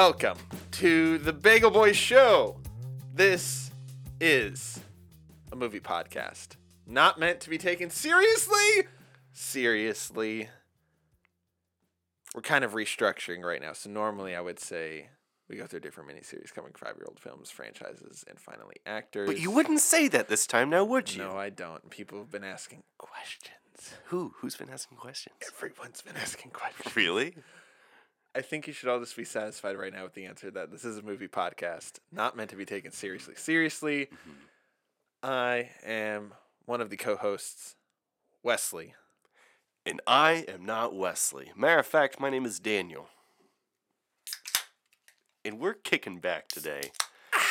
Welcome 0.00 0.38
to 0.70 1.18
the 1.18 1.32
Bagel 1.32 1.72
Boys 1.72 1.96
Show. 1.96 2.60
This 3.12 3.72
is 4.20 4.78
a 5.50 5.56
movie 5.56 5.80
podcast, 5.80 6.50
not 6.86 7.18
meant 7.18 7.40
to 7.40 7.50
be 7.50 7.58
taken 7.58 7.90
seriously. 7.90 8.86
Seriously. 9.32 10.50
We're 12.32 12.42
kind 12.42 12.62
of 12.62 12.74
restructuring 12.74 13.42
right 13.42 13.60
now. 13.60 13.72
So, 13.72 13.90
normally 13.90 14.36
I 14.36 14.40
would 14.40 14.60
say 14.60 15.08
we 15.48 15.56
go 15.56 15.66
through 15.66 15.80
different 15.80 16.08
miniseries 16.08 16.54
covering 16.54 16.74
five 16.76 16.94
year 16.96 17.06
old 17.08 17.18
films, 17.18 17.50
franchises, 17.50 18.24
and 18.28 18.38
finally 18.38 18.76
actors. 18.86 19.26
But 19.26 19.40
you 19.40 19.50
wouldn't 19.50 19.80
say 19.80 20.06
that 20.06 20.28
this 20.28 20.46
time 20.46 20.70
now, 20.70 20.84
would 20.84 21.12
you? 21.12 21.24
No, 21.24 21.32
I 21.32 21.50
don't. 21.50 21.90
People 21.90 22.18
have 22.18 22.30
been 22.30 22.44
asking 22.44 22.84
questions. 22.98 23.56
Who? 24.06 24.32
Who's 24.36 24.54
been 24.54 24.70
asking 24.70 24.98
questions? 24.98 25.34
Everyone's 25.56 26.02
been 26.02 26.16
asking 26.16 26.52
questions. 26.52 26.94
Really? 26.94 27.34
I 28.38 28.40
think 28.40 28.68
you 28.68 28.72
should 28.72 28.88
all 28.88 29.00
just 29.00 29.16
be 29.16 29.24
satisfied 29.24 29.76
right 29.76 29.92
now 29.92 30.04
with 30.04 30.14
the 30.14 30.24
answer 30.24 30.48
that 30.52 30.70
this 30.70 30.84
is 30.84 30.96
a 30.96 31.02
movie 31.02 31.26
podcast, 31.26 31.94
not 32.12 32.36
meant 32.36 32.50
to 32.50 32.56
be 32.56 32.64
taken 32.64 32.92
seriously. 32.92 33.34
Seriously, 33.36 34.06
Mm-hmm. 34.06 34.30
I 35.20 35.70
am 35.84 36.34
one 36.64 36.80
of 36.80 36.90
the 36.90 36.96
co 36.96 37.16
hosts, 37.16 37.74
Wesley. 38.44 38.94
And 39.84 40.00
I 40.06 40.44
am 40.46 40.64
not 40.64 40.94
Wesley. 40.94 41.50
Matter 41.56 41.80
of 41.80 41.86
fact, 41.86 42.20
my 42.20 42.30
name 42.30 42.46
is 42.46 42.60
Daniel. 42.60 43.08
And 45.44 45.58
we're 45.58 45.74
kicking 45.74 46.20
back 46.20 46.46
today. 46.46 46.92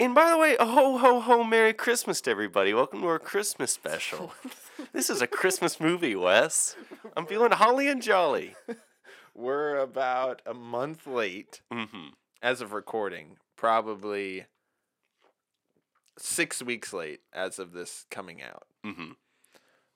And 0.00 0.12
by 0.14 0.28
the 0.30 0.36
way, 0.36 0.56
a 0.58 0.66
ho 0.66 0.98
ho 0.98 1.20
ho 1.20 1.44
Merry 1.44 1.72
Christmas 1.72 2.20
to 2.22 2.30
everybody. 2.30 2.74
Welcome 2.74 3.00
to 3.00 3.06
our 3.06 3.20
Christmas 3.20 3.72
special. 3.72 4.32
this 4.92 5.08
is 5.08 5.22
a 5.22 5.26
Christmas 5.28 5.80
movie, 5.80 6.16
Wes. 6.16 6.74
I'm 7.16 7.26
feeling 7.26 7.52
holly 7.52 7.88
and 7.88 8.02
jolly. 8.02 8.54
We're 9.34 9.76
about 9.76 10.42
a 10.46 10.54
month 10.54 11.06
late 11.06 11.60
Mm-hmm. 11.72 12.08
as 12.42 12.60
of 12.60 12.72
recording, 12.72 13.36
probably 13.56 14.46
six 16.18 16.62
weeks 16.62 16.92
late 16.92 17.20
as 17.32 17.58
of 17.58 17.72
this 17.72 18.06
coming 18.10 18.42
out. 18.42 18.64
Mm-hmm. 18.86 19.12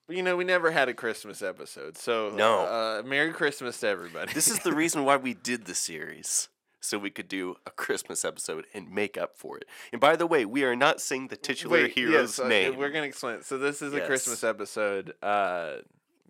But 0.07 0.15
you 0.17 0.23
know, 0.23 0.35
we 0.35 0.43
never 0.43 0.71
had 0.71 0.89
a 0.89 0.93
Christmas 0.93 1.41
episode, 1.41 1.97
so 1.97 2.31
No. 2.35 2.61
uh, 2.61 3.03
Merry 3.05 3.31
Christmas 3.31 3.79
to 3.81 3.87
everybody. 3.87 4.33
This 4.33 4.47
is 4.47 4.59
the 4.59 4.73
reason 4.75 5.05
why 5.05 5.15
we 5.17 5.33
did 5.33 5.65
the 5.65 5.75
series. 5.75 6.49
So 6.81 6.97
we 6.97 7.09
could 7.09 7.27
do 7.27 7.57
a 7.67 7.71
Christmas 7.71 8.23
episode 8.23 8.65
and 8.73 8.89
make 8.89 9.17
up 9.17 9.35
for 9.37 9.57
it. 9.57 9.65
And 9.91 9.99
by 9.99 10.15
the 10.15 10.25
way, 10.25 10.45
we 10.45 10.63
are 10.63 10.77
not 10.77 11.01
saying 11.01 11.27
the 11.27 11.35
titular 11.35 11.73
Wait, 11.83 11.91
hero's 11.91 12.39
yes, 12.39 12.47
name. 12.47 12.77
We're 12.77 12.89
gonna 12.89 13.05
explain. 13.05 13.35
it. 13.35 13.45
So 13.45 13.57
this 13.57 13.81
is 13.81 13.93
a 13.93 13.99
Christmas 13.99 14.45
episode. 14.45 15.13
Uh, 15.21 15.79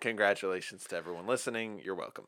congratulations 0.01 0.85
to 0.85 0.95
everyone 0.97 1.27
listening. 1.27 1.79
You're 1.85 1.93
welcome. 1.93 2.25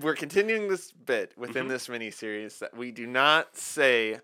We're 0.00 0.14
continuing 0.14 0.68
this 0.68 0.92
bit 0.92 1.36
within 1.38 1.66
Mhm. 1.66 1.68
this 1.70 1.88
mini 1.88 2.10
series 2.10 2.58
that 2.58 2.76
we 2.76 2.90
do 2.92 3.06
not 3.06 3.56
say 3.56 4.20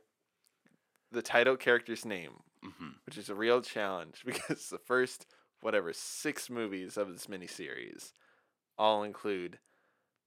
the 1.10 1.22
title 1.22 1.56
character's 1.56 2.04
name, 2.04 2.43
Mhm. 2.62 2.94
which 3.06 3.16
is 3.19 3.28
a 3.31 3.34
real 3.34 3.62
challenge 3.62 4.22
because 4.26 4.69
the 4.69 4.78
first 4.78 5.26
whatever 5.60 5.92
six 5.92 6.50
movies 6.50 6.97
of 6.97 7.12
this 7.12 7.28
mini 7.28 7.47
series 7.47 8.12
all 8.76 9.03
include 9.03 9.59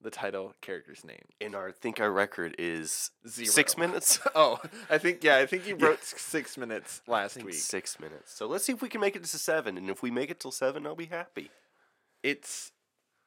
the 0.01 0.09
title 0.11 0.53
character's 0.61 1.03
name. 1.03 1.25
And 1.41 1.55
our 1.55 1.69
I 1.69 1.71
think 1.71 1.99
our 1.99 2.11
record 2.11 2.55
is 2.59 3.11
Zero. 3.27 3.49
six 3.49 3.77
minutes. 3.77 4.19
Oh, 4.35 4.59
I 4.89 4.97
think 4.97 5.23
yeah, 5.23 5.37
I 5.37 5.45
think 5.45 5.65
you 5.67 5.75
wrote 5.77 5.99
s- 5.99 6.19
six 6.19 6.57
minutes 6.57 7.01
last 7.07 7.37
week. 7.43 7.53
Six 7.55 7.99
minutes. 7.99 8.33
So 8.33 8.47
let's 8.47 8.65
see 8.65 8.73
if 8.73 8.81
we 8.81 8.89
can 8.89 9.01
make 9.01 9.15
it 9.15 9.23
to 9.23 9.37
seven. 9.39 9.77
And 9.77 9.89
if 9.89 10.01
we 10.03 10.11
make 10.11 10.29
it 10.29 10.39
till 10.39 10.51
seven, 10.51 10.85
I'll 10.87 10.95
be 10.95 11.05
happy. 11.05 11.51
it's 12.23 12.71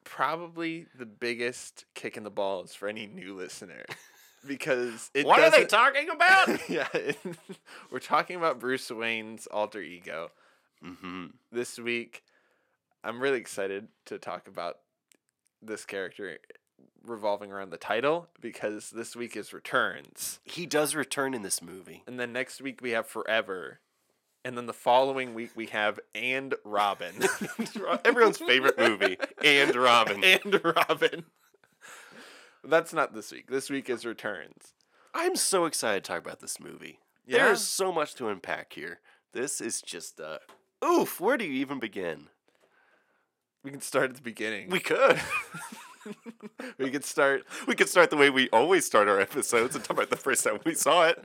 probably 0.09 0.87
the 0.99 1.05
biggest 1.05 1.85
kick 1.95 2.17
in 2.17 2.23
the 2.23 2.31
balls 2.31 2.75
for 2.75 2.89
any 2.89 3.07
new 3.07 3.37
listener 3.37 3.85
because 4.47 5.11
it 5.13 5.27
what 5.27 5.39
are 5.39 5.51
they 5.51 5.67
talking 5.67 6.09
about? 6.09 6.49
yeah 6.71 6.89
it- 6.95 7.19
we're 7.91 7.99
talking 7.99 8.35
about 8.35 8.59
bruce 8.59 8.91
wayne's 8.91 9.47
alter 9.49 9.83
ego 9.83 10.31
mm-hmm. 10.83 11.27
this 11.53 11.79
week 11.79 12.23
i'm 13.05 13.21
really 13.21 13.39
excited 13.39 13.89
to 14.07 14.19
talk 14.19 14.49
about 14.49 14.79
this 15.61 15.85
character 15.85 16.39
revolving 17.05 17.53
around 17.53 17.69
the 17.71 17.77
title 17.77 18.29
because 18.41 18.89
this 18.91 19.15
week 19.15 19.37
is 19.37 19.53
returns 19.53 20.41
He 20.45 20.65
does 20.65 20.95
return 20.95 21.35
in 21.35 21.43
this 21.43 21.61
movie. 21.61 22.03
and 22.07 22.19
then 22.19 22.33
next 22.33 22.63
week 22.63 22.81
we 22.81 22.93
have 22.93 23.07
forever 23.07 23.81
and 24.45 24.57
then 24.57 24.67
the 24.67 24.73
following 24.73 25.35
week 25.35 25.51
we 25.55 25.67
have 25.67 25.99
and 26.15 26.55
robin 26.65 27.15
Everyone's 28.05 28.39
favorite 28.39 28.79
movie, 28.79 29.19
and 29.45 29.75
Robin. 29.75 30.23
and 30.25 30.61
Robin. 30.65 31.25
That's 32.65 32.93
not 32.93 33.15
this 33.15 33.31
week. 33.33 33.49
This 33.51 33.71
week 33.71 33.89
is 33.89 34.05
returns. 34.05 34.75
I'm 35.15 35.37
so 35.37 35.65
excited 35.65 36.05
to 36.05 36.09
talk 36.09 36.21
about 36.21 36.41
this 36.41 36.61
movie. 36.61 36.99
Yeah? 37.27 37.47
There's 37.47 37.61
so 37.63 37.93
much 37.93 38.15
to 38.17 38.29
unpack 38.29 38.73
here. 38.73 39.01
This 39.33 39.61
is 39.61 39.81
just 39.83 40.21
uh 40.21 40.39
oof, 40.85 41.21
where 41.21 41.37
do 41.37 41.45
you 41.45 41.53
even 41.55 41.79
begin? 41.79 42.29
We 43.65 43.71
can 43.71 43.81
start 43.81 44.11
at 44.11 44.17
the 44.17 44.23
beginning. 44.23 44.71
We 44.71 44.81
could. 44.81 45.21
we 46.79 46.91
could 46.91 47.05
start. 47.05 47.45
we 47.67 47.75
could 47.75 47.89
start 47.89 48.11
the 48.11 48.17
way 48.17 48.31
we 48.31 48.49
always 48.51 48.87
start 48.87 49.09
our 49.09 49.21
episodes 49.21 49.75
and 49.75 49.85
talk 49.85 49.97
about 49.97 50.11
the 50.11 50.17
first 50.17 50.45
time 50.45 50.59
we 50.65 50.75
saw 50.75 51.07
it. 51.07 51.25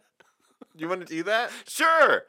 You 0.75 0.87
want 0.89 1.01
to 1.01 1.07
do 1.07 1.23
that? 1.23 1.51
Sure. 1.67 2.23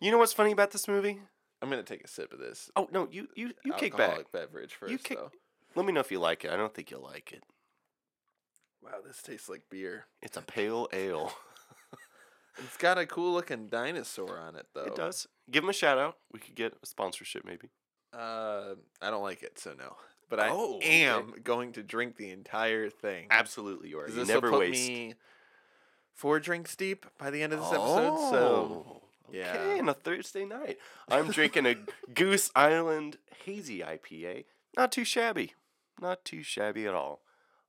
You 0.00 0.10
know 0.10 0.18
what's 0.18 0.32
funny 0.32 0.52
about 0.52 0.70
this 0.70 0.88
movie? 0.88 1.20
I'm 1.62 1.70
gonna 1.70 1.82
take 1.82 2.04
a 2.04 2.08
sip 2.08 2.32
of 2.32 2.38
this. 2.38 2.70
Oh 2.76 2.88
no, 2.92 3.08
you 3.10 3.28
you 3.34 3.52
you 3.64 3.72
kick 3.74 3.92
back. 3.92 4.00
alcoholic 4.00 4.32
beverage 4.32 4.74
first. 4.74 4.92
You 4.92 4.98
kick- 4.98 5.18
though. 5.18 5.30
Let 5.74 5.86
me 5.86 5.92
know 5.92 6.00
if 6.00 6.10
you 6.12 6.18
like 6.20 6.44
it. 6.44 6.50
I 6.52 6.56
don't 6.56 6.72
think 6.74 6.90
you'll 6.90 7.02
like 7.02 7.32
it. 7.32 7.42
Wow, 8.82 9.00
this 9.06 9.22
tastes 9.22 9.48
like 9.48 9.62
beer. 9.70 10.06
It's 10.22 10.36
a 10.36 10.42
pale 10.42 10.88
ale. 10.92 11.32
It's 12.58 12.76
got 12.76 12.98
a 12.98 13.04
cool 13.06 13.32
looking 13.32 13.66
dinosaur 13.66 14.38
on 14.38 14.54
it 14.54 14.66
though. 14.74 14.84
It 14.84 14.94
does. 14.94 15.26
Give 15.50 15.64
him 15.64 15.70
a 15.70 15.72
shout 15.72 15.98
out. 15.98 16.18
We 16.32 16.38
could 16.38 16.54
get 16.54 16.72
a 16.80 16.86
sponsorship 16.86 17.44
maybe. 17.44 17.70
Uh, 18.12 18.76
I 19.02 19.10
don't 19.10 19.24
like 19.24 19.42
it, 19.42 19.58
so 19.58 19.72
no. 19.76 19.96
But 20.30 20.38
I 20.38 20.50
Oh, 20.50 20.76
okay. 20.76 21.02
am 21.02 21.34
going 21.42 21.72
to 21.72 21.82
drink 21.82 22.16
the 22.16 22.30
entire 22.30 22.90
thing. 22.90 23.26
Absolutely, 23.32 23.88
you 23.88 23.98
are. 23.98 24.04
'Cause 24.04 24.14
You 24.14 24.20
This 24.24 24.28
will 24.36 24.42
never 24.42 24.56
waste. 24.56 24.88
me 24.88 25.14
four 26.14 26.40
drinks 26.40 26.74
deep 26.76 27.06
by 27.18 27.30
the 27.30 27.42
end 27.42 27.52
of 27.52 27.60
this 27.60 27.68
episode. 27.72 28.30
So 28.30 28.86
Oh, 28.86 29.02
yeah. 29.32 29.52
Okay, 29.56 29.80
on 29.80 29.88
a 29.88 29.94
Thursday 29.94 30.44
night. 30.44 30.78
I'm 31.08 31.30
drinking 31.30 31.66
a 31.66 31.76
Goose 32.14 32.50
Island 32.54 33.16
Hazy 33.44 33.80
IPA. 33.80 34.44
Not 34.76 34.92
too 34.92 35.04
shabby. 35.04 35.54
Not 36.00 36.24
too 36.24 36.42
shabby 36.42 36.86
at 36.86 36.94
all. 36.94 37.20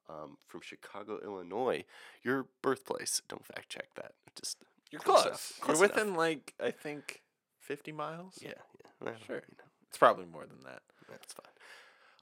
Um, 0.07 0.37
from 0.47 0.61
Chicago, 0.61 1.19
Illinois. 1.23 1.83
Your 2.23 2.47
birthplace. 2.61 3.21
Don't 3.27 3.43
fact 3.45 3.69
check 3.69 3.87
that. 3.95 4.11
Just 4.39 4.57
you're 4.91 5.01
close 5.01 5.23
close. 5.23 5.25
enough, 5.25 5.53
You're 5.57 5.65
close 5.65 5.79
enough. 5.79 5.95
within 5.95 6.15
like 6.15 6.53
I 6.63 6.69
think 6.71 7.21
fifty 7.59 7.91
miles. 7.91 8.37
yeah, 8.41 8.49
yeah. 8.49 8.91
Well, 9.01 9.13
Sure. 9.25 9.37
you 9.37 9.55
know, 9.57 9.63
It's 9.89 9.97
probably 9.97 10.25
more 10.25 10.45
than 10.45 10.59
that. 10.65 10.81
that's 11.09 11.33
fine. 11.33 11.51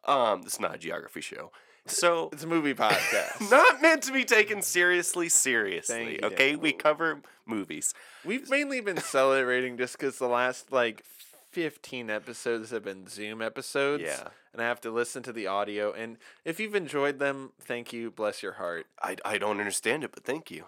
Um, 0.05 0.41
this 0.43 0.53
is 0.53 0.59
not 0.61 0.75
a 0.75 0.77
geography 0.77 1.21
show. 1.21 1.51
So 1.85 2.29
It's 2.31 2.43
a 2.43 2.47
movie 2.47 2.73
podcast. 2.73 3.49
not 3.51 3.81
meant 3.81 4.03
to 4.03 4.11
be 4.13 4.23
taken 4.23 4.61
seriously 4.61 5.29
seriously. 5.29 5.95
Thank 5.95 6.21
you, 6.21 6.27
okay? 6.27 6.55
We 6.55 6.71
cover 6.73 7.21
movies. 7.45 7.93
We've 8.23 8.49
mainly 8.49 8.79
been 8.81 8.97
celebrating 8.97 9.77
just 9.77 9.97
because 9.97 10.17
the 10.17 10.27
last 10.27 10.71
like 10.71 11.03
15 11.51 12.09
episodes 12.09 12.71
have 12.71 12.83
been 12.83 13.07
Zoom 13.07 13.41
episodes. 13.41 14.03
Yeah. 14.03 14.27
And 14.53 14.61
I 14.61 14.65
have 14.65 14.81
to 14.81 14.91
listen 14.91 15.23
to 15.23 15.33
the 15.33 15.47
audio. 15.47 15.91
And 15.91 16.17
if 16.45 16.59
you've 16.59 16.75
enjoyed 16.75 17.19
them, 17.19 17.51
thank 17.59 17.91
you. 17.91 18.11
Bless 18.11 18.41
your 18.41 18.53
heart. 18.53 18.85
I, 19.01 19.17
I 19.25 19.37
don't 19.37 19.59
understand 19.59 20.03
it, 20.03 20.11
but 20.13 20.23
thank 20.23 20.49
you. 20.51 20.65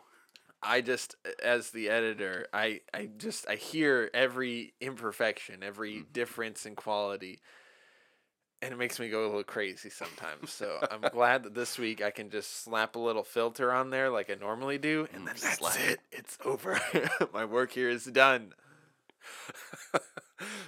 I 0.61 0.81
just, 0.81 1.15
as 1.43 1.69
the 1.69 1.89
editor, 1.89 2.47
I, 2.51 2.81
I 2.93 3.09
just, 3.17 3.47
I 3.47 3.55
hear 3.55 4.09
every 4.13 4.73
imperfection, 4.81 5.61
every 5.63 5.93
Mm-hmm. 5.97 6.11
difference 6.13 6.65
in 6.65 6.75
quality. 6.75 7.39
And 8.65 8.73
it 8.73 8.77
makes 8.77 8.99
me 8.99 9.09
go 9.09 9.23
a 9.23 9.27
little 9.27 9.43
crazy 9.43 9.89
sometimes. 9.91 10.51
So 10.51 10.79
I'm 10.91 11.01
glad 11.11 11.43
that 11.43 11.53
this 11.53 11.77
week 11.77 12.01
I 12.01 12.09
can 12.09 12.31
just 12.31 12.63
slap 12.63 12.95
a 12.95 12.99
little 12.99 13.23
filter 13.23 13.71
on 13.71 13.91
there 13.91 14.09
like 14.09 14.31
I 14.31 14.35
normally 14.35 14.77
do. 14.79 15.07
And 15.13 15.27
then 15.27 15.35
Mm, 15.35 15.41
that's 15.41 15.57
slap. 15.57 15.79
it. 15.79 15.99
It's 16.11 16.37
over. 16.43 16.79
My 17.33 17.45
work 17.45 17.71
here 17.71 17.89
is 17.89 18.05
done. 18.05 18.53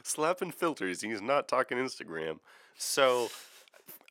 Slapping 0.03 0.51
filters. 0.51 1.01
He's 1.01 1.21
not 1.21 1.47
talking 1.47 1.77
Instagram. 1.77 2.39
So 2.77 3.29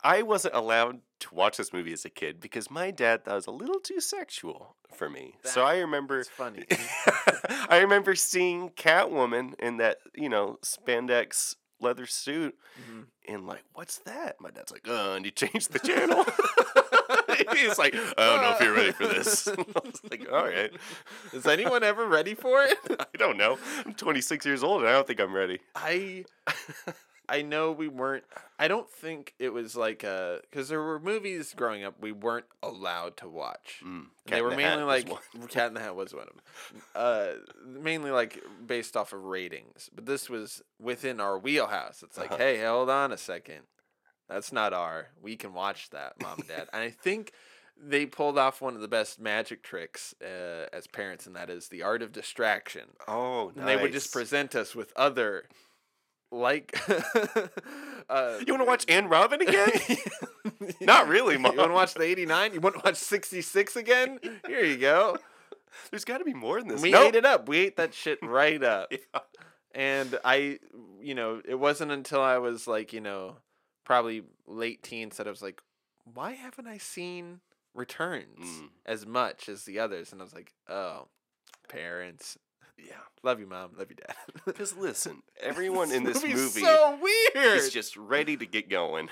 I 0.02 0.22
wasn't 0.22 0.54
allowed 0.54 1.00
to 1.20 1.34
watch 1.34 1.56
this 1.56 1.72
movie 1.72 1.92
as 1.92 2.04
a 2.04 2.10
kid 2.10 2.40
because 2.40 2.70
my 2.70 2.90
dad 2.90 3.24
thought 3.24 3.32
it 3.32 3.36
was 3.36 3.46
a 3.46 3.50
little 3.52 3.80
too 3.80 4.00
sexual 4.00 4.76
for 4.94 5.08
me. 5.08 5.34
so 5.44 5.64
I 5.64 5.78
remember 5.78 6.20
It's 6.20 6.28
funny. 6.28 6.64
I 7.68 7.78
remember 7.80 8.14
seeing 8.14 8.70
Catwoman 8.70 9.54
in 9.58 9.78
that, 9.78 9.98
you 10.14 10.28
know, 10.28 10.58
spandex 10.62 11.56
leather 11.80 12.06
suit 12.06 12.54
Mhm. 12.80 13.04
and 13.28 13.46
like, 13.46 13.62
what's 13.74 13.98
that? 14.00 14.40
My 14.40 14.50
dad's 14.50 14.72
like, 14.72 14.86
uh, 14.88 15.12
and 15.16 15.24
he 15.24 15.30
changed 15.30 15.72
the 15.72 15.78
channel. 15.78 16.24
He's 17.56 17.78
like, 17.78 17.94
I 17.94 18.14
don't 18.16 18.42
know 18.42 18.52
if 18.54 18.60
you're 18.60 18.74
ready 18.74 18.92
for 18.92 19.06
this. 19.06 19.46
I 19.48 19.52
was 19.84 20.00
like, 20.10 20.26
all 20.32 20.44
right. 20.44 20.72
Is 21.32 21.46
anyone 21.46 21.82
ever 21.84 22.06
ready 22.06 22.34
for 22.34 22.62
it? 22.62 22.78
I 22.98 23.16
don't 23.18 23.36
know. 23.36 23.58
I'm 23.84 23.94
26 23.94 24.44
years 24.46 24.62
old 24.62 24.80
and 24.82 24.88
I 24.88 24.92
don't 24.92 25.06
think 25.06 25.20
I'm 25.20 25.34
ready. 25.34 25.60
I 25.74 26.24
I 27.28 27.42
know 27.42 27.72
we 27.72 27.88
weren't. 27.88 28.24
I 28.58 28.68
don't 28.68 28.88
think 28.88 29.34
it 29.38 29.50
was 29.50 29.76
like 29.76 30.04
uh 30.04 30.36
because 30.42 30.68
there 30.68 30.82
were 30.82 30.98
movies 31.00 31.52
growing 31.56 31.84
up 31.84 31.94
we 32.00 32.12
weren't 32.12 32.46
allowed 32.62 33.16
to 33.18 33.28
watch. 33.28 33.82
Mm, 33.84 34.06
they 34.26 34.42
were 34.42 34.50
the 34.50 34.56
mainly 34.56 34.84
like. 34.84 35.08
Cat 35.48 35.68
in 35.68 35.74
the 35.74 35.80
Hat 35.80 35.96
was 35.96 36.14
one 36.14 36.22
of 36.28 36.34
them. 36.34 36.82
Uh, 36.94 37.26
mainly 37.66 38.10
like 38.10 38.42
based 38.66 38.96
off 38.96 39.12
of 39.12 39.22
ratings, 39.24 39.90
but 39.94 40.06
this 40.06 40.28
was 40.30 40.62
within 40.80 41.20
our 41.20 41.38
wheelhouse. 41.38 42.02
It's 42.02 42.16
like, 42.16 42.30
Uh-huh. 42.32 42.38
hey, 42.38 42.64
hold 42.64 42.90
on 42.90 43.12
a 43.12 43.16
second, 43.18 43.62
that's 44.28 44.52
not 44.52 44.72
our. 44.72 45.08
We 45.20 45.36
can 45.36 45.52
watch 45.52 45.90
that, 45.90 46.14
mom 46.22 46.38
and 46.38 46.48
dad. 46.48 46.68
and 46.72 46.82
I 46.82 46.90
think 46.90 47.32
they 47.78 48.06
pulled 48.06 48.38
off 48.38 48.62
one 48.62 48.74
of 48.74 48.80
the 48.80 48.88
best 48.88 49.20
magic 49.20 49.62
tricks 49.62 50.14
uh, 50.22 50.64
as 50.72 50.86
parents, 50.86 51.26
and 51.26 51.36
that 51.36 51.50
is 51.50 51.68
the 51.68 51.82
art 51.82 52.00
of 52.02 52.10
distraction. 52.12 52.84
Oh, 53.06 53.52
And 53.54 53.68
they 53.68 53.76
would 53.76 53.92
just 53.92 54.12
present 54.12 54.54
us 54.54 54.74
with 54.74 54.92
other, 54.96 55.44
like, 56.32 56.78
uh, 58.08 58.38
You 58.46 58.52
want 58.54 58.60
to 58.60 58.64
watch 58.64 58.84
and 58.88 59.08
Robin 59.10 59.40
again? 59.42 59.70
Not 60.80 61.08
really, 61.08 61.36
mom. 61.38 61.52
You 61.52 61.58
want 61.58 61.70
to 61.70 61.74
watch 61.74 61.94
the 61.94 62.02
'89? 62.02 62.54
You 62.54 62.60
want 62.60 62.76
to 62.76 62.82
watch 62.84 62.96
'66 62.96 63.76
again? 63.76 64.18
Here 64.46 64.64
you 64.64 64.76
go. 64.76 65.18
There's 65.90 66.04
got 66.04 66.18
to 66.18 66.24
be 66.24 66.34
more 66.34 66.58
than 66.60 66.68
this. 66.68 66.82
We 66.82 66.90
Nope. 66.90 67.08
ate 67.08 67.14
it 67.16 67.24
up. 67.26 67.48
We 67.48 67.58
ate 67.58 67.76
that 67.76 67.92
shit 67.94 68.18
right 68.22 68.62
up. 68.62 68.90
Yeah. 68.92 69.20
And 69.74 70.18
I, 70.24 70.58
you 71.02 71.14
know, 71.14 71.42
it 71.44 71.56
wasn't 71.56 71.92
until 71.92 72.22
I 72.22 72.38
was 72.38 72.66
like, 72.66 72.92
you 72.94 73.00
know, 73.02 73.36
probably 73.84 74.22
late 74.46 74.82
teens 74.82 75.18
that 75.18 75.26
I 75.26 75.30
was 75.30 75.42
like, 75.42 75.60
why 76.14 76.32
haven't 76.32 76.66
I 76.66 76.78
seen 76.78 77.40
Returns 77.74 78.38
Mm. 78.40 78.68
as 78.86 79.04
much 79.06 79.50
as 79.50 79.64
the 79.64 79.78
others? 79.78 80.12
And 80.12 80.20
I 80.22 80.24
was 80.24 80.32
like, 80.34 80.54
oh, 80.68 81.08
parents. 81.68 82.38
Yeah. 82.78 82.94
Love 83.22 83.40
you, 83.40 83.46
mom. 83.46 83.70
Love 83.78 83.88
you, 83.90 83.96
dad. 83.96 84.14
Because 84.44 84.76
listen, 84.76 85.22
everyone 85.40 85.90
in 85.92 86.04
this 86.04 86.22
movie 86.22 86.60
so 86.60 86.98
weird. 87.00 87.56
is 87.58 87.70
just 87.70 87.96
ready 87.96 88.36
to 88.36 88.46
get 88.46 88.68
going, 88.70 89.08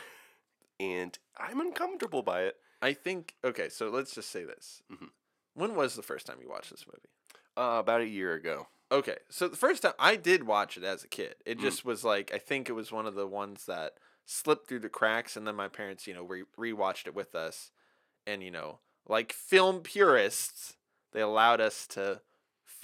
and 0.79 1.19
I'm 1.37 1.61
uncomfortable 1.61 2.23
by 2.23 2.43
it. 2.43 2.57
I 2.83 2.93
think 2.93 3.35
okay, 3.45 3.69
so 3.69 3.89
let's 3.89 4.15
just 4.15 4.31
say 4.31 4.45
this. 4.45 4.83
Mhm. 4.93 5.09
When 5.55 5.75
was 5.75 5.95
the 5.97 6.03
first 6.03 6.27
time 6.27 6.39
you 6.43 6.49
watched 6.49 6.71
this 6.71 6.87
movie? 6.87 7.09
Uh, 7.57 7.79
about 7.79 8.01
a 8.01 8.09
year 8.09 8.35
ago. 8.35 8.67
Okay, 8.93 9.17
so 9.31 9.49
the 9.49 9.57
first 9.57 9.83
time 9.83 9.95
I 9.99 10.17
did 10.17 10.45
watch 10.45 10.77
it 10.77 10.85
as 10.85 11.03
a 11.05 11.09
kid, 11.09 11.37
it 11.47 11.59
Mm. 11.59 11.63
just 11.63 11.85
was 11.85 12.05
like 12.05 12.33
I 12.35 12.39
think 12.39 12.69
it 12.69 12.73
was 12.75 12.93
one 12.93 13.07
of 13.07 13.15
the 13.15 13.27
ones 13.27 13.65
that 13.67 13.95
slipped 14.27 14.69
through 14.69 14.81
the 14.81 14.89
cracks, 14.89 15.37
and 15.37 15.47
then 15.47 15.55
my 15.57 15.69
parents, 15.69 16.07
you 16.07 16.15
know, 16.15 16.23
re- 16.25 16.45
rewatched 16.59 17.07
it 17.07 17.15
with 17.15 17.35
us, 17.35 17.71
and 18.27 18.43
you 18.43 18.51
know, 18.51 18.79
like 19.09 19.33
film 19.33 19.81
purists, 19.81 20.77
they 21.13 21.21
allowed 21.21 21.61
us 21.61 21.87
to 21.89 22.21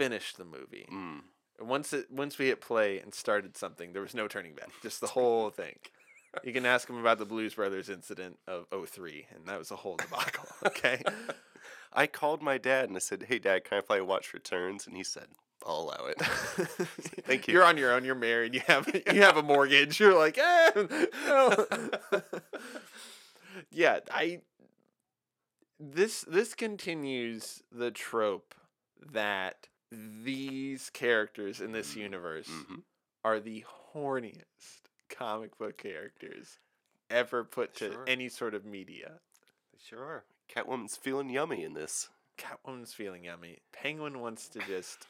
finish 0.00 0.32
the 0.32 0.46
movie. 0.46 0.86
Mm. 0.90 1.20
Once 1.60 1.92
it 1.92 2.10
once 2.10 2.38
we 2.38 2.46
hit 2.46 2.62
play 2.62 2.98
and 2.98 3.14
started 3.14 3.54
something, 3.54 3.92
there 3.92 4.00
was 4.00 4.14
no 4.14 4.26
turning 4.26 4.54
back. 4.54 4.70
Just 4.82 5.02
the 5.02 5.08
whole 5.08 5.50
thing. 5.62 5.76
You 6.42 6.52
can 6.52 6.64
ask 6.64 6.86
them 6.86 6.96
about 6.96 7.18
the 7.18 7.26
Blues 7.26 7.54
Brothers 7.54 7.88
incident 7.90 8.38
of 8.46 8.66
03, 8.88 9.26
and 9.34 9.46
that 9.46 9.58
was 9.58 9.70
a 9.70 9.76
whole 9.76 9.96
debacle. 9.96 10.46
Okay. 10.66 11.02
I 11.92 12.06
called 12.06 12.40
my 12.40 12.56
dad 12.56 12.88
and 12.88 12.96
I 12.96 13.00
said, 13.00 13.24
"Hey, 13.28 13.38
Dad, 13.38 13.64
can 13.64 13.78
I 13.78 13.80
play 13.80 14.00
Watch 14.00 14.32
Returns?" 14.32 14.86
And 14.86 14.96
he 14.96 15.02
said, 15.02 15.26
"I'll 15.66 15.80
allow 15.80 16.06
it." 16.06 16.20
Thank 17.26 17.48
you. 17.48 17.54
You're 17.54 17.64
on 17.64 17.76
your 17.76 17.92
own. 17.92 18.04
You're 18.04 18.14
married. 18.14 18.54
You 18.54 18.62
have 18.66 18.86
you 19.12 19.22
have 19.22 19.36
a 19.36 19.42
mortgage. 19.42 19.98
You're 19.98 20.16
like, 20.16 20.38
eh, 20.38 20.70
no. 21.26 21.66
yeah. 23.70 24.00
I. 24.10 24.40
This 25.80 26.24
this 26.28 26.54
continues 26.54 27.62
the 27.72 27.90
trope 27.90 28.54
that 29.12 29.66
these 29.90 30.90
characters 30.90 31.60
in 31.60 31.72
this 31.72 31.94
Mm, 31.94 32.00
universe 32.02 32.48
Mhm. 32.48 32.84
are 33.24 33.40
the 33.40 33.62
horniest 33.92 34.82
comic 35.08 35.56
book 35.58 35.76
characters 35.78 36.58
ever 37.10 37.44
put 37.44 37.74
to 37.74 37.92
Sure. 37.92 38.04
any 38.08 38.28
sort 38.28 38.54
of 38.54 38.64
media. 38.64 39.20
They 39.72 39.78
sure 39.78 40.04
are. 40.04 40.24
Catwoman's 40.48 40.96
feeling 40.96 41.28
yummy 41.28 41.64
in 41.64 41.74
this. 41.74 42.08
Catwoman's 42.36 42.94
feeling 42.94 43.24
yummy. 43.24 43.60
Penguin 43.72 44.20
wants 44.20 44.48
to 44.50 44.60
just 44.60 45.06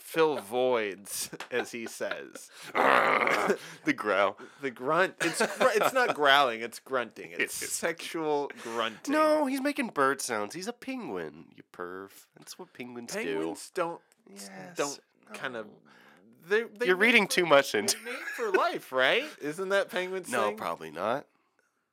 fill 0.00 0.36
voids, 0.36 1.30
as 1.50 1.72
he 1.72 1.86
says. 1.86 2.50
the 2.74 3.92
growl. 3.94 4.36
The 4.62 4.70
grunt. 4.70 5.14
It's 5.20 5.38
gr- 5.38 5.68
it's 5.74 5.92
not 5.92 6.14
growling. 6.14 6.60
It's 6.62 6.78
grunting. 6.80 7.30
It's 7.32 7.60
is. 7.62 7.72
sexual 7.72 8.50
grunting. 8.62 9.12
No, 9.12 9.46
he's 9.46 9.60
making 9.60 9.88
bird 9.88 10.20
sounds. 10.20 10.54
He's 10.54 10.68
a 10.68 10.72
penguin. 10.72 11.46
You 11.56 11.62
perv. 11.72 12.10
That's 12.38 12.58
what 12.58 12.72
penguins, 12.72 13.14
penguins 13.14 13.70
don't 13.74 14.00
do. 14.28 14.34
s- 14.36 14.50
Yes. 14.52 14.76
don't 14.76 15.00
kind 15.34 15.56
of. 15.56 15.66
They're, 16.46 16.68
they 16.78 16.86
You're 16.86 16.96
reading 16.96 17.26
for- 17.26 17.32
too 17.32 17.46
much 17.46 17.74
into. 17.74 17.96
made 18.04 18.14
for 18.36 18.50
life, 18.50 18.92
right? 18.92 19.24
Isn't 19.40 19.70
that 19.70 19.90
penguins? 19.90 20.30
No, 20.30 20.48
thing? 20.48 20.56
probably 20.56 20.90
not. 20.90 21.26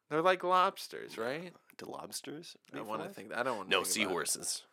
They're 0.09 0.21
like 0.21 0.44
lobsters, 0.44 1.18
right? 1.18 1.54
Do 1.77 1.86
lobsters? 1.86 2.57
I 2.75 2.81
want 2.81 3.01
to 3.04 3.09
think. 3.09 3.33
I 3.33 3.44
don't 3.44 3.57
want 3.57 3.69
to. 3.71 3.77
No, 3.77 3.83
seahorses. 3.83 4.63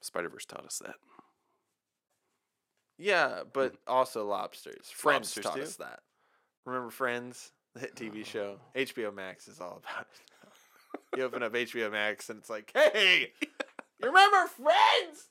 Spider 0.00 0.28
Verse 0.28 0.44
taught 0.46 0.64
us 0.66 0.80
that. 0.84 0.94
Yeah, 3.00 3.40
but 3.50 3.74
also 3.86 4.26
lobsters. 4.26 4.90
Friends 4.90 5.34
Lobsters 5.36 5.44
taught 5.44 5.56
too? 5.56 5.62
us 5.62 5.76
that. 5.76 6.00
Remember 6.66 6.90
Friends, 6.90 7.50
the 7.74 7.80
hit 7.80 7.96
TV 7.96 8.24
show? 8.26 8.60
HBO 8.76 9.14
Max 9.14 9.48
is 9.48 9.58
all 9.58 9.82
about 9.82 10.06
it. 10.12 11.18
you 11.18 11.24
open 11.24 11.42
up 11.42 11.54
HBO 11.54 11.90
Max 11.90 12.28
and 12.28 12.38
it's 12.38 12.50
like, 12.50 12.70
hey, 12.74 13.32
you 13.40 13.48
remember 14.06 14.46
Friends? 14.48 15.28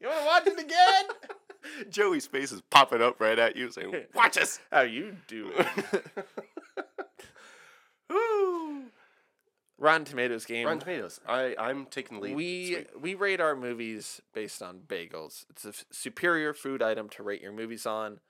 You 0.00 0.06
want 0.08 0.20
to 0.20 0.26
watch 0.26 0.46
it 0.46 0.64
again? 0.64 1.04
Joey's 1.90 2.26
face 2.26 2.52
is 2.52 2.62
popping 2.70 3.02
up 3.02 3.20
right 3.20 3.38
at 3.38 3.56
you, 3.56 3.70
saying, 3.70 3.92
"Watch 4.14 4.38
us." 4.38 4.60
How 4.70 4.82
you 4.82 5.16
do 5.26 5.50
it? 5.56 6.04
Rotten 9.78 10.04
Tomatoes 10.04 10.44
game. 10.44 10.66
Rotten 10.66 10.80
Tomatoes. 10.80 11.20
I 11.26 11.54
I'm 11.58 11.86
taking 11.86 12.18
the 12.18 12.24
lead. 12.24 12.36
we 12.36 12.66
Sweet. 12.72 13.00
we 13.00 13.14
rate 13.14 13.40
our 13.40 13.54
movies 13.54 14.20
based 14.34 14.62
on 14.62 14.80
bagels. 14.86 15.44
It's 15.50 15.64
a 15.64 15.68
f- 15.68 15.84
superior 15.90 16.52
food 16.52 16.82
item 16.82 17.08
to 17.10 17.22
rate 17.22 17.40
your 17.42 17.52
movies 17.52 17.86
on. 17.86 18.20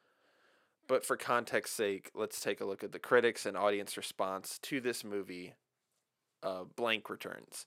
But 0.87 1.05
for 1.05 1.17
context's 1.17 1.77
sake, 1.77 2.11
let's 2.15 2.41
take 2.41 2.61
a 2.61 2.65
look 2.65 2.83
at 2.83 2.93
the 2.93 2.99
critics 2.99 3.45
and 3.47 3.57
audience 3.57 3.97
response 3.97 4.59
to 4.63 4.81
this 4.81 5.05
movie. 5.05 5.55
Uh, 6.43 6.65
blank 6.77 7.11
returns. 7.11 7.67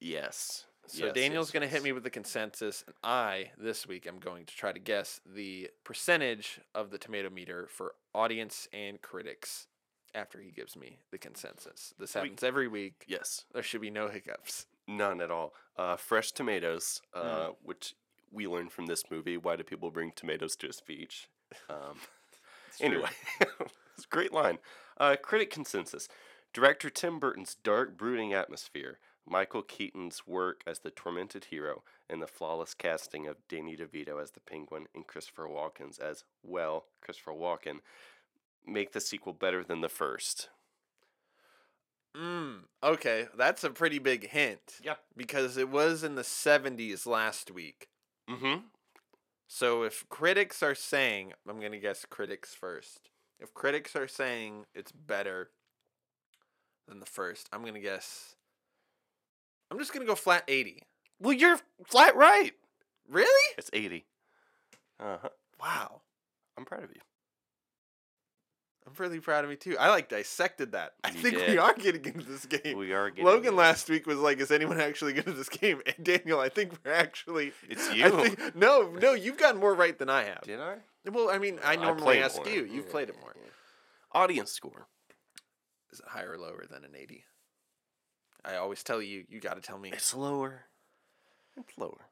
Yes. 0.00 0.66
So 0.86 1.06
Yes, 1.06 1.14
Daniel's 1.14 1.48
yes, 1.48 1.52
going 1.52 1.62
to 1.62 1.68
hit 1.68 1.82
me 1.82 1.92
with 1.92 2.02
the 2.02 2.10
consensus, 2.10 2.84
and 2.86 2.94
I 3.02 3.50
this 3.58 3.86
week 3.86 4.06
am 4.06 4.18
going 4.18 4.44
to 4.46 4.54
try 4.54 4.70
to 4.72 4.78
guess 4.78 5.20
the 5.24 5.70
percentage 5.82 6.60
of 6.74 6.90
the 6.90 6.98
tomato 6.98 7.30
meter 7.30 7.66
for 7.70 7.94
audience 8.14 8.68
and 8.72 9.00
critics. 9.00 9.66
After 10.14 10.40
he 10.40 10.50
gives 10.50 10.76
me 10.76 11.00
the 11.10 11.18
consensus, 11.18 11.92
this 11.98 12.14
We- 12.14 12.20
happens 12.20 12.42
every 12.44 12.68
week. 12.68 13.04
Yes. 13.08 13.44
There 13.52 13.62
should 13.64 13.80
be 13.80 13.90
no 13.90 14.08
hiccups. 14.08 14.66
None 14.86 15.20
at 15.20 15.30
all. 15.30 15.54
Uh, 15.76 15.96
fresh 15.96 16.30
tomatoes, 16.32 17.02
uh, 17.12 17.48
Mm. 17.48 17.56
which 17.62 17.94
we 18.30 18.46
learned 18.46 18.72
from 18.72 18.86
this 18.86 19.10
movie. 19.10 19.36
Why 19.36 19.56
do 19.56 19.64
people 19.64 19.90
bring 19.90 20.12
tomatoes 20.12 20.54
to 20.56 20.68
a 20.68 20.72
speech? 20.72 21.28
Um, 21.68 22.00
anyway, 22.80 23.10
it's 23.40 24.04
a 24.04 24.08
great 24.08 24.32
line. 24.32 24.58
Uh, 24.98 25.16
critic 25.20 25.50
consensus: 25.50 26.06
Director 26.52 26.90
Tim 26.90 27.18
Burton's 27.18 27.56
dark, 27.56 27.96
brooding 27.96 28.32
atmosphere, 28.32 28.98
Michael 29.26 29.62
Keaton's 29.62 30.26
work 30.26 30.62
as 30.66 30.80
the 30.80 30.90
tormented 30.90 31.46
hero, 31.46 31.82
and 32.08 32.20
the 32.22 32.26
flawless 32.28 32.74
casting 32.74 33.26
of 33.26 33.48
Danny 33.48 33.76
DeVito 33.76 34.22
as 34.22 34.32
the 34.32 34.40
Penguin 34.40 34.86
and 34.94 35.06
Christopher 35.06 35.48
Walken's 35.48 35.98
as 35.98 36.24
well, 36.42 36.86
Christopher 37.00 37.32
Walken, 37.32 37.80
make 38.66 38.92
the 38.92 39.00
sequel 39.00 39.32
better 39.32 39.64
than 39.64 39.80
the 39.80 39.88
first. 39.88 40.48
Mm, 42.16 42.60
okay, 42.82 43.26
that's 43.36 43.64
a 43.64 43.70
pretty 43.70 43.98
big 43.98 44.30
hint. 44.30 44.80
Yeah. 44.82 44.94
Because 45.16 45.56
it 45.56 45.68
was 45.68 46.04
in 46.04 46.14
the 46.14 46.22
70s 46.22 47.06
last 47.06 47.50
week. 47.50 47.88
Mm-hmm. 48.30 48.60
So 49.48 49.82
if 49.82 50.08
critics 50.08 50.62
are 50.62 50.74
saying, 50.74 51.32
I'm 51.48 51.60
going 51.60 51.72
to 51.72 51.78
guess 51.78 52.04
critics 52.08 52.54
first. 52.54 53.10
If 53.40 53.52
critics 53.52 53.96
are 53.96 54.08
saying 54.08 54.66
it's 54.74 54.92
better 54.92 55.50
than 56.88 57.00
the 57.00 57.06
first, 57.06 57.48
I'm 57.52 57.62
going 57.62 57.74
to 57.74 57.80
guess. 57.80 58.36
I'm 59.70 59.78
just 59.78 59.92
going 59.92 60.06
to 60.06 60.10
go 60.10 60.14
flat 60.14 60.44
80. 60.46 60.82
Well, 61.20 61.32
you're 61.32 61.58
flat 61.86 62.16
right. 62.16 62.52
Really? 63.08 63.54
It's 63.58 63.70
eighty. 63.72 64.04
Uh 65.00 65.18
huh. 65.22 65.28
Wow. 65.60 66.02
I'm 66.56 66.64
proud 66.64 66.84
of 66.84 66.90
you. 66.90 67.00
I'm 68.86 68.92
really 68.98 69.18
proud 69.20 69.44
of 69.44 69.50
me 69.50 69.56
too. 69.56 69.76
I 69.78 69.88
like 69.88 70.08
dissected 70.10 70.72
that. 70.72 70.92
I 71.02 71.08
You 71.10 71.14
think 71.22 71.36
we 71.48 71.56
are 71.56 71.72
getting 71.72 72.04
into 72.04 72.24
this 72.30 72.44
game. 72.44 72.76
We 72.76 72.92
are 72.92 73.08
getting 73.08 73.24
Logan 73.24 73.42
there. 73.42 73.52
last 73.64 73.88
week 73.88 74.06
was 74.06 74.18
like, 74.18 74.38
"Is 74.40 74.50
anyone 74.50 74.78
actually 74.80 75.14
good 75.14 75.26
at 75.28 75.36
this 75.36 75.48
game?" 75.48 75.80
And 75.86 76.04
Daniel, 76.04 76.38
I 76.38 76.50
think 76.50 76.72
we're 76.84 76.92
actually. 76.92 77.52
It's 77.68 77.88
I 77.88 77.94
you. 77.94 78.10
think, 78.10 78.54
no, 78.56 78.90
no, 78.90 79.14
you've 79.14 79.38
gotten 79.38 79.58
more 79.60 79.74
right 79.74 79.98
than 79.98 80.10
I 80.10 80.24
have. 80.24 80.42
Did 80.42 80.60
I? 80.60 80.76
Well, 81.10 81.30
I 81.30 81.38
mean, 81.38 81.58
I 81.64 81.76
normally 81.76 82.02
played 82.04 82.22
ask 82.22 82.36
more. 82.36 82.48
you. 82.48 82.64
You've 82.64 82.84
Yeah, 82.86 82.90
played 82.90 83.08
it 83.08 83.16
more. 83.20 83.34
yeah. 83.36 83.50
Audience 84.12 84.50
score. 84.52 84.86
Is 85.92 86.00
it 86.00 86.06
higher 86.08 86.32
or 86.32 86.38
lower 86.38 86.64
than 86.70 86.84
an 86.84 86.94
eighty? 86.94 87.24
I 88.44 88.56
always 88.56 88.82
tell 88.82 89.00
you, 89.00 89.24
you 89.30 89.40
got 89.40 89.54
to 89.54 89.62
tell 89.62 89.78
me. 89.78 89.90
It's 89.92 90.14
lower. 90.14 90.66
It's 91.56 91.78
lower. 91.78 92.06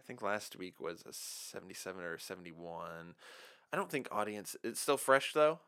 I 0.00 0.02
think 0.06 0.22
last 0.22 0.56
week 0.56 0.80
was 0.80 1.02
a 1.06 1.12
seventy-seven 1.12 2.02
or 2.02 2.14
a 2.14 2.20
seventy-one. 2.20 3.14
I 3.76 3.78
don't 3.78 3.90
think 3.90 4.08
audience. 4.10 4.56
It's 4.64 4.80
still 4.80 4.96
fresh 4.96 5.34
though. 5.34 5.60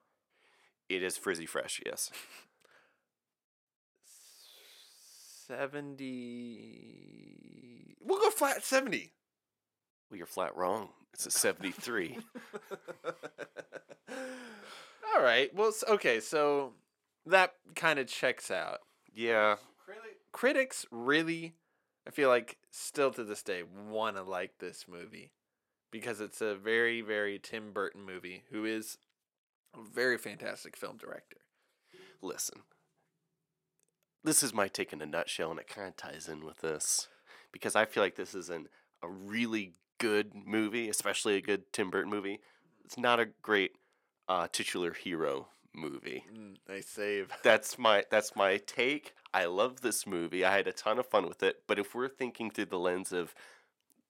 It 0.88 1.02
is 1.02 1.18
frizzy 1.18 1.44
fresh, 1.44 1.82
yes. 1.84 2.10
Seventy. 5.46 6.06
We'll 8.00 8.18
go 8.18 8.30
flat 8.30 8.64
seventy. 8.64 9.12
Well, 10.08 10.16
you're 10.16 10.26
flat 10.26 10.56
wrong. 10.56 10.88
It's 11.12 11.26
a 11.26 11.30
73. 11.30 12.16
All 15.14 15.22
right. 15.22 15.54
Well, 15.54 15.70
okay. 15.86 16.18
So 16.20 16.72
that 17.26 17.56
kind 17.74 17.98
of 17.98 18.06
checks 18.06 18.50
out. 18.50 18.78
yeah. 19.14 19.56
Critics 20.32 20.86
really, 20.90 21.56
I 22.06 22.10
feel 22.10 22.30
like, 22.30 22.56
still 22.70 23.10
to 23.10 23.24
this 23.24 23.42
day, 23.42 23.64
want 23.64 24.16
to 24.16 24.22
like 24.22 24.52
this 24.60 24.86
movie 24.88 25.32
because 25.90 26.20
it's 26.20 26.40
a 26.40 26.54
very, 26.54 27.00
very 27.00 27.38
Tim 27.38 27.72
Burton 27.72 28.04
movie, 28.04 28.44
who 28.50 28.64
is 28.64 28.98
a 29.74 29.82
very 29.82 30.18
fantastic 30.18 30.76
film 30.76 30.96
director. 30.96 31.38
Listen. 32.22 32.62
This 34.24 34.42
is 34.42 34.52
my 34.52 34.68
take 34.68 34.92
in 34.92 35.00
a 35.00 35.06
nutshell, 35.06 35.50
and 35.50 35.60
it 35.60 35.68
kind 35.68 35.88
of 35.88 35.96
ties 35.96 36.28
in 36.28 36.44
with 36.44 36.58
this 36.58 37.08
because 37.52 37.76
I 37.76 37.84
feel 37.84 38.02
like 38.02 38.16
this 38.16 38.34
is 38.34 38.50
an, 38.50 38.68
a 39.02 39.08
really 39.08 39.74
good 39.98 40.32
movie, 40.34 40.88
especially 40.88 41.36
a 41.36 41.40
good 41.40 41.72
Tim 41.72 41.90
Burton 41.90 42.10
movie. 42.10 42.40
It's 42.84 42.98
not 42.98 43.20
a 43.20 43.28
great 43.42 43.72
uh, 44.28 44.48
titular 44.50 44.92
hero 44.92 45.48
movie. 45.74 46.24
Mm, 46.34 46.56
nice 46.68 46.86
save. 46.86 47.30
That's 47.42 47.78
my 47.78 48.04
that's 48.10 48.34
my 48.34 48.56
take. 48.58 49.14
I 49.32 49.44
love 49.44 49.80
this 49.80 50.06
movie. 50.06 50.44
I 50.44 50.56
had 50.56 50.66
a 50.66 50.72
ton 50.72 50.98
of 50.98 51.06
fun 51.06 51.28
with 51.28 51.42
it. 51.42 51.62
But 51.66 51.78
if 51.78 51.94
we're 51.94 52.08
thinking 52.08 52.50
through 52.50 52.66
the 52.66 52.78
lens 52.78 53.12
of 53.12 53.34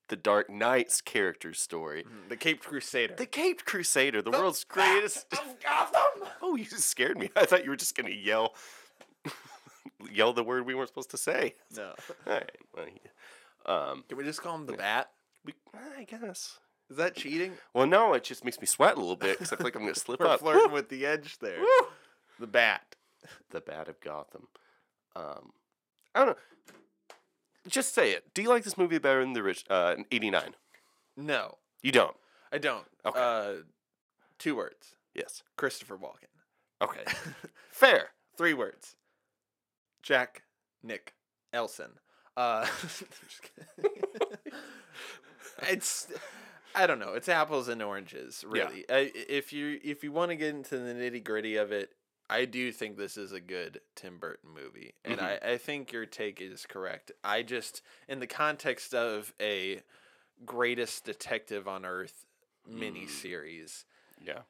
the 0.08 0.16
Dark 0.16 0.48
Knight's 0.50 1.00
character 1.00 1.52
story, 1.54 2.04
Mm, 2.04 2.28
The 2.28 2.36
Caped 2.36 2.64
Crusader. 2.64 3.14
the 3.16 3.26
Caped 3.26 3.64
Crusader, 3.64 4.22
the 4.22 4.30
The 4.30 4.38
world's 4.38 4.64
greatest. 4.64 5.26
Of 5.32 5.60
Gotham. 5.62 6.28
Oh, 6.42 6.56
you 6.56 6.64
scared 6.64 7.18
me. 7.18 7.30
I 7.36 7.44
thought 7.46 7.64
you 7.64 7.70
were 7.70 7.76
just 7.76 7.96
gonna 7.96 8.10
yell, 8.10 8.54
yell 10.12 10.32
the 10.32 10.44
word 10.44 10.66
we 10.66 10.74
weren't 10.74 10.88
supposed 10.88 11.10
to 11.10 11.18
say. 11.18 11.54
No. 11.76 11.92
All 12.26 12.32
right. 12.34 12.50
Well, 12.74 12.86
yeah. 12.86 13.72
um, 13.90 14.04
Can 14.08 14.18
we 14.18 14.24
just 14.24 14.40
call 14.42 14.54
him 14.54 14.66
the 14.66 14.72
Bat? 14.74 15.10
we, 15.44 15.54
I 15.96 16.04
guess. 16.04 16.58
Is 16.90 16.96
that 16.96 17.14
cheating? 17.14 17.52
Well, 17.74 17.86
no, 17.86 18.14
it 18.14 18.24
just 18.24 18.44
makes 18.44 18.58
me 18.60 18.66
sweat 18.66 18.96
a 18.96 19.00
little 19.00 19.16
bit 19.16 19.38
because 19.38 19.52
I 19.52 19.56
feel 19.56 19.64
like 19.64 19.74
I'm 19.76 19.82
gonna 19.82 19.94
slip 19.94 20.20
We're 20.20 20.26
up. 20.28 20.40
flirting 20.40 20.72
with 20.72 20.88
the 20.88 21.04
edge 21.04 21.38
there. 21.38 21.60
Woo! 21.60 21.86
The 22.40 22.46
Bat. 22.46 22.96
the 23.50 23.60
Bat 23.60 23.88
of 23.88 24.00
Gotham. 24.00 24.48
Um, 25.14 25.52
I 26.14 26.20
don't 26.20 26.28
know. 26.28 26.36
Just 27.68 27.94
say 27.94 28.12
it. 28.12 28.32
Do 28.34 28.42
you 28.42 28.48
like 28.48 28.64
this 28.64 28.78
movie 28.78 28.98
better 28.98 29.20
than 29.20 29.32
the 29.34 29.42
rich 29.42 29.64
uh, 29.70 29.94
'89? 30.10 30.54
No, 31.16 31.58
You 31.82 31.92
don't. 31.92 32.16
I 32.52 32.58
don't. 32.58 32.86
Okay. 33.04 33.20
Uh, 33.20 33.52
two 34.38 34.54
words. 34.56 34.94
Yes. 35.14 35.42
Christopher 35.56 35.96
Walken. 35.98 36.30
Okay. 36.80 37.02
Fair. 37.70 38.10
Three 38.36 38.54
words. 38.54 38.94
Jack 40.02 40.42
Nick 40.82 41.14
Elson. 41.52 41.90
Uh, 42.36 42.66
it's 45.68 46.08
I 46.74 46.86
don't 46.86 46.98
know. 47.00 47.14
It's 47.14 47.28
apples 47.28 47.68
and 47.68 47.82
oranges, 47.82 48.44
Yeah. 48.52 48.64
really. 48.64 48.84
I, 48.88 49.10
if 49.28 49.52
you 49.52 49.80
if 49.82 50.04
you 50.04 50.12
want 50.12 50.30
to 50.30 50.36
get 50.36 50.54
into 50.54 50.78
the 50.78 50.92
nitty 50.94 51.24
gritty 51.24 51.56
of 51.56 51.72
it, 51.72 51.90
I 52.30 52.44
do 52.44 52.72
think 52.72 52.96
this 52.96 53.16
is 53.16 53.32
a 53.32 53.40
good 53.40 53.80
Tim 53.94 54.18
Burton 54.18 54.50
movie, 54.50 54.94
and 55.04 55.18
Mhm. 55.18 55.42
I, 55.42 55.52
I 55.52 55.58
think 55.58 55.92
your 55.92 56.04
take 56.06 56.40
is 56.40 56.66
correct. 56.66 57.10
I 57.24 57.42
just, 57.42 57.80
in 58.06 58.20
the 58.20 58.26
context 58.26 58.94
of 58.94 59.32
a 59.40 59.82
greatest 60.44 61.04
detective 61.04 61.66
on 61.66 61.84
earth 61.86 62.26
mini 62.66 63.06
Mm. 63.06 63.10
series, 63.10 63.84
Yeah. 64.20 64.42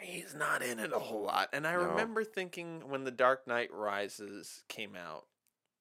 he's 0.00 0.34
not 0.34 0.62
in 0.62 0.78
it 0.80 0.92
a 0.92 0.98
whole 0.98 1.22
lot. 1.22 1.48
And 1.52 1.66
I 1.66 1.72
No. 1.74 1.86
remember 1.86 2.24
thinking 2.24 2.88
when 2.88 3.04
The 3.04 3.10
Dark 3.12 3.46
Knight 3.46 3.70
Rises 3.72 4.64
came 4.68 4.94
out 4.96 5.26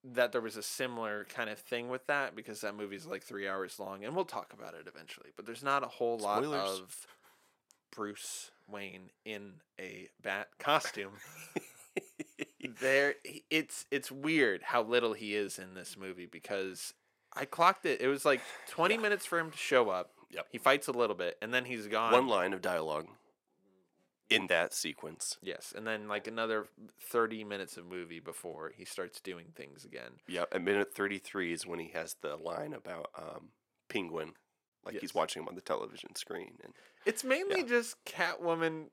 that 0.03 0.31
there 0.31 0.41
was 0.41 0.55
a 0.55 0.61
similar 0.61 1.25
kind 1.25 1.49
of 1.49 1.57
thing 1.59 1.89
with 1.89 2.05
that 2.05 2.35
because 2.35 2.61
that 2.61 2.75
movie's 2.75 3.07
like 3.07 3.23
three 3.23 3.47
hours 3.47 3.79
long, 3.79 4.05
and 4.05 4.15
we'll 4.15 4.23
talk 4.23 4.53
about 4.53 4.75
it 4.75 4.87
eventually. 4.87 5.31
But 5.35 5.47
there's 5.47 5.63
not 5.63 5.83
a 5.83 5.87
whole 5.87 6.19
lot 6.19 6.43
of 6.45 7.07
Bruce 7.89 8.51
Wayne 8.67 9.09
in 9.25 9.53
a 9.79 10.09
bat 10.21 10.49
costume. 10.59 11.13
there, 12.79 13.15
it's 13.49 13.85
it's 13.91 14.11
weird 14.11 14.61
how 14.63 14.83
little 14.83 15.13
he 15.13 15.35
is 15.35 15.59
in 15.59 15.73
this 15.73 15.97
movie 15.97 16.25
because 16.25 16.93
I 17.33 17.45
clocked 17.45 17.85
it. 17.85 18.01
It 18.01 18.07
was 18.07 18.25
like 18.25 18.41
20 18.69 18.97
minutes 18.97 19.25
for 19.25 19.39
him 19.39 19.51
to 19.51 19.57
show 19.57 19.89
up. 19.89 20.11
Yep. 20.31 20.47
He 20.51 20.57
fights 20.57 20.87
a 20.87 20.91
little 20.91 21.15
bit, 21.15 21.37
and 21.41 21.53
then 21.53 21.65
he's 21.65 21.87
gone. 21.87 22.11
One 22.11 22.27
line 22.27 22.53
of 22.53 22.61
dialogue 22.61 23.07
in 24.29 24.47
that 24.47 24.73
sequence. 24.73 25.37
Yes, 25.41 25.73
and 25.75 25.85
then 25.85 26.07
like 26.07 26.27
another 26.27 26.67
30 27.11 27.43
minutes 27.43 27.77
of 27.77 27.85
movie 27.85 28.19
before 28.19 28.71
he 28.75 28.85
starts 28.85 29.21
doing 29.21 29.47
things 29.55 29.85
again. 29.85 30.19
Yeah. 30.27 30.45
At 30.51 30.61
minute 30.61 30.93
33 30.93 31.53
is 31.53 31.67
when 31.67 31.79
he 31.79 31.89
has 31.93 32.15
the 32.21 32.35
line 32.35 32.73
about 32.73 33.09
um, 33.17 33.49
Penguin, 33.89 34.33
like 34.85 34.93
Yes. 34.95 35.01
he's 35.01 35.13
watching 35.15 35.41
him 35.43 35.49
on 35.49 35.55
the 35.55 35.61
television 35.61 36.15
screen. 36.15 36.57
And 36.63 36.73
It's 37.05 37.23
mainly 37.23 37.63
just 37.63 38.03
Catwoman 38.05 38.89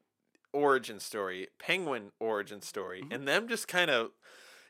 origin 0.52 1.00
story, 1.00 1.48
Penguin 1.58 2.12
origin 2.18 2.60
story, 2.62 3.02
Mhm. 3.02 3.14
and 3.14 3.28
them 3.28 3.48
just 3.48 3.68
kind 3.68 3.90
of, 3.90 4.12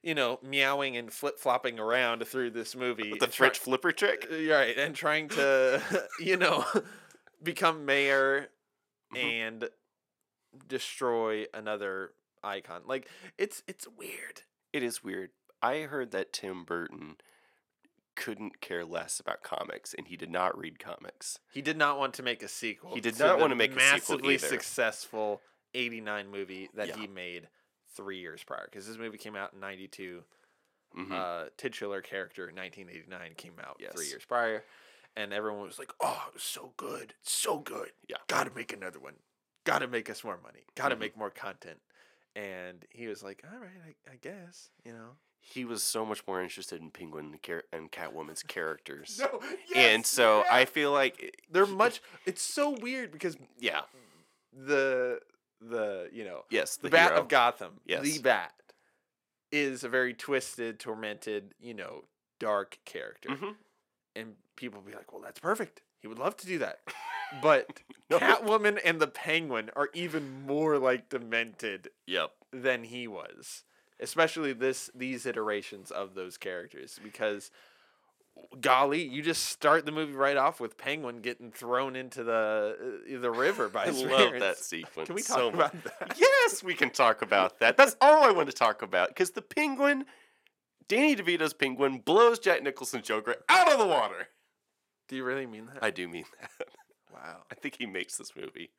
you 0.03 0.15
know, 0.15 0.39
meowing 0.43 0.97
and 0.97 1.13
flip 1.13 1.39
flopping 1.39 1.79
around 1.79 2.27
through 2.27 2.51
this 2.51 2.75
movie. 2.77 3.05
the 3.05 3.11
and 3.13 3.21
try- 3.21 3.29
French 3.49 3.59
flipper 3.59 3.93
trick. 3.93 4.27
Uh, 4.31 4.37
right, 4.53 4.77
and 4.77 4.95
trying 4.97 5.29
to, 5.31 5.81
you 6.21 6.37
know, 6.37 6.65
become 7.43 7.85
mayor 7.85 8.51
Mhm. 9.13 9.19
and 9.19 9.71
destroy 10.69 11.47
another 11.55 12.15
icon. 12.43 12.83
Like 12.87 13.09
it's 13.39 13.63
it's 13.67 13.87
weird. 13.89 14.43
It 14.73 14.83
is 14.83 15.03
weird. 15.03 15.31
I 15.63 15.81
heard 15.83 16.11
that 16.13 16.33
Tim 16.33 16.65
Burton 16.65 17.17
couldn't 18.15 18.61
care 18.61 18.85
less 18.85 19.19
about 19.21 19.43
comics 19.43 19.95
and 19.97 20.09
he 20.09 20.17
did 20.17 20.31
not 20.31 20.57
read 20.59 20.79
comics. 20.79 21.39
He 21.53 21.63
did 21.63 21.77
not 21.77 21.99
want 21.99 22.15
to 22.15 22.23
make 22.23 22.43
a 22.43 22.49
sequel. 22.49 22.95
He 22.95 23.01
did 23.01 23.19
not 23.19 23.39
wanna 23.39 23.55
make 23.57 23.71
a 23.71 23.75
sequel 23.75 23.93
massively 23.93 24.39
successful 24.39 25.41
'89 25.75 26.29
movie 26.31 26.69
that 26.75 26.89
Yeah. 26.89 26.97
he 26.97 27.07
made 27.07 27.49
three 27.95 28.19
years 28.19 28.43
prior. 28.45 28.65
Because 28.67 28.87
this 28.87 28.97
movie 28.99 29.19
came 29.19 29.37
out 29.37 29.53
in 29.55 29.61
'92. 29.61 30.25
Mhm. 30.95 31.11
Uh, 31.13 31.49
titular 31.57 32.03
character 32.03 32.51
1989 32.53 33.35
came 33.35 33.59
out 33.59 33.81
three 33.95 34.07
years 34.09 34.25
prior, 34.27 34.63
and 35.17 35.33
everyone 35.33 35.63
was 35.67 35.79
like, 35.79 35.93
"Oh, 36.01 36.25
it 36.29 36.35
was 36.35 36.43
so 36.43 36.75
good, 36.77 37.15
so 37.23 37.59
good. 37.59 37.93
Yeah. 38.09 38.19
got 38.29 38.45
to 38.45 38.51
make 38.51 38.73
another 38.75 39.01
one. 39.01 39.23
Got 39.65 39.79
to 39.79 39.87
make 39.89 40.11
us 40.11 40.23
more 40.23 40.37
money. 40.37 40.67
Got 40.75 40.91
to 40.91 40.97
Mhm. 40.97 41.01
make 41.01 41.17
more 41.17 41.31
content." 41.31 41.81
And 42.35 42.87
he 42.91 43.07
was 43.07 43.23
like, 43.23 43.43
"All 43.51 43.59
right, 43.59 43.81
I, 44.07 44.13
I 44.13 44.17
guess, 44.17 44.71
you 44.85 44.93
know." 44.93 45.17
He 45.45 45.65
was 45.65 45.83
so 45.83 46.07
much 46.07 46.27
more 46.27 46.41
interested 46.41 46.81
in 46.81 46.91
Penguin 46.91 47.37
and 47.73 47.91
Catwoman's 47.93 48.43
characters. 48.47 49.19
No, 49.21 49.41
yes, 49.43 49.77
and 49.77 50.07
so 50.07 50.45
I 50.51 50.65
feel 50.65 50.93
like 50.93 51.37
they're 51.51 51.67
much. 51.67 52.01
It's 52.27 52.43
so 52.43 52.71
weird 52.81 53.11
because 53.13 53.37
yeah. 53.59 53.83
the 54.53 55.21
the 55.61 56.09
you 56.13 56.25
know 56.25 56.45
Yes, 56.51 56.77
the, 56.77 56.85
the, 56.85 56.91
Bat 56.91 57.11
hero. 57.11 57.21
of 57.23 57.29
Gotham, 57.29 57.81
yes 57.87 58.03
the 58.03 58.19
Bat, 58.21 58.53
is 59.51 59.85
a 59.85 59.89
very 59.89 60.15
twisted, 60.15 60.79
tormented, 60.79 61.55
you 61.61 61.75
know, 61.75 62.05
dark 62.41 62.79
character, 62.85 63.31
Mhm. 63.31 63.55
and 64.17 64.35
people 64.57 64.81
be 64.81 64.93
like, 64.93 65.13
"Well, 65.13 65.23
that's 65.23 65.41
perfect. 65.41 65.83
He 66.01 66.09
would 66.09 66.19
love 66.19 66.37
to 66.39 66.47
do 66.47 66.59
that." 66.59 66.81
But 67.41 67.81
No. 68.11 68.19
Catwoman 68.19 68.79
and 68.85 69.01
the 69.01 69.07
Penguin 69.07 69.71
are 69.75 69.89
even 69.95 70.43
more 70.47 70.79
like 70.79 71.09
demented 71.09 71.89
Yep. 72.07 72.31
than 72.53 72.85
he 72.85 73.09
was, 73.09 73.65
especially 74.03 74.53
this 74.53 74.91
these 74.95 75.25
iterations 75.27 75.91
of 75.91 76.15
those 76.15 76.37
characters 76.37 76.99
because. 77.03 77.51
Golly, 78.63 79.03
you 79.03 79.21
just 79.21 79.45
start 79.45 79.85
the 79.85 79.93
movie 79.93 80.15
right 80.15 80.39
off 80.39 80.59
with 80.59 80.79
Penguin 80.79 81.21
getting 81.21 81.51
thrown 81.53 81.95
into 81.95 82.25
the 82.25 83.03
uh, 83.15 83.21
the 83.21 83.31
river 83.31 83.69
by 83.69 83.83
I 83.83 83.87
his 83.89 84.03
love 84.03 84.33
that 84.41 84.57
sequence. 84.57 85.07
Can 85.07 85.15
we 85.15 85.21
talk 85.21 85.37
so 85.37 85.51
much. 85.51 85.75
about 85.75 85.85
that? 85.85 86.17
Yes, 86.19 86.65
we 86.65 86.73
can 86.73 86.89
talk 86.89 87.21
about 87.21 87.59
that. 87.59 87.77
That's 87.77 87.95
all 88.01 88.25
I 88.25 88.31
want 88.31 88.49
to 88.49 88.55
talk 88.55 88.81
about 88.81 89.09
because 89.09 89.33
the 89.33 89.43
Penguin, 89.43 90.07
Danny 90.89 91.15
DeVito's 91.15 91.53
Penguin, 91.53 91.99
blows 91.99 92.39
Jack 92.39 92.63
Nicholson's 92.63 93.07
Joker 93.07 93.37
out 93.51 93.71
of 93.71 93.79
the 93.79 93.87
water. 93.87 94.29
Do 95.09 95.17
you 95.17 95.25
really 95.25 95.47
mean 95.47 95.67
that? 95.67 95.85
I 95.85 95.91
do 95.91 96.09
mean 96.09 96.25
that. 96.41 96.69
wow. 97.13 97.43
I 97.51 97.55
think 97.55 97.77
he 97.79 97.85
makes 97.85 98.17
this 98.17 98.35
movie. 98.35 98.71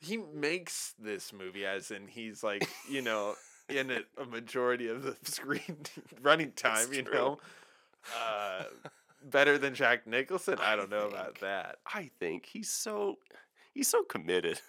he 0.00 0.16
makes 0.16 0.94
this 0.98 1.32
movie 1.32 1.64
as 1.64 1.92
in 1.92 2.08
he's 2.08 2.42
like 2.42 2.68
you 2.90 3.02
know 3.02 3.34
in 3.70 3.90
it 3.90 4.06
a 4.18 4.24
majority 4.24 4.88
of 4.88 5.02
the 5.02 5.16
screen 5.30 5.76
running 6.22 6.52
time 6.52 6.86
That's 6.86 6.96
you 6.96 7.02
true. 7.02 7.14
know 7.14 7.38
uh 8.18 8.64
better 9.22 9.58
than 9.58 9.74
jack 9.74 10.06
nicholson 10.06 10.56
i 10.60 10.72
I 10.72 10.76
don't 10.76 10.90
know 10.90 11.06
about 11.08 11.40
that 11.40 11.76
I 11.86 12.10
think 12.18 12.46
he's 12.46 12.70
so 12.70 13.18
he's 13.74 13.88
so 13.88 14.02
committed. 14.02 14.60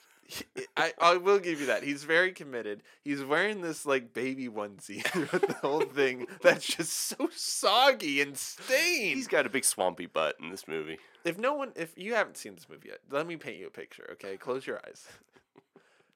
I, 0.77 0.93
I 1.01 1.17
will 1.17 1.39
give 1.39 1.60
you 1.60 1.65
that. 1.67 1.84
He's 1.84 2.03
very 2.05 2.31
committed. 2.31 2.84
He's 3.03 3.22
wearing 3.22 3.60
this 3.62 3.86
like 3.86 4.13
baby 4.13 4.48
onesie 4.48 5.03
throughout 5.08 5.46
the 5.46 5.53
whole 5.55 5.81
thing 5.81 6.25
that's 6.41 6.65
just 6.65 6.93
so 6.93 7.27
soggy 7.36 8.22
and 8.22 8.38
stained. 8.38 9.15
He's 9.17 9.27
got 9.27 9.46
a 9.46 9.50
big 9.50 9.65
swampy 9.65 10.05
butt 10.05 10.36
in 10.41 10.50
this 10.50 10.67
movie. 10.70 11.00
if 11.25 11.38
no 11.38 11.53
one, 11.53 11.74
if 11.75 11.98
you 11.98 12.13
haven't 12.13 12.38
seen 12.38 12.55
this 12.55 12.70
movie 12.70 12.89
yet, 12.89 13.00
let 13.10 13.27
me 13.27 13.36
paint 13.36 13.58
you 13.60 13.67
a 13.67 13.72
picture. 13.72 14.08
Okay, 14.13 14.38
close 14.38 14.65
your 14.65 14.79
eyes. 14.88 15.05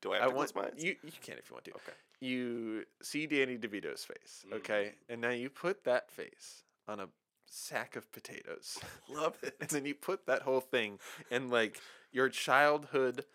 Do 0.02 0.14
I 0.14 0.18
have 0.18 0.24
I 0.24 0.30
to 0.30 0.36
want 0.36 0.54
close 0.54 0.64
my 0.64 0.70
eyes? 0.72 0.84
you. 0.84 0.96
You 1.04 1.12
can 1.22 1.38
if 1.38 1.50
you 1.50 1.54
want 1.56 1.66
to. 1.66 1.72
Okay. 1.72 1.94
You 2.20 2.84
see 3.02 3.28
Danny 3.28 3.58
DeVito's 3.58 4.06
face. 4.06 4.44
Mm-hmm. 4.46 4.56
Okay, 4.56 4.94
and 5.10 5.22
now 5.22 5.30
you 5.32 5.50
put 5.50 5.84
that 5.84 6.10
face 6.12 6.64
on 6.88 7.00
a 7.00 7.08
sack 7.46 7.96
of 7.96 8.12
potatoes. 8.12 8.78
Love 9.10 9.38
it. 9.44 9.56
and 9.60 9.70
then 9.70 9.86
you 9.86 9.94
put 9.96 10.26
that 10.28 10.42
whole 10.44 10.62
thing 10.62 11.00
in 11.30 11.50
like 11.50 11.80
your 12.12 12.30
childhood 12.30 13.26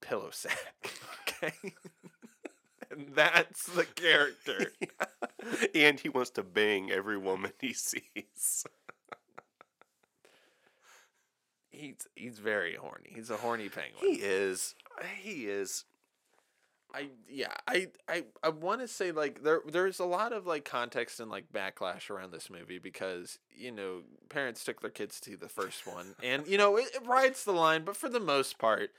pillow 0.00 0.30
sack. 0.30 0.74
Okay. 1.44 1.54
and 2.92 3.08
that's 3.16 3.66
the 3.66 3.84
character. 3.84 4.72
and 5.74 5.98
he 5.98 6.08
wants 6.08 6.30
to 6.30 6.44
bang 6.44 6.88
every 6.92 7.18
woman 7.18 7.50
he 7.60 7.72
sees. 7.72 8.64
He's 11.70 12.06
he's 12.14 12.38
very 12.38 12.76
horny. 12.76 13.10
He's 13.12 13.30
a 13.30 13.36
horny 13.38 13.68
penguin. 13.70 13.98
He 13.98 14.20
is. 14.20 14.76
He 15.20 15.46
is. 15.46 15.84
I 16.94 17.08
yeah, 17.28 17.52
I 17.66 17.88
I, 18.08 18.24
I 18.42 18.48
want 18.50 18.80
to 18.80 18.88
say 18.88 19.12
like 19.12 19.42
there 19.42 19.60
there's 19.66 19.98
a 20.00 20.04
lot 20.04 20.32
of 20.32 20.46
like 20.46 20.64
context 20.64 21.20
and 21.20 21.30
like 21.30 21.52
backlash 21.52 22.10
around 22.10 22.32
this 22.32 22.50
movie 22.50 22.78
because 22.78 23.38
you 23.54 23.70
know 23.72 24.02
parents 24.28 24.64
took 24.64 24.80
their 24.80 24.90
kids 24.90 25.20
to 25.20 25.36
the 25.36 25.48
first 25.48 25.86
one 25.86 26.14
and 26.22 26.46
you 26.46 26.58
know 26.58 26.76
it, 26.76 26.88
it 26.94 27.06
rides 27.06 27.44
the 27.44 27.52
line, 27.52 27.84
but 27.84 27.96
for 27.96 28.08
the 28.08 28.20
most 28.20 28.58
part, 28.58 28.90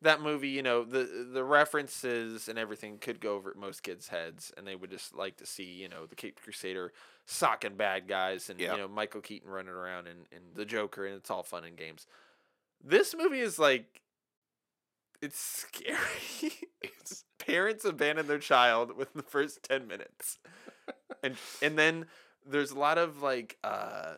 that 0.00 0.20
movie 0.20 0.48
you 0.48 0.62
know 0.62 0.84
the 0.84 1.28
the 1.32 1.44
references 1.44 2.48
and 2.48 2.58
everything 2.58 2.98
could 2.98 3.20
go 3.20 3.34
over 3.34 3.54
most 3.56 3.82
kids' 3.82 4.08
heads 4.08 4.52
and 4.56 4.66
they 4.66 4.74
would 4.76 4.90
just 4.90 5.14
like 5.14 5.36
to 5.36 5.46
see 5.46 5.64
you 5.64 5.88
know 5.88 6.06
the 6.06 6.16
Cape 6.16 6.40
Crusader 6.42 6.92
socking 7.26 7.76
bad 7.76 8.08
guys 8.08 8.50
and 8.50 8.58
Yeah. 8.60 8.72
you 8.72 8.78
know 8.78 8.88
Michael 8.88 9.20
Keaton 9.20 9.50
running 9.50 9.72
around 9.74 10.06
and, 10.08 10.26
and 10.32 10.42
the 10.54 10.64
Joker 10.64 11.06
and 11.06 11.16
it's 11.16 11.30
all 11.30 11.42
fun 11.42 11.64
and 11.64 11.76
games. 11.76 12.06
This 12.84 13.14
movie 13.16 13.38
is 13.40 13.58
like 13.58 14.01
it's 15.22 15.38
scary. 15.38 16.52
It's 16.82 17.24
parents 17.38 17.84
abandon 17.84 18.26
their 18.26 18.38
child 18.40 18.96
within 18.96 19.12
the 19.22 19.22
first 19.22 19.62
10 19.62 19.86
minutes 19.86 20.38
and 21.22 21.36
and 21.62 21.78
then 21.78 22.06
there's 22.44 22.72
a 22.72 22.78
lot 22.78 22.98
of 22.98 23.22
like 23.22 23.56
uh 23.64 24.14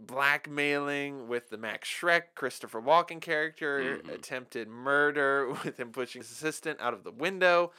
blackmailing 0.00 1.28
with 1.28 1.50
the 1.50 1.56
max 1.58 1.88
shreck 1.88 2.34
christopher 2.34 2.80
walken 2.80 3.20
character 3.20 4.00
Mhm. 4.02 4.14
attempted 4.14 4.68
murder 4.68 5.48
with 5.64 5.78
him 5.78 5.90
pushing 5.90 6.20
his 6.22 6.30
assistant 6.30 6.80
out 6.80 6.94
of 6.94 7.04
the 7.04 7.10
window 7.12 7.72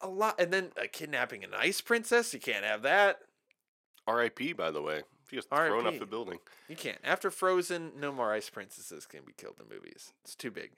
a 0.00 0.08
lot 0.08 0.38
and 0.40 0.52
then 0.52 0.72
uh, 0.80 0.86
kidnapping 0.92 1.42
an 1.44 1.54
ice 1.54 1.80
princess 1.80 2.34
you 2.34 2.40
can't 2.40 2.64
have 2.64 2.82
that 2.82 3.20
R.I.P. 4.08 4.52
By 4.52 4.70
the 4.70 4.80
way, 4.82 5.02
he 5.30 5.36
was 5.36 5.44
thrown 5.46 5.86
off 5.86 5.98
the 5.98 6.06
building. 6.06 6.38
you 6.68 6.76
can't. 6.76 6.98
After 7.04 7.30
frozen 7.30 7.92
no 7.98 8.12
more 8.12 8.32
ice 8.32 8.48
princesses 8.50 9.06
can 9.06 9.20
be 9.26 9.32
killed 9.32 9.56
in 9.60 9.68
movies. 9.68 10.12
It's 10.24 10.34
too 10.34 10.50
big. 10.50 10.70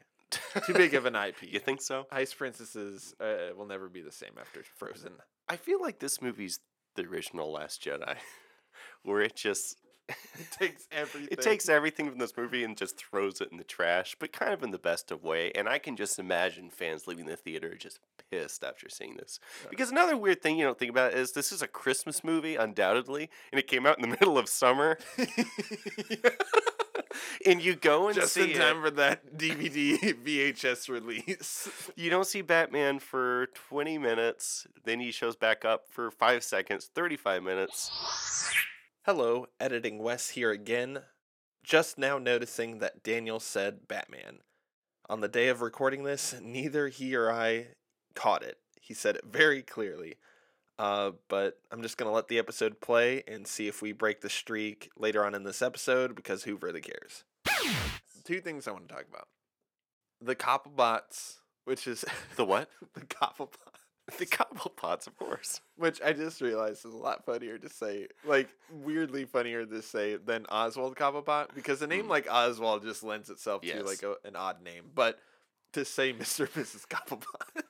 Too 0.67 0.75
big 0.75 0.93
of 0.95 1.07
an 1.07 1.15
ip 1.29 1.37
You 1.43 1.59
think 1.59 1.81
so? 1.81 2.07
ice 2.13 2.35
princesses 2.35 3.15
uh, 3.21 3.55
will 3.57 3.67
never 3.67 3.89
be 3.89 4.03
the 4.03 4.13
same 4.13 4.33
after 4.39 4.63
frozen. 4.77 5.13
I 5.49 5.57
feel 5.57 5.81
like 5.81 5.99
this 6.01 6.21
movie's 6.21 6.61
the 6.97 7.05
original 7.07 7.51
Last 7.53 7.83
Jedi, 7.83 8.17
where 9.03 9.21
it 9.23 9.37
just 9.37 9.77
It 10.09 10.51
takes 10.59 10.87
everything. 10.93 11.29
it 11.31 11.41
takes 11.41 11.69
everything 11.69 12.09
from 12.09 12.19
this 12.19 12.37
movie 12.37 12.65
and 12.65 12.77
just 12.77 12.97
throws 12.97 13.41
it 13.41 13.49
in 13.51 13.59
the 13.59 13.65
trash, 13.65 14.17
but 14.19 14.33
kind 14.33 14.53
of 14.53 14.63
in 14.63 14.71
the 14.71 14.79
best 14.79 15.11
of 15.11 15.23
way. 15.23 15.53
And 15.55 15.69
I 15.69 15.79
can 15.79 15.97
just 15.97 16.19
imagine 16.19 16.71
fans 16.71 17.07
leaving 17.07 17.27
the 17.27 17.37
theater 17.37 17.75
just 17.75 18.01
pissed 18.31 18.65
after 18.65 18.89
seeing 18.89 19.17
this. 19.17 19.41
Because 19.71 19.91
another 19.91 20.17
weird 20.17 20.43
thing 20.43 20.59
you 20.59 20.65
don't 20.65 20.79
think 20.79 20.91
about 20.91 21.15
is 21.15 21.33
this 21.33 21.53
is 21.53 21.63
a 21.63 21.69
Christmas 21.69 22.23
movie, 22.25 22.57
undoubtedly, 22.57 23.31
and 23.53 23.59
it 23.59 23.67
came 23.67 23.87
out 23.87 23.99
in 23.99 24.03
the 24.03 24.17
middle 24.21 24.39
of 24.39 24.49
summer. 24.49 24.99
and 27.47 27.63
you 27.63 27.75
go 27.75 28.07
and 28.09 28.17
just 28.17 28.33
see 28.35 28.43
in 28.43 28.51
it. 28.51 28.57
time 28.59 28.81
for 28.83 28.91
that 28.91 29.37
DVD 29.37 29.99
VHS 30.25 30.89
release. 30.89 31.69
You 31.97 32.11
don't 32.11 32.27
see 32.27 32.43
Batman 32.43 32.99
for 32.99 33.47
20 33.69 33.99
minutes, 33.99 34.67
then 34.85 35.01
he 35.01 35.11
shows 35.11 35.37
back 35.37 35.65
up 35.65 35.85
for 35.91 36.11
5 36.11 36.43
seconds, 36.43 36.91
35 36.95 37.43
minutes. 37.43 37.91
Hello, 39.09 39.47
editing 39.59 40.01
Wes 40.01 40.29
here 40.29 40.51
again. 40.51 40.99
Just 41.65 41.97
now 41.97 42.19
noticing 42.19 42.79
that 42.81 43.03
Daniel 43.03 43.41
said 43.41 43.89
Batman. 43.89 44.41
On 45.09 45.23
the 45.23 45.29
day 45.29 45.49
of 45.49 45.63
recording 45.63 46.03
this, 46.03 46.35
neither 46.43 46.89
he 46.89 47.17
or 47.17 47.33
I 47.33 47.69
caught 48.15 48.43
it. 48.43 48.59
He 48.79 48.93
said 48.93 49.17
it 49.17 49.25
very 49.25 49.63
clearly. 49.63 50.17
Uh, 50.79 51.13
but 51.29 51.59
I'm 51.73 51.81
just 51.81 51.97
going 51.97 52.11
to 52.11 52.15
let 52.15 52.29
the 52.29 52.39
episode 52.39 52.83
play 52.83 53.23
and 53.27 53.47
see 53.47 53.67
if 53.67 53.81
we 53.81 53.93
break 53.93 54.21
the 54.21 54.29
streak 54.29 54.91
later 54.95 55.25
on 55.25 55.35
in 55.35 55.43
this 55.43 55.63
episode 55.63 56.15
because 56.15 56.43
who 56.43 56.57
really 56.57 56.83
cares? 56.83 57.25
Two 58.25 58.43
things 58.43 58.69
I 58.69 58.73
want 58.73 58.91
to 58.91 58.95
talk 58.95 59.07
about. 59.09 59.29
The 60.21 60.37
Copplebots, 60.37 61.37
which 61.65 61.87
is 61.87 62.05
The 62.37 62.45
what? 62.45 62.69
the 62.93 63.07
Copplebot, 63.07 63.78
The 64.17 64.25
Cobblepots, 64.27 65.07
of 65.07 65.17
course. 65.19 65.61
which 65.77 66.01
I 66.03 66.13
just 66.15 66.41
realized 66.41 66.87
is 66.87 66.93
a 66.95 66.97
lot 66.97 67.25
funnier 67.27 67.59
to 67.59 67.69
say, 67.69 68.07
like 68.25 68.49
weirdly 68.73 69.27
funnier 69.27 69.67
to 69.67 69.83
say 69.83 70.17
than 70.17 70.47
Oswald 70.47 70.97
Cobblepot 70.97 71.55
because 71.55 71.83
a 71.83 71.87
name 71.87 72.07
Mm. 72.07 72.11
like 72.11 72.27
Oswald 72.33 72.83
just 72.85 73.03
lends 73.03 73.29
itself 73.29 73.63
Yes. 73.65 73.79
to 73.79 73.85
like 73.85 74.03
a, 74.03 74.15
an 74.27 74.35
odd 74.35 74.63
name, 74.63 74.85
but 74.95 75.19
to 75.75 75.85
say 75.85 76.13
Mr. 76.15 76.41
and 76.55 76.65
Mrs. 76.65 76.87
Cobblepot, 76.89 77.63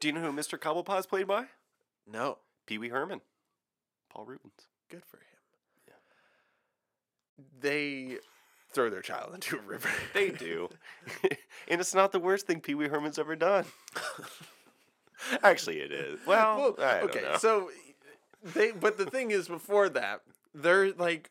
Do 0.00 0.08
you 0.08 0.12
know 0.12 0.20
who 0.20 0.32
Mr. 0.32 0.58
Cobblepot's 0.58 1.06
played 1.06 1.26
by? 1.26 1.46
no, 2.06 2.38
Pee 2.66 2.76
Wee 2.78 2.88
Herman. 2.90 3.22
Paul 4.10 4.26
Reubens. 4.26 4.66
good 4.90 5.04
for 5.06 5.16
him. 5.16 5.24
Yeah. 5.88 5.94
They 7.60 8.18
throw 8.70 8.90
their 8.90 9.00
child 9.02 9.34
into 9.34 9.56
a 9.56 9.60
river. 9.62 9.88
They 10.12 10.28
do. 10.30 10.68
and 11.68 11.80
it's 11.80 11.94
not 11.94 12.12
the 12.12 12.18
worst 12.20 12.46
thing 12.46 12.60
Pee 12.60 12.74
Wee 12.74 12.88
Herman's 12.88 13.18
ever 13.18 13.34
done. 13.36 13.64
Actually, 15.42 15.80
it 15.80 15.92
is. 15.92 16.20
Well, 16.26 16.74
don't 16.78 17.04
okay, 17.04 17.22
know. 17.22 17.36
so 17.38 17.70
they 18.42 18.70
but 18.72 18.98
the 18.98 19.06
thing 19.06 19.30
is 19.30 19.48
before 19.48 19.88
that, 19.90 20.22
they're 20.54 20.92
like 20.92 21.30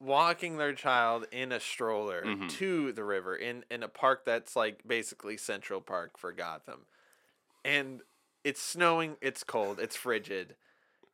walking 0.00 0.56
their 0.58 0.72
child 0.72 1.26
in 1.32 1.50
a 1.52 1.58
stroller 1.60 2.22
Mhm. 2.24 2.48
to 2.50 2.92
the 2.92 3.04
river 3.04 3.34
in 3.34 3.64
in 3.70 3.82
a 3.82 3.88
park 3.88 4.24
that's 4.24 4.54
like 4.54 4.86
basically 4.86 5.36
Central 5.36 5.80
Park 5.80 6.16
for 6.18 6.32
Gotham. 6.32 6.86
And 7.64 8.02
it's 8.44 8.62
snowing, 8.62 9.16
it's 9.20 9.42
cold, 9.44 9.78
it's 9.80 9.96
frigid. 9.96 10.54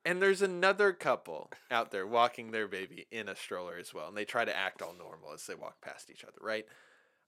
And 0.05 0.20
there's 0.20 0.42
another 0.42 0.92
couple 0.92 1.50
out 1.70 1.90
there 1.90 2.07
walking 2.07 2.50
their 2.50 2.68
baby 2.68 3.07
in 3.11 3.27
a 3.27 3.35
stroller 3.35 3.77
as 3.79 3.94
well, 3.94 4.09
and 4.09 4.16
they 4.16 4.27
try 4.27 4.44
to 4.44 4.55
act 4.55 4.83
all 4.83 4.92
normal 4.92 5.33
as 5.33 5.46
they 5.46 5.55
walk 5.55 5.81
past 5.81 6.11
each 6.11 6.22
other, 6.24 6.37
right? 6.42 6.66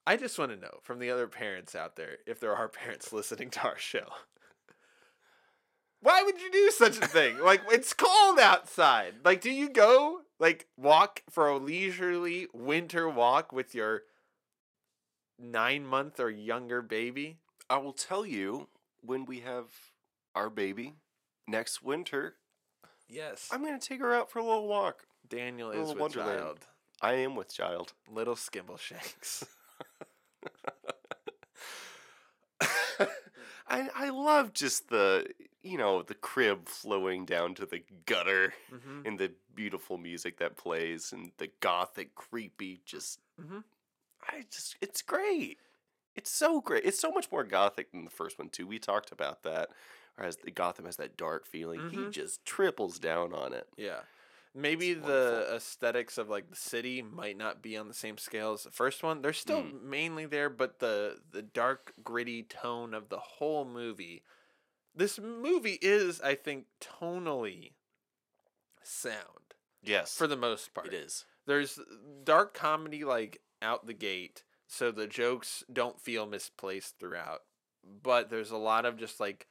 I 0.06 0.16
just 0.18 0.38
want 0.38 0.52
to 0.52 0.58
know 0.58 0.78
from 0.82 0.98
the 0.98 1.10
other 1.10 1.26
parents 1.26 1.74
out 1.74 1.96
there, 1.96 2.18
if 2.26 2.38
there 2.38 2.54
are 2.54 2.68
parents 2.84 3.14
listening 3.14 3.48
to 3.52 3.62
our 3.62 3.78
show, 3.78 4.06
why 6.02 6.22
would 6.22 6.40
you 6.40 6.50
do 6.50 6.70
such 6.70 6.98
a 6.98 7.06
thing? 7.06 7.38
Like 7.38 7.62
it's 7.70 7.92
cold 7.92 8.38
outside. 8.38 9.14
Like 9.24 9.40
do 9.40 9.50
you 9.50 9.68
go 9.68 10.20
like 10.38 10.66
walk 10.76 11.22
for 11.30 11.48
a 11.48 11.56
leisurely 11.58 12.46
winter 12.52 13.08
walk 13.08 13.52
with 13.52 13.74
your 13.74 14.02
9 15.38 15.86
month 15.86 16.20
or 16.20 16.30
younger 16.30 16.82
baby? 16.82 17.38
I 17.68 17.78
will 17.78 17.92
tell 17.92 18.24
you 18.24 18.68
when 19.00 19.24
we 19.24 19.40
have 19.40 19.66
our 20.34 20.50
baby 20.50 20.94
next 21.48 21.82
winter, 21.82 22.36
Yes. 23.08 23.48
I'm 23.52 23.62
going 23.62 23.78
to 23.78 23.86
take 23.88 24.00
her 24.00 24.12
out 24.12 24.30
for 24.30 24.40
a 24.40 24.44
little 24.44 24.66
walk. 24.66 25.04
Daniel 25.28 25.70
is 25.70 25.90
with 25.90 25.98
Wonderland. 25.98 26.38
child. 26.38 26.58
I 27.00 27.14
am 27.14 27.36
with 27.36 27.52
child. 27.54 27.92
Little 28.10 28.34
Skimble 28.34 28.78
Shanks. 28.78 29.44
I 33.68 33.88
I 33.94 34.08
love 34.10 34.52
just 34.52 34.88
the 34.88 35.26
you 35.66 35.78
know 35.78 36.02
the 36.02 36.14
crib 36.14 36.68
flowing 36.68 37.24
down 37.24 37.54
to 37.54 37.66
the 37.66 37.82
gutter 38.06 38.54
mm-hmm. 38.72 39.02
and 39.06 39.18
the 39.18 39.32
beautiful 39.54 39.98
music 39.98 40.38
that 40.38 40.56
plays 40.56 41.12
and 41.12 41.32
the 41.38 41.50
gothic 41.60 42.14
creepy 42.14 42.80
just 42.84 43.20
Mhm. 43.40 43.64
I 44.28 44.44
just 44.50 44.76
it's 44.80 45.02
great. 45.02 45.58
It's 46.14 46.30
so 46.30 46.60
great. 46.60 46.84
It's 46.84 46.98
so 46.98 47.10
much 47.10 47.30
more 47.30 47.44
gothic 47.44 47.92
than 47.92 48.04
the 48.04 48.10
first 48.10 48.38
one 48.38 48.48
too. 48.48 48.66
We 48.66 48.78
talked 48.78 49.12
about 49.12 49.42
that. 49.42 49.70
Whereas 50.16 50.38
the 50.38 50.50
Gotham 50.50 50.86
has 50.86 50.96
that 50.96 51.16
dark 51.18 51.46
feeling. 51.46 51.90
He 51.90 51.98
Mhm. 51.98 52.10
just 52.10 52.44
triples 52.46 52.98
down 52.98 53.34
on 53.34 53.52
it. 53.52 53.68
Yeah. 53.76 54.00
Maybe 54.54 54.92
It's 54.92 55.02
the 55.06 55.30
wonderful. 55.34 55.56
aesthetics 55.56 56.16
of 56.16 56.30
like 56.30 56.48
the 56.48 56.56
city 56.56 57.02
might 57.02 57.36
not 57.36 57.60
be 57.60 57.76
on 57.76 57.88
the 57.88 57.94
same 57.94 58.16
scale 58.16 58.54
as 58.54 58.62
the 58.62 58.70
first 58.70 59.02
one. 59.02 59.20
They're 59.20 59.34
still 59.34 59.62
Mm. 59.62 59.82
mainly 59.82 60.24
there, 60.24 60.48
but 60.48 60.78
the 60.78 61.20
the 61.30 61.42
dark, 61.42 61.92
gritty 62.02 62.42
tone 62.44 62.94
of 62.94 63.10
the 63.10 63.18
whole 63.18 63.66
movie. 63.66 64.22
This 64.96 65.18
movie 65.20 65.78
is, 65.82 66.20
I 66.22 66.34
think, 66.34 66.66
tonally 66.80 67.72
sound 68.82 69.54
Yes. 69.82 70.16
for 70.16 70.26
the 70.26 70.36
most 70.36 70.72
part. 70.74 70.86
it 70.88 70.94
is. 70.94 71.26
There's 71.46 71.78
dark 72.24 72.54
comedy 72.54 73.04
like 73.04 73.40
out 73.62 73.86
the 73.86 73.92
gate, 73.94 74.42
so 74.66 74.90
the 74.90 75.06
jokes 75.06 75.62
don't 75.72 76.00
feel 76.00 76.26
misplaced 76.26 76.98
throughout. 76.98 77.42
But 77.84 78.30
there's 78.30 78.50
a 78.50 78.56
lot 78.56 78.84
of 78.84 78.96
just 78.96 79.20
like 79.20 79.46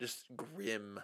just 0.00 0.26
grim 0.36 1.00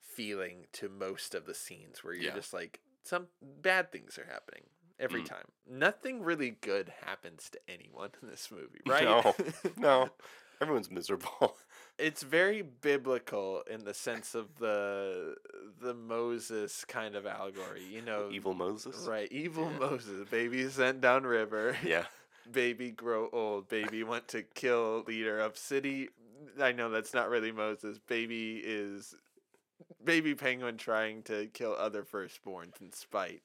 feeling 0.00 0.66
to 0.72 0.88
most 0.88 1.34
of 1.34 1.46
the 1.46 1.54
scenes 1.54 2.04
where 2.04 2.14
you're 2.14 2.24
Yeah. 2.30 2.34
just 2.34 2.52
like 2.52 2.80
some 3.02 3.28
bad 3.40 3.90
things 3.92 4.18
are 4.18 4.24
happening 4.26 4.64
every 4.98 5.22
Mm. 5.22 5.26
time. 5.26 5.52
Nothing 5.66 6.22
really 6.22 6.50
good 6.50 6.88
happens 7.04 7.50
to 7.50 7.60
anyone 7.68 8.10
in 8.22 8.28
this 8.28 8.50
movie, 8.50 8.80
right? 8.86 9.04
No. 9.04 9.34
No, 9.76 10.10
everyone's 10.60 10.90
miserable. 10.90 11.56
it's 11.98 12.22
very 12.22 12.62
biblical 12.62 13.62
in 13.70 13.84
the 13.84 13.94
sense 13.94 14.34
of 14.34 14.58
the 14.58 15.36
the 15.80 15.94
Moses 15.94 16.84
kind 16.84 17.14
of 17.16 17.26
allegory, 17.26 17.82
you 17.90 18.02
know. 18.02 18.28
Evil 18.30 18.54
Moses. 18.54 19.06
Right, 19.08 19.30
evil 19.30 19.70
Yeah. 19.72 19.78
Moses, 19.78 20.28
baby 20.30 20.68
sent 20.68 21.00
down 21.00 21.24
river, 21.24 21.76
Yeah. 21.84 22.06
baby 22.50 22.90
grow 22.90 23.28
old, 23.32 23.68
baby 23.68 24.02
want 24.04 24.28
to 24.28 24.42
kill 24.42 25.04
leader 25.06 25.38
of 25.40 25.56
city. 25.56 26.08
I 26.60 26.72
know 26.72 26.90
that's 26.90 27.14
not 27.14 27.28
really 27.28 27.52
Moses. 27.52 27.98
Baby 27.98 28.62
is 28.64 29.14
baby 30.02 30.34
penguin 30.34 30.76
trying 30.76 31.22
to 31.24 31.46
kill 31.48 31.74
other 31.78 32.02
firstborns 32.02 32.80
in 32.80 32.92
spite. 32.92 33.42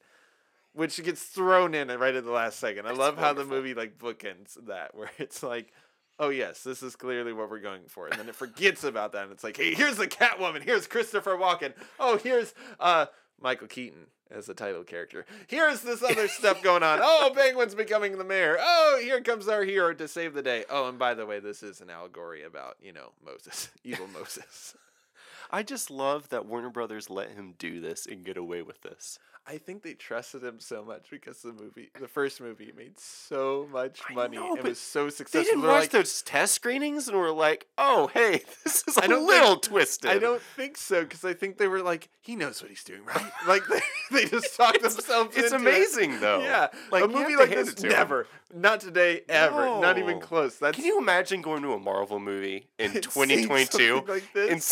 Which 0.74 1.02
gets 1.04 1.24
thrown 1.24 1.74
in 1.74 1.88
right 1.88 2.14
at 2.14 2.24
the 2.24 2.30
last 2.30 2.58
second. 2.58 2.86
I 2.86 2.90
It's 2.90 2.98
love 2.98 3.18
how 3.18 3.34
the 3.34 3.44
movie 3.44 3.74
like 3.74 3.98
bookends 3.98 4.54
that 4.66 4.94
where 4.96 5.10
it's 5.18 5.42
like 5.42 5.70
oh 6.18 6.28
yes, 6.28 6.62
this 6.62 6.82
is 6.82 6.96
clearly 6.96 7.32
what 7.32 7.50
we're 7.50 7.58
going 7.60 7.82
for. 7.88 8.06
And 8.06 8.18
then 8.18 8.28
it 8.28 8.34
forgets 8.34 8.84
about 8.84 9.12
that 9.12 9.24
and 9.24 9.32
it's 9.32 9.44
like, 9.44 9.56
hey, 9.56 9.74
here's 9.74 9.96
the 9.96 10.08
Catwoman, 10.08 10.62
here's 10.62 10.86
Christopher 10.86 11.36
Walken. 11.36 11.74
Oh, 11.98 12.18
here's 12.18 12.54
uh 12.78 13.06
Michael 13.40 13.66
Keaton 13.66 14.06
as 14.30 14.46
the 14.46 14.54
title 14.54 14.84
character. 14.84 15.26
Here's 15.46 15.82
this 15.82 16.02
other 16.02 16.28
stuff 16.28 16.62
going 16.62 16.82
on. 16.82 17.00
Oh, 17.02 17.32
Penguin's 17.34 17.74
becoming 17.74 18.18
the 18.18 18.24
mayor. 18.24 18.56
Oh, 18.58 19.00
here 19.02 19.20
comes 19.20 19.48
our 19.48 19.64
hero 19.64 19.92
to 19.94 20.08
save 20.08 20.34
the 20.34 20.42
day. 20.42 20.64
Oh, 20.70 20.88
and 20.88 20.98
by 20.98 21.14
the 21.14 21.26
way, 21.26 21.40
this 21.40 21.62
is 21.62 21.80
an 21.80 21.90
allegory 21.90 22.42
about, 22.42 22.76
you 22.80 22.92
know, 22.92 23.12
Moses, 23.24 23.68
evil 23.84 24.06
Moses. 24.08 24.76
I 25.50 25.62
just 25.62 25.90
love 25.90 26.30
that 26.30 26.46
Warner 26.46 26.70
Brothers 26.70 27.10
let 27.10 27.32
him 27.32 27.54
do 27.58 27.80
this 27.80 28.06
and 28.06 28.24
get 28.24 28.38
away 28.38 28.62
with 28.62 28.80
this. 28.80 29.18
I 29.44 29.58
think 29.58 29.82
they 29.82 29.94
trusted 29.94 30.44
him 30.44 30.60
so 30.60 30.84
much 30.84 31.06
because 31.10 31.42
the 31.42 31.52
movie, 31.52 31.90
the 32.00 32.06
first 32.06 32.40
movie, 32.40 32.72
made 32.76 32.96
so 32.98 33.68
much 33.72 34.00
money 34.12 34.36
know, 34.36 34.54
and 34.54 34.62
was 34.62 34.78
so 34.78 35.08
successful. 35.08 35.40
They 35.40 35.44
didn't 35.44 35.62
They're 35.62 35.70
watch 35.70 35.80
like, 35.82 35.90
those 35.90 36.22
test 36.22 36.54
screenings 36.54 37.08
and 37.08 37.16
were 37.16 37.32
like, 37.32 37.66
"Oh, 37.76 38.06
hey, 38.14 38.42
this 38.64 38.84
is 38.86 38.96
a 38.98 39.02
I 39.04 39.06
don't 39.08 39.26
little 39.26 39.50
think- 39.54 39.62
twisted." 39.62 40.10
I 40.10 40.18
don't 40.18 40.40
think 40.56 40.76
so 40.76 41.02
because 41.02 41.24
I 41.24 41.34
think 41.34 41.58
they 41.58 41.66
were 41.66 41.82
like, 41.82 42.08
he 42.20 42.36
knows 42.36 42.62
what 42.62 42.70
he's 42.70 42.84
doing, 42.84 43.04
right? 43.04 43.32
Like 43.48 43.62
they, 43.66 43.80
they 44.12 44.26
just 44.26 44.56
talked 44.56 44.76
It's- 44.76 44.94
themselves. 44.94 45.36
It's 45.36 45.52
into 45.52 45.66
it. 45.68 45.74
It's 45.74 45.96
amazing 45.96 46.20
though. 46.20 46.40
Yeah, 46.40 46.68
like 46.92 47.02
a 47.04 47.08
movie 47.08 47.34
like 47.34 47.50
this 47.50 47.70
it 47.70 47.82
never, 47.82 48.28
not 48.54 48.78
today, 48.80 49.22
ever, 49.28 49.64
not 49.80 49.98
even 49.98 50.20
close. 50.20 50.56
That's 50.58 50.76
Can 50.76 50.84
you 50.84 50.98
imagine 51.00 51.42
going 51.42 51.62
to 51.62 51.72
a 51.72 51.80
Marvel 51.80 52.20
movie 52.20 52.68
in 52.78 52.92
2022 52.92 54.04
like 54.06 54.24
this. 54.32 54.50
and 54.50 54.62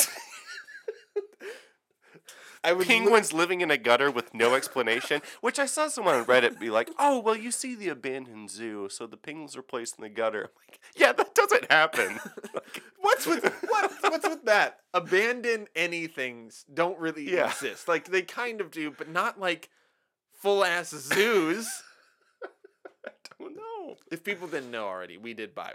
I 2.62 2.72
would 2.74 2.86
penguins 2.86 3.32
living 3.32 3.62
in 3.62 3.70
a 3.70 3.78
gutter 3.78 4.10
with 4.10 4.34
no 4.34 4.54
explanation? 4.54 5.22
Which 5.40 5.58
I 5.58 5.66
saw 5.66 5.88
someone 5.88 6.14
on 6.16 6.24
Reddit 6.26 6.58
be 6.60 6.68
like, 6.70 6.90
"Oh, 6.98 7.18
well, 7.20 7.36
you 7.36 7.50
see 7.50 7.74
the 7.74 7.88
abandoned 7.88 8.50
zoo, 8.50 8.88
so 8.90 9.06
the 9.06 9.16
penguins 9.16 9.56
are 9.56 9.62
placed 9.62 9.96
in 9.98 10.02
the 10.02 10.10
gutter." 10.10 10.44
I'm 10.44 10.50
like, 10.68 10.80
"Yeah, 10.94 11.12
that 11.12 11.34
doesn't 11.34 11.70
happen." 11.70 12.20
Like, 12.52 12.82
What's 13.00 13.26
with 13.26 13.44
what? 13.68 13.90
What's 14.02 14.28
with 14.28 14.44
that? 14.44 14.80
Abandon 14.92 15.68
anythings 15.74 16.64
don't 16.72 16.98
really 16.98 17.30
Yeah. 17.30 17.46
exist. 17.48 17.88
Like 17.88 18.06
they 18.06 18.22
kind 18.22 18.60
of 18.60 18.70
do, 18.70 18.90
but 18.90 19.08
not 19.08 19.40
like 19.40 19.70
full 20.34 20.64
ass 20.64 20.90
zoos. 20.90 21.82
I 23.06 23.10
don't 23.38 23.56
know. 23.56 23.96
if 24.10 24.22
people 24.24 24.48
didn't 24.48 24.70
know 24.70 24.86
already, 24.86 25.16
we 25.16 25.32
did 25.34 25.54
buy 25.54 25.72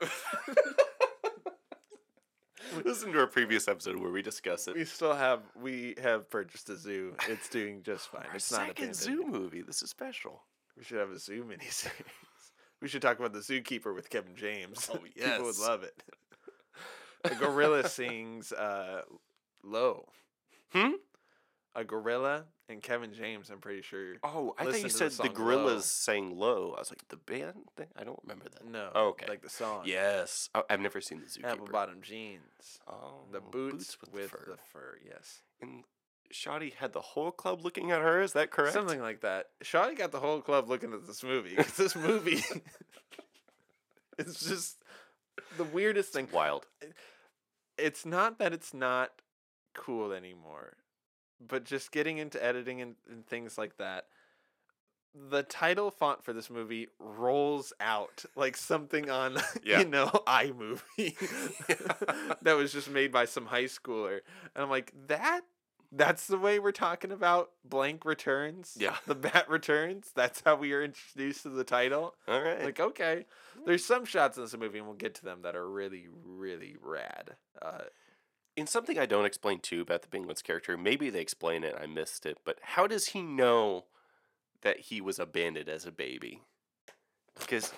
one. 0.00 0.10
Listen 2.84 3.12
to 3.12 3.18
our 3.20 3.26
previous 3.26 3.68
episode 3.68 3.96
where 3.98 4.10
we 4.10 4.22
discuss 4.22 4.68
it. 4.68 4.74
We 4.76 4.84
still 4.84 5.14
have 5.14 5.40
we 5.60 5.94
have 6.02 6.28
purchased 6.30 6.68
a 6.68 6.76
zoo. 6.76 7.14
It's 7.28 7.48
doing 7.48 7.82
just 7.82 8.08
fine. 8.12 8.26
Our 8.28 8.36
it's 8.36 8.50
not 8.50 8.60
second 8.68 8.72
abandoned. 8.90 8.96
zoo 8.96 9.24
movie. 9.26 9.62
This 9.62 9.82
is 9.82 9.90
special. 9.90 10.42
We 10.76 10.84
should 10.84 10.98
have 10.98 11.10
a 11.10 11.18
zoo 11.18 11.44
miniseries. 11.44 11.90
We 12.80 12.88
should 12.88 13.02
talk 13.02 13.18
about 13.18 13.32
the 13.34 13.40
zookeeper 13.40 13.94
with 13.94 14.08
Kevin 14.08 14.34
James. 14.34 14.88
Oh, 14.92 15.00
yes, 15.14 15.28
People 15.32 15.46
would 15.46 15.58
love 15.58 15.82
it. 15.82 16.02
A 17.24 17.34
gorilla 17.34 17.86
sings 17.86 18.52
uh, 18.52 19.02
low. 19.62 20.06
Hmm? 20.72 20.92
A 21.74 21.84
gorilla 21.84 22.44
and 22.70 22.82
Kevin 22.82 23.12
James, 23.12 23.50
I'm 23.50 23.58
pretty 23.58 23.82
sure. 23.82 24.14
Oh, 24.22 24.54
I 24.58 24.64
think 24.64 24.76
you 24.76 24.82
to 24.82 24.88
the 24.88 24.90
said 24.98 25.10
the, 25.10 25.14
song 25.14 25.26
Low. 25.26 25.32
gorillas 25.32 25.84
sang 25.84 26.38
low. 26.38 26.74
I 26.76 26.80
was 26.80 26.90
like, 26.90 27.06
the 27.08 27.16
band 27.16 27.64
thing? 27.76 27.88
I 27.98 28.04
don't 28.04 28.18
remember 28.22 28.46
that. 28.50 28.64
No. 28.66 28.90
Oh, 28.94 29.08
okay. 29.08 29.26
Like 29.28 29.42
the 29.42 29.50
song. 29.50 29.82
Yes. 29.84 30.48
Oh, 30.54 30.62
I've 30.70 30.80
never 30.80 31.00
seen 31.00 31.20
the 31.20 31.26
Zookeeper. 31.26 31.52
Apple 31.52 31.66
bottom 31.66 32.00
jeans. 32.02 32.78
Oh, 32.88 33.24
The 33.32 33.40
boots, 33.40 33.96
with, 34.12 34.30
fur. 34.30 34.44
the 34.48 34.56
fur. 34.72 34.98
Yes. 35.06 35.42
And 35.60 35.84
Shoddy 36.30 36.70
had 36.78 36.92
the 36.92 37.00
whole 37.00 37.32
club 37.32 37.64
looking 37.64 37.90
at 37.90 38.00
her. 38.00 38.22
Is 38.22 38.32
that 38.34 38.50
correct? 38.50 38.72
Something 38.72 39.00
like 39.00 39.20
that. 39.22 39.46
Shawty 39.64 39.96
got 39.98 40.12
the 40.12 40.20
whole 40.20 40.40
club 40.40 40.68
looking 40.68 40.92
at 40.92 41.06
this 41.06 41.22
movie. 41.24 41.56
this 41.76 41.96
movie 41.96 42.42
is 44.18 44.38
just 44.40 44.76
the 45.56 45.64
weirdest 45.64 46.12
thing. 46.12 46.28
wild. 46.32 46.66
It's 47.76 48.04
not 48.06 48.38
that 48.38 48.52
it's 48.52 48.74
not 48.74 49.10
cool 49.74 50.12
anymore, 50.12 50.74
but 51.46 51.64
just 51.64 51.92
getting 51.92 52.18
into 52.18 52.42
editing 52.44 52.80
and, 52.80 52.94
and 53.10 53.26
things 53.26 53.56
like 53.58 53.76
that. 53.78 54.06
The 55.28 55.42
title 55.42 55.90
font 55.90 56.22
for 56.22 56.32
this 56.32 56.48
movie 56.50 56.86
rolls 57.00 57.72
out 57.80 58.24
like 58.36 58.56
something 58.56 59.10
on, 59.10 59.38
Yeah. 59.64 59.80
you 59.80 59.86
know, 59.86 60.06
iMovie 60.26 61.16
that 62.42 62.56
was 62.56 62.72
just 62.72 62.88
made 62.88 63.10
by 63.10 63.24
some 63.24 63.46
high 63.46 63.64
schooler. 63.64 64.20
And 64.54 64.62
I'm 64.62 64.70
like, 64.70 64.92
that 65.08 65.40
that's 65.92 66.28
the 66.28 66.38
way 66.38 66.60
we're 66.60 66.70
talking 66.70 67.10
about 67.10 67.50
blank 67.64 68.04
returns. 68.04 68.76
Yeah. 68.78 68.94
The 69.08 69.16
bat 69.16 69.50
returns. 69.50 70.12
That's 70.14 70.40
how 70.46 70.54
we 70.54 70.72
are 70.72 70.84
introduced 70.84 71.42
to 71.42 71.48
the 71.48 71.64
title. 71.64 72.14
All 72.28 72.40
right. 72.40 72.62
Like, 72.62 72.78
okay. 72.78 73.26
There's 73.66 73.84
some 73.84 74.04
shots 74.04 74.36
in 74.36 74.44
this 74.44 74.56
movie, 74.56 74.78
and 74.78 74.86
we'll 74.86 74.94
get 74.94 75.16
to 75.16 75.24
them, 75.24 75.40
that 75.42 75.56
are 75.56 75.68
really, 75.68 76.06
really 76.24 76.76
rad. 76.80 77.34
Uh, 77.60 77.78
in 78.56 78.66
something 78.66 78.98
I 78.98 79.06
don't 79.06 79.24
explain 79.24 79.60
too 79.60 79.80
about 79.80 80.02
the 80.02 80.08
Penguin's 80.08 80.42
character, 80.42 80.76
maybe 80.76 81.10
they 81.10 81.20
explain 81.20 81.64
it. 81.64 81.74
I 81.80 81.86
missed 81.86 82.26
it, 82.26 82.38
but 82.44 82.58
how 82.62 82.86
does 82.86 83.08
he 83.08 83.22
know 83.22 83.86
that 84.62 84.78
he 84.80 85.00
was 85.00 85.18
abandoned 85.18 85.68
as 85.68 85.86
a 85.86 85.92
baby? 85.92 86.42
Because 87.38 87.72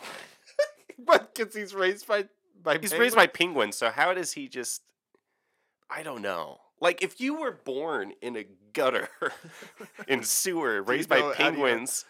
but 0.99 1.35
because 1.35 1.55
he's 1.55 1.75
raised 1.75 2.07
by 2.07 2.27
by 2.63 2.79
he's 2.79 2.93
raised 2.93 3.17
by 3.17 3.27
penguins? 3.27 3.77
penguins, 3.77 3.77
so 3.77 3.91
how 3.91 4.15
does 4.15 4.33
he 4.33 4.49
just? 4.49 4.83
I 5.91 6.03
don't 6.03 6.23
know. 6.23 6.59
Like 6.81 7.03
if 7.03 7.21
you 7.21 7.35
were 7.39 7.53
born 7.53 8.13
in 8.23 8.37
a 8.37 8.45
gutter, 8.73 9.09
in 10.09 10.23
sewer, 10.25 10.83
raised 10.83 11.09
by 11.09 11.21
know 11.21 11.33
how 11.33 11.51
do 11.51 11.59
you- 11.59 11.65
penguins, 11.65 12.05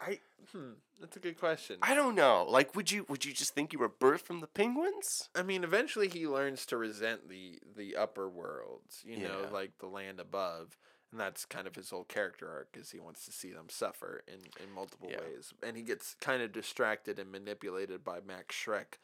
I 0.00 0.18
hmm, 0.52 0.72
that's 1.00 1.16
a 1.16 1.20
good 1.20 1.38
question. 1.38 1.76
I 1.82 1.94
don't 1.94 2.14
know. 2.14 2.44
Like, 2.48 2.74
would 2.74 2.90
you 2.90 3.04
would 3.08 3.24
you 3.24 3.32
just 3.32 3.54
think 3.54 3.72
you 3.72 3.78
were 3.78 3.88
birthed 3.88 4.22
from 4.22 4.40
the 4.40 4.46
penguins? 4.46 5.28
I 5.34 5.42
mean, 5.42 5.64
eventually 5.64 6.08
he 6.08 6.26
learns 6.26 6.66
to 6.66 6.76
resent 6.76 7.28
the 7.28 7.58
the 7.76 7.96
upper 7.96 8.28
worlds, 8.28 9.02
you 9.04 9.18
know, 9.18 9.42
Yeah. 9.42 9.50
like 9.50 9.78
the 9.78 9.86
land 9.86 10.20
above, 10.20 10.76
and 11.12 11.20
that's 11.20 11.44
kind 11.44 11.66
of 11.66 11.74
his 11.76 11.90
whole 11.90 12.04
character 12.04 12.48
arc. 12.50 12.76
Is 12.76 12.90
he 12.90 12.98
wants 13.00 13.24
to 13.26 13.32
see 13.32 13.50
them 13.52 13.66
suffer 13.68 14.22
in 14.28 14.40
in 14.62 14.72
multiple 14.72 15.08
Yeah. 15.10 15.20
ways, 15.20 15.52
and 15.62 15.76
he 15.76 15.82
gets 15.82 16.14
kind 16.20 16.42
of 16.42 16.52
distracted 16.52 17.18
and 17.18 17.30
manipulated 17.30 18.02
by 18.04 18.20
Max 18.20 18.54
Shreck 18.56 18.98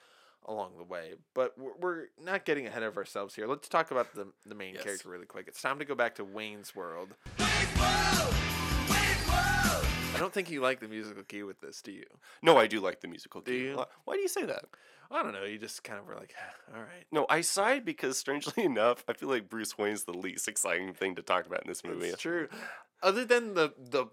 along 0.46 0.76
the 0.76 0.85
way. 0.85 1.14
But 1.33 1.57
we're, 1.57 1.74
we're 1.80 2.04
not 2.20 2.44
getting 2.44 2.66
ahead 2.66 2.83
of 2.83 2.98
ourselves 2.98 3.35
here. 3.35 3.46
Let's 3.46 3.68
talk 3.68 3.90
about 3.90 4.14
the 4.14 4.33
the 4.44 4.54
main 4.54 4.74
Yes. 4.74 4.83
character 4.85 5.09
really 5.09 5.26
quick. 5.26 5.48
It's 5.48 5.62
time 5.62 5.78
to 5.78 5.85
go 5.85 5.94
back 5.94 6.16
to 6.16 6.24
Wayne's 6.24 6.74
World. 6.76 7.14
I 10.14 10.18
don't 10.18 10.33
think 10.33 10.50
you 10.50 10.61
like 10.61 10.81
the 10.81 10.88
musical 10.88 11.22
key 11.22 11.42
with 11.42 11.61
this, 11.61 11.83
do 11.83 11.92
you? 11.92 12.05
No, 12.42 12.57
I 12.57 12.66
do 12.66 12.81
like 12.81 13.00
the 13.00 13.09
musical. 13.09 13.40
Do 13.40 13.53
cue. 13.53 13.70
you? 13.70 13.77
Why- 13.77 13.87
Why 14.05 14.14
do 14.14 14.20
you 14.20 14.29
say 14.29 14.44
that? 14.44 14.64
I 15.11 15.22
don't 15.22 15.33
know. 15.33 15.44
You 15.44 15.59
just 15.59 15.85
kind 15.85 15.98
of 15.98 16.07
were 16.07 16.14
like, 16.14 16.35
all 16.74 16.81
right. 16.81 17.05
No, 17.12 17.27
I 17.29 17.42
sighed 17.42 17.85
because 17.85 18.16
strangely 18.18 18.64
enough, 18.64 19.05
I 19.09 19.12
feel 19.12 19.29
like 19.29 19.48
Bruce 19.50 19.77
Wayne's 19.77 20.05
the 20.05 20.12
least 20.12 20.48
exciting 20.48 20.92
thing 20.94 21.14
to 21.16 21.22
talk 21.22 21.46
about 21.46 21.62
in 21.62 21.68
this 21.68 21.85
movie. 21.85 22.07
It's 22.09 22.22
true. 22.22 22.48
Other 23.03 23.24
than 23.24 23.55
the 23.55 23.74
the 23.79 24.07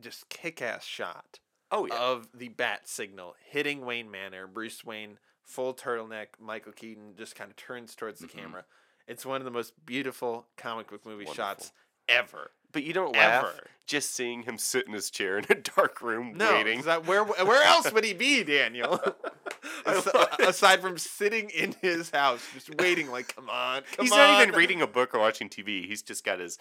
just 0.00 0.28
kick 0.28 0.60
ass 0.60 0.84
shot 0.84 1.38
Oh 1.70 1.86
yeah. 1.86 1.94
of 1.96 2.28
the 2.34 2.48
bat 2.48 2.88
signal 2.88 3.34
hitting 3.50 3.84
Wayne 3.86 4.10
Manor, 4.10 4.46
Bruce 4.46 4.84
Wayne 4.84 5.18
full 5.44 5.74
turtleneck, 5.74 6.28
Michael 6.40 6.72
Keaton 6.72 7.14
just 7.16 7.34
kind 7.36 7.50
of 7.50 7.56
turns 7.56 7.94
towards 7.94 8.20
the 8.20 8.26
Mhm. 8.26 8.30
camera. 8.38 8.64
It's 9.06 9.24
one 9.26 9.40
of 9.40 9.44
the 9.44 9.50
most 9.50 9.84
beautiful 9.86 10.46
comic 10.56 10.88
book 10.88 11.04
movie 11.06 11.24
Wonderful. 11.24 11.34
shots 11.34 11.72
ever. 12.08 12.50
But 12.72 12.84
you 12.84 12.92
don't 12.92 13.14
laugh 13.14 13.44
Ever. 13.44 13.66
just 13.86 14.14
seeing 14.14 14.42
him 14.44 14.56
sit 14.58 14.86
in 14.86 14.92
his 14.94 15.10
chair 15.10 15.38
in 15.38 15.44
a 15.50 15.54
dark 15.54 16.00
room 16.00 16.32
No, 16.36 16.52
waiting. 16.54 16.78
is 16.80 16.84
that 16.86 17.06
where 17.06 17.22
where 17.24 17.62
else 17.64 17.92
would 17.92 18.04
he 18.04 18.14
be, 18.14 18.42
Daniel? 18.44 18.98
As- 19.86 20.08
aside 20.40 20.80
from 20.80 20.98
sitting 20.98 21.50
in 21.50 21.74
his 21.80 22.10
house, 22.10 22.42
just 22.54 22.74
waiting, 22.80 23.10
like, 23.10 23.34
come 23.34 23.48
on, 23.50 23.82
come 23.92 24.04
He's 24.06 24.12
on. 24.12 24.18
not 24.18 24.42
even 24.42 24.54
reading 24.54 24.80
a 24.82 24.86
book 24.86 25.14
or 25.14 25.18
watching 25.20 25.48
TV. 25.48 25.86
He's 25.86 26.02
just 26.02 26.24
got 26.24 26.38
his 26.40 26.58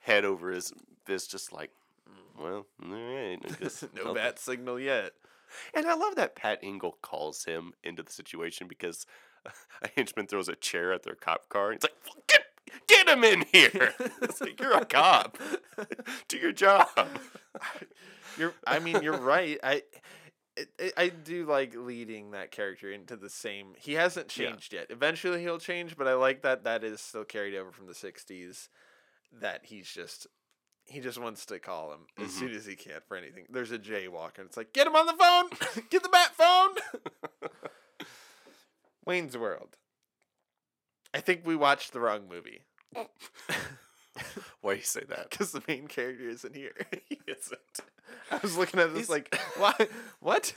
head 0.00 0.24
over 0.24 0.50
his 0.50 0.72
fist, 1.04 1.30
just 1.30 1.52
like, 1.52 1.70
mm, 2.08 2.42
well, 2.42 2.66
all 2.82 2.90
right. 2.90 3.38
No 4.04 4.12
bat 4.14 4.38
signal 4.38 4.80
yet. 4.80 5.12
And 5.74 5.86
I 5.86 5.94
love 5.94 6.16
that 6.16 6.34
Pat 6.34 6.62
Hingle 6.62 6.94
calls 7.02 7.44
him 7.44 7.72
into 7.84 8.02
the 8.02 8.10
situation 8.12 8.66
because 8.68 9.06
a 9.82 9.88
henchman 9.96 10.26
throws 10.26 10.48
a 10.48 10.56
chair 10.56 10.92
at 10.92 11.02
their 11.02 11.14
cop 11.14 11.48
car. 11.50 11.68
And 11.70 11.76
it's 11.76 11.84
like, 11.84 12.26
get, 12.26 12.42
get 12.86 13.08
him 13.08 13.24
in 13.24 13.44
here. 13.52 13.94
it's 14.22 14.40
like, 14.40 14.58
you're 14.60 14.76
a 14.76 14.84
cop. 14.84 15.38
Do 16.28 16.36
your 16.38 16.52
job. 16.52 16.88
You're. 18.38 18.54
I 18.66 18.78
mean, 18.78 19.02
you're 19.02 19.18
right. 19.18 19.58
I. 19.62 19.82
I 20.96 21.08
do 21.08 21.44
like 21.46 21.74
leading 21.74 22.30
that 22.32 22.50
character 22.50 22.90
into 22.90 23.16
the 23.16 23.28
same. 23.30 23.74
He 23.78 23.92
hasn't 23.94 24.36
Yeah. 24.36 24.50
changed 24.50 24.72
yet. 24.72 24.86
Eventually, 24.90 25.40
he'll 25.42 25.58
change, 25.58 25.96
but 25.96 26.06
I 26.08 26.14
like 26.14 26.42
that 26.42 26.64
that 26.64 26.82
is 26.84 27.00
still 27.00 27.24
carried 27.24 27.54
over 27.54 27.70
from 27.72 27.86
the 27.86 27.94
'60s. 27.94 28.68
That 29.40 29.66
he's 29.66 29.90
just 29.90 30.26
he 30.86 31.00
just 31.00 31.18
wants 31.18 31.46
to 31.46 31.58
call 31.58 31.92
him 31.92 32.06
as 32.18 32.32
Mhm. 32.32 32.38
soon 32.38 32.52
as 32.52 32.66
he 32.66 32.74
can 32.76 33.00
for 33.06 33.16
anything. 33.16 33.46
There's 33.50 33.70
a 33.72 33.78
jaywalker. 33.78 34.38
and 34.38 34.46
It's 34.48 34.56
like 34.56 34.72
get 34.72 34.86
him 34.86 34.96
on 34.96 35.06
the 35.06 35.12
phone. 35.14 35.84
get 35.90 36.02
the 36.02 36.08
bat 36.08 36.34
phone. 36.34 36.74
Wayne's 39.06 39.36
World. 39.36 39.76
I 41.14 41.20
think 41.20 41.42
we 41.44 41.56
watched 41.56 41.92
the 41.92 42.00
wrong 42.00 42.22
movie 42.30 42.62
Why 44.60 44.74
do 44.74 44.78
you 44.78 44.84
say 44.84 45.02
that? 45.08 45.30
because 45.30 45.52
the 45.52 45.62
main 45.66 45.86
character 45.88 46.28
isn't 46.28 46.54
here. 46.54 46.74
he 47.08 47.18
isn't. 47.26 47.80
I 48.30 48.38
was 48.42 48.56
looking 48.56 48.78
at 48.80 48.90
this 48.94 49.08
He's- 49.08 49.08
like, 49.08 49.34
why? 49.56 49.74
What? 50.20 50.52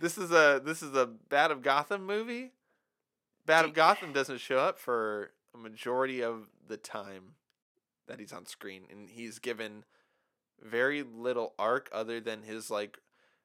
This 0.00 0.18
is 0.18 0.30
a 0.32 0.60
this 0.64 0.82
is 0.82 0.94
a 0.96 1.06
Bat 1.06 1.50
of 1.52 1.62
Gotham 1.62 2.04
movie. 2.06 2.52
Bat 3.46 3.66
of 3.66 3.74
Gotham 3.74 4.12
doesn't 4.12 4.40
show 4.40 4.58
up 4.58 4.78
for 4.78 5.30
a 5.54 5.58
majority 5.58 6.22
of 6.22 6.48
the 6.68 6.76
time 6.76 7.34
that 8.08 8.18
he's 8.18 8.32
on 8.32 8.46
screen, 8.46 8.82
and 8.90 9.08
he's 9.08 9.38
given 9.38 9.84
very 10.62 11.02
little 11.02 11.54
arc 11.58 11.88
other 11.92 12.20
than 12.20 12.42
his 12.42 12.70
like 12.70 12.98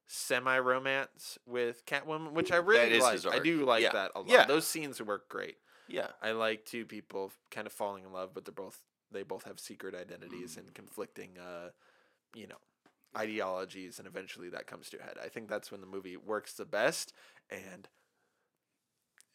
semi 0.08 0.58
romance 0.58 1.38
with 1.46 1.86
Catwoman, 1.86 2.32
which 2.34 2.52
I 2.52 2.58
really 2.58 3.00
like. 3.00 3.26
I 3.28 3.40
do 3.40 3.64
like 3.66 3.84
Yeah. 3.84 3.92
that 3.94 4.12
a 4.16 4.20
lot. 4.22 4.30
Yeah. 4.30 4.46
Those 4.46 4.66
scenes 4.68 5.02
work 5.02 5.30
great. 5.30 5.58
Yeah. 5.88 6.08
I 6.22 6.32
like 6.32 6.66
two 6.66 6.86
people 6.86 7.32
kind 7.52 7.68
of 7.68 7.74
falling 7.74 8.04
in 8.04 8.12
love, 8.12 8.32
but 8.34 8.46
they're 8.46 8.54
both 8.54 8.80
they 9.12 9.24
both 9.24 9.44
have 9.44 9.60
secret 9.60 9.96
identities 9.96 10.58
and 10.58 10.74
conflicting, 10.74 11.38
uh, 11.38 11.70
you 12.36 12.48
know, 12.48 12.58
ideologies, 13.18 14.00
and 14.00 14.08
eventually 14.08 14.50
that 14.50 14.68
comes 14.68 14.90
to 14.90 15.00
a 15.00 15.04
head. 15.04 15.18
I 15.24 15.30
think 15.30 15.48
that's 15.48 15.72
when 15.72 15.82
the 15.82 15.88
movie 15.88 16.18
works 16.18 16.54
the 16.54 16.66
best, 16.66 17.14
and 17.50 17.88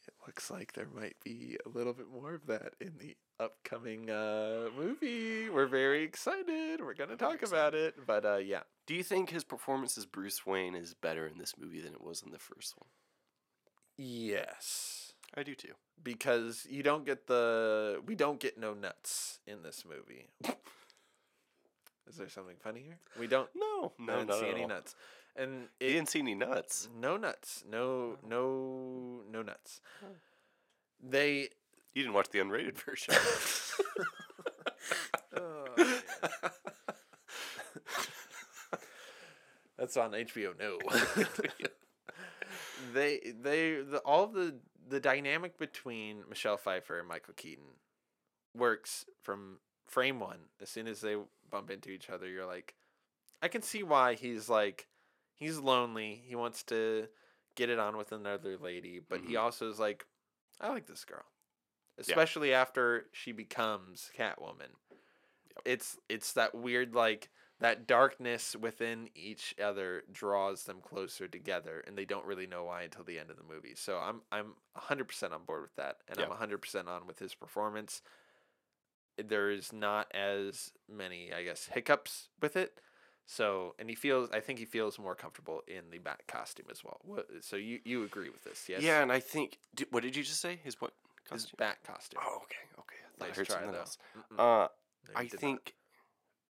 it 0.06 0.14
looks 0.26 0.50
like 0.50 0.72
there 0.72 0.88
might 0.94 1.16
be 1.24 1.56
a 1.64 1.68
little 1.68 1.92
bit 1.92 2.06
more 2.10 2.34
of 2.34 2.46
that 2.46 2.74
in 2.80 2.98
the 2.98 3.16
upcoming 3.38 4.10
uh, 4.10 4.68
movie. 4.76 5.48
We're 5.48 5.66
very 5.66 6.02
excited. 6.02 6.80
We're 6.80 6.94
gonna 6.94 7.16
talk 7.16 7.42
about 7.42 7.74
it, 7.74 7.94
but 8.06 8.24
uh, 8.24 8.36
yeah, 8.36 8.62
Do 8.86 8.94
you 8.94 9.02
think 9.02 9.30
his 9.30 9.44
performance 9.44 9.96
as 9.96 10.06
Bruce 10.06 10.44
Wayne 10.44 10.74
is 10.74 10.94
better 10.94 11.26
in 11.26 11.38
this 11.38 11.54
movie 11.58 11.80
than 11.80 11.92
it 11.94 12.02
was 12.02 12.22
in 12.22 12.32
the 12.32 12.38
first 12.38 12.74
one? 12.76 12.88
yes. 13.96 15.09
I 15.36 15.42
do 15.42 15.54
too. 15.54 15.74
because 16.02 16.66
you 16.68 16.82
don't 16.82 17.04
get 17.04 17.26
the 17.26 18.00
we 18.06 18.14
don't 18.14 18.40
get 18.40 18.58
no 18.58 18.74
nuts 18.74 19.38
in 19.46 19.62
this 19.62 19.84
movie. 19.88 20.28
Is 22.08 22.16
there 22.16 22.28
something 22.28 22.56
funny 22.60 22.80
here? 22.80 22.98
We 23.18 23.26
don't. 23.28 23.48
No, 23.54 23.92
I 23.98 24.02
no, 24.04 24.12
didn't 24.16 24.28
no. 24.28 24.34
see 24.40 24.46
no, 24.46 24.50
any 24.52 24.60
no. 24.62 24.66
nuts, 24.74 24.94
and 25.36 25.68
You 25.78 25.88
didn't 25.92 26.08
see 26.08 26.18
any 26.20 26.34
nuts. 26.34 26.88
no 26.98 27.16
nuts, 27.16 27.62
no 27.70 28.16
no 28.28 29.22
no 29.30 29.42
nuts. 29.42 29.80
They. 31.02 31.48
You 31.94 32.02
didn't 32.02 32.14
watch 32.14 32.28
the 32.30 32.38
unrated 32.40 32.76
version. 32.78 33.14
Oh, 35.36 35.64
yeah. 35.78 36.00
That's 39.78 39.96
on 39.96 40.12
HBO. 40.12 40.58
No. 40.58 40.78
they 42.94 43.20
they 43.40 43.80
the 43.82 43.98
all 44.04 44.26
the 44.26 44.56
the 44.90 45.00
dynamic 45.00 45.56
between 45.58 46.24
Michelle 46.28 46.56
Pfeiffer 46.56 46.98
and 46.98 47.08
Michael 47.08 47.34
Keaton 47.34 47.64
works 48.54 49.04
from 49.22 49.58
frame 49.86 50.20
one. 50.20 50.40
As 50.60 50.68
soon 50.68 50.86
as 50.88 51.00
they 51.00 51.16
bump 51.48 51.70
into 51.70 51.90
each 51.90 52.10
other, 52.10 52.28
you're 52.28 52.46
like, 52.46 52.74
I 53.40 53.48
can 53.48 53.62
see 53.62 53.82
why 53.82 54.14
he's 54.14 54.48
like, 54.48 54.88
he's 55.36 55.58
lonely. 55.58 56.22
He 56.26 56.34
wants 56.34 56.62
to 56.64 57.08
get 57.54 57.70
it 57.70 57.78
on 57.78 57.96
with 57.96 58.12
another 58.12 58.56
lady, 58.58 59.00
but 59.00 59.20
he 59.20 59.34
Mhm. 59.34 59.40
also 59.40 59.68
is 59.70 59.78
like, 59.78 60.06
I 60.60 60.68
like 60.68 60.86
this 60.86 61.04
girl, 61.04 61.24
especially 61.98 62.52
after 62.52 63.08
she 63.12 63.32
becomes 63.32 64.10
Catwoman. 64.16 64.74
It's 65.64 65.98
it's 66.08 66.32
that 66.34 66.54
weird 66.54 66.94
like 66.94 67.30
that 67.60 67.86
darkness 67.86 68.56
within 68.58 69.08
each 69.14 69.54
other 69.62 70.02
draws 70.10 70.64
them 70.64 70.78
closer 70.82 71.28
together 71.28 71.84
and 71.86 71.96
they 71.96 72.04
don't 72.06 72.24
really 72.26 72.46
know 72.46 72.64
why 72.64 72.82
until 72.82 73.04
the 73.04 73.18
end 73.18 73.30
of 73.30 73.36
the 73.36 73.42
movie. 73.42 73.74
So 73.74 73.98
I'm 73.98 74.22
I'm 74.32 74.54
100% 74.76 75.32
on 75.32 75.44
board 75.44 75.62
with 75.62 75.76
that 75.76 75.98
and 76.08 76.18
Yeah. 76.18 76.26
I'm 76.26 76.30
100% 76.48 76.88
on 76.88 77.06
with 77.06 77.18
his 77.18 77.34
performance. 77.34 78.02
There 79.22 79.50
is 79.50 79.72
not 79.72 80.10
as 80.14 80.72
many, 80.88 81.32
I 81.32 81.42
guess, 81.44 81.66
hiccups 81.66 82.28
with 82.40 82.56
it. 82.56 82.80
So, 83.26 83.74
and 83.78 83.88
he 83.88 83.94
feels 83.94 84.30
I 84.32 84.40
think 84.40 84.58
he 84.58 84.64
feels 84.64 84.98
more 84.98 85.14
comfortable 85.14 85.60
in 85.68 85.90
the 85.90 85.98
bat 85.98 86.22
costume 86.26 86.66
as 86.70 86.82
well. 86.82 86.98
What, 87.04 87.26
so 87.42 87.56
you 87.56 87.78
you 87.84 88.02
agree 88.04 88.30
with 88.30 88.42
this? 88.42 88.64
Yes. 88.68 88.82
Yeah, 88.82 89.02
and 89.02 89.12
I 89.12 89.20
think. 89.20 89.58
What 89.90 90.02
did 90.02 90.16
you 90.16 90.22
just 90.24 90.40
say? 90.40 90.58
His 90.64 90.80
what? 90.80 90.92
His 91.30 91.42
Costume? 91.42 91.54
bat 91.58 91.76
costume. 91.86 92.20
Oh, 92.26 92.38
okay, 92.44 92.56
okay. 92.80 92.96
I 93.04 93.18
thought 93.18 93.30
I 93.32 93.36
heard 93.36 93.46
try 93.46 93.54
something 93.56 93.72
though. 93.72 93.78
else. 93.78 93.98
Mm-mm. 94.18 94.38
Uh, 94.64 94.68
No, 95.08 95.14
I 95.14 95.22
did 95.24 95.34
not. 95.34 95.40
think 95.40 95.74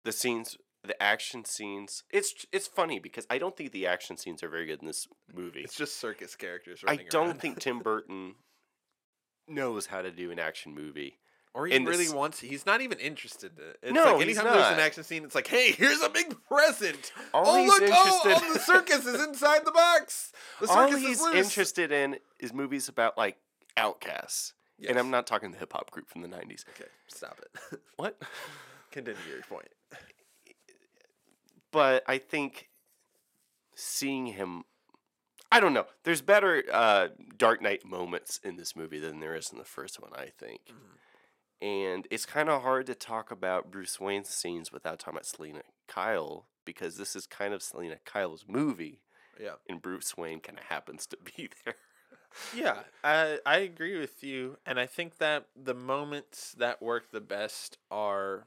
the 0.04 0.12
scenes, 0.12 0.56
the 0.84 1.00
action 1.02 1.44
scenes. 1.44 2.04
It's 2.10 2.46
it's 2.52 2.66
funny 2.66 2.98
because 2.98 3.26
I 3.30 3.38
don't 3.38 3.56
think 3.56 3.72
the 3.72 3.86
action 3.86 4.16
scenes 4.16 4.42
are 4.42 4.48
very 4.48 4.66
good 4.66 4.80
in 4.80 4.86
this 4.86 5.06
movie. 5.34 5.60
it's 5.60 5.76
just 5.76 5.98
circus 5.98 6.34
characters. 6.36 6.84
I 6.86 6.96
don't 7.10 7.28
around. 7.28 7.40
think 7.40 7.60
Tim 7.60 7.78
Burton 7.82 8.34
knows 9.46 9.86
how 9.86 10.02
to 10.02 10.10
do 10.10 10.30
an 10.30 10.38
action 10.38 10.74
movie. 10.74 11.18
Or 11.54 11.66
he 11.66 11.76
really 11.78 12.04
this- 12.04 12.12
wants. 12.12 12.38
He's 12.40 12.66
not 12.66 12.82
even 12.82 12.98
interested 12.98 13.52
in 13.58 13.64
it. 13.64 13.78
It's 13.82 13.92
No, 13.92 14.04
like 14.12 14.22
anytime 14.22 14.44
there's 14.44 14.72
an 14.72 14.78
action 14.78 15.02
scene, 15.02 15.24
it's 15.24 15.34
like, 15.34 15.46
hey, 15.48 15.72
here's 15.72 16.02
a 16.02 16.08
big 16.10 16.36
present. 16.46 17.10
All 17.34 17.44
oh 17.46 17.58
he's 17.62 17.68
look, 17.70 17.82
oh, 17.82 17.86
interested- 17.86 18.48
oh, 18.48 18.52
the 18.52 18.58
circus 18.60 19.06
is 19.06 19.20
inside 19.26 19.64
the 19.64 19.72
box. 19.72 20.30
The 20.60 20.66
All 20.70 20.86
circus 20.88 21.00
he's 21.00 21.16
is 21.18 21.22
loose. 21.22 21.34
interested 21.46 21.90
in 21.90 22.18
is 22.38 22.52
movies 22.52 22.88
about 22.88 23.16
like 23.18 23.38
outcasts. 23.76 24.52
And 24.86 24.96
I'm 24.96 25.10
not 25.10 25.26
talking 25.26 25.50
the 25.50 25.58
hip 25.58 25.72
hop 25.72 25.90
group 25.90 26.08
from 26.08 26.20
the 26.22 26.28
'90s. 26.28 26.64
Okay, 26.76 26.88
stop 27.08 27.40
it. 27.42 27.80
What? 27.96 28.16
Continue 28.92 29.18
your 29.28 29.42
point. 29.42 29.66
But 31.70 32.02
I 32.06 32.18
think 32.18 32.68
seeing 33.74 34.26
him, 34.26 34.64
I 35.52 35.60
don't 35.60 35.72
know. 35.74 35.86
There's 36.04 36.20
better 36.22 36.62
uh, 36.72 37.08
Dark 37.36 37.62
Knight 37.62 37.84
moments 37.84 38.40
in 38.42 38.56
this 38.56 38.74
movie 38.76 38.98
than 38.98 39.20
there 39.20 39.34
is 39.34 39.50
in 39.52 39.58
the 39.58 39.64
first 39.64 40.00
one. 40.00 40.12
I 40.14 40.30
think, 40.38 40.60
Mm-hmm. 40.68 41.66
and 41.66 42.06
it's 42.10 42.26
kind 42.26 42.48
of 42.48 42.62
hard 42.62 42.86
to 42.86 42.94
talk 42.94 43.30
about 43.30 43.70
Bruce 43.70 43.98
Wayne's 44.00 44.28
scenes 44.28 44.70
without 44.72 44.98
talking 44.98 45.14
about 45.16 45.26
Selina 45.26 45.62
Kyle 45.86 46.46
because 46.64 46.96
this 46.96 47.16
is 47.16 47.26
kind 47.26 47.54
of 47.54 47.62
Selina 47.62 47.96
Kyle's 48.04 48.44
movie, 48.46 49.00
Yeah. 49.40 49.54
and 49.68 49.80
Bruce 49.80 50.16
Wayne 50.16 50.40
kind 50.40 50.58
of 50.58 50.64
happens 50.66 51.06
to 51.06 51.16
be 51.36 51.48
there. 51.64 51.74
Yeah, 52.54 52.80
I 53.02 53.38
I 53.46 53.56
agree 53.58 53.98
with 53.98 54.22
you, 54.22 54.58
and 54.66 54.78
I 54.78 54.84
think 54.86 55.16
that 55.18 55.46
the 55.56 55.74
moments 55.74 56.52
that 56.58 56.82
work 56.82 57.10
the 57.10 57.22
best 57.22 57.78
are 57.90 58.46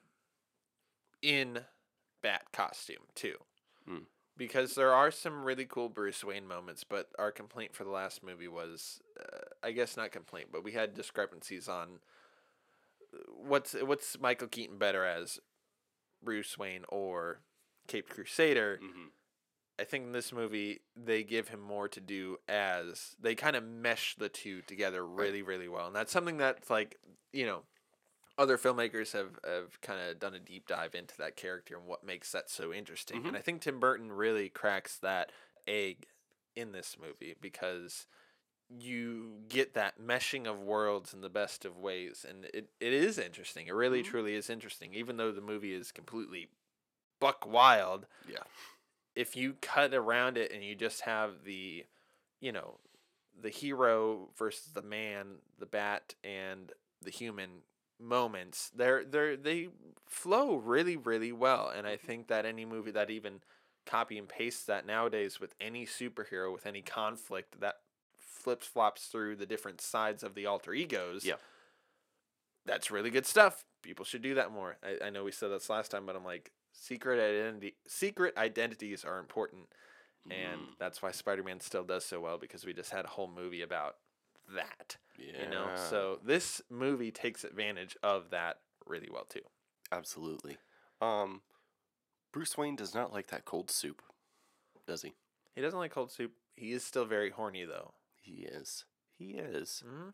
in 1.23 1.61
bat 2.21 2.51
costume 2.53 3.03
too, 3.15 3.35
Mm. 3.87 4.05
because 4.37 4.75
there 4.75 4.93
are 4.93 5.11
some 5.11 5.43
really 5.43 5.65
cool 5.65 5.89
Bruce 5.89 6.23
Wayne 6.23 6.47
moments. 6.47 6.83
But 6.83 7.09
our 7.17 7.31
complaint 7.31 7.73
for 7.75 7.83
the 7.83 7.89
last 7.89 8.23
movie 8.23 8.47
was, 8.47 9.01
uh, 9.19 9.39
I 9.63 9.71
guess 9.71 9.97
not 9.97 10.11
complaint, 10.11 10.49
but 10.51 10.63
we 10.63 10.71
had 10.73 10.93
discrepancies 10.93 11.67
on 11.67 11.99
uh, 13.13 13.17
what's 13.35 13.73
what's 13.73 14.19
Michael 14.19 14.47
Keaton 14.47 14.77
better 14.77 15.05
as 15.05 15.39
Bruce 16.23 16.57
Wayne 16.57 16.85
or 16.89 17.41
Caped 17.87 18.09
Crusader. 18.09 18.79
Mm-hmm. 18.83 19.07
I 19.79 19.83
think 19.83 20.05
in 20.05 20.11
this 20.11 20.31
movie 20.31 20.81
they 20.95 21.23
give 21.23 21.47
him 21.47 21.59
more 21.59 21.87
to 21.87 21.99
do 21.99 22.37
as 22.47 23.15
they 23.19 23.33
kind 23.33 23.55
of 23.55 23.63
mesh 23.63 24.13
the 24.15 24.29
two 24.29 24.61
together 24.61 25.03
really, 25.05 25.41
really 25.41 25.67
well, 25.67 25.87
and 25.87 25.95
that's 25.95 26.11
something 26.11 26.37
that's 26.37 26.69
like 26.69 26.97
you 27.33 27.45
know 27.47 27.63
other 28.41 28.57
filmmakers 28.57 29.11
have 29.13 29.37
have 29.45 29.79
kind 29.81 29.99
of 30.01 30.19
done 30.19 30.33
a 30.33 30.39
deep 30.39 30.67
dive 30.67 30.95
into 30.95 31.15
that 31.17 31.35
character 31.35 31.77
and 31.77 31.85
what 31.85 32.03
makes 32.03 32.31
that 32.31 32.49
so 32.49 32.73
interesting. 32.73 33.25
And 33.27 33.37
I 33.37 33.39
think 33.41 33.61
Tim 33.61 33.79
Burton 33.79 34.11
really 34.11 34.49
cracks 34.49 34.97
that 34.97 35.31
egg 35.67 36.07
in 36.55 36.71
this 36.71 36.97
movie 36.99 37.35
because 37.39 38.07
you 38.67 39.41
get 39.47 39.73
that 39.75 39.99
meshing 39.99 40.47
of 40.47 40.59
worlds 40.59 41.13
in 41.13 41.21
the 41.21 41.29
best 41.29 41.65
of 41.65 41.77
ways 41.77 42.25
and 42.27 42.45
it, 42.45 42.69
it 42.79 42.93
is 42.93 43.17
interesting. 43.19 43.67
It 43.67 43.73
really 43.75 44.01
Mhm. 44.01 44.05
truly 44.07 44.33
is 44.35 44.49
interesting 44.49 44.93
even 44.95 45.17
though 45.17 45.31
the 45.31 45.41
movie 45.41 45.73
is 45.73 45.91
completely 45.91 46.49
buck 47.19 47.45
wild 47.45 48.07
Yeah. 48.27 48.43
if 49.15 49.35
you 49.35 49.53
cut 49.61 49.93
around 49.93 50.37
it 50.37 50.51
and 50.51 50.63
you 50.63 50.73
just 50.75 51.01
have 51.01 51.43
the 51.43 51.85
you 52.39 52.51
know 52.51 52.79
the 53.39 53.49
hero 53.49 54.29
versus 54.37 54.71
the 54.73 54.81
man 54.81 55.41
the 55.59 55.65
bat 55.67 56.15
and 56.23 56.71
the 57.01 57.11
human 57.11 57.63
moments 58.01 58.71
they're 58.75 59.05
they're 59.05 59.37
they 59.37 59.69
flow 60.07 60.55
really 60.55 60.97
really 60.97 61.31
well 61.31 61.71
and 61.75 61.87
i 61.87 61.95
think 61.95 62.27
that 62.27 62.45
any 62.45 62.65
movie 62.65 62.91
that 62.91 63.09
even 63.09 63.39
copy 63.85 64.17
and 64.17 64.27
paste 64.29 64.67
that 64.67 64.85
nowadays 64.85 65.39
with 65.39 65.55
any 65.59 65.85
superhero 65.85 66.51
with 66.51 66.65
any 66.65 66.81
conflict 66.81 67.59
that 67.59 67.75
flips 68.17 68.67
flops 68.67 69.05
through 69.05 69.35
the 69.35 69.45
different 69.45 69.81
sides 69.81 70.23
of 70.23 70.35
the 70.35 70.45
alter 70.45 70.73
egos. 70.73 71.25
Yeah. 71.25 71.35
That's 72.65 72.91
really 72.91 73.09
good 73.09 73.25
stuff. 73.25 73.63
People 73.81 74.05
should 74.05 74.21
do 74.21 74.35
that 74.35 74.51
more. 74.51 74.77
I, 74.83 75.07
I 75.07 75.09
know 75.09 75.23
we 75.23 75.31
said 75.31 75.49
this 75.49 75.69
last 75.69 75.89
time, 75.91 76.05
but 76.05 76.15
I'm 76.15 76.23
like, 76.25 76.51
secret 76.73 77.19
identity 77.19 77.75
secret 77.87 78.37
identities 78.37 79.03
are 79.03 79.19
important. 79.19 79.67
And 80.29 80.61
Mm, 80.61 80.75
that's 80.79 81.01
why 81.01 81.11
Spider 81.11 81.43
Man 81.43 81.59
still 81.59 81.83
does 81.83 82.05
so 82.05 82.21
well 82.21 82.37
because 82.37 82.65
we 82.65 82.73
just 82.73 82.91
had 82.91 83.05
a 83.05 83.09
whole 83.09 83.27
movie 83.27 83.61
about 83.63 83.95
that. 84.55 84.97
yeah. 85.17 85.43
You 85.43 85.49
know? 85.49 85.67
So 85.89 86.19
this 86.23 86.61
movie 86.69 87.11
takes 87.11 87.43
advantage 87.43 87.97
of 88.03 88.29
that 88.31 88.57
really 88.85 89.09
well 89.11 89.25
too. 89.25 89.41
absolutely. 89.91 90.57
Um, 91.01 91.41
Bruce 92.31 92.57
Wayne 92.57 92.75
does 92.75 92.93
not 92.93 93.11
like 93.11 93.27
that 93.27 93.45
cold 93.45 93.71
soup, 93.71 94.01
does 94.87 95.01
he? 95.01 95.13
He 95.55 95.61
doesn't 95.61 95.79
like 95.79 95.91
cold 95.91 96.11
soup. 96.11 96.31
He 96.55 96.71
is 96.71 96.83
still 96.83 97.05
very 97.05 97.29
horny 97.29 97.65
though. 97.65 97.93
He 98.21 98.43
is. 98.43 98.85
He 99.17 99.31
is. 99.31 99.83
Mm-hmm. 99.85 100.09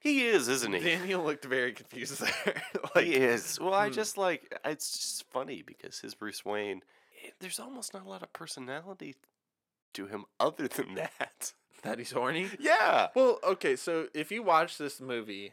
He 0.00 0.26
is, 0.26 0.48
isn't 0.48 0.74
he? 0.74 0.80
Daniel 0.80 1.24
looked 1.24 1.46
very 1.46 1.72
confused 1.72 2.20
there. 2.20 2.62
like, 2.94 3.06
he 3.06 3.14
is. 3.14 3.58
Well, 3.58 3.72
I 3.72 3.88
hmm. 3.88 3.94
just 3.94 4.18
like 4.18 4.54
it's 4.64 4.92
just 4.92 5.24
funny 5.30 5.62
because 5.62 6.00
his 6.00 6.14
Bruce 6.14 6.44
Wayne, 6.44 6.82
eh, 7.24 7.30
there's 7.40 7.58
almost 7.58 7.94
not 7.94 8.04
a 8.04 8.08
lot 8.08 8.22
of 8.22 8.32
personality 8.34 9.14
to 9.94 10.06
him 10.06 10.26
other 10.38 10.68
than 10.68 10.94
that. 10.96 11.54
That 11.84 11.98
he's 11.98 12.10
horny. 12.12 12.48
yeah. 12.58 13.08
Well, 13.14 13.38
okay, 13.44 13.76
so 13.76 14.08
if 14.12 14.30
you 14.32 14.42
watch 14.42 14.76
this 14.78 15.00
movie, 15.00 15.52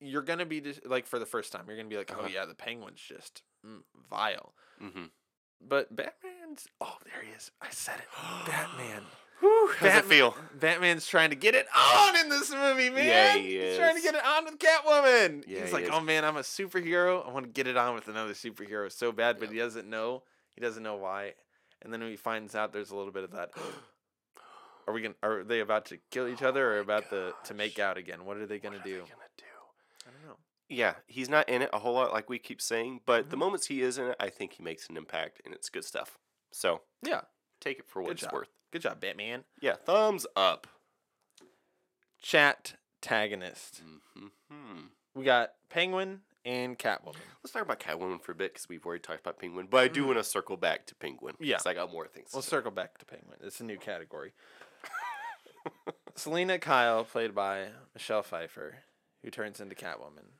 you're 0.00 0.22
gonna 0.22 0.46
be 0.46 0.60
just, 0.60 0.86
like 0.86 1.06
for 1.06 1.18
the 1.18 1.26
first 1.26 1.52
time, 1.52 1.64
you're 1.66 1.76
gonna 1.76 1.88
be 1.88 1.96
like, 1.96 2.12
oh 2.14 2.20
Uh-huh. 2.20 2.28
yeah, 2.32 2.44
the 2.44 2.54
penguin's 2.54 3.00
just 3.00 3.42
mm, 3.66 3.80
vile. 4.10 4.54
Mm-hmm. 4.82 5.04
But 5.66 5.94
Batman's 5.94 6.66
oh 6.80 6.96
there 7.04 7.22
he 7.24 7.32
is. 7.32 7.50
I 7.62 7.68
said 7.70 7.96
it. 7.98 8.06
Batman. 8.46 9.02
Whew, 9.40 9.70
how's 9.78 9.94
it 9.96 10.04
feel? 10.06 10.34
Batman's 10.58 11.06
trying 11.06 11.28
to 11.30 11.36
get 11.36 11.54
it 11.54 11.66
on 11.76 12.16
in 12.16 12.28
this 12.30 12.50
movie, 12.50 12.88
man. 12.88 13.04
Yeah, 13.06 13.34
he 13.36 13.56
is. 13.56 13.70
He's 13.70 13.78
trying 13.78 13.96
to 13.96 14.00
get 14.02 14.14
it 14.14 14.24
on 14.24 14.44
with 14.46 14.58
Catwoman. 14.58 15.44
Yeah, 15.46 15.60
He's 15.60 15.68
he 15.68 15.74
like, 15.74 15.84
is. 15.84 15.90
oh 15.92 16.00
man, 16.00 16.24
I'm 16.24 16.36
a 16.36 16.40
superhero. 16.40 17.26
I 17.26 17.30
want 17.32 17.44
to 17.44 17.52
get 17.52 17.66
it 17.66 17.76
on 17.76 17.94
with 17.94 18.08
another 18.08 18.32
superhero 18.32 18.90
so 18.90 19.12
bad, 19.12 19.36
but 19.38 19.44
Yep. 19.48 19.52
he 19.52 19.58
doesn't 19.58 19.88
know. 19.90 20.22
He 20.54 20.60
doesn't 20.62 20.82
know 20.82 20.96
why. 20.96 21.34
And 21.82 21.92
then 21.92 22.00
when 22.00 22.10
he 22.10 22.16
finds 22.16 22.54
out, 22.54 22.72
there's 22.72 22.90
a 22.90 22.96
little 22.96 23.12
bit 23.12 23.24
of 23.24 23.32
that. 23.32 23.50
Are 24.88 24.94
we 24.94 25.02
gonna? 25.02 25.14
Are 25.22 25.42
they 25.44 25.60
about 25.60 25.86
to 25.86 25.98
kill 26.10 26.28
each 26.28 26.42
other, 26.42 26.74
or 26.74 26.78
Oh 26.78 26.82
about 26.82 27.10
the 27.10 27.34
to 27.44 27.54
make 27.54 27.78
out 27.78 27.96
again? 27.98 28.24
What 28.24 28.36
are 28.36 28.46
they 28.46 28.58
gonna 28.58 28.76
What 28.76 28.86
are 28.86 28.88
do? 28.88 28.94
they 28.94 29.10
gonna 29.10 29.28
do? 29.36 29.44
I 30.06 30.10
don't 30.12 30.24
know. 30.28 30.36
Yeah, 30.68 30.94
he's 31.06 31.28
not 31.28 31.48
in 31.48 31.62
it 31.62 31.70
a 31.72 31.78
whole 31.78 31.94
lot, 31.94 32.12
like 32.12 32.28
we 32.28 32.38
keep 32.38 32.60
saying. 32.60 33.00
But 33.06 33.30
the 33.30 33.36
Mhm. 33.36 33.40
moments 33.40 33.66
he 33.66 33.82
is 33.82 33.98
in 33.98 34.06
it, 34.08 34.16
I 34.20 34.30
think 34.30 34.54
he 34.54 34.62
makes 34.62 34.88
an 34.88 34.96
impact, 34.96 35.40
and 35.44 35.54
it's 35.54 35.68
good 35.68 35.84
stuff. 35.84 36.18
So 36.52 36.82
Yeah, 37.02 37.22
take 37.60 37.78
it 37.78 37.88
for 37.88 38.00
what 38.02 38.08
Good 38.08 38.14
it's 38.14 38.22
job. 38.22 38.32
worth. 38.32 38.48
good 38.72 38.82
job, 38.82 39.00
Batman. 39.00 39.44
Yeah, 39.60 39.76
thumbs 39.76 40.26
up. 40.36 40.66
Chat 42.20 42.74
tagonist. 43.00 43.80
hmm 44.48 44.86
We 45.14 45.24
got 45.24 45.54
Penguin 45.68 46.22
and 46.46 46.78
Catwoman. 46.78 47.16
Let's 47.42 47.52
talk 47.52 47.62
about 47.62 47.80
Catwoman 47.80 48.22
for 48.22 48.32
a 48.32 48.34
bit 48.34 48.54
because 48.54 48.68
we've 48.68 48.86
already 48.86 49.02
talked 49.02 49.20
about 49.20 49.38
Penguin, 49.38 49.66
but 49.70 49.78
I 49.78 49.88
do 49.88 50.04
Mhm. 50.04 50.06
want 50.06 50.18
to 50.18 50.24
circle 50.24 50.56
back 50.56 50.86
to 50.86 50.94
Penguin. 50.94 51.34
Yeah. 51.40 51.58
I 51.66 51.74
got 51.74 51.90
more 51.92 52.06
things. 52.06 52.30
We'll 52.32 52.40
circle 52.42 52.70
back 52.70 52.96
to 52.98 53.04
Penguin. 53.04 53.38
It's 53.42 53.60
a 53.60 53.64
new 53.64 53.76
category. 53.78 54.32
Selina 56.14 56.58
Kyle, 56.58 57.04
played 57.04 57.34
by 57.34 57.68
Michelle 57.92 58.22
Pfeiffer, 58.22 58.78
who 59.22 59.30
turns 59.30 59.60
into 59.60 59.74
Catwoman. 59.74 60.30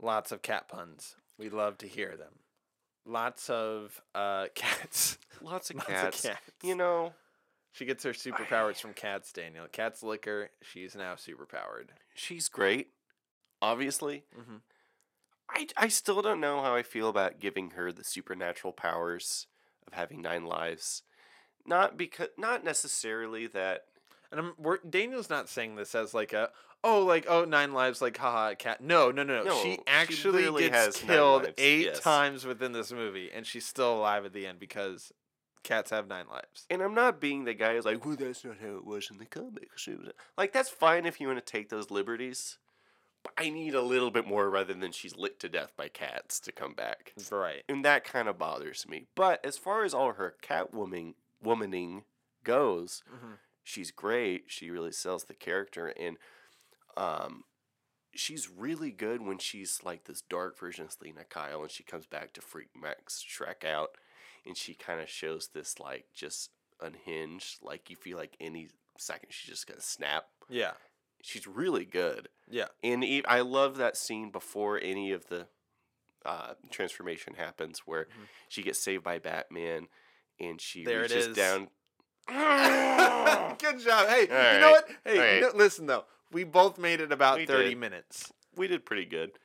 Lots 0.00 0.32
of 0.32 0.42
cat 0.42 0.68
puns. 0.68 1.16
We 1.38 1.50
love 1.50 1.76
to 1.78 1.86
hear 1.88 2.16
them. 2.16 2.38
Lots 3.04 3.50
of 3.50 4.00
uh, 4.14 4.46
cats. 4.54 5.18
Lots 5.42 5.70
of 5.70 5.76
Lots 5.76 5.88
cats. 5.88 6.24
of 6.24 6.30
cats. 6.30 6.40
You 6.62 6.74
know, 6.76 7.12
She 7.72 7.84
gets 7.84 8.04
her 8.04 8.12
superpowers 8.12 8.80
from 8.80 8.94
cats, 8.94 9.32
Daniel. 9.32 9.66
Cats 9.70 10.02
lick 10.02 10.24
her. 10.26 10.50
She's 10.62 10.94
now 10.94 11.14
superpowered. 11.16 11.88
she's 12.14 12.48
great. 12.48 12.88
Obviously, 13.60 14.24
hmm 14.34 14.56
I 15.48 15.66
I 15.76 15.88
still 15.88 16.22
don't 16.22 16.40
know 16.40 16.62
how 16.62 16.74
I 16.74 16.82
feel 16.82 17.08
about 17.08 17.40
giving 17.40 17.70
her 17.70 17.92
the 17.92 18.04
supernatural 18.04 18.72
powers 18.72 19.46
of 19.86 19.92
having 19.92 20.22
nine 20.22 20.44
lives. 20.44 21.02
Not 21.66 21.96
because, 21.96 22.28
not 22.36 22.64
necessarily 22.64 23.46
that. 23.48 23.82
And 24.30 24.40
I'm, 24.40 24.54
we're, 24.58 24.78
Daniel's 24.78 25.30
not 25.30 25.48
saying 25.48 25.76
this 25.76 25.94
as 25.94 26.12
like 26.12 26.32
a 26.32 26.50
oh 26.82 27.04
like 27.04 27.26
oh 27.28 27.44
nine 27.44 27.72
lives 27.72 28.02
like 28.02 28.16
haha 28.16 28.54
cat. 28.54 28.80
No 28.80 29.10
no 29.10 29.22
no 29.22 29.42
no. 29.42 29.62
She 29.62 29.72
she 29.72 29.78
actually 29.86 30.42
literally 30.42 30.70
gets 30.70 31.00
killed 31.00 31.52
eight 31.58 31.86
yes. 31.86 32.00
times 32.00 32.44
within 32.44 32.72
this 32.72 32.92
movie, 32.92 33.30
and 33.32 33.46
she's 33.46 33.66
still 33.66 33.96
alive 33.96 34.24
at 34.24 34.32
the 34.32 34.46
end 34.46 34.58
because 34.58 35.12
cats 35.64 35.90
have 35.90 36.06
nine 36.06 36.26
lives. 36.30 36.66
And 36.70 36.82
I'm 36.82 36.94
not 36.94 37.20
being 37.20 37.44
the 37.44 37.54
guy 37.54 37.74
who's 37.74 37.84
like, 37.84 38.04
well, 38.04 38.16
that's 38.16 38.44
not 38.44 38.58
how 38.60 38.76
it 38.76 38.84
was 38.84 39.08
in 39.10 39.18
the 39.18 39.26
comics. 39.26 39.88
It 39.88 39.98
was-" 39.98 40.12
Like, 40.38 40.52
that's 40.52 40.68
fine 40.68 41.06
if 41.06 41.20
you 41.20 41.26
want 41.26 41.44
to 41.44 41.52
take 41.52 41.70
those 41.70 41.90
liberties. 41.90 42.58
I 43.36 43.50
need 43.50 43.74
a 43.74 43.82
little 43.82 44.10
bit 44.10 44.26
more 44.26 44.48
rather 44.50 44.74
than 44.74 44.92
she's 44.92 45.16
lit 45.16 45.40
to 45.40 45.48
death 45.48 45.72
by 45.76 45.88
cats 45.88 46.40
to 46.40 46.52
come 46.52 46.74
back. 46.74 47.12
Right. 47.30 47.62
And 47.68 47.84
that 47.84 48.04
kind 48.04 48.28
of 48.28 48.38
bothers 48.38 48.86
me. 48.88 49.06
But 49.14 49.44
as 49.44 49.56
far 49.56 49.84
as 49.84 49.94
all 49.94 50.12
her 50.12 50.34
catwoman 50.42 51.14
womaning 51.44 52.02
goes, 52.42 53.02
hmm 53.08 53.34
she's 53.64 53.90
great. 53.90 54.44
She 54.48 54.70
really 54.70 54.92
sells 54.92 55.24
the 55.24 55.34
character, 55.34 55.88
and 55.88 56.18
um, 56.96 57.44
she's 58.14 58.48
really 58.48 58.90
good 58.90 59.22
when 59.22 59.38
she's 59.38 59.80
like 59.82 60.04
this 60.04 60.20
dark 60.20 60.58
version 60.58 60.84
of 60.84 60.92
Selina 60.92 61.24
Kyle, 61.24 61.62
and 61.62 61.70
she 61.70 61.82
comes 61.82 62.06
back 62.06 62.32
to 62.34 62.40
freak 62.40 62.68
Max 62.80 63.24
Shreck 63.26 63.64
out, 63.64 63.92
and 64.46 64.56
she 64.56 64.74
kind 64.74 65.00
of 65.00 65.08
shows 65.08 65.48
this 65.48 65.80
like 65.80 66.04
just 66.14 66.50
unhinged, 66.80 67.62
like 67.62 67.90
you 67.90 67.96
feel 67.96 68.18
like 68.18 68.36
any 68.38 68.68
second 68.98 69.30
she's 69.30 69.50
just 69.50 69.66
gonna 69.66 69.80
snap. 69.80 70.26
Yeah. 70.48 70.72
She's 71.26 71.46
really 71.46 71.86
good, 71.86 72.28
Yeah. 72.50 72.66
and 72.82 73.02
e- 73.02 73.24
I 73.26 73.40
love 73.40 73.78
that 73.78 73.96
scene 73.96 74.30
before 74.30 74.78
any 74.78 75.10
of 75.12 75.28
the 75.28 75.48
uh, 76.26 76.54
transformation 76.70 77.34
happens, 77.34 77.80
where 77.86 78.04
Mhm. 78.04 78.28
she 78.48 78.62
gets 78.62 78.78
saved 78.78 79.02
by 79.04 79.18
Batman, 79.18 79.88
and 80.40 80.60
she 80.60 80.84
There 80.84 81.00
reaches 81.02 81.28
is. 81.28 81.36
down. 81.36 81.68
Good 82.28 83.78
job. 83.80 84.08
Hey, 84.08 84.28
All 84.28 84.54
you 84.54 84.60
know 84.60 84.70
what? 84.72 84.90
Hey, 85.04 85.42
right. 85.42 85.54
listen 85.54 85.86
though. 85.86 86.04
We 86.30 86.44
both 86.44 86.78
made 86.78 87.00
it 87.00 87.12
about 87.12 87.38
We 87.38 87.46
thirty 87.46 87.70
did. 87.70 87.78
minutes. 87.78 88.32
we 88.56 88.68
did 88.68 88.84
pretty 88.86 89.04
good. 89.06 89.38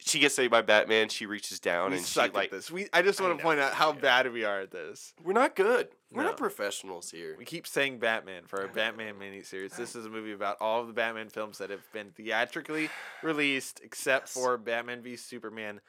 She 0.00 0.18
gets 0.20 0.34
saved 0.34 0.50
by 0.52 0.62
Batman. 0.62 1.08
She 1.08 1.26
reaches 1.26 1.58
down 1.60 1.90
We 1.90 1.96
and 1.98 2.06
she 2.06 2.12
suck 2.12 2.32
like 2.34 2.50
this. 2.50 2.70
We 2.70 2.88
I 2.92 3.02
just 3.02 3.20
I 3.20 3.24
want 3.24 3.38
to 3.38 3.42
know, 3.42 3.48
point 3.48 3.60
out 3.60 3.74
how 3.74 3.92
yeah. 3.92 3.98
bad 4.00 4.32
we 4.32 4.44
are 4.44 4.60
at 4.60 4.70
this. 4.70 5.12
we're 5.22 5.32
not 5.32 5.54
good. 5.56 5.88
We're 6.12 6.22
No. 6.22 6.28
not 6.30 6.38
professionals 6.38 7.10
here. 7.10 7.34
We 7.38 7.44
keep 7.44 7.66
saying 7.66 7.98
Batman 7.98 8.44
for 8.46 8.62
our 8.62 8.68
Batman 8.68 9.16
miniseries. 9.16 9.76
This 9.76 9.94
is 9.96 10.06
a 10.06 10.08
movie 10.08 10.32
about 10.32 10.56
all 10.60 10.80
of 10.80 10.86
the 10.86 10.92
Batman 10.94 11.28
films 11.28 11.58
that 11.58 11.68
have 11.70 11.82
been 11.92 12.10
theatrically 12.12 12.88
released, 13.22 13.80
except 13.84 14.28
Yes. 14.28 14.32
for 14.34 14.56
Batman 14.56 15.02
v 15.02 15.16
Superman: 15.16 15.80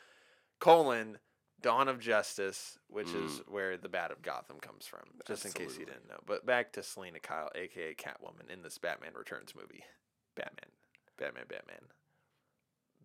colon 0.60 1.20
Dawn 1.62 1.88
of 1.90 2.00
Justice, 2.00 2.80
which 2.88 3.10
is 3.14 3.42
where 3.48 3.76
the 3.78 3.90
Bat 3.90 4.12
of 4.12 4.22
Gotham 4.22 4.60
comes 4.60 4.88
from. 4.88 5.02
Just 5.28 5.46
in 5.46 5.52
case 5.52 5.78
you 5.78 5.86
Mm. 5.86 5.90
Didn't 5.90 6.08
know. 6.08 6.20
But 6.26 6.46
back 6.46 6.72
to 6.74 6.84
Selina 6.84 7.20
Kyle, 7.20 7.52
aka 7.54 7.94
Catwoman, 7.96 8.50
in 8.50 8.62
this 8.64 8.78
Batman 8.78 9.14
Returns 9.14 9.54
movie. 9.56 9.84
Batman, 10.36 10.72
Batman, 11.18 11.46
Batman. 11.50 11.90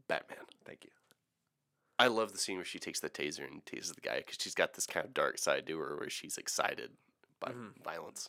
Batman. 0.09 0.39
Thank 0.65 0.85
you. 0.85 0.91
I 1.99 2.09
love 2.09 2.33
the 2.33 2.39
scene 2.39 2.57
where 2.57 2.65
she 2.65 2.79
takes 2.81 3.01
the 3.01 3.09
taser 3.09 3.45
and 3.47 3.65
tases 3.65 3.95
the 3.95 4.01
guy 4.01 4.19
because 4.19 4.37
she's 4.41 4.55
got 4.55 4.75
this 4.75 4.87
kind 4.87 5.07
of 5.07 5.15
dark 5.15 5.39
side 5.39 5.67
to 5.67 5.79
her 5.79 5.97
where 5.97 6.11
she's 6.11 6.37
excited 6.37 6.91
by 7.41 7.53
Mhm. 7.53 7.83
violence. 7.85 8.29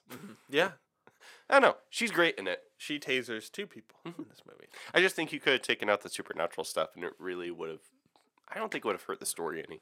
Yeah, 0.50 0.74
I 1.50 1.54
don't 1.60 1.62
know. 1.64 1.78
She's 1.90 2.12
great 2.12 2.36
in 2.38 2.48
it. 2.48 2.62
she 2.78 3.00
tasers 3.00 3.50
two 3.52 3.66
people 3.66 4.00
Mhm. 4.06 4.20
in 4.20 4.30
this 4.30 4.42
movie. 4.46 4.68
I 4.94 5.02
just 5.02 5.16
think 5.16 5.32
you 5.34 5.40
could 5.40 5.54
have 5.54 5.62
taken 5.64 5.90
out 5.90 6.02
the 6.02 6.10
supernatural 6.10 6.64
stuff 6.66 6.90
and 6.96 7.04
it 7.04 7.14
really 7.18 7.50
would 7.50 7.70
have. 7.70 7.82
I 8.48 8.56
don't 8.60 8.72
think 8.72 8.86
it 8.86 8.88
would 8.88 8.96
have 8.96 9.04
hurt 9.04 9.20
the 9.20 9.26
story 9.26 9.64
any. 9.68 9.82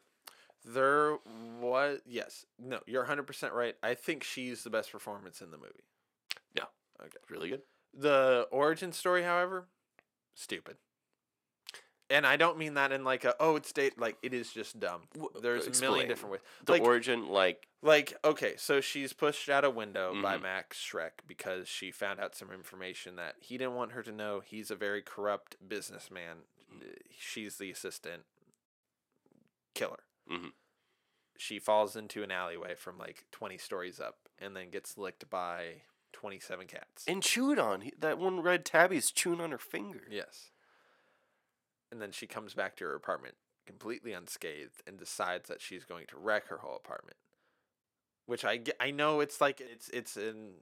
There 0.63 1.17
was 1.59 1.99
yes, 2.05 2.45
no, 2.57 2.79
you're 2.85 3.01
100 3.01 3.23
percent 3.27 3.51
right. 3.53 3.75
I 3.83 3.95
think 3.95 4.23
she's 4.23 4.63
the 4.63 4.69
best 4.69 4.91
performance 4.91 5.41
in 5.41 5.51
the 5.51 5.57
movie. 5.57 5.83
Yeah. 6.53 6.65
Okay. 7.01 7.17
Really 7.29 7.49
good. 7.49 7.63
The 7.93 8.47
origin 8.49 8.93
story, 8.93 9.23
however, 9.23 9.67
stupid. 10.35 10.77
And 12.09 12.27
I 12.27 12.35
don't 12.35 12.57
mean 12.57 12.73
that 12.75 12.91
in 12.91 13.03
like 13.03 13.23
a 13.23 13.33
oh 13.39 13.55
it's 13.55 13.71
date 13.71 13.97
like 13.97 14.17
it 14.21 14.33
is 14.33 14.51
just 14.51 14.79
dumb. 14.79 15.03
W- 15.13 15.31
There's 15.41 15.65
a 15.65 15.81
million 15.81 16.07
different 16.07 16.33
ways. 16.33 16.41
The 16.65 16.73
like 16.73 16.81
origin, 16.83 17.27
like, 17.29 17.67
like 17.81 18.13
okay, 18.25 18.55
so 18.57 18.81
she's 18.81 19.13
pushed 19.13 19.49
out 19.49 19.63
a 19.63 19.69
window 19.69 20.13
by 20.21 20.37
Mhm. 20.37 20.41
Max 20.43 20.77
Shreck 20.77 21.25
because 21.27 21.67
she 21.67 21.91
found 21.91 22.19
out 22.19 22.35
some 22.35 22.51
information 22.51 23.15
that 23.15 23.35
he 23.39 23.57
didn't 23.57 23.75
want 23.75 23.93
her 23.93 24.03
to 24.03 24.11
know. 24.11 24.41
He's 24.41 24.69
a 24.69 24.75
very 24.75 25.01
corrupt 25.01 25.55
businessman. 25.67 26.43
Mm. 26.71 26.97
She's 27.17 27.57
the 27.57 27.71
assistant 27.71 28.23
killer. 29.73 30.03
Mhm. 30.29 30.51
She 31.37 31.57
falls 31.57 31.95
into 31.95 32.21
an 32.21 32.31
alleyway 32.31 32.75
from 32.75 32.97
like 32.97 33.25
20 33.31 33.57
stories 33.57 33.99
up 33.99 34.29
and 34.37 34.55
then 34.55 34.69
gets 34.69 34.97
licked 34.97 35.29
by 35.29 35.83
27 36.11 36.67
cats. 36.67 37.05
and 37.07 37.23
chewed 37.23 37.57
on. 37.57 37.89
That 37.97 38.17
one 38.19 38.41
red 38.41 38.65
tabby's 38.65 39.11
chewing 39.11 39.41
on 39.41 39.51
her 39.51 39.57
finger. 39.57 40.05
Yes. 40.09 40.51
And 41.93 42.01
then 42.01 42.11
she 42.11 42.25
comes 42.25 42.55
back 42.55 42.75
to 42.77 42.85
her 42.85 42.95
apartment 42.95 43.35
completely 43.67 44.13
unscathed 44.13 44.81
and 44.87 44.97
decides 44.97 45.47
that 45.47 45.61
she's 45.61 45.85
going 45.85 46.07
to 46.07 46.17
wreck 46.17 46.47
her 46.47 46.57
whole 46.57 46.75
apartment. 46.75 47.17
Which 48.25 48.43
I 48.43 48.61
I 48.79 48.89
know 48.89 49.19
it's 49.19 49.39
like 49.39 49.61
it's 49.61 49.89
it's 49.89 50.17
an 50.17 50.53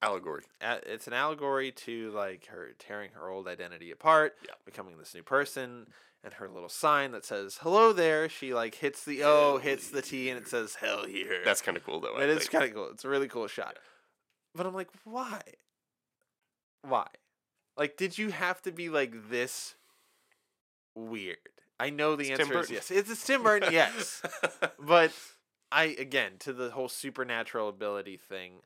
Allegory. 0.00 0.44
it's 0.62 1.06
an 1.06 1.12
allegory 1.12 1.70
to 1.72 2.10
like 2.12 2.46
her 2.46 2.70
tearing 2.78 3.10
her 3.12 3.28
old 3.28 3.46
identity 3.46 3.90
apart, 3.90 4.36
Yeah. 4.42 4.54
becoming 4.64 4.96
this 4.96 5.12
new 5.14 5.22
person, 5.22 5.88
and 6.24 6.32
her 6.34 6.48
little 6.48 6.68
sign 6.70 7.10
that 7.12 7.24
says 7.26 7.58
"Hello 7.60 7.92
there." 7.92 8.28
She 8.30 8.54
like 8.54 8.76
hits 8.76 9.04
the 9.04 9.22
O, 9.24 9.26
Hell 9.26 9.58
hits 9.58 9.90
the 9.90 10.00
T, 10.00 10.30
and 10.30 10.40
it 10.40 10.48
says 10.48 10.76
"Hell 10.76 11.04
here." 11.04 11.42
That's 11.44 11.60
kind 11.60 11.76
of 11.76 11.84
cool, 11.84 12.00
though. 12.00 12.14
I 12.16 12.22
It 12.22 12.30
is 12.30 12.48
kind 12.48 12.64
of 12.64 12.72
cool. 12.72 12.88
It's 12.90 13.04
a 13.04 13.08
really 13.08 13.28
cool 13.28 13.48
shot. 13.48 13.76
But 14.54 14.66
I'm 14.66 14.74
like, 14.74 14.88
why? 15.04 15.42
Why? 16.82 17.08
Like, 17.76 17.96
did 17.96 18.16
you 18.18 18.30
have 18.30 18.62
to 18.62 18.72
be 18.72 18.88
like 18.88 19.28
this 19.30 19.74
weird? 21.06 21.38
I 21.80 21.90
know 21.90 22.16
the 22.16 22.30
It's 22.30 22.40
answer 22.40 22.60
is 22.60 22.70
yes. 22.70 22.90
It's, 22.90 23.10
it's 23.10 23.24
Tim 23.24 23.42
Burton, 23.42 23.72
yes. 23.72 24.22
But 24.80 25.12
I 25.70 25.84
again 25.98 26.32
to 26.40 26.52
the 26.52 26.70
whole 26.70 26.88
supernatural 26.88 27.68
ability 27.68 28.16
thing. 28.16 28.62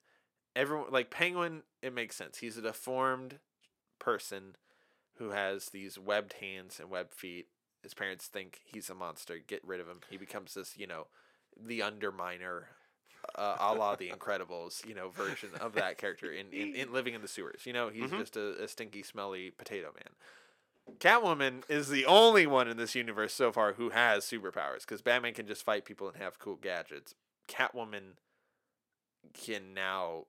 Everyone 0.57 0.91
like 0.91 1.11
Penguin, 1.11 1.62
it 1.83 1.95
makes 1.95 2.16
sense. 2.16 2.39
He's 2.39 2.57
a 2.57 2.62
deformed 2.62 3.39
person 3.99 4.57
who 5.16 5.30
has 5.30 5.66
these 5.66 5.99
webbed 5.99 6.35
hands 6.35 6.78
and 6.80 6.91
webbed 6.91 7.14
feet. 7.14 7.49
His 7.83 7.95
parents 7.95 8.26
think 8.26 8.61
he's 8.64 8.89
a 8.89 8.95
monster. 8.95 9.39
Get 9.47 9.66
rid 9.66 9.80
of 9.80 9.89
him. 9.89 10.01
He 10.09 10.16
becomes 10.16 10.55
this, 10.55 10.76
you 10.76 10.87
know, 10.87 11.07
the 11.61 11.80
underminer, 11.80 12.62
uh, 13.35 13.57
a 13.61 13.74
la 13.74 13.97
the 13.97 14.11
Incredibles, 14.16 14.87
you 14.87 14.95
know, 14.95 15.09
version 15.11 15.51
of 15.61 15.74
that 15.74 15.99
character 15.99 16.30
in, 16.33 16.47
in, 16.53 16.74
in 16.74 16.93
living 16.95 17.14
in 17.14 17.20
the 17.22 17.28
sewers. 17.28 17.62
You 17.66 17.72
know, 17.72 17.89
he's 17.89 18.11
Mhm. 18.11 18.18
just 18.18 18.37
a, 18.37 18.62
a 18.62 18.68
stinky, 18.68 19.03
smelly 19.03 19.51
potato 19.51 19.93
man. 19.95 20.12
Catwoman 20.99 21.62
is 21.68 21.89
the 21.89 22.07
only 22.07 22.47
one 22.47 22.68
in 22.68 22.76
this 22.76 22.95
universe 22.95 23.33
so 23.33 23.53
far 23.53 23.74
who 23.74 23.91
has 23.91 24.24
superpowers 24.24 24.80
because 24.80 25.03
Batman 25.03 25.35
can 25.35 25.47
just 25.47 25.64
fight 25.64 25.85
people 25.85 26.09
and 26.09 26.16
have 26.16 26.39
cool 26.39 26.57
gadgets. 26.57 27.14
Catwoman 27.49 28.16
can 29.33 29.74
now 29.74 30.26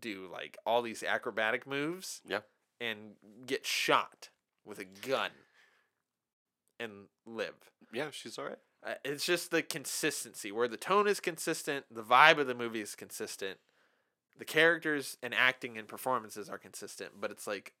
do 0.00 0.28
like 0.30 0.56
all 0.64 0.82
these 0.82 1.02
acrobatic 1.02 1.66
moves. 1.66 2.20
Yeah. 2.26 2.40
And 2.80 3.14
get 3.46 3.66
shot 3.66 4.28
with 4.64 4.78
a 4.78 4.84
gun 4.84 5.30
and 6.78 6.92
live. 7.26 7.72
yeah, 7.92 8.10
she's 8.12 8.38
all 8.38 8.44
right. 8.44 8.58
Uh, 8.86 8.94
it's 9.04 9.26
just 9.26 9.50
the 9.50 9.62
consistency 9.62 10.52
where 10.52 10.68
the 10.68 10.76
tone 10.76 11.08
is 11.08 11.18
consistent, 11.18 11.86
the 11.90 12.04
vibe 12.04 12.38
of 12.38 12.46
the 12.46 12.54
movie 12.54 12.80
is 12.80 12.94
consistent, 12.94 13.58
the 14.38 14.44
characters 14.44 15.16
and 15.22 15.34
acting 15.34 15.76
and 15.76 15.88
performances 15.88 16.48
are 16.48 16.58
consistent, 16.58 17.12
but 17.20 17.32
it's 17.32 17.46
like, 17.46 17.72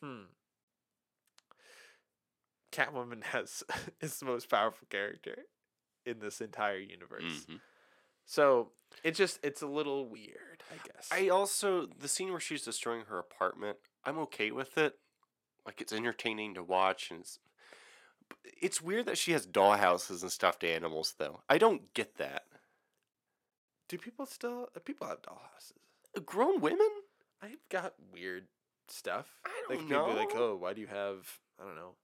hmm. 0.00 0.26
Catwoman 2.76 3.24
has 3.32 3.62
is 4.00 4.18
the 4.18 4.26
most 4.26 4.50
powerful 4.50 4.86
character 4.90 5.36
in 6.04 6.18
this 6.20 6.40
entire 6.40 6.78
universe. 6.78 7.46
Mhm. 7.48 7.60
So 8.24 8.72
it 9.04 9.14
just 9.14 9.38
it's 9.42 9.62
a 9.62 9.66
little 9.66 10.08
weird, 10.08 10.62
I 10.72 10.86
guess. 10.86 11.08
I 11.12 11.28
also 11.28 11.86
the 11.86 12.08
scene 12.08 12.30
where 12.30 12.40
she's 12.40 12.62
destroying 12.64 13.04
her 13.08 13.18
apartment. 13.18 13.78
I'm 14.04 14.18
okay 14.18 14.50
with 14.50 14.76
it. 14.78 14.98
Like 15.64 15.80
it's 15.80 15.92
entertaining 15.92 16.54
to 16.54 16.62
watch, 16.62 17.10
and 17.10 17.20
it's 17.20 17.38
it's 18.60 18.80
weird 18.82 19.06
that 19.06 19.18
she 19.18 19.32
has 19.32 19.46
doll 19.46 19.76
houses 19.76 20.22
and 20.22 20.30
stuffed 20.30 20.64
animals. 20.64 21.14
Though 21.18 21.40
I 21.48 21.58
don't 21.58 21.92
get 21.94 22.16
that. 22.16 22.42
Do 23.88 23.98
people 23.98 24.26
still 24.26 24.68
uh, 24.76 24.80
people 24.80 25.06
have 25.06 25.22
dollhouses? 25.22 25.72
Uh, 26.16 26.20
Grown 26.20 26.60
women? 26.60 26.90
I've 27.40 27.68
got 27.68 27.94
weird 28.12 28.48
stuff. 28.88 29.40
I 29.44 29.50
like 29.68 29.78
don't 29.78 29.88
people 29.88 30.14
like, 30.14 30.34
oh, 30.34 30.56
why 30.56 30.72
do 30.72 30.80
you 30.80 30.88
have 30.88 31.38
I 31.60 31.64
don't 31.64 31.76
know 31.76 31.94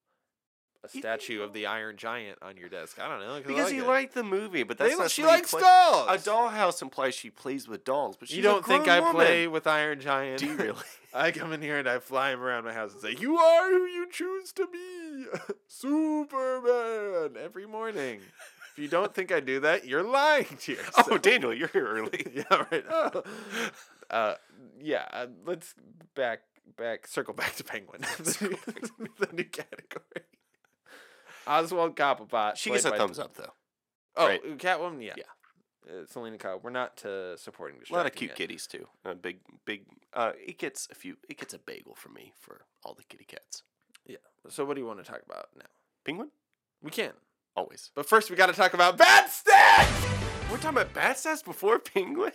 a 0.85 0.89
statue 0.89 1.43
of 1.43 1.53
the 1.53 1.67
Iron 1.67 1.97
Giant 1.97 2.39
on 2.43 2.57
your 2.57 2.69
desk? 2.69 2.99
I 3.01 3.09
don't 3.09 3.21
know 3.21 3.35
'cause 3.39 3.47
Because 3.47 3.65
like 3.67 3.75
you 3.75 3.85
it. 3.85 3.89
like 3.89 4.13
the 4.15 4.25
movie, 4.25 4.63
but 4.65 4.79
that's 4.79 4.95
li- 4.95 4.99
not 4.99 5.11
she 5.11 5.25
likes 5.25 5.51
play- 5.51 5.61
dolls. 5.61 6.09
A 6.11 6.31
dollhouse 6.31 6.83
implies 6.83 7.15
she 7.15 7.31
plays 7.31 7.69
with 7.69 7.85
dolls, 7.85 8.17
but 8.17 8.29
she's 8.29 8.37
you 8.39 8.43
don't 8.43 8.65
think 8.67 8.89
I 8.89 9.01
woman. 9.01 9.15
play 9.15 9.47
with 9.47 9.67
Iron 9.67 10.01
Giant? 10.01 10.41
Do 10.41 10.47
you 10.47 10.57
really? 10.57 10.79
I 11.15 11.31
come 11.31 11.53
in 11.53 11.61
here 11.63 11.79
and 11.79 11.89
I 11.89 11.99
fly 11.99 12.33
him 12.33 12.41
around 12.41 12.65
my 12.65 12.73
house 12.73 12.93
and 12.93 13.01
say, 13.03 13.15
"You 13.21 13.37
are 13.37 13.69
who 13.69 13.85
you 13.87 14.09
choose 14.11 14.51
to 14.55 14.67
be, 14.67 15.27
Superman." 15.69 17.37
Every 17.43 17.67
morning. 17.67 18.21
If 18.73 18.79
you 18.79 18.89
don't 18.89 19.15
think 19.15 19.31
I 19.31 19.41
do 19.41 19.61
that, 19.61 19.87
you're 19.87 20.03
lying 20.03 20.47
to 20.61 20.73
yourself. 20.73 21.09
Oh, 21.11 21.19
Daniel, 21.19 21.53
you're 21.53 21.69
here 21.69 21.87
early. 21.87 22.27
yeah, 22.35 22.65
right. 22.71 22.85
Oh. 22.91 23.23
Uh, 24.11 24.35
yeah. 24.81 25.07
Uh, 25.13 25.27
let's 25.45 25.75
back, 26.15 26.41
back, 26.79 27.07
circle 27.07 27.35
back 27.35 27.55
to 27.57 27.65
Penguin. 27.65 28.01
the 28.01 29.29
new 29.33 29.45
category. 29.45 30.25
Oswald 31.47 31.97
Cobblepot. 31.97 32.57
She 32.57 32.71
gets 32.71 32.85
a 32.85 32.91
thumbs 32.97 33.19
up 33.19 33.35
though. 33.35 33.53
Oh, 34.17 34.27
right? 34.27 34.59
Catwoman. 34.59 35.03
Yeah. 35.03 35.15
Yeah. 35.17 35.25
Uh, 35.89 36.07
Selina 36.07 36.39
Kyle. 36.39 36.61
We're 36.63 36.71
not 36.71 37.05
uh, 37.05 37.37
supporting. 37.37 37.79
A 37.91 37.95
lot 37.95 38.07
of 38.07 38.15
cute 38.15 38.31
yet. 38.31 38.37
kitties 38.37 38.67
too. 38.67 38.87
A 39.05 39.15
big, 39.15 39.39
big. 39.65 39.85
Uh, 40.13 40.33
it 40.39 40.59
gets 40.59 40.87
a 40.91 40.95
few. 40.95 41.17
It 41.29 41.39
gets 41.39 41.55
a 41.55 41.59
bagel 41.59 41.95
from 41.95 42.15
me 42.15 42.33
for 42.39 42.63
all 42.85 42.95
the 42.95 43.03
kitty 43.05 43.25
cats. 43.25 43.63
Yeah. 44.07 44.17
So, 44.49 44.65
what 44.65 44.75
do 44.75 44.81
you 44.81 44.87
want 44.87 45.05
to 45.05 45.11
talk 45.11 45.23
about 45.25 45.49
now? 45.57 45.67
Penguin, 46.05 46.31
We 46.83 46.91
can, 46.91 47.13
always. 47.57 47.91
but 47.95 48.09
first 48.09 48.29
we 48.29 48.35
got 48.37 48.47
to 48.47 48.53
talk 48.53 48.75
about 48.75 48.97
bad 48.99 49.27
stats. 49.31 50.51
We're 50.51 50.57
talking 50.57 50.71
about 50.71 50.93
bat 50.93 51.17
stats 51.17 51.45
before 51.45 51.79
penguin. 51.79 52.33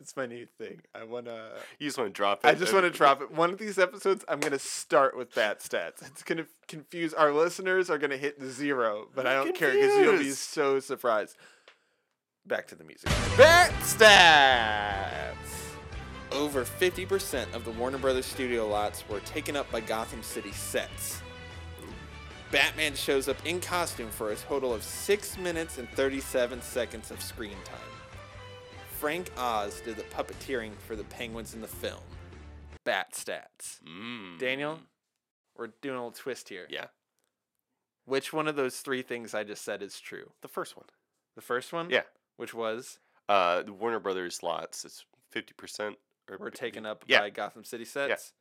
It's 0.00 0.16
my 0.16 0.24
new 0.26 0.46
thing. 0.46 0.80
I 0.94 1.04
wanna. 1.04 1.50
You 1.78 1.88
just 1.88 1.98
want 1.98 2.08
to 2.08 2.16
drop 2.16 2.44
it. 2.44 2.48
I 2.48 2.54
just 2.54 2.72
want 2.72 2.84
to 2.84 2.90
drop 2.90 3.20
it. 3.20 3.30
One 3.30 3.50
of 3.50 3.58
these 3.58 3.78
episodes, 3.78 4.24
I'm 4.28 4.40
gonna 4.40 4.58
start 4.58 5.16
with 5.16 5.34
bat 5.34 5.60
stats. 5.60 6.06
It's 6.06 6.22
gonna 6.22 6.46
confuse 6.68 7.12
our 7.12 7.32
listeners. 7.32 7.90
Are 7.90 7.98
gonna 7.98 8.16
hit 8.16 8.42
zero, 8.42 9.08
but 9.14 9.26
I 9.26 9.36
I'm 9.36 9.44
don't 9.44 9.56
care 9.56 9.72
because 9.72 9.96
you'll 9.98 10.18
be 10.18 10.30
so 10.30 10.80
surprised. 10.80 11.36
Back 12.46 12.66
to 12.68 12.74
the 12.74 12.84
music. 12.84 13.10
Bat 13.36 13.72
stats. 13.82 15.36
Over 16.32 16.64
50% 16.64 17.52
of 17.54 17.64
the 17.64 17.72
Warner 17.72 17.98
Brothers 17.98 18.24
studio 18.24 18.66
lots 18.66 19.06
were 19.08 19.20
taken 19.20 19.56
up 19.56 19.70
by 19.70 19.80
Gotham 19.80 20.22
City 20.22 20.52
sets. 20.52 21.20
Batman 22.50 22.94
shows 22.94 23.28
up 23.28 23.36
in 23.44 23.60
costume 23.60 24.10
for 24.10 24.30
a 24.30 24.36
total 24.36 24.72
of 24.72 24.82
6 24.82 25.38
minutes 25.38 25.78
and 25.78 25.88
37 25.90 26.62
seconds 26.62 27.10
of 27.10 27.20
screen 27.20 27.56
time. 27.64 27.99
Frank 29.00 29.30
Oz 29.38 29.80
did 29.80 29.96
the 29.96 30.02
puppeteering 30.02 30.72
for 30.86 30.94
the 30.94 31.04
penguins 31.04 31.54
in 31.54 31.62
the 31.62 31.66
film. 31.66 32.02
Bat 32.84 33.12
stats. 33.14 33.80
Mm. 33.82 34.38
Daniel, 34.38 34.78
we're 35.56 35.68
doing 35.80 35.94
a 35.96 35.98
little 35.98 36.10
twist 36.12 36.50
here. 36.50 36.66
Yeah, 36.68 36.86
Which 38.04 38.30
one 38.34 38.46
of 38.46 38.56
those 38.56 38.80
three 38.80 39.00
things 39.00 39.32
I 39.34 39.42
just 39.42 39.64
said 39.64 39.80
is 39.82 39.98
true? 40.00 40.32
the 40.42 40.48
first 40.48 40.76
one. 40.76 40.84
The 41.34 41.40
first 41.40 41.72
one? 41.72 41.88
Yeah. 41.88 42.02
Which 42.36 42.52
was 42.52 42.98
Uh, 43.26 43.62
the 43.62 43.72
Warner 43.72 44.00
Brothers 44.00 44.42
lots. 44.42 44.84
It's 44.84 45.06
fifty 45.30 45.54
percent. 45.54 45.96
we're 46.38 46.50
taken 46.50 46.84
up 46.84 47.02
Yeah. 47.06 47.20
by 47.20 47.30
Gotham 47.30 47.64
City 47.64 47.84
sets. 47.86 48.34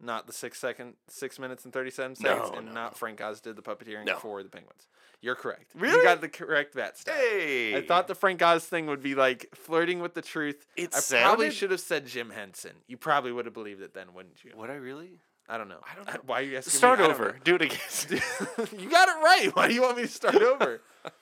Not 0.00 0.26
the 0.26 0.32
six 0.32 0.58
second, 0.58 0.94
six 1.08 1.38
minutes 1.38 1.64
and 1.64 1.72
thirty 1.72 1.90
seven 1.90 2.14
No, 2.20 2.34
seconds, 2.36 2.50
and 2.56 2.66
no, 2.66 2.72
not. 2.72 2.98
Frank 2.98 3.20
Oz 3.22 3.40
did 3.40 3.56
the 3.56 3.62
puppeteering 3.62 4.04
No. 4.04 4.16
for 4.16 4.42
the 4.42 4.48
Penguins. 4.50 4.88
You're 5.22 5.34
correct. 5.34 5.72
You 5.74 5.80
Really? 5.80 6.02
got 6.04 6.20
the 6.20 6.28
correct 6.28 6.74
bat 6.74 6.98
stat. 6.98 7.14
Hey, 7.16 7.74
I 7.74 7.80
thought 7.80 8.06
the 8.06 8.14
Frank 8.14 8.42
Oz 8.42 8.66
thing 8.66 8.86
would 8.88 9.02
be 9.02 9.14
like 9.14 9.48
flirting 9.54 10.00
with 10.00 10.12
the 10.12 10.20
truth. 10.20 10.66
it 10.76 10.94
I 10.94 10.98
sounded. 11.00 11.24
probably 11.24 11.50
should 11.50 11.70
have 11.70 11.80
said 11.80 12.06
Jim 12.06 12.28
Henson. 12.30 12.72
You 12.86 12.98
probably 12.98 13.32
would 13.32 13.46
have 13.46 13.54
believed 13.54 13.80
it 13.80 13.94
then, 13.94 14.12
wouldn't 14.12 14.44
you? 14.44 14.52
Would 14.54 14.68
I 14.68 14.74
really? 14.74 15.12
I 15.48 15.56
don't 15.56 15.68
know. 15.68 15.80
I 15.90 15.94
don't 15.94 16.06
know. 16.06 16.20
Why 16.26 16.40
are 16.40 16.42
you 16.42 16.58
asking 16.58 16.72
me? 16.74 16.76
Start 16.78 17.00
I 17.00 17.04
over. 17.04 17.38
Do 17.42 17.54
it 17.54 17.62
again. 17.62 17.78
you 18.78 18.90
got 18.90 19.08
it 19.08 19.14
right. 19.22 19.50
Why 19.54 19.68
do 19.68 19.74
you 19.74 19.80
want 19.80 19.96
me 19.96 20.02
to 20.02 20.08
start 20.08 20.34
over? 20.36 20.82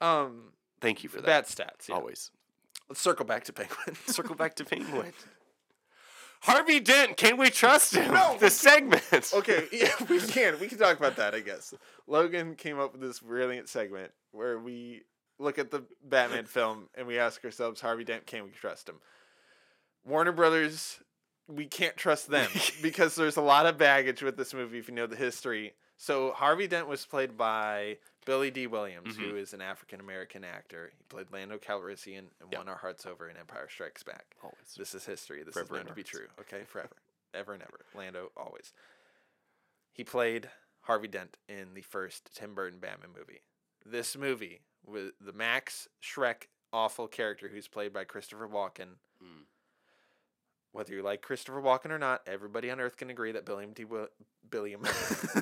Um, 0.00 0.52
Thank 0.80 1.02
you 1.02 1.08
for 1.08 1.16
that. 1.22 1.26
bat 1.26 1.46
stats. 1.46 1.88
Yeah. 1.88 1.94
Always. 1.96 2.30
Let's 2.88 3.00
circle 3.00 3.24
back 3.24 3.44
to 3.44 3.52
Penguin. 3.52 3.96
Circle 4.06 4.34
back 4.36 4.54
to 4.56 4.64
Penguin. 4.66 5.12
Harvey 6.46 6.78
Dent, 6.78 7.16
can 7.16 7.38
we 7.38 7.50
trust 7.50 7.96
him? 7.96 8.14
No, 8.14 8.36
the 8.40 8.50
segment. 8.50 9.02
okay, 9.34 9.64
yeah, 9.72 9.90
we 10.08 10.20
can. 10.20 10.60
We 10.60 10.68
can 10.68 10.78
talk 10.78 10.96
about 10.96 11.16
that, 11.16 11.34
I 11.34 11.40
guess. 11.40 11.74
Logan 12.06 12.54
came 12.54 12.78
up 12.78 12.92
with 12.92 13.00
this 13.00 13.18
brilliant 13.18 13.68
segment 13.68 14.12
where 14.30 14.56
we 14.56 15.02
look 15.40 15.58
at 15.58 15.72
the 15.72 15.82
Batman 16.04 16.44
film 16.44 16.88
and 16.94 17.08
we 17.08 17.18
ask 17.18 17.44
ourselves, 17.44 17.80
Harvey 17.80 18.04
Dent, 18.04 18.26
can 18.26 18.44
we 18.44 18.50
trust 18.50 18.88
him? 18.88 19.00
Warner 20.04 20.30
Brothers, 20.30 21.00
we 21.48 21.66
can't 21.66 21.96
trust 21.96 22.30
them 22.30 22.48
because 22.80 23.16
there's 23.16 23.36
a 23.36 23.42
lot 23.42 23.66
of 23.66 23.76
baggage 23.76 24.22
with 24.22 24.36
this 24.36 24.54
movie 24.54 24.78
if 24.78 24.88
you 24.88 24.94
know 24.94 25.08
the 25.08 25.16
history. 25.16 25.74
So 25.96 26.30
Harvey 26.30 26.68
Dent 26.68 26.86
was 26.86 27.04
played 27.04 27.36
by 27.36 27.98
Billy 28.26 28.50
Dee 28.50 28.66
Williams, 28.66 29.16
who 29.16 29.36
is 29.36 29.54
an 29.54 29.62
African 29.62 30.00
American 30.00 30.44
actor. 30.44 30.90
He 30.98 31.02
played 31.08 31.28
Lando 31.32 31.56
Calrissian 31.56 32.18
and 32.40 32.52
Yeah. 32.52 32.58
won 32.58 32.68
our 32.68 32.76
hearts 32.76 33.06
over 33.06 33.30
in 33.30 33.36
Empire 33.38 33.68
Strikes 33.70 34.02
Back. 34.02 34.36
Always. 34.42 34.74
This 34.76 34.94
is 34.94 35.06
history. 35.06 35.42
This 35.42 35.54
Forever 35.54 35.76
is 35.76 35.80
in 35.82 35.86
to 35.86 35.94
be 35.94 36.02
true. 36.02 36.26
Okay, 36.40 36.64
forever, 36.64 36.96
ever 37.32 37.54
and 37.54 37.62
ever. 37.62 37.86
Lando 37.94 38.32
always. 38.36 38.74
He 39.92 40.04
played 40.04 40.50
Harvey 40.82 41.08
Dent 41.08 41.38
in 41.48 41.72
the 41.74 41.80
first 41.82 42.30
Tim 42.34 42.54
Burton 42.54 42.78
Batman 42.80 43.10
movie. 43.16 43.40
This 43.84 44.16
movie 44.16 44.60
with 44.84 45.12
the 45.20 45.32
Max 45.32 45.88
Shreck 46.02 46.48
awful 46.72 47.06
character 47.08 47.48
who's 47.48 47.68
played 47.68 47.92
by 47.92 48.04
Christopher 48.04 48.46
Walken. 48.48 48.96
Mm. 49.22 49.44
Whether 50.72 50.92
you 50.94 51.02
like 51.02 51.22
Christopher 51.22 51.62
Walken 51.62 51.90
or 51.90 51.98
not, 51.98 52.22
everybody 52.26 52.70
on 52.70 52.80
Earth 52.80 52.96
can 52.96 53.08
agree 53.08 53.32
that 53.32 53.46
Billiam 53.46 53.72
D. 53.72 53.84
Will- 53.84 54.08
Billiam 54.50 54.82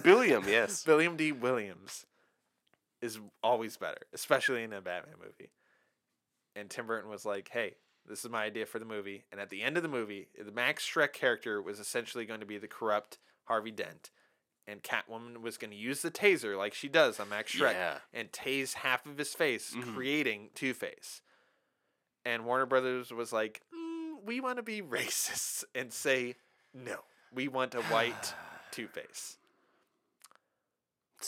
Billiam, 0.03 0.45
yes. 0.49 0.85
Billiam 0.85 1.16
D. 1.16 1.32
Williams 1.32 2.07
is 3.05 3.18
always 3.42 3.76
better, 3.76 4.00
especially 4.12 4.62
in 4.62 4.72
a 4.72 4.80
Batman 4.80 5.16
movie. 5.22 5.50
And 6.57 6.70
Tim 6.70 6.86
Burton 6.86 7.11
was 7.11 7.24
like, 7.24 7.48
"Hey, 7.50 7.76
this 8.07 8.24
is 8.24 8.30
my 8.30 8.44
idea 8.44 8.64
for 8.66 8.78
the 8.78 8.84
movie." 8.84 9.24
And 9.30 9.40
at 9.40 9.50
the 9.50 9.62
end 9.62 9.76
of 9.76 9.82
the 9.82 9.88
movie, 9.88 10.28
the 10.38 10.52
Max 10.52 10.84
Shreck 10.88 11.12
character 11.12 11.61
was 11.61 11.78
essentially 11.80 12.24
going 12.26 12.40
to 12.40 12.46
be 12.46 12.59
the 12.59 12.68
corrupt 12.68 13.18
Harvey 13.44 13.70
Dent, 13.72 14.11
and 14.66 14.82
Catwoman 14.82 15.38
was 15.42 15.59
going 15.59 15.70
to 15.72 15.76
use 15.76 16.00
the 16.02 16.11
taser 16.11 16.57
like 16.57 16.72
she 16.74 16.88
does 16.88 17.20
on 17.20 17.28
Max 17.28 17.52
Shreck 17.52 17.72
Yeah. 17.74 17.98
and 18.12 18.30
tase 18.32 18.74
half 18.74 19.05
of 19.07 19.18
his 19.18 19.34
face, 19.34 19.74
Mhm. 19.74 19.94
creating 19.94 20.50
Two 20.55 20.72
Face. 20.74 21.20
And 22.24 22.46
Warner 22.46 22.66
Brothers 22.66 23.11
was 23.12 23.32
like, 23.32 23.61
mm, 23.74 24.22
"We 24.22 24.40
want 24.40 24.57
to 24.57 24.62
be 24.62 24.80
racist 24.98 25.64
and 25.74 25.92
say 25.92 26.36
no. 26.72 27.05
We 27.32 27.48
want 27.48 27.74
a 27.74 27.82
white 27.82 28.34
Two 28.70 28.88
Face." 28.88 29.36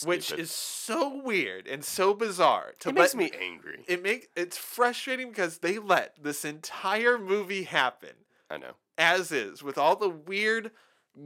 Which 0.05 0.31
is 0.31 0.51
so 0.51 1.21
weird 1.23 1.67
and 1.67 1.83
so 1.83 2.13
bizarre 2.13 2.73
to 2.79 2.89
it 2.89 2.95
let 2.95 3.15
makes 3.15 3.15
me 3.15 3.31
angry. 3.41 3.83
it 3.87 4.03
make 4.03 4.29
it's 4.35 4.57
frustrating 4.57 5.29
because 5.29 5.59
they 5.59 5.77
let 5.79 6.15
this 6.21 6.43
entire 6.45 7.17
movie 7.17 7.63
happen 7.63 8.11
I 8.49 8.57
know. 8.57 8.73
as 8.97 9.31
is 9.31 9.63
with 9.63 9.77
all 9.77 9.95
the 9.95 10.09
weird 10.09 10.71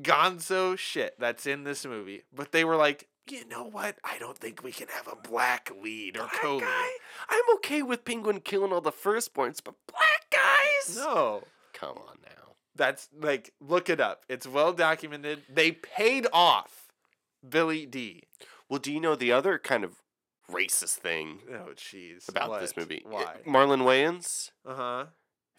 gonzo 0.01 0.77
shit 0.77 1.15
that's 1.19 1.45
in 1.45 1.63
this 1.63 1.85
movie 1.85 2.23
but 2.33 2.51
they 2.51 2.63
were 2.63 2.75
like 2.77 3.07
you 3.29 3.45
know 3.47 3.63
what 3.63 3.97
i 4.03 4.17
don't 4.19 4.37
think 4.37 4.63
we 4.63 4.71
can 4.71 4.87
have 4.87 5.07
a 5.07 5.15
black 5.27 5.71
lead 5.81 6.17
or 6.17 6.27
co-lead 6.41 6.61
guy? 6.63 6.89
I'm 7.29 7.55
okay 7.55 7.81
with 7.83 8.03
Penguin 8.05 8.39
killing 8.41 8.71
all 8.73 8.81
the 8.81 8.91
firstborns, 8.91 9.59
but 9.63 9.75
black 9.87 10.25
guys? 10.31 10.95
no 10.95 11.43
Come 11.73 11.97
on 11.97 12.17
now. 12.23 12.53
that's 12.75 13.09
like 13.19 13.53
look 13.59 13.89
it 13.89 13.99
up 13.99 14.23
it's 14.29 14.47
well 14.47 14.73
documented 14.73 15.41
they 15.53 15.71
paid 15.71 16.25
off 16.33 16.87
billy 17.47 17.85
dee 17.85 18.23
Well, 18.71 18.79
do 18.79 18.89
you 18.93 19.01
know 19.01 19.15
the 19.17 19.33
other 19.33 19.59
kind 19.59 19.83
of 19.83 19.97
racist 20.49 20.95
thing 20.99 21.39
oh 21.51 21.73
jeez 21.75 22.29
about 22.29 22.61
this 22.61 22.77
movie? 22.77 23.01
why 23.05 23.35
Marlon 23.45 23.81
Wayans. 23.81 24.51
uh-huh 24.65 24.99
Have 25.07 25.07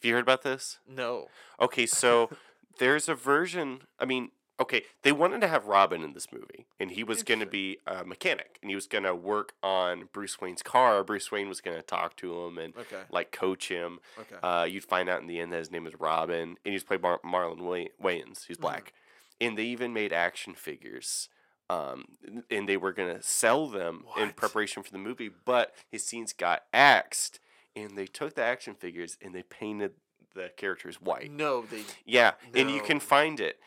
you 0.03 0.15
heard 0.15 0.23
about 0.23 0.43
this? 0.45 0.79
no 0.89 1.29
Okay, 1.61 1.85
so 2.03 2.31
there's 2.79 3.11
a 3.11 3.15
version. 3.15 3.83
I 3.99 4.07
mean, 4.07 4.31
okay, 4.59 4.85
they 5.03 5.13
wanted 5.13 5.43
to 5.43 5.49
have 5.49 5.67
Robin 5.67 6.03
in 6.03 6.15
this 6.15 6.33
movie, 6.33 6.65
and 6.81 6.91
he 6.93 7.05
was 7.05 7.23
going 7.23 7.41
to 7.41 7.47
be 7.47 7.77
a 7.87 8.03
mechanic, 8.03 8.59
and 8.63 8.71
he 8.71 8.75
was 8.75 8.87
going 8.87 9.05
to 9.05 9.15
work 9.15 9.53
on 9.63 10.09
Bruce 10.15 10.41
Wayne's 10.41 10.63
car. 10.63 11.05
Bruce 11.05 11.31
Wayne 11.31 11.51
was 11.51 11.61
going 11.61 11.77
to 11.77 11.83
talk 11.83 12.17
to 12.17 12.45
him 12.47 12.57
and 12.57 12.75
okay 12.79 13.03
like 13.11 13.31
coach 13.31 13.69
him. 13.69 13.99
okay 14.19 14.37
Uh, 14.43 14.65
you'd 14.65 14.85
find 14.85 15.11
out 15.11 15.21
in 15.21 15.27
the 15.27 15.39
end 15.39 15.53
that 15.53 15.59
his 15.59 15.71
name 15.71 15.87
is 15.87 16.01
Robin, 16.01 16.57
and 16.65 16.73
he's 16.73 16.83
played 16.85 17.03
by 17.03 17.17
Marlon 17.23 17.61
Way- 17.61 17.91
Wayans, 18.03 18.47
who's 18.47 18.57
Mhm. 18.57 18.63
black. 18.63 18.95
And 19.39 19.59
they 19.59 19.65
even 19.65 19.93
made 19.93 20.15
action 20.15 20.55
figures. 20.55 21.29
Um, 21.71 22.05
and 22.51 22.69
they 22.69 22.77
were 22.77 22.93
gonna 22.93 23.23
sell 23.23 23.67
them 23.69 24.05
in 24.19 24.31
preparation 24.33 24.83
for 24.83 24.91
the 24.93 24.99
movie, 24.99 25.31
but 25.45 25.73
his 25.91 26.05
scenes 26.05 26.33
got 26.33 26.65
axed, 26.73 27.41
and 27.75 27.97
they 27.97 28.07
took 28.07 28.35
the 28.35 28.43
action 28.43 28.75
figures 28.75 29.17
and 29.23 29.35
they 29.35 29.43
painted 29.43 29.93
the 30.35 30.51
characters 30.57 31.01
white. 31.01 31.31
no 31.31 31.63
they 31.63 31.83
Yeah, 32.05 32.33
and 32.55 32.71
you 32.71 32.81
can 32.83 33.01
find 33.01 33.41
it. 33.41 33.59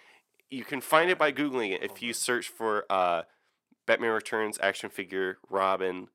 You 0.50 0.64
can 0.64 0.82
find 0.82 1.10
it 1.10 1.18
by 1.18 1.32
googling 1.32 1.74
it. 1.74 1.84
If 1.84 2.02
you 2.02 2.14
search 2.14 2.48
for 2.48 2.86
uh, 2.92 3.24
Batman 3.88 4.12
Returns 4.12 4.60
action 4.62 4.90
figure 4.90 5.40
Robin, 5.50 6.10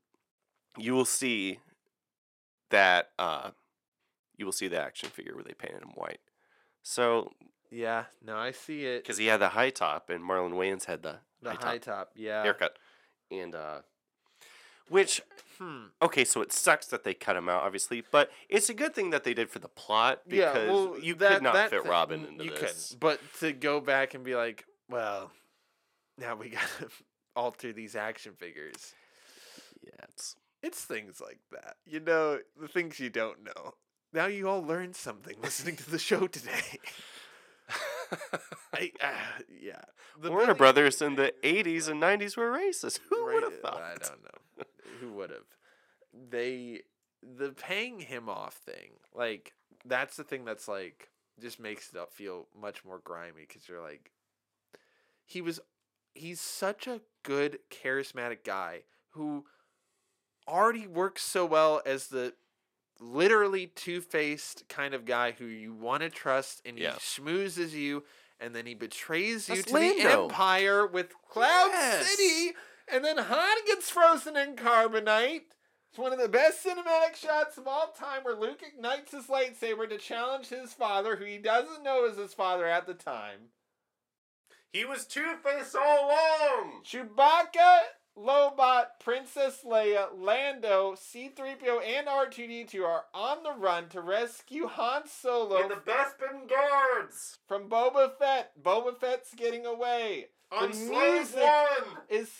you 0.78 0.92
will 0.94 1.04
see 1.04 1.58
that 2.70 3.10
uh, 3.18 3.50
you 4.36 4.44
will 4.44 4.52
see 4.52 4.68
the 4.68 4.80
action 4.80 5.08
figure 5.08 5.34
where 5.34 5.44
they 5.44 5.54
painted 5.54 5.82
him 5.82 5.90
white. 5.94 6.20
So, 6.82 7.32
Yeah, 7.70 8.04
no, 8.24 8.36
I 8.36 8.52
see 8.52 8.84
it. 8.84 9.02
because 9.02 9.18
he 9.18 9.26
had 9.26 9.40
the 9.40 9.50
high 9.50 9.70
top, 9.70 10.08
and 10.08 10.22
Marlon 10.22 10.52
Wayans 10.52 10.84
had 10.84 11.02
the, 11.02 11.16
The 11.42 11.50
high 11.50 11.56
high 11.56 11.78
top 11.78 11.96
top, 11.96 12.10
yeah. 12.16 12.42
haircut, 12.42 12.76
and 13.30 13.54
uh, 13.54 13.78
which 14.88 15.22
Hmm. 15.58 15.88
okay, 16.00 16.24
so 16.24 16.40
it 16.40 16.52
sucks 16.54 16.86
that 16.86 17.04
they 17.04 17.12
cut 17.12 17.36
him 17.36 17.48
out, 17.48 17.62
obviously, 17.62 18.02
but 18.10 18.30
it's 18.48 18.70
a 18.70 18.74
good 18.74 18.94
thing 18.94 19.10
that 19.10 19.24
they 19.24 19.34
did 19.34 19.50
for 19.50 19.58
the 19.58 19.68
plot 19.68 20.22
because 20.26 20.56
yeah, 20.56 20.72
well, 20.72 20.96
you 20.98 21.14
that, 21.16 21.34
could 21.34 21.42
not 21.42 21.68
fit 21.68 21.82
thing- 21.82 21.90
Robin 21.90 22.24
into 22.24 22.44
you 22.44 22.50
this. 22.52 22.60
couldn't. 22.88 23.00
But 23.00 23.20
to 23.40 23.52
go 23.52 23.78
back 23.80 24.14
and 24.14 24.24
be 24.24 24.34
like, 24.34 24.64
well, 24.88 25.30
now 26.16 26.34
we 26.34 26.48
gotta 26.56 26.88
alter 27.36 27.74
these 27.74 27.94
action 27.94 28.32
figures. 28.38 28.94
Yeah, 29.82 29.90
it's 30.08 30.36
It's 30.62 30.82
things 30.82 31.20
like 31.20 31.40
that, 31.52 31.76
you 31.86 32.00
know, 32.00 32.38
the 32.58 32.68
things 32.68 32.98
you 32.98 33.10
don't 33.10 33.44
know. 33.44 33.74
Now 34.14 34.26
you 34.26 34.48
all 34.48 34.62
learned 34.64 34.96
something 34.96 35.36
listening 35.42 35.76
to 35.76 35.90
the 35.90 35.98
show 35.98 36.26
today. 36.26 36.78
I, 38.74 38.92
uh, 39.00 39.42
yeah, 39.60 39.82
the 40.20 40.30
Warner 40.30 40.54
Brothers 40.54 41.00
in 41.02 41.16
the 41.16 41.32
80s 41.42 41.88
and 41.88 42.02
90s 42.02 42.36
were 42.36 42.50
racist. 42.50 43.00
Who 43.10 43.26
Right, 43.26 43.34
would 43.34 43.44
have 43.44 43.60
thought? 43.60 43.82
I 43.82 43.94
don't 43.96 44.22
know. 44.22 44.64
Who 45.00 45.12
would 45.14 45.30
have? 45.30 45.46
They 46.30 46.82
the 47.22 47.50
paying 47.50 48.00
him 48.00 48.28
off 48.28 48.54
thing, 48.54 48.92
like 49.14 49.52
that's 49.84 50.16
the 50.16 50.24
thing 50.24 50.44
that's 50.44 50.68
like 50.68 51.10
just 51.40 51.60
makes 51.60 51.90
it 51.92 51.98
up 51.98 52.12
feel 52.12 52.46
much 52.58 52.84
more 52.84 53.00
grimy 53.02 53.42
because 53.48 53.68
you're 53.68 53.80
like, 53.82 54.10
he 55.24 55.40
was, 55.40 55.60
he's 56.14 56.40
such 56.40 56.86
a 56.86 57.00
good 57.22 57.58
charismatic 57.70 58.38
guy 58.44 58.80
who 59.10 59.44
already 60.48 60.86
works 60.86 61.22
so 61.22 61.46
well 61.46 61.80
as 61.86 62.08
the 62.08 62.34
literally 63.00 63.66
two-faced 63.66 64.68
kind 64.68 64.94
of 64.94 65.04
guy 65.04 65.32
who 65.32 65.46
you 65.46 65.72
want 65.72 66.02
to 66.02 66.10
trust 66.10 66.60
and 66.64 66.76
he 66.76 66.84
Yeah. 66.84 66.96
schmoozes 66.96 67.72
you 67.72 68.04
and 68.38 68.54
then 68.54 68.66
he 68.66 68.74
betrays 68.74 69.48
you 69.48 69.56
That's 69.56 69.66
to 69.72 69.78
the 69.78 70.00
empire 70.02 70.86
with 70.86 71.12
Cloud 71.28 71.70
Yes. 71.72 72.06
City 72.06 72.56
and 72.92 73.04
then 73.04 73.18
Han 73.18 73.58
gets 73.66 73.90
frozen 73.90 74.36
in 74.36 74.56
carbonite. 74.56 75.42
It's 75.90 75.98
one 75.98 76.12
of 76.12 76.18
the 76.20 76.28
best 76.28 76.64
cinematic 76.64 77.16
shots 77.16 77.58
of 77.58 77.66
all 77.66 77.88
time 77.92 78.22
where 78.22 78.36
Luke 78.36 78.62
ignites 78.62 79.10
his 79.12 79.26
lightsaber 79.26 79.88
to 79.88 79.98
challenge 79.98 80.48
his 80.48 80.72
father, 80.72 81.16
who 81.16 81.24
he 81.24 81.38
doesn't 81.38 81.82
know 81.82 82.04
is 82.04 82.16
his 82.16 82.32
father 82.34 82.66
at 82.66 82.86
the 82.86 82.94
time. 82.94 83.48
He 84.72 84.84
was 84.84 85.04
Two 85.04 85.34
Face 85.42 85.74
all 85.74 86.06
along. 86.06 86.82
Chewbacca, 86.84 87.78
Lobot, 88.20 88.86
Princess 89.02 89.60
Leia, 89.64 90.08
Lando, 90.16 90.94
C3PO, 90.94 91.80
and 91.86 92.06
R2D2 92.06 92.84
are 92.84 93.04
on 93.14 93.42
the 93.42 93.52
run 93.52 93.88
to 93.88 94.00
rescue 94.00 94.66
Han 94.66 95.02
Solo 95.06 95.62
And 95.62 95.70
the 95.70 95.76
Bespin 95.76 96.48
guards 96.48 97.38
from 97.48 97.68
Boba 97.68 98.12
Fett. 98.18 98.52
Boba 98.62 98.96
Fett's 98.98 99.34
getting 99.34 99.64
away. 99.64 100.26
On 100.52 100.70
The 100.70 100.76
music 100.76 101.48
is 102.08 102.30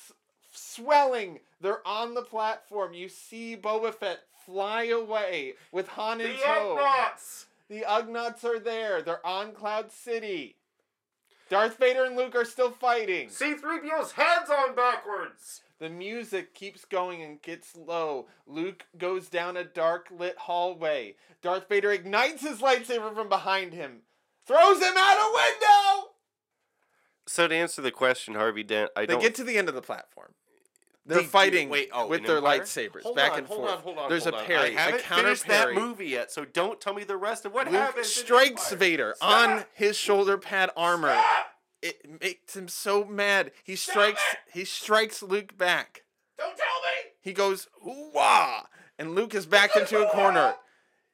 swelling. 0.53 1.41
They're 1.61 1.87
on 1.87 2.15
the 2.15 2.23
platform. 2.23 2.93
You 2.93 3.09
see 3.09 3.57
Boba 3.57 3.95
Fett 3.95 4.21
fly 4.45 4.85
away 4.85 5.55
with 5.73 5.89
Han 5.89 6.21
in 6.21 6.33
the 6.33 6.35
tow. 6.35 6.77
The 7.69 7.83
Ugnaughts 7.89 8.45
are 8.45 8.59
there. 8.59 9.01
They're 9.01 9.25
on 9.25 9.53
Cloud 9.53 9.93
City. 9.93 10.57
Darth 11.51 11.79
Vader 11.79 12.05
and 12.05 12.17
Luke 12.17 12.37
are 12.37 12.45
still 12.45 12.71
fighting. 12.71 13.29
C-3PO's 13.29 14.13
head's 14.13 14.49
on 14.49 14.75
backwards. 14.77 15.63
The 15.81 15.89
music 15.91 16.55
keeps 16.55 16.85
going 16.85 17.23
and 17.23 17.43
gets 17.43 17.77
low. 17.77 18.29
Luke 18.47 18.85
goes 18.97 19.29
down 19.29 19.57
a 19.57 19.65
dark 19.65 20.07
lit 20.17 20.39
hallway. 20.39 21.17
Darth 21.43 21.69
Vader 21.69 21.91
ignites 21.91 22.43
his 22.43 22.59
lightsaber 22.61 23.13
from 23.15 23.29
behind 23.29 23.73
him, 23.73 24.03
throws 24.47 24.79
him 24.79 24.95
out 24.97 25.17
a 25.19 25.33
window. 25.35 26.11
So 27.27 27.49
to 27.49 27.55
answer 27.55 27.83
the 27.83 27.91
question, 27.91 28.35
Harvey 28.35 28.63
Dent, 28.63 28.91
I 28.95 29.01
They 29.03 29.15
don't. 29.15 29.23
get 29.23 29.35
to 29.37 29.45
the 29.45 29.59
end 29.59 29.69
of 29.69 29.75
the 29.75 29.83
platform. 29.83 30.35
They're 31.11 31.19
They 31.19 31.25
do- 31.25 31.29
fighting 31.31 31.69
wait, 31.69 31.91
oh, 31.93 32.07
with 32.07 32.25
their 32.25 32.37
Empire? 32.39 32.61
lightsabers 32.61 33.03
Hold 33.03 33.17
back 33.17 33.33
on, 33.33 33.39
and 33.39 33.47
hold 33.49 33.61
forth. 33.61 33.73
On, 33.73 33.79
hold 33.83 33.99
on, 33.99 34.09
There's 34.09 34.23
hold 34.25 34.37
a 34.37 34.45
parry, 34.45 34.61
I 34.61 34.67
a 34.69 34.79
haven't 34.79 35.03
counter 35.03 35.25
finished 35.25 35.45
parry. 35.45 35.75
that 35.75 35.81
movie 35.81 36.07
yet, 36.07 36.31
so 36.31 36.45
don't 36.45 36.81
tell 36.81 36.95
me 36.95 37.03
the 37.03 37.17
rest 37.17 37.45
of 37.45 37.53
what 37.53 37.67
Luke 37.67 37.75
happens. 37.75 38.07
strikes. 38.15 38.73
Vader 38.73 39.15
Stop! 39.17 39.49
on 39.49 39.65
his 39.75 39.97
shoulder 39.97 40.39
pad 40.39 40.71
armor. 40.77 41.11
Stop! 41.13 41.47
It 41.83 42.23
makes 42.23 42.55
him 42.57 42.69
so 42.69 43.05
mad. 43.05 43.51
He 43.65 43.75
strikes. 43.75 44.23
He 44.53 44.65
strikes 44.65 45.23
Luke 45.23 45.59
back. 45.59 46.05
Don't 46.39 46.57
tell 46.57 46.67
me. 46.67 47.11
He 47.21 47.33
goes 47.33 47.67
wah, 47.85 48.63
and 48.99 49.15
Luke 49.17 49.35
is 49.35 49.47
backed 49.47 49.77
into 49.77 49.99
a 50.07 50.11
corner. 50.11 50.55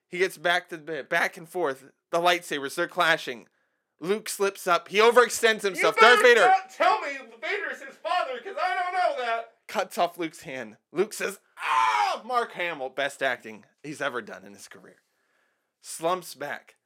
He 0.09 0.19
gets 0.19 0.37
back 0.39 0.69
to 0.69 0.77
the 0.77 1.05
back 1.09 1.37
and 1.37 1.49
forth. 1.49 1.85
The 2.11 2.19
lightsabers 2.21 2.75
they're 2.75 2.87
clashing. 2.87 3.49
Luke 3.99 4.29
slips 4.29 4.67
up. 4.67 4.89
He 4.89 4.99
overextends 4.99 5.63
himself. 5.63 5.97
Darth 5.97 6.21
Vader 6.21 6.53
tell 6.77 7.01
me 7.01 7.17
Vader's 7.41 7.81
his 7.81 7.97
father, 7.97 8.33
because 8.37 8.57
I 8.63 8.75
don't 8.75 8.93
know 8.93 9.25
that. 9.25 9.53
Cuts 9.77 9.99
off 9.99 10.17
Luke's 10.17 10.41
hand. 10.41 10.79
Luke 10.91 11.13
says, 11.13 11.39
"Ah!" 11.59 12.23
Mark 12.25 12.53
Hamill, 12.53 12.89
best 12.89 13.23
acting 13.23 13.67
he's 13.83 14.01
ever 14.01 14.23
done 14.23 14.43
in 14.43 14.55
his 14.55 14.69
career, 14.69 15.03
slumps 15.83 16.35
back. 16.35 16.77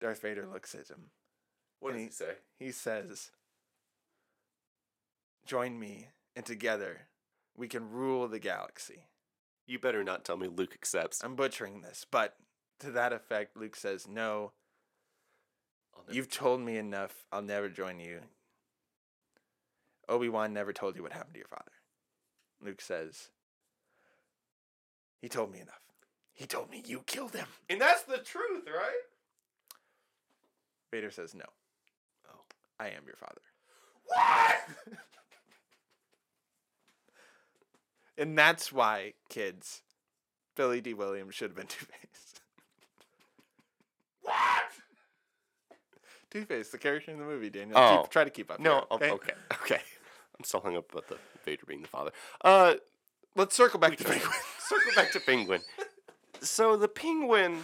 Darth 0.00 0.22
Vader 0.22 0.46
looks 0.46 0.76
at 0.76 0.86
him. 0.86 1.10
What 1.80 1.90
does 1.90 2.00
he 2.00 2.06
he 2.06 2.12
say? 2.12 2.34
He 2.56 2.70
says, 2.70 3.32
"Join 5.44 5.76
me, 5.76 6.10
and 6.36 6.46
together 6.46 7.08
we 7.56 7.66
can 7.66 7.90
rule 7.90 8.28
the 8.28 8.38
galaxy." 8.38 9.08
You 9.66 9.80
better 9.80 10.04
not 10.04 10.24
tell 10.24 10.36
me 10.36 10.46
Luke 10.46 10.72
accepts. 10.72 11.24
I'm 11.24 11.34
butchering 11.34 11.80
this, 11.80 12.06
but 12.08 12.36
to 12.78 12.92
that 12.92 13.12
effect, 13.12 13.56
Luke 13.56 13.74
says, 13.74 14.06
"No, 14.06 14.52
you've 16.08 16.30
told 16.30 16.60
me 16.60 16.78
enough. 16.78 17.26
I'll 17.32 17.42
never 17.42 17.68
join 17.68 17.98
you." 17.98 18.22
Obi 20.08 20.28
Wan 20.28 20.52
never 20.52 20.72
told 20.72 20.96
you 20.96 21.02
what 21.02 21.12
happened 21.12 21.34
to 21.34 21.38
your 21.38 21.48
father. 21.48 21.72
Luke 22.62 22.80
says, 22.80 23.28
He 25.20 25.28
told 25.28 25.52
me 25.52 25.60
enough. 25.60 25.80
He 26.32 26.46
told 26.46 26.70
me 26.70 26.82
you 26.86 27.02
killed 27.06 27.34
him. 27.34 27.46
And 27.68 27.80
that's 27.80 28.02
the 28.02 28.18
truth, 28.18 28.64
right? 28.66 29.02
Vader 30.90 31.10
says, 31.10 31.34
No. 31.34 31.44
Oh. 32.32 32.40
I 32.80 32.88
am 32.88 33.02
your 33.06 33.16
father. 33.16 33.42
What? 34.06 34.56
And 38.18 38.36
that's 38.36 38.72
why, 38.72 39.14
kids, 39.28 39.82
Billy 40.56 40.80
Dee 40.80 40.92
Williams 40.92 41.36
should 41.36 41.50
have 41.50 41.56
been 41.56 41.66
Two 41.68 41.86
Face. 41.86 42.34
what? 44.22 44.64
Two 46.28 46.44
Face, 46.44 46.70
the 46.70 46.78
character 46.78 47.12
in 47.12 47.18
the 47.20 47.24
movie, 47.24 47.48
Daniel. 47.48 47.78
Oh. 47.78 48.00
Keep, 48.02 48.10
try 48.10 48.24
to 48.24 48.30
keep 48.30 48.50
up. 48.50 48.58
No, 48.58 48.72
here, 48.72 48.86
okay. 48.90 49.10
okay. 49.12 49.32
Okay. 49.62 49.80
I'm 50.38 50.44
still 50.44 50.60
hung 50.60 50.76
up 50.76 50.90
about 50.92 51.08
the 51.08 51.18
Vader 51.44 51.64
being 51.66 51.82
the 51.82 51.88
father. 51.88 52.12
Uh 52.42 52.74
Let's 53.36 53.54
circle 53.54 53.78
back 53.78 53.96
to 53.96 54.04
Penguin. 54.04 54.32
circle 54.58 54.90
back 54.96 55.12
to 55.12 55.20
Penguin. 55.20 55.60
So 56.40 56.76
the 56.76 56.88
penguin, 56.88 57.58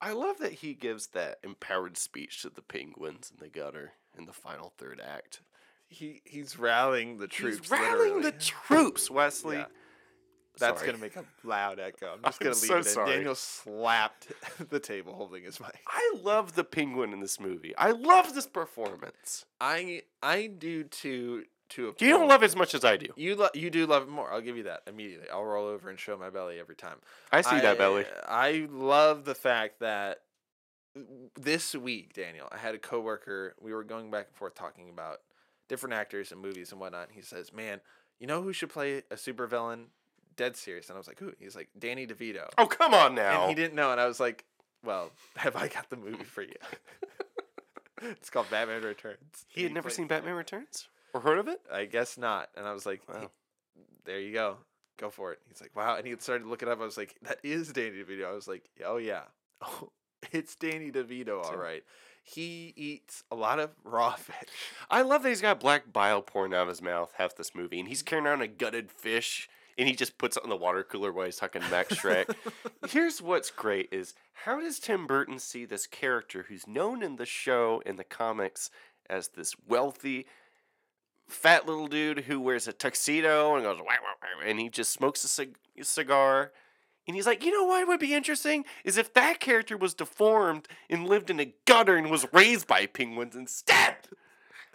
I 0.00 0.12
love 0.12 0.38
that 0.38 0.52
he 0.52 0.74
gives 0.74 1.08
that 1.08 1.38
empowered 1.42 1.96
speech 1.96 2.42
to 2.42 2.50
the 2.50 2.62
penguins 2.62 3.32
in 3.32 3.38
the 3.44 3.48
gutter 3.50 3.92
in 4.16 4.26
the 4.26 4.32
final 4.32 4.72
third 4.78 5.00
act. 5.04 5.40
he 5.88 6.20
he's 6.24 6.58
rallying 6.58 7.16
the 7.18 7.26
troops. 7.26 7.58
He's 7.58 7.70
rallying 7.70 8.16
literally. 8.16 8.22
the 8.30 8.32
troops, 8.38 9.10
Wesley. 9.10 9.56
Yeah. 9.56 9.66
That's 10.58 10.80
Sorry. 10.80 10.92
gonna 10.92 11.02
make 11.02 11.16
a 11.16 11.24
loud 11.42 11.78
echo. 11.80 12.12
I'm 12.14 12.22
just 12.24 12.40
I'm 12.40 12.44
gonna 12.46 12.56
leave 12.56 12.68
so 12.68 12.74
it 12.76 12.78
in. 12.78 12.84
sorry. 12.84 13.10
Daniel 13.12 13.34
slapped 13.34 14.28
the 14.70 14.80
table 14.80 15.14
holding 15.14 15.44
his 15.44 15.58
mic. 15.58 15.78
I 15.88 16.14
love 16.22 16.54
the 16.54 16.64
penguin 16.64 17.12
in 17.12 17.20
this 17.20 17.40
movie. 17.40 17.74
I 17.76 17.90
love 17.92 18.34
this 18.34 18.46
performance. 18.46 19.46
I 19.60 20.02
I 20.22 20.46
do 20.48 20.84
too 20.84 21.44
to 21.70 21.88
a 21.88 22.04
You 22.04 22.10
don't 22.10 22.28
love 22.28 22.42
as 22.42 22.54
much 22.54 22.74
as 22.74 22.84
I 22.84 22.96
do. 22.96 23.08
you 23.16 23.36
lo- 23.36 23.48
you 23.54 23.70
do 23.70 23.86
love 23.86 24.02
it 24.04 24.08
more. 24.08 24.32
I'll 24.32 24.40
give 24.40 24.56
you 24.56 24.64
that 24.64 24.82
immediately. 24.86 25.28
I'll 25.30 25.44
roll 25.44 25.66
over 25.66 25.88
and 25.88 25.98
show 25.98 26.16
my 26.16 26.30
belly 26.30 26.58
every 26.58 26.76
time. 26.76 26.98
I 27.32 27.40
see 27.40 27.58
that 27.60 27.78
belly. 27.78 28.04
I 28.28 28.68
love 28.70 29.24
the 29.24 29.34
fact 29.34 29.80
that 29.80 30.20
this 31.36 31.74
week, 31.74 32.14
Daniel, 32.14 32.48
I 32.50 32.58
had 32.58 32.74
a 32.74 32.78
coworker. 32.78 33.54
We 33.60 33.72
were 33.72 33.84
going 33.84 34.10
back 34.10 34.26
and 34.28 34.36
forth 34.36 34.54
talking 34.54 34.88
about 34.88 35.18
different 35.68 35.94
actors 35.94 36.32
and 36.32 36.40
movies 36.40 36.72
and 36.72 36.80
whatnot. 36.80 37.08
And 37.08 37.16
he 37.16 37.22
says, 37.22 37.52
"Man, 37.52 37.80
you 38.18 38.26
know 38.26 38.42
who 38.42 38.52
should 38.52 38.70
play 38.70 38.98
a 39.10 39.14
supervillain?" 39.16 39.86
Dead 40.36 40.56
serious. 40.56 40.88
And 40.88 40.96
I 40.96 40.98
was 40.98 41.06
like, 41.06 41.18
"Who?" 41.20 41.32
He's 41.38 41.54
like, 41.54 41.68
"Danny 41.78 42.06
DeVito." 42.06 42.48
Oh 42.58 42.66
come 42.66 42.94
on 42.94 43.14
now. 43.14 43.42
And 43.42 43.50
he 43.50 43.54
didn't 43.54 43.74
know. 43.74 43.92
And 43.92 44.00
I 44.00 44.06
was 44.06 44.18
like, 44.20 44.44
"Well, 44.84 45.10
have 45.36 45.56
I 45.56 45.68
got 45.68 45.90
the 45.90 45.96
movie 45.96 46.24
for 46.24 46.42
you?" 46.42 46.56
it's 48.02 48.30
called 48.30 48.50
Batman 48.50 48.82
Returns. 48.82 49.46
He 49.48 49.62
had 49.62 49.72
never 49.72 49.90
seen 49.90 50.06
Batman 50.08 50.34
Returns 50.34 50.88
or 51.14 51.20
heard 51.20 51.38
of 51.38 51.48
it. 51.48 51.60
I 51.72 51.84
guess 51.84 52.16
not. 52.18 52.48
And 52.56 52.66
I 52.66 52.72
was 52.72 52.86
like, 52.86 53.02
Wow. 53.08 53.20
"He- 53.20 53.82
there 54.04 54.20
you 54.20 54.32
go. 54.32 54.56
Go 54.98 55.10
for 55.10 55.32
it. 55.32 55.38
He's 55.48 55.60
like, 55.60 55.74
wow. 55.76 55.96
And 55.96 56.06
he 56.06 56.14
started 56.18 56.46
looking 56.46 56.68
up. 56.68 56.80
I 56.80 56.84
was 56.84 56.96
like, 56.96 57.16
that 57.22 57.38
is 57.42 57.72
Danny 57.72 58.02
DeVito. 58.02 58.26
I 58.26 58.32
was 58.32 58.48
like, 58.48 58.64
oh, 58.84 58.96
yeah. 58.96 59.22
Oh, 59.62 59.90
it's 60.32 60.54
Danny 60.54 60.90
DeVito, 60.90 61.42
all 61.44 61.56
right. 61.56 61.82
He 62.22 62.72
eats 62.76 63.24
a 63.30 63.34
lot 63.34 63.58
of 63.58 63.70
raw 63.84 64.12
fish. 64.16 64.48
I 64.90 65.02
love 65.02 65.22
that 65.22 65.28
he's 65.30 65.40
got 65.42 65.60
black 65.60 65.92
bile 65.92 66.20
pouring 66.22 66.52
out 66.54 66.62
of 66.62 66.68
his 66.68 66.80
mouth 66.82 67.12
half 67.18 67.36
this 67.36 67.54
movie, 67.54 67.78
and 67.78 67.88
he's 67.88 68.02
carrying 68.02 68.26
around 68.26 68.40
a 68.42 68.48
gutted 68.48 68.90
fish, 68.90 69.48
and 69.78 69.86
he 69.88 69.94
just 69.94 70.16
puts 70.18 70.36
it 70.38 70.44
in 70.44 70.48
the 70.50 70.56
water 70.56 70.82
cooler 70.82 71.12
while 71.12 71.26
he's 71.26 71.36
talking 71.36 71.62
Max 71.70 71.94
Shreck. 71.94 72.34
Here's 72.88 73.20
what's 73.22 73.50
great 73.50 73.88
is 73.92 74.14
how 74.44 74.60
does 74.60 74.78
Tim 74.78 75.06
Burton 75.06 75.38
see 75.38 75.64
this 75.66 75.86
character 75.86 76.46
who's 76.48 76.66
known 76.66 77.02
in 77.02 77.16
the 77.16 77.26
show 77.26 77.82
in 77.84 77.96
the 77.96 78.04
comics 78.04 78.70
as 79.08 79.28
this 79.28 79.54
wealthy, 79.66 80.26
fat 81.32 81.66
little 81.66 81.86
dude 81.86 82.20
who 82.20 82.40
wears 82.40 82.68
a 82.68 82.72
tuxedo 82.72 83.54
and 83.54 83.64
goes 83.64 83.78
"Wah, 83.78 83.84
wah, 83.84 84.14
wah," 84.22 84.44
and 84.46 84.60
he 84.60 84.68
just 84.68 84.90
smokes 84.90 85.24
a 85.24 85.28
cig- 85.28 85.56
cigar. 85.82 86.52
And 87.06 87.16
he's 87.16 87.26
like, 87.26 87.44
you 87.44 87.50
know 87.50 87.64
what 87.64 87.88
would 87.88 87.98
be 87.98 88.14
interesting 88.14 88.64
is 88.84 88.96
if 88.96 89.12
that 89.14 89.40
character 89.40 89.76
was 89.76 89.94
deformed 89.94 90.68
and 90.88 91.08
lived 91.08 91.30
in 91.30 91.40
a 91.40 91.54
gutter 91.66 91.96
and 91.96 92.10
was 92.10 92.26
raised 92.32 92.66
by 92.66 92.86
penguins 92.86 93.34
instead. 93.34 93.96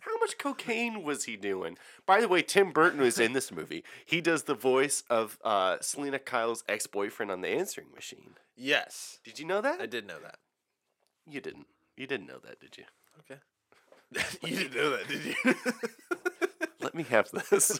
How 0.01 0.17
much 0.19 0.37
cocaine 0.37 1.01
was 1.01 1.23
he 1.23 1.35
doing? 1.35 1.77
By 2.05 2.21
the 2.21 2.27
way, 2.27 2.41
Tim 2.43 2.71
Burton 2.71 2.99
was 3.01 3.19
in 3.19 3.33
this 3.33 3.51
movie. 3.51 3.83
He 4.05 4.21
does 4.21 4.43
the 4.43 4.53
voice 4.53 5.03
of 5.09 5.39
uh, 5.43 5.77
Selina 5.81 6.19
Kyle's 6.19 6.63
ex 6.67 6.85
boyfriend 6.85 7.31
on 7.31 7.41
the 7.41 7.47
answering 7.47 7.87
machine. 7.95 8.35
Yes. 8.55 9.19
Did 9.23 9.39
you 9.39 9.45
know 9.45 9.61
that? 9.61 9.81
I 9.81 9.87
did 9.87 10.05
know 10.05 10.19
that. 10.21 10.37
You 11.27 11.41
didn't. 11.41 11.67
You 11.97 12.05
didn't 12.05 12.27
know 12.27 12.39
that, 12.45 12.59
did 12.59 12.77
you? 12.77 12.83
Okay. 13.21 13.39
you 14.47 14.57
didn't 14.57 14.75
know 14.75 14.89
that, 14.91 15.07
did 15.07 15.25
you? 15.25 15.55
Let 16.95 17.09
me 17.09 17.09
have 17.09 17.29
this. 17.49 17.77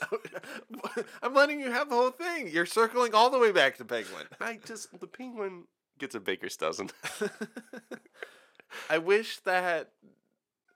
I'm 1.23 1.33
letting 1.33 1.61
you 1.61 1.71
have 1.71 1.87
the 1.89 1.95
whole 1.95 2.11
thing. 2.11 2.49
You're 2.49 2.65
circling 2.65 3.13
all 3.13 3.29
the 3.29 3.39
way 3.39 3.53
back 3.53 3.77
to 3.77 3.85
Penguin. 3.85 4.25
I 4.41 4.59
just 4.65 4.99
the 4.99 5.07
penguin 5.07 5.63
gets 5.97 6.15
a 6.15 6.19
baker's 6.19 6.57
dozen. 6.57 6.89
I 8.89 8.97
wish 8.97 9.37
that 9.45 9.91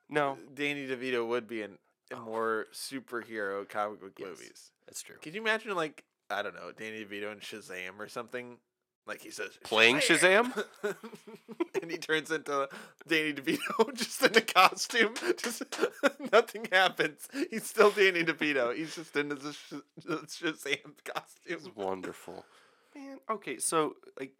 No, 0.10 0.38
Danny 0.54 0.88
DeVito 0.88 1.28
would 1.28 1.50
be 1.50 1.64
in, 1.64 1.72
in 2.12 2.18
oh. 2.18 2.22
more 2.22 2.68
superhero 2.74 3.68
comic 3.68 4.00
book 4.00 4.14
Yes. 4.18 4.30
movies. 4.30 4.72
that's 4.88 5.02
true. 5.02 5.18
Could 5.22 5.36
you 5.36 5.42
imagine, 5.42 5.76
like, 5.76 6.06
I 6.30 6.42
don't 6.42 6.56
know, 6.56 6.72
Danny 6.72 7.04
DeVito 7.04 7.34
in 7.34 7.40
Shazam 7.40 8.00
or 8.00 8.08
something? 8.08 8.56
Like 9.10 9.24
he 9.24 9.32
says, 9.32 9.58
Playing 9.64 9.98
Shazam? 9.98 10.54
and 11.82 11.90
he 11.90 11.98
turns 11.98 12.30
into 12.30 12.70
Danny 13.08 13.34
DeVito 13.34 13.92
just 13.96 14.22
in 14.22 14.38
a 14.38 14.42
costume. 14.42 15.16
Just 15.36 15.64
nothing 16.32 16.68
happens. 16.72 17.28
He's 17.50 17.64
still 17.64 17.90
Danny 17.90 18.24
DeVito. 18.24 18.76
He's 18.76 18.94
just 18.94 19.16
in 19.16 19.32
his 19.32 19.56
Sh- 19.56 20.06
Shazam 20.08 20.94
costume. 21.04 21.24
It's 21.48 21.76
wonderful. 21.76 22.46
Man, 22.96 23.18
okay, 23.32 23.58
so 23.58 23.96
like 24.20 24.34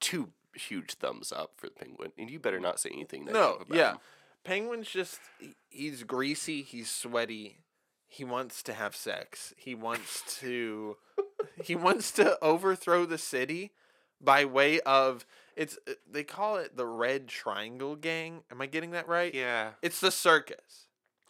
two 0.00 0.28
huge 0.54 0.92
thumbs 0.96 1.32
up 1.32 1.52
for 1.56 1.68
the 1.68 1.72
penguin, 1.72 2.12
and 2.18 2.28
you 2.28 2.38
better 2.38 2.60
not 2.60 2.78
say 2.78 2.90
anything 2.92 3.24
No, 3.24 3.62
yeah. 3.72 3.92
him. 3.92 3.98
Penguin's 4.44 4.90
just 4.90 5.18
he's 5.70 6.02
greasy, 6.02 6.60
he's 6.60 6.90
sweaty. 6.90 7.60
He 8.06 8.22
wants 8.22 8.62
to 8.64 8.74
have 8.74 8.94
sex. 8.94 9.54
He 9.56 9.74
wants 9.74 10.22
to 10.40 10.98
he 11.62 11.74
wants 11.74 12.10
to 12.12 12.38
overthrow 12.44 13.06
the 13.06 13.16
city 13.18 13.72
by 14.20 14.44
way 14.44 14.80
of 14.80 15.24
it's 15.56 15.78
uh, 15.88 15.92
they 16.10 16.24
call 16.24 16.56
it 16.56 16.76
the 16.76 16.86
Red 16.86 17.28
Triangle 17.28 17.96
Gang. 17.96 18.42
Am 18.50 18.60
I 18.60 18.66
getting 18.66 18.90
that 18.92 19.08
right? 19.08 19.32
Yeah, 19.34 19.70
It's 19.82 20.00
the 20.00 20.10
circus. 20.10 20.86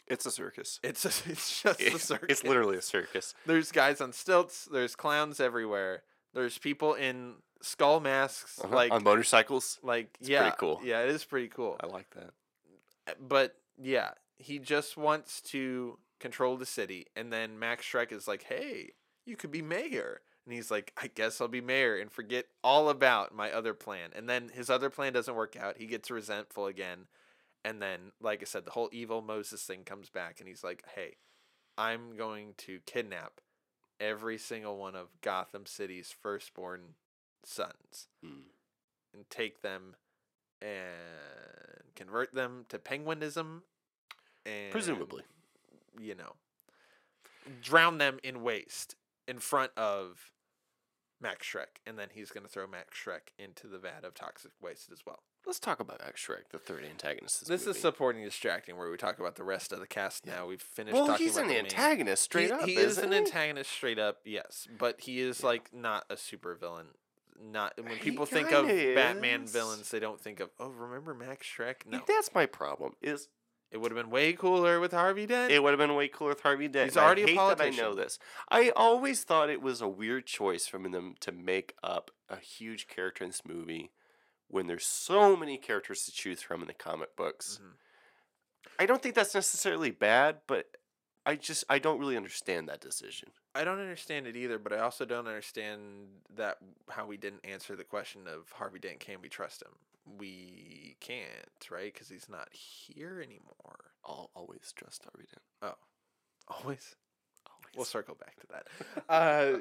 it's 0.07 0.25
a 0.25 0.31
circus. 0.31 0.79
It's 0.83 1.05
a, 1.05 1.09
it's 1.31 1.61
just 1.61 1.79
the 1.79 1.85
It's, 1.87 2.03
circus. 2.03 2.27
it's 2.29 2.43
literally 2.43 2.77
a 2.77 2.81
circus. 2.81 3.33
There's 3.45 3.71
guys 3.71 4.01
on 4.01 4.13
stilts, 4.13 4.67
there's 4.71 4.95
clowns 4.95 5.39
everywhere. 5.39 6.03
There's 6.33 6.57
people 6.57 6.93
in 6.95 7.35
skull 7.61 7.99
masks 7.99 8.59
Uh-huh, 8.63 8.75
like 8.75 8.91
on 8.91 9.03
motorcycles. 9.03 9.79
like 9.83 10.15
it's 10.19 10.29
yeah. 10.29 10.41
pretty 10.41 10.57
cool. 10.59 10.81
Yeah, 10.83 11.01
it 11.03 11.09
is 11.09 11.23
pretty 11.23 11.47
cool. 11.47 11.77
I 11.81 11.85
like 11.87 12.09
that. 12.11 12.31
but 13.27 13.55
yeah, 13.81 14.11
he 14.37 14.59
just 14.59 14.97
wants 14.97 15.41
to 15.41 15.97
control 16.19 16.57
the 16.57 16.65
city. 16.65 17.07
And 17.15 17.31
then 17.31 17.57
Max 17.59 17.85
Shreck 17.85 18.11
is 18.11 18.27
like, 18.27 18.43
hey, 18.43 18.91
you 19.25 19.35
could 19.35 19.51
be 19.51 19.61
mayor. 19.61 20.21
And 20.45 20.53
he's 20.53 20.69
like, 20.69 20.93
I 20.95 21.07
guess 21.07 21.41
I'll 21.41 21.47
be 21.47 21.61
mayor 21.61 21.97
and 21.97 22.11
forget 22.11 22.45
all 22.63 22.89
about 22.89 23.33
my 23.33 23.51
other 23.51 23.73
plan. 23.73 24.11
And 24.15 24.29
then 24.29 24.49
his 24.53 24.69
other 24.69 24.89
plan 24.91 25.11
doesn't 25.13 25.33
work 25.35 25.55
out. 25.55 25.77
He 25.77 25.87
gets 25.87 26.11
resentful 26.11 26.67
again. 26.67 27.07
And 27.63 27.81
then, 27.81 28.11
like 28.21 28.41
I 28.41 28.45
said, 28.45 28.63
the 28.65 28.71
whole 28.71 28.89
evil 28.91 29.23
Moses 29.23 29.63
thing 29.63 29.83
comes 29.83 30.09
back. 30.09 30.39
And 30.39 30.47
he's 30.47 30.63
like, 30.63 30.83
hey, 30.95 31.15
I'm 31.79 32.15
going 32.15 32.53
to 32.59 32.79
kidnap 32.85 33.41
every 33.99 34.37
single 34.37 34.77
one 34.77 34.95
of 34.95 35.07
Gotham 35.21 35.65
City's 35.65 36.13
firstborn 36.21 36.93
sons 37.43 38.07
Mm. 38.23 38.41
and 39.13 39.29
take 39.29 39.61
them 39.61 39.95
and 40.61 41.95
convert 41.95 42.33
them 42.33 42.65
to 42.69 42.77
penguinism 42.79 43.61
and 44.45 44.71
Presumably. 44.71 45.23
you 45.99 46.15
know 46.15 46.33
drown 47.61 47.97
them 47.99 48.19
in 48.23 48.41
waste 48.41 48.95
in 49.27 49.37
front 49.39 49.71
of 49.77 50.31
Max 51.21 51.47
Shreck 51.47 51.79
and 51.85 51.97
then 51.97 52.09
he's 52.13 52.31
going 52.31 52.45
to 52.45 52.51
throw 52.51 52.67
Max 52.67 52.97
Shreck 52.97 53.31
into 53.37 53.67
the 53.67 53.77
vat 53.77 54.03
of 54.03 54.13
toxic 54.13 54.51
waste 54.61 54.91
as 54.91 54.99
well. 55.05 55.19
Let's 55.45 55.59
talk 55.59 55.79
about 55.79 55.99
Max 56.03 56.25
Shreck, 56.25 56.49
the 56.51 56.57
third 56.57 56.83
antagonist. 56.83 57.43
of 57.43 57.47
This, 57.47 57.65
This, 57.65 57.75
is 57.75 57.81
supporting 57.81 58.23
distracting 58.23 58.77
where 58.77 58.89
we 58.89 58.97
talk 58.97 59.19
about 59.19 59.35
the 59.35 59.43
rest 59.43 59.71
of 59.71 59.79
the 59.79 59.85
cast 59.87 60.25
now. 60.25 60.47
We've 60.47 60.61
finished 60.61 60.95
well, 60.95 61.05
talking 61.07 61.25
he's 61.27 61.37
about 61.37 61.51
an 61.51 61.57
antagonist 61.57 62.23
straight 62.23 62.47
he, 62.47 62.51
up. 62.51 62.65
He 62.65 62.75
is 62.75 62.97
an 62.97 63.11
he? 63.11 63.19
antagonist 63.19 63.71
straight 63.71 63.99
up, 63.99 64.17
yes, 64.25 64.67
but 64.79 65.01
he 65.01 65.19
is 65.19 65.41
Yeah. 65.41 65.45
like 65.47 65.73
not 65.73 66.05
a 66.09 66.17
super 66.17 66.55
villain. 66.55 66.87
Not 67.39 67.73
when 67.77 67.91
He 67.97 67.99
people 67.99 68.25
think 68.25 68.51
of 68.53 68.65
kinda 68.65 68.95
Batman 68.95 69.45
villains, 69.45 69.91
they 69.91 69.99
don't 69.99 70.19
think 70.21 70.39
of 70.39 70.49
oh, 70.57 70.69
remember 70.69 71.13
Max 71.13 71.45
Shreck? 71.45 71.85
No, 71.85 72.01
That's 72.07 72.33
my 72.33 72.45
problem. 72.45 72.93
Is 73.01 73.27
it 73.75 73.81
would 73.81 73.91
have 73.91 73.97
been 74.01 74.09
way 74.09 74.31
cooler 74.31 74.79
with 74.79 74.93
Harvey 74.93 75.25
Dent. 75.25 75.51
it 75.51 75.61
would 75.61 75.71
have 75.71 75.77
been 75.77 75.95
way 75.95 76.07
cooler 76.07 76.29
with 76.29 76.39
Harvey 76.39 76.69
Dent. 76.69 76.85
He's 76.85 76.95
and 76.95 77.03
I 77.03 77.05
already 77.07 77.23
a 77.23 77.27
hate 77.27 77.35
that 77.35 77.61
I 77.61 77.69
know 77.71 77.93
this. 77.93 78.17
I 78.49 78.69
always 78.69 79.23
thought 79.25 79.49
it 79.49 79.61
was 79.61 79.81
a 79.81 79.87
weird 79.87 80.25
choice 80.25 80.65
from 80.65 80.89
them 80.91 81.15
to 81.19 81.33
make 81.33 81.75
up 81.83 82.09
a 82.29 82.37
huge 82.37 82.87
character 82.87 83.25
in 83.25 83.31
this 83.31 83.41
movie 83.45 83.91
when 84.47 84.67
there's 84.67 84.85
so 84.85 85.35
many 85.35 85.57
characters 85.57 86.05
to 86.05 86.11
choose 86.13 86.41
from 86.41 86.61
in 86.61 86.67
the 86.67 86.73
comic 86.73 87.17
books. 87.17 87.59
Mhm. 87.61 87.73
I 88.79 88.85
don't 88.85 89.01
think 89.01 89.13
that's 89.13 89.35
necessarily 89.35 89.91
bad, 89.91 90.39
but 90.47 90.77
I 91.25 91.35
just 91.35 91.65
I 91.69 91.77
don't 91.79 91.99
really 91.99 92.15
understand 92.15 92.69
that 92.69 92.79
decision. 92.79 93.31
I 93.53 93.65
don't 93.65 93.79
understand 93.79 94.25
it 94.25 94.37
either, 94.37 94.57
but 94.57 94.71
I 94.71 94.79
also 94.79 95.03
don't 95.03 95.27
understand 95.27 96.21
that 96.35 96.59
how 96.89 97.05
we 97.05 97.17
didn't 97.17 97.45
answer 97.45 97.75
the 97.75 97.83
question 97.83 98.25
of 98.27 98.51
Harvey 98.53 98.79
Dent. 98.79 98.99
Can 99.01 99.21
we 99.21 99.27
trust 99.27 99.61
him? 99.61 99.75
We 100.05 100.97
can't, 100.99 101.69
right? 101.71 101.93
Because 101.93 102.09
he's 102.09 102.29
not 102.29 102.47
here 102.51 103.21
anymore. 103.21 103.91
I'll 104.05 104.29
always 104.35 104.71
trust 104.75 105.03
Harvey 105.03 105.27
Dent. 105.31 105.75
Always. 106.47 106.95
Always. 107.47 107.75
We'll 107.75 107.85
circle 107.85 108.15
back 108.15 108.35
to 108.41 108.47
that. 108.51 108.67
Uh, 109.09 109.57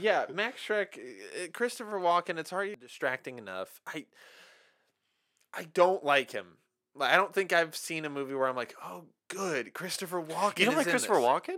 yeah, 0.00 0.24
Max 0.32 0.60
Shreck, 0.66 0.98
uh, 0.98 1.48
Christopher 1.52 1.98
Walken. 2.00 2.38
It's 2.38 2.52
already 2.52 2.74
distracting 2.76 3.38
enough. 3.38 3.80
I, 3.86 4.06
I 5.52 5.64
don't 5.72 6.04
like 6.04 6.32
him. 6.32 6.58
Like, 6.96 7.12
I 7.12 7.16
don't 7.16 7.32
think 7.32 7.52
I've 7.52 7.76
seen 7.76 8.04
a 8.04 8.10
movie 8.10 8.34
where 8.34 8.48
I'm 8.48 8.56
like, 8.56 8.74
oh, 8.84 9.04
good, 9.28 9.72
Christopher 9.72 10.20
Walken. 10.22 10.58
you 10.58 10.64
don't 10.66 10.76
like 10.76 10.88
Christopher 10.88 11.14
this." 11.14 11.24
Walken? 11.24 11.56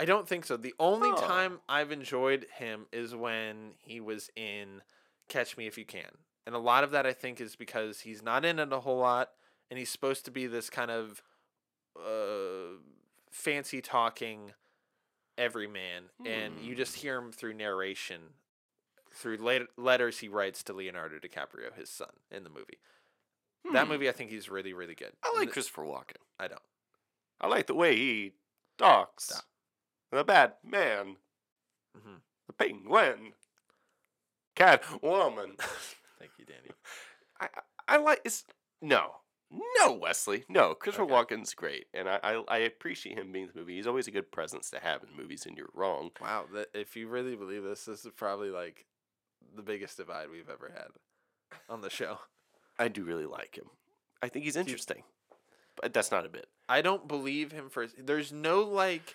I 0.00 0.04
don't 0.06 0.26
think 0.28 0.44
so. 0.44 0.56
The 0.56 0.74
only 0.78 1.10
Oh. 1.10 1.16
time 1.16 1.60
I've 1.68 1.92
enjoyed 1.92 2.46
him 2.56 2.86
is 2.92 3.14
when 3.14 3.74
he 3.80 4.00
was 4.00 4.30
in 4.34 4.82
Catch 5.28 5.56
Me 5.56 5.66
If 5.66 5.78
You 5.78 5.84
Can. 5.84 6.10
And 6.46 6.54
a 6.54 6.58
lot 6.58 6.84
of 6.84 6.90
that 6.90 7.06
I 7.06 7.12
think 7.12 7.40
is 7.40 7.56
because 7.56 8.00
he's 8.00 8.22
not 8.22 8.44
in 8.44 8.58
it 8.58 8.72
a 8.72 8.80
whole 8.80 8.98
lot 8.98 9.30
and 9.70 9.78
he's 9.78 9.88
supposed 9.90 10.24
to 10.26 10.30
be 10.30 10.46
this 10.46 10.68
kind 10.70 10.90
of 10.90 11.22
uh, 11.98 12.78
fancy 13.30 13.80
talking 13.80 14.52
everyman 15.36 16.04
and 16.24 16.60
you 16.60 16.74
just 16.76 16.96
hear 16.96 17.18
him 17.18 17.32
through 17.32 17.54
narration 17.54 18.20
through 19.12 19.38
letters 19.76 20.18
he 20.18 20.28
writes 20.28 20.62
to 20.64 20.72
Leonardo 20.72 21.16
DiCaprio, 21.18 21.72
his 21.76 21.88
son, 21.88 22.08
in 22.30 22.44
the 22.44 22.50
movie. 22.50 22.78
That 23.72 23.84
Hmm. 23.86 23.92
movie 23.92 24.08
I 24.08 24.12
think 24.12 24.30
he's 24.30 24.48
really 24.50 24.72
really 24.72 24.94
good. 24.94 25.12
I 25.22 25.30
like 25.30 25.44
th- 25.44 25.52
Christopher 25.52 25.82
Walken. 25.84 26.16
I 26.38 26.48
don't. 26.48 26.60
I 27.40 27.46
like 27.48 27.66
the 27.66 27.74
way 27.74 27.96
he 27.96 28.32
talks. 28.76 29.24
Stop. 29.26 29.44
The 30.12 30.24
Batman. 30.24 31.16
Mhm. 31.96 32.20
The 32.48 32.52
Penguin. 32.52 33.32
Catwoman. 34.56 35.58
Thank 36.24 36.38
you, 36.38 36.44
Danny. 36.46 36.70
I, 37.40 37.46
I 37.88 37.96
I 37.96 37.96
like 37.98 38.20
it's 38.24 38.44
no. 38.80 39.16
No, 39.78 39.92
Wesley. 39.92 40.44
No, 40.48 40.74
Christopher 40.74 41.04
Okay. 41.04 41.12
Walken's 41.14 41.54
great, 41.54 41.86
and 41.92 42.08
I, 42.08 42.18
I 42.24 42.42
I 42.48 42.58
appreciate 42.58 43.18
him 43.18 43.30
being 43.30 43.44
in 43.44 43.50
the 43.54 43.60
movie. 43.60 43.76
He's 43.76 43.86
always 43.86 44.08
a 44.08 44.10
good 44.10 44.32
presence 44.32 44.70
to 44.70 44.80
have 44.80 45.02
in 45.02 45.14
movies, 45.16 45.44
and 45.46 45.56
you're 45.56 45.68
wrong. 45.74 46.10
Wow, 46.20 46.46
that 46.54 46.68
if 46.74 46.96
you 46.96 47.08
really 47.08 47.36
believe 47.36 47.62
this, 47.62 47.84
this 47.84 48.04
is 48.04 48.10
probably 48.16 48.50
like 48.50 48.86
the 49.54 49.62
biggest 49.62 49.98
divide 49.98 50.30
we've 50.30 50.48
ever 50.48 50.72
had 50.74 50.88
on 51.68 51.82
the 51.82 51.90
show. 51.90 52.18
I 52.78 52.88
do 52.88 53.04
really 53.04 53.26
like 53.26 53.56
him. 53.56 53.66
I 54.22 54.28
think 54.28 54.46
he's 54.46 54.56
interesting, 54.56 55.02
but 55.80 55.92
that's 55.92 56.10
not 56.10 56.24
a 56.26 56.30
bit. 56.30 56.46
I 56.68 56.80
don't 56.80 57.06
believe 57.06 57.52
him 57.52 57.68
for 57.68 57.86
there's 57.98 58.32
no 58.32 58.62
like 58.62 59.14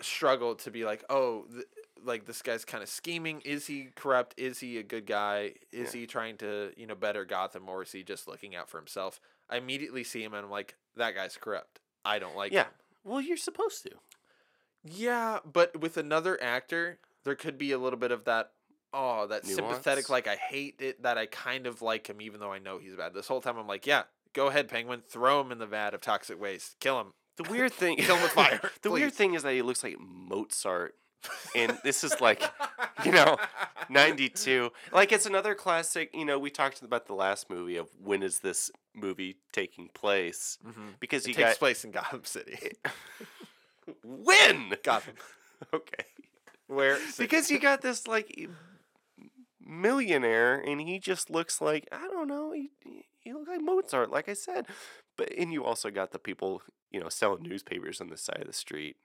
struggle 0.00 0.54
to 0.56 0.70
be 0.70 0.84
like, 0.84 1.04
"Oh, 1.10 1.44
th- 1.52 1.66
like 2.04 2.26
this 2.26 2.42
guy's 2.42 2.64
kind 2.64 2.82
of 2.82 2.88
scheming. 2.88 3.40
Is 3.42 3.66
he 3.66 3.88
corrupt? 3.94 4.34
Is 4.36 4.60
he 4.60 4.78
a 4.78 4.82
good 4.82 5.06
guy? 5.06 5.54
Is 5.72 5.94
Yeah. 5.94 6.00
he 6.02 6.06
trying 6.06 6.36
to, 6.38 6.72
you 6.76 6.86
know, 6.86 6.94
better 6.94 7.24
Gotham 7.24 7.68
or 7.68 7.82
is 7.82 7.92
he 7.92 8.02
just 8.02 8.26
looking 8.28 8.54
out 8.56 8.68
for 8.68 8.78
himself?" 8.78 9.20
I 9.50 9.56
immediately 9.56 10.04
see 10.04 10.22
him 10.22 10.34
and 10.34 10.44
I'm 10.44 10.50
like, 10.50 10.76
"That 10.96 11.14
guy's 11.14 11.36
corrupt. 11.36 11.80
I 12.04 12.18
don't 12.18 12.36
like 12.36 12.52
him. 12.52 12.56
Yeah. 12.56 12.64
him." 12.64 12.72
Well, 13.04 13.20
you're 13.20 13.36
supposed 13.36 13.82
to. 13.84 13.90
Yeah, 14.84 15.38
but 15.44 15.80
with 15.80 15.96
another 15.96 16.42
actor, 16.42 16.98
there 17.24 17.34
could 17.36 17.56
be 17.58 17.72
a 17.72 17.78
little 17.78 17.98
bit 17.98 18.10
of 18.10 18.24
that. 18.24 18.52
Oh, 18.94 19.26
that 19.28 19.46
sympathetic, 19.46 20.10
like 20.10 20.26
I 20.26 20.36
hate 20.36 20.76
it, 20.80 21.02
that 21.02 21.16
I 21.16 21.24
kind 21.26 21.66
of 21.66 21.80
like 21.80 22.08
him, 22.08 22.20
even 22.20 22.40
though 22.40 22.52
I 22.52 22.58
know 22.58 22.76
he's 22.78 22.94
bad. 22.94 23.14
This 23.14 23.26
whole 23.26 23.40
time, 23.40 23.56
I'm 23.56 23.66
like, 23.66 23.86
yeah, 23.86 24.02
go 24.34 24.48
ahead, 24.48 24.68
Penguin, 24.68 25.02
throw 25.08 25.40
him 25.40 25.50
in 25.50 25.56
the 25.58 25.66
vat 25.66 25.94
of 25.94 26.02
toxic 26.02 26.38
waste, 26.38 26.76
kill 26.78 27.00
him. 27.00 27.14
The 27.38 27.44
weird 27.44 27.72
thing, 27.72 27.96
Kill 27.98 28.16
him 28.16 28.22
with 28.22 28.32
fire, 28.32 28.60
the 28.82 28.90
weird 28.90 29.14
thing 29.14 29.32
is 29.32 29.44
that 29.44 29.54
he 29.54 29.62
looks 29.62 29.82
like 29.82 29.96
Mozart, 29.98 30.94
and 31.54 31.78
this 31.84 32.04
is 32.04 32.20
like 32.20 32.42
you 33.04 33.12
know, 33.12 33.36
92. 33.88 34.70
Like 34.92 35.12
it's 35.12 35.26
another 35.26 35.54
classic. 35.54 36.10
You 36.14 36.24
know, 36.24 36.38
we 36.38 36.50
talked 36.50 36.82
about 36.82 37.06
the 37.06 37.14
last 37.14 37.48
movie 37.50 37.76
of 37.76 37.88
when 38.02 38.22
is 38.22 38.40
this 38.40 38.70
movie 38.94 39.36
taking 39.52 39.88
place 39.88 40.58
Mhm. 40.66 40.98
because 41.00 41.24
It 41.24 41.28
you 41.28 41.34
takes 41.34 41.50
got 41.50 41.58
place 41.58 41.84
in 41.84 41.90
Gotham 41.90 42.24
City. 42.24 42.72
when 44.04 44.72
Gotham, 44.82 45.14
okay 45.74 46.04
where 46.68 46.98
because 47.18 47.50
you 47.50 47.58
got 47.58 47.82
this 47.82 48.06
like 48.06 48.48
millionaire 49.60 50.56
and 50.56 50.80
he 50.80 50.98
just 50.98 51.30
looks 51.30 51.60
like 51.60 51.88
I 51.92 52.08
don't 52.08 52.28
know 52.28 52.52
he 52.52 52.70
he 53.20 53.32
looks 53.32 53.48
like 53.48 53.60
Mozart 53.60 54.10
like 54.10 54.28
I 54.28 54.32
said, 54.34 54.66
but 55.16 55.32
and 55.36 55.52
you 55.52 55.64
also 55.64 55.90
got 55.90 56.12
the 56.12 56.18
people 56.18 56.62
you 56.90 57.00
know 57.00 57.08
selling 57.08 57.42
newspapers 57.42 58.00
on 58.00 58.08
the 58.08 58.16
side 58.16 58.40
of 58.40 58.46
the 58.46 58.52
street. 58.52 58.96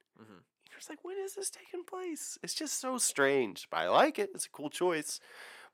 Mhm. 0.86 0.90
Like, 0.90 1.04
when 1.04 1.18
is 1.18 1.34
this 1.36 1.50
taking 1.50 1.84
place? 1.84 2.38
It's 2.44 2.54
just 2.54 2.80
so 2.80 2.98
strange, 2.98 3.68
but 3.70 3.78
I 3.78 3.90
like 3.90 4.20
it. 4.20 4.30
It's 4.34 4.46
a 4.46 4.50
cool 4.50 4.70
choice. 4.70 5.20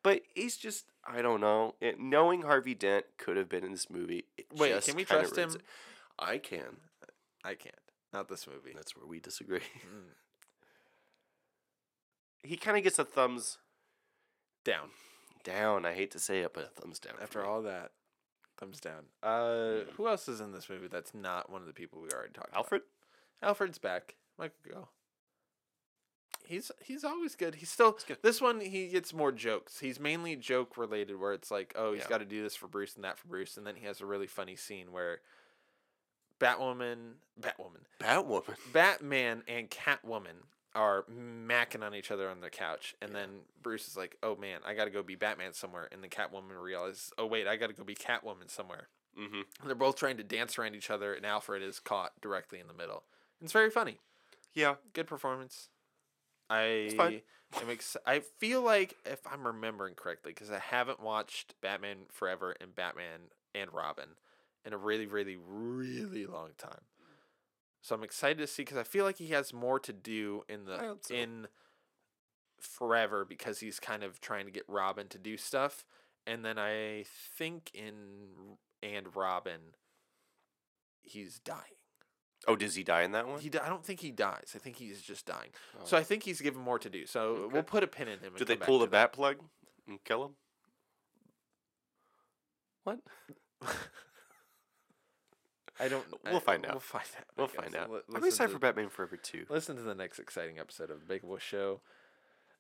But 0.04 0.22
he's 0.36 0.58
just, 0.58 0.86
I 1.08 1.22
don't 1.22 1.40
know. 1.40 1.76
It, 1.80 2.00
knowing 2.00 2.42
Harvey 2.42 2.74
Dent 2.76 3.06
could 3.18 3.38
have 3.38 3.48
been 3.50 3.64
in 3.64 3.72
this 3.72 3.90
movie. 3.90 4.26
It 4.38 4.48
Wait, 4.54 4.84
can 4.84 4.96
we 4.96 5.06
trust 5.06 5.38
him? 5.38 5.52
it. 5.52 5.62
I 6.20 6.38
can. 6.38 6.78
I 7.44 7.56
can't. 7.56 7.76
Not 8.12 8.28
this 8.28 8.46
movie. 8.48 8.74
That's 8.76 8.96
where 8.96 9.06
we 9.08 9.20
disagree. 9.20 9.60
Mm. 9.60 10.14
he 12.44 12.58
kind 12.58 12.78
of 12.78 12.84
gets 12.84 13.00
a 13.00 13.06
thumbs 13.06 13.58
Down. 14.64 14.90
down. 15.44 15.86
I 15.86 15.94
hate 15.94 16.12
to 16.12 16.20
say 16.20 16.40
it, 16.42 16.54
but 16.54 16.66
a 16.66 16.82
thumbs 16.82 17.00
down. 17.00 17.16
After 17.22 17.44
all 17.46 17.62
that, 17.64 17.92
thumbs 18.58 18.80
down. 18.80 19.06
Uh, 19.22 19.86
who 19.96 20.08
else 20.08 20.28
is 20.28 20.42
in 20.42 20.52
this 20.52 20.70
movie 20.70 20.88
that's 20.88 21.14
not 21.14 21.50
one 21.50 21.62
of 21.62 21.68
the 21.68 21.74
people 21.74 22.02
we 22.02 22.10
already 22.10 22.34
talked 22.34 22.50
about? 22.50 22.58
Alfred? 22.60 22.82
Alfred's 23.42 23.78
back. 23.78 24.16
Michael 24.38 24.56
Gough. 24.70 24.90
He's 26.46 26.72
he's 26.84 27.04
always 27.06 27.36
good. 27.36 27.56
He's 27.56 27.70
still 27.70 27.98
good. 28.06 28.18
this 28.22 28.42
one. 28.42 28.60
He 28.60 28.90
gets 28.90 29.14
more 29.14 29.32
jokes. 29.32 29.80
He's 29.80 30.00
mainly 30.00 30.36
joke 30.36 30.78
related, 30.78 31.18
where 31.20 31.34
it's 31.34 31.50
like, 31.50 31.74
oh, 31.78 31.94
he's 31.94 32.02
Yeah. 32.04 32.10
got 32.10 32.18
to 32.18 32.26
do 32.26 32.44
this 32.44 32.56
for 32.56 32.68
Bruce 32.68 32.96
and 32.96 33.04
that 33.06 33.18
for 33.18 33.28
Bruce, 33.30 33.56
and 33.56 33.66
then 33.66 33.76
he 33.78 33.86
has 33.86 34.02
a 34.02 34.06
really 34.06 34.28
funny 34.28 34.56
scene 34.58 34.92
where 34.92 35.22
Batwoman, 36.40 37.14
Batwoman, 37.40 37.86
Batwoman. 38.00 38.56
Batman, 38.74 39.44
and 39.48 39.70
Catwoman 39.70 40.44
are 40.76 41.04
macking 41.04 41.84
on 41.84 41.94
each 41.96 42.12
other 42.12 42.28
on 42.30 42.42
the 42.42 42.50
couch, 42.50 42.96
and 43.02 43.12
Yeah. 43.12 43.20
then 43.20 43.30
Bruce 43.62 43.88
is 43.88 43.96
like, 43.96 44.18
oh 44.24 44.36
man, 44.36 44.60
I 44.66 44.74
got 44.74 44.86
to 44.86 44.92
go 44.92 45.04
be 45.04 45.16
Batman 45.16 45.54
somewhere, 45.54 45.88
and 45.92 46.04
the 46.04 46.08
Catwoman 46.10 46.62
realizes, 46.62 47.14
oh 47.18 47.26
wait, 47.26 47.48
I 47.48 47.56
got 47.56 47.68
to 47.68 47.74
go 47.74 47.84
be 47.84 47.96
Catwoman 47.96 48.50
somewhere. 48.50 48.90
Mm-hmm. 49.18 49.42
And 49.62 49.68
they're 49.70 49.76
both 49.76 49.96
trying 49.96 50.18
to 50.18 50.24
dance 50.24 50.58
around 50.58 50.76
each 50.76 50.90
other, 50.90 51.14
and 51.14 51.26
Alfred 51.26 51.62
is 51.62 51.80
caught 51.80 52.20
directly 52.22 52.60
in 52.60 52.68
the 52.68 52.74
middle. 52.74 53.04
It's 53.42 53.52
very 53.54 53.70
funny. 53.70 54.00
Yeah. 54.54 54.76
Good 54.94 55.08
performance. 55.08 55.70
I 56.50 56.90
am 57.62 57.70
ex- 57.70 57.98
I 58.06 58.20
feel 58.20 58.62
like 58.62 58.96
if 59.06 59.20
I'm 59.26 59.46
remembering 59.46 59.96
correctly, 59.96 60.32
because 60.32 60.52
I 60.52 60.60
haven't 60.60 61.00
watched 61.00 61.56
Batman 61.62 61.98
Forever 62.12 62.56
and 62.60 62.76
Batman 62.76 63.32
and 63.56 63.74
Robin 63.74 64.10
in 64.66 64.74
a 64.74 64.78
really, 64.78 65.06
really, 65.06 65.38
really 65.38 66.26
long 66.26 66.52
time. 66.58 66.82
So 67.82 67.96
I'm 67.96 68.04
excited 68.04 68.38
to 68.38 68.48
see 68.48 68.64
because 68.64 68.78
I 68.78 68.84
feel 68.84 69.04
like 69.04 69.18
he 69.18 69.28
has 69.28 69.54
more 69.54 69.80
to 69.80 69.92
do 69.92 70.44
in 70.48 70.66
the 70.66 70.98
so. 71.02 71.14
in 71.14 71.48
Forever 72.60 73.26
because 73.26 73.60
he's 73.60 73.80
kind 73.80 74.04
of 74.04 74.22
trying 74.22 74.46
to 74.46 74.52
get 74.52 74.64
Robin 74.70 75.08
to 75.10 75.18
do 75.18 75.36
stuff, 75.36 75.84
and 76.26 76.46
then 76.46 76.58
I 76.58 77.04
think 77.38 77.72
in 77.74 78.58
and 78.82 79.14
Robin, 79.16 79.76
he's 81.02 81.40
dying. 81.40 81.83
Oh, 82.48 82.56
does 82.56 82.76
he 82.76 82.84
die 82.84 83.04
in 83.04 83.12
that 83.14 83.28
one? 83.28 83.40
He, 83.40 83.50
di- 83.50 83.60
I 83.60 83.70
don't 83.70 83.86
think 83.86 84.00
he 84.02 84.12
dies. 84.12 84.52
I 84.56 84.58
think 84.60 84.76
he's 84.76 85.02
just 85.02 85.26
dying. 85.26 85.50
So 85.86 85.96
Oh. 85.96 86.00
I 86.00 86.04
think 86.04 86.24
he's 86.24 86.42
given 86.42 86.62
more 86.62 86.78
to 86.80 86.90
do. 86.90 87.06
So 87.06 87.22
Okay. 87.22 87.54
we'll 87.54 87.64
put 87.64 87.84
a 87.84 87.88
pin 87.88 88.08
in 88.08 88.20
him. 88.20 88.28
and 88.30 88.38
Did 88.38 88.48
they 88.48 88.58
pull 88.58 88.80
the 88.80 88.88
bat 88.88 89.14
plug 89.14 89.38
and 89.88 90.04
kill 90.04 90.26
him? 90.26 90.32
What? 92.84 93.00
I 95.80 95.88
don't. 95.88 96.06
We'll 96.26 96.38
I- 96.38 96.40
find 96.40 96.66
out. 96.66 96.74
We'll 96.74 96.80
find 96.82 97.06
out. 97.18 97.26
We'll 97.38 97.48
find 97.48 97.76
out. 97.76 97.90
Li- 97.92 98.00
I'm 98.14 98.24
excited 98.24 98.50
to- 98.50 98.54
for 98.54 98.60
Batman 98.60 98.90
Forever 98.90 99.18
too. 99.18 99.46
Listen 99.50 99.76
to 99.78 99.82
the 99.82 99.96
next 99.96 100.20
exciting 100.20 100.60
episode 100.60 100.92
of 100.92 101.00
the 101.00 101.06
Big 101.06 101.22
Boy 101.24 101.38
Show. 101.40 101.82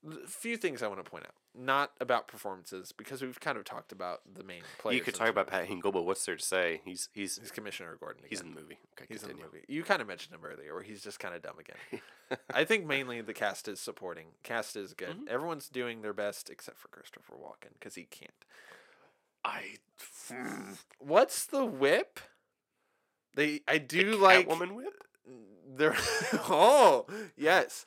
A 0.06 0.28
few 0.28 0.58
things 0.58 0.84
I 0.84 0.88
want 0.88 1.04
to 1.04 1.10
point 1.10 1.24
out. 1.26 1.34
Not 1.56 1.91
about 2.01 2.28
performances 2.28 2.91
because 2.91 3.22
we've 3.22 3.39
kind 3.39 3.58
of 3.58 3.64
talked 3.64 3.91
about 3.93 4.22
the 4.36 4.43
main 4.43 4.64
players. 4.80 4.97
You 4.97 5.04
could 5.04 5.16
talk 5.16 5.30
about. 5.30 5.47
Pat 5.47 5.68
Hingle, 5.70 5.93
but 5.93 6.04
what's 6.04 6.26
there 6.26 6.36
to 6.36 6.43
say? 6.43 6.82
He's 6.84 7.08
he's 7.14 7.38
He's 7.38 7.51
Commissioner 7.51 7.95
Gordon. 7.99 8.20
Again. 8.20 8.30
he's 8.30 8.41
in 8.41 8.49
the 8.54 8.60
movie. 8.60 8.78
Okay, 8.99 9.06
He's 9.08 9.24
in 9.24 9.30
the 9.30 9.36
movie. 9.36 9.64
You 9.68 9.84
kind 9.84 10.01
of 10.01 10.08
mentioned 10.08 10.36
him 10.36 10.41
earlier, 10.43 10.74
where 10.74 10.84
he's 10.84 11.01
just 11.04 11.20
kind 11.20 11.34
of 11.34 11.41
dumb 11.41 11.56
again. 11.60 12.01
I 12.54 12.66
think 12.66 12.86
mainly 12.86 13.22
the 13.22 13.34
cast 13.34 13.68
is 13.68 13.80
supporting. 13.80 14.28
Cast 14.43 14.76
is 14.76 14.93
good. 14.93 15.26
Mhm. 15.26 15.28
Everyone's 15.30 15.70
doing 15.70 16.01
their 16.01 16.14
best 16.14 16.49
except 16.49 16.78
for 16.80 16.88
Christopher 16.89 17.36
Walken 17.36 17.74
because 17.80 17.95
he 17.95 18.04
can't. 18.04 18.32
I 19.45 19.78
What's 20.99 21.45
the 21.45 21.66
whip? 21.66 22.20
They 23.36 23.62
I 23.68 23.78
do 23.78 24.12
the 24.12 24.18
like 24.18 24.47
Catwoman 24.47 24.74
whip. 24.76 25.04
There. 25.76 25.95
oh 26.34 27.05
yes, 27.38 27.86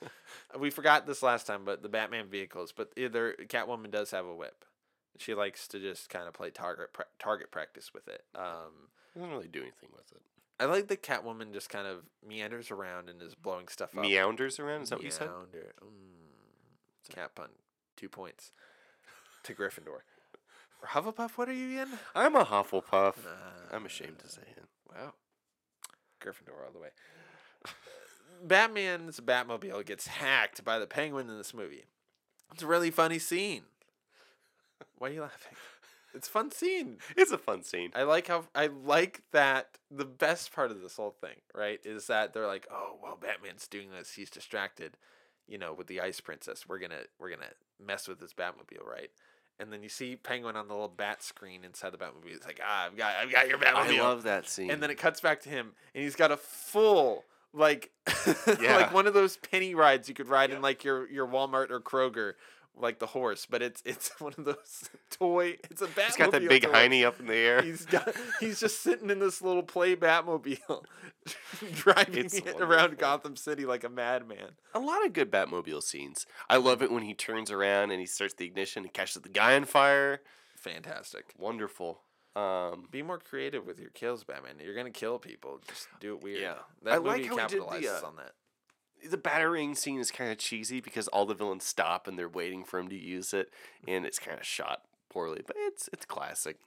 we 0.58 0.70
forgot 0.70 1.06
this 1.06 1.22
last 1.22 1.46
time, 1.46 1.64
but 1.64 1.82
the 1.82 1.88
Batman 1.88 2.28
vehicles. 2.28 2.72
But 2.76 2.92
either 2.96 3.34
Catwoman 3.46 3.90
does 3.90 4.10
have 4.10 4.26
a 4.26 4.34
whip. 4.34 4.64
She 5.18 5.34
likes 5.34 5.66
to 5.68 5.78
just 5.78 6.10
kind 6.10 6.26
of 6.28 6.34
play 6.34 6.50
target 6.50 6.92
pra- 6.92 7.06
target 7.18 7.50
practice 7.50 7.92
with 7.94 8.06
it. 8.08 8.24
Um, 8.34 8.90
don't 9.18 9.30
really 9.30 9.48
do 9.48 9.60
anything 9.62 9.88
with 9.94 10.10
it. 10.12 10.20
I 10.58 10.64
like 10.66 10.88
that 10.88 11.02
Catwoman 11.02 11.52
just 11.52 11.68
kind 11.68 11.86
of 11.86 12.02
meanders 12.26 12.70
around 12.70 13.08
and 13.10 13.20
is 13.22 13.34
blowing 13.34 13.68
stuff 13.68 13.96
up. 13.96 14.02
Meanders 14.02 14.58
around. 14.58 14.82
Is 14.82 14.90
that 14.90 14.96
what 14.96 15.04
you 15.04 15.10
said? 15.10 15.28
Meander. 15.28 15.72
Mm, 15.82 17.14
cat 17.14 17.34
pun. 17.34 17.48
Two 17.96 18.08
points 18.08 18.52
to 19.44 19.54
Gryffindor. 19.54 20.00
Hufflepuff, 20.88 21.32
what 21.32 21.48
are 21.48 21.54
you 21.54 21.80
in? 21.82 21.88
I'm 22.14 22.36
a 22.36 22.44
Hufflepuff. 22.44 23.14
I'm 23.72 23.82
Uh, 23.82 23.86
ashamed 23.86 24.18
to 24.20 24.28
say 24.28 24.42
it. 24.56 24.64
Wow. 24.94 25.14
Gryffindor 26.22 26.64
all 26.64 26.72
the 26.72 26.78
way. 26.78 26.88
Batman's 28.42 29.20
Batmobile 29.20 29.84
gets 29.84 30.06
hacked 30.06 30.64
by 30.64 30.78
the 30.78 30.86
Penguin 30.86 31.28
in 31.28 31.36
this 31.38 31.54
movie. 31.54 31.84
It's 32.52 32.62
a 32.62 32.66
really 32.66 32.90
funny 32.90 33.18
scene. 33.18 33.62
Why 34.98 35.08
are 35.08 35.12
you 35.12 35.20
laughing? 35.22 35.56
It's 36.14 36.28
a 36.28 36.30
fun 36.30 36.50
scene. 36.50 36.96
It's 37.14 37.30
a 37.30 37.36
fun 37.36 37.62
scene. 37.62 37.90
I 37.94 38.04
like 38.04 38.28
how 38.28 38.44
I 38.54 38.68
like 38.68 39.22
that 39.32 39.76
the 39.90 40.06
best 40.06 40.50
part 40.50 40.70
of 40.70 40.80
this 40.80 40.96
whole 40.96 41.14
thing, 41.20 41.36
right, 41.54 41.78
is 41.84 42.06
that 42.06 42.32
they're 42.32 42.46
like, 42.46 42.66
"Oh, 42.70 42.96
well, 43.02 43.18
Batman's 43.20 43.66
doing 43.68 43.90
this. 43.90 44.12
He's 44.12 44.30
distracted, 44.30 44.96
you 45.46 45.58
know, 45.58 45.74
with 45.74 45.88
the 45.88 46.00
Ice 46.00 46.20
Princess. 46.20 46.66
We're 46.66 46.78
gonna 46.78 47.02
we're 47.18 47.28
gonna 47.28 47.52
mess 47.78 48.08
with 48.08 48.18
his 48.18 48.32
Batmobile, 48.32 48.86
right?" 48.86 49.10
And 49.58 49.70
then 49.70 49.82
you 49.82 49.90
see 49.90 50.16
Penguin 50.16 50.56
on 50.56 50.68
the 50.68 50.74
little 50.74 50.88
bat 50.88 51.22
screen 51.22 51.64
inside 51.64 51.90
the 51.90 51.98
Batmobile. 51.98 52.34
It's 52.34 52.46
like, 52.46 52.60
"Ah, 52.64 52.86
I've 52.86 52.96
got 52.96 53.16
I've 53.16 53.30
got 53.30 53.48
your 53.48 53.58
Batmobile." 53.58 53.98
I 53.98 54.02
love 54.02 54.22
that 54.22 54.48
scene. 54.48 54.70
and 54.70 54.82
then 54.82 54.90
it 54.90 54.96
cuts 54.96 55.20
back 55.20 55.42
to 55.42 55.50
him, 55.50 55.74
and 55.94 56.02
he's 56.02 56.16
got 56.16 56.32
a 56.32 56.38
full 56.38 57.24
like 57.60 57.90
Yeah. 58.60 58.76
like 58.76 58.92
one 58.94 59.06
of 59.06 59.14
those 59.14 59.36
penny 59.38 59.74
rides 59.74 60.08
you 60.08 60.14
could 60.14 60.28
ride 60.28 60.50
in 60.50 60.60
like 60.62 60.84
your 60.84 61.08
your 61.10 61.26
Walmart 61.26 61.70
or 61.70 61.80
Kroger. 61.80 62.34
Like 62.78 62.98
the 62.98 63.06
horse, 63.06 63.46
but 63.48 63.62
it's 63.62 63.82
it's 63.86 64.10
one 64.20 64.34
of 64.36 64.44
those 64.44 64.90
toy. 65.10 65.56
It's 65.70 65.80
a 65.80 65.86
Batmobile. 65.86 66.04
He's 66.08 66.16
got 66.16 66.32
that 66.32 66.46
big 66.46 66.62
toy. 66.64 66.72
hiney 66.72 67.06
up 67.06 67.18
in 67.18 67.26
the 67.26 67.34
air. 67.34 67.62
He's 67.62 67.86
got 67.86 68.14
he's 68.38 68.60
just 68.60 68.82
sitting 68.82 69.08
in 69.08 69.18
this 69.18 69.40
little 69.40 69.62
play 69.62 69.96
Batmobile, 69.96 70.84
driving 71.72 72.26
It's 72.26 72.34
it 72.34 72.44
wonderful. 72.44 72.66
around 72.74 72.98
Gotham 72.98 73.34
City 73.36 73.64
like 73.64 73.82
a 73.82 73.88
madman. 73.88 74.50
a 74.74 74.78
lot 74.78 75.06
of 75.06 75.14
good 75.14 75.30
Batmobile 75.32 75.82
scenes. 75.82 76.26
I 76.50 76.58
love 76.58 76.82
it 76.82 76.92
when 76.92 77.02
he 77.04 77.14
turns 77.14 77.50
around 77.50 77.92
and 77.92 78.00
he 78.00 78.04
starts 78.06 78.34
the 78.34 78.44
ignition 78.44 78.82
and 78.84 78.92
catches 78.92 79.22
the 79.22 79.30
guy 79.30 79.56
on 79.56 79.64
fire. 79.64 80.20
Fantastic. 80.56 81.32
Wonderful. 81.38 82.00
Um, 82.38 82.86
Be 82.90 83.02
more 83.02 83.18
creative 83.18 83.66
with 83.66 83.80
your 83.80 83.90
kills, 83.90 84.22
Batman. 84.24 84.56
You're 84.62 84.74
gonna 84.74 84.90
kill 84.90 85.18
people. 85.18 85.60
Just 85.66 85.88
do 86.00 86.14
it 86.16 86.22
weird. 86.22 86.40
Yeah. 86.42 86.56
that 86.82 86.92
I 86.94 86.96
movie 86.98 87.08
like 87.08 87.26
how 87.40 87.48
he 87.48 87.54
did 87.54 87.62
the, 87.62 87.88
uh, 88.04 88.06
on 88.06 88.16
that. 88.16 88.32
the 89.10 89.16
batarang 89.16 89.76
scene 89.76 89.98
is 89.98 90.10
kind 90.10 90.30
of 90.30 90.36
cheesy 90.38 90.80
because 90.80 91.08
all 91.08 91.24
the 91.24 91.34
villains 91.34 91.64
stop 91.64 92.06
and 92.06 92.18
they're 92.18 92.28
waiting 92.28 92.62
for 92.64 92.78
him 92.78 92.88
to 92.88 92.96
use 92.96 93.32
it, 93.32 93.50
and 93.88 94.04
it's 94.04 94.18
kind 94.18 94.38
of 94.38 94.44
shot 94.44 94.82
poorly, 95.08 95.40
but 95.46 95.56
it's 95.58 95.88
it's 95.92 96.04
classic. 96.04 96.58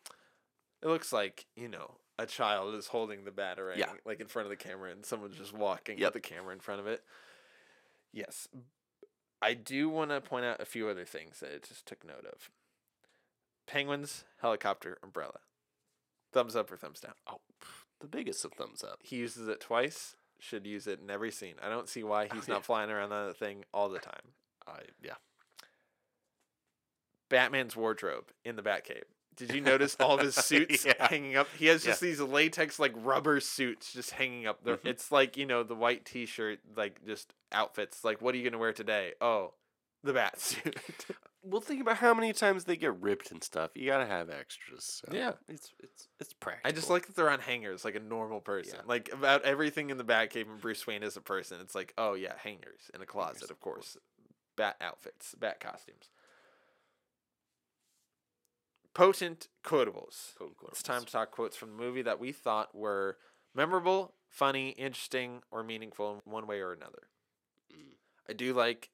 It 0.81 0.87
looks 0.87 1.13
like 1.13 1.45
you 1.55 1.67
know 1.67 1.97
a 2.17 2.25
child 2.25 2.73
is 2.73 2.87
holding 2.87 3.23
the 3.25 3.31
batarang, 3.31 3.77
Yeah. 3.77 3.91
like 4.05 4.19
in 4.19 4.27
front 4.27 4.47
of 4.47 4.49
the 4.49 4.55
camera, 4.55 4.91
and 4.91 5.05
someone's 5.05 5.37
just 5.37 5.53
walking 5.53 5.99
Yep. 5.99 6.13
with 6.15 6.23
the 6.23 6.27
camera 6.29 6.51
in 6.53 6.59
front 6.59 6.79
of 6.81 6.87
it. 6.87 7.03
Yes, 8.11 8.47
I 9.41 9.53
do 9.53 9.87
want 9.87 10.09
to 10.09 10.19
point 10.19 10.45
out 10.45 10.59
a 10.59 10.65
few 10.65 10.89
other 10.89 11.05
things 11.05 11.39
that 11.41 11.53
I 11.53 11.57
just 11.59 11.85
took 11.85 12.03
note 12.03 12.25
of. 12.25 12.49
Penguins, 13.67 14.23
helicopter, 14.41 14.97
umbrella. 15.03 15.39
Thumbs 16.31 16.55
up 16.55 16.71
or 16.71 16.77
thumbs 16.77 16.99
down. 16.99 17.13
Oh, 17.27 17.39
the 17.99 18.07
biggest 18.07 18.43
of 18.45 18.53
thumbs 18.53 18.83
up. 18.83 18.99
He 19.03 19.17
uses 19.17 19.47
it 19.47 19.59
twice. 19.59 20.15
Should 20.39 20.65
use 20.65 20.87
it 20.87 20.99
in 21.03 21.09
every 21.09 21.31
scene. 21.31 21.55
I 21.61 21.69
don't 21.69 21.89
see 21.89 22.03
why 22.03 22.29
he's 22.33 22.47
not 22.47 22.63
flying 22.65 22.89
around 22.89 23.11
on 23.11 23.27
that 23.27 23.37
thing 23.37 23.65
all 23.73 23.89
the 23.89 23.99
time. 23.99 24.33
I 24.67 24.79
yeah. 25.03 25.15
Batman's 27.29 27.75
wardrobe 27.75 28.25
in 28.43 28.55
the 28.55 28.61
Batcave. 28.61 29.03
Did 29.35 29.53
you 29.53 29.61
notice 29.61 29.95
all 29.99 30.15
of 30.15 30.21
his 30.21 30.35
suits 30.45 30.85
Yeah. 30.85 31.07
hanging 31.07 31.35
up? 31.35 31.47
He 31.57 31.67
has 31.67 31.83
just 31.83 32.01
these 32.01 32.19
latex 32.19 32.79
like 32.79 32.93
rubber 32.95 33.39
suits 33.39 33.93
just 33.93 34.11
hanging 34.11 34.47
up 34.47 34.63
there. 34.63 34.77
Mhm. 34.77 34.85
It's 34.87 35.11
like, 35.11 35.37
you 35.37 35.45
know, 35.45 35.63
the 35.63 35.75
white 35.75 36.05
t-shirt 36.05 36.59
like 36.75 37.05
just 37.05 37.33
outfits. 37.51 38.03
Like 38.03 38.21
what 38.21 38.33
are 38.33 38.37
you 38.37 38.43
going 38.43 38.53
to 38.53 38.59
wear 38.59 38.73
today? 38.73 39.13
Oh, 39.21 39.53
the 40.03 40.13
bat 40.13 40.39
suit. 40.39 40.75
Well, 41.41 41.61
think 41.61 41.79
about 41.79 41.95
how 41.95 42.13
many 42.13 42.33
times 42.33 42.65
they 42.65 42.75
get 42.75 42.99
ripped 42.99 43.31
and 43.31 43.41
stuff. 43.41 43.71
You 43.73 43.85
gotta 43.85 44.05
have 44.05 44.29
extras. 44.29 44.83
So 44.83 45.07
Yeah. 45.15 45.31
it's 45.47 45.71
it's 45.81 46.09
it's 46.19 46.33
practical. 46.33 46.67
I 46.69 46.73
just 46.73 46.89
like 46.89 47.07
that 47.07 47.15
they're 47.15 47.29
on 47.29 47.39
hangers 47.39 47.85
like 47.85 47.95
a 47.95 47.99
normal 48.01 48.41
person. 48.41 48.73
Yeah. 48.75 48.81
Like 48.85 49.09
about 49.13 49.43
everything 49.43 49.89
in 49.89 49.97
the 49.97 50.03
Batcave 50.03 50.49
and 50.49 50.59
Bruce 50.59 50.85
Wayne 50.85 51.01
as 51.01 51.15
a 51.15 51.21
person, 51.21 51.59
it's 51.61 51.73
like, 51.75 51.93
oh 51.97 52.13
yeah, 52.13 52.33
hangers 52.43 52.91
in 52.93 53.01
a 53.01 53.05
closet, 53.05 53.35
Hangers, 53.35 53.43
of 53.45 53.51
of 53.51 53.59
course. 53.61 53.97
Bat 54.57 54.75
outfits, 54.81 55.33
bat 55.39 55.61
costumes. 55.61 56.09
Potent 58.93 59.47
quotables. 59.63 60.35
Quote, 60.35 60.49
unquote, 60.49 60.71
It's 60.71 60.83
time 60.83 61.05
to 61.05 61.11
talk 61.11 61.31
quotes 61.31 61.55
from 61.55 61.69
the 61.69 61.77
movie 61.81 62.01
that 62.01 62.19
we 62.19 62.31
thought 62.33 62.75
were 62.75 63.17
memorable, 63.55 64.13
funny, 64.27 64.71
interesting, 64.71 65.41
or 65.51 65.63
meaningful 65.63 66.21
in 66.25 66.31
one 66.31 66.47
way 66.47 66.59
or 66.59 66.73
another. 66.73 67.07
Mm. 67.73 67.93
I 68.29 68.33
do 68.33 68.53
like 68.53 68.89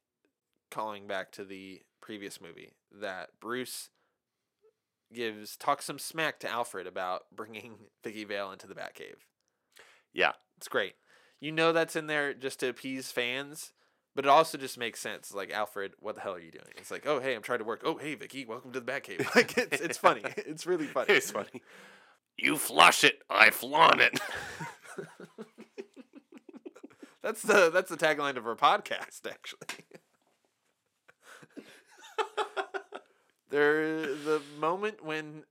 calling 0.72 1.07
back 1.07 1.32
to 1.34 1.43
the 1.43 1.82
previous 2.01 2.39
movie 2.41 2.74
that 2.91 3.30
Bruce 3.39 3.89
gives 5.13 5.55
talks 5.55 5.86
some 5.86 5.99
smack 5.99 6.39
to 6.39 6.49
Alfred 6.49 6.88
about 6.88 7.24
bringing 7.36 7.76
Vicky 8.03 8.24
Vale 8.24 8.51
into 8.51 8.68
the 8.68 8.76
Batcave. 8.76 9.24
Yeah. 10.13 10.34
It's 10.57 10.68
great. 10.68 10.95
You 11.39 11.51
know 11.51 11.74
that's 11.74 11.95
in 11.95 12.07
there 12.07 12.34
just 12.34 12.61
to 12.61 12.70
appease 12.70 13.11
fans, 13.11 13.74
but 14.16 14.26
it 14.26 14.30
also 14.30 14.57
just 14.57 14.78
makes 14.78 14.99
sense. 14.99 15.34
Like 15.34 15.51
Alfred, 15.51 15.93
what 15.99 16.16
the 16.16 16.22
hell 16.22 16.34
are 16.34 16.39
you 16.39 16.51
doing? 16.51 16.74
It's 16.78 16.91
like, 16.91 17.05
oh 17.05 17.20
hey, 17.20 17.36
I'm 17.36 17.41
trying 17.41 17.59
to 17.59 17.66
work. 17.66 17.82
Oh 17.84 17.97
hey, 17.97 18.16
Vicky, 18.16 18.45
welcome 18.45 18.72
to 18.72 18.80
the 18.80 18.91
Batcave. 18.91 19.28
Like 19.36 19.57
it's 19.57 19.82
it's 19.82 19.97
funny. 19.97 20.24
It's 20.38 20.66
really 20.66 20.88
funny. 20.88 21.13
It's 21.13 21.32
funny. 21.32 21.61
You 22.38 22.57
flush 22.57 23.03
it, 23.03 23.20
I 23.30 23.49
flaunt 23.49 24.01
it. 24.01 24.20
That's 27.26 27.41
the 27.41 27.72
that's 27.74 27.89
the 27.89 27.97
tagline 27.97 28.38
of 28.38 28.45
our 28.45 28.55
podcast, 28.55 29.28
actually. 29.28 29.85
there, 33.49 34.01
the 34.01 34.41
moment 34.59 35.03
when 35.03 35.43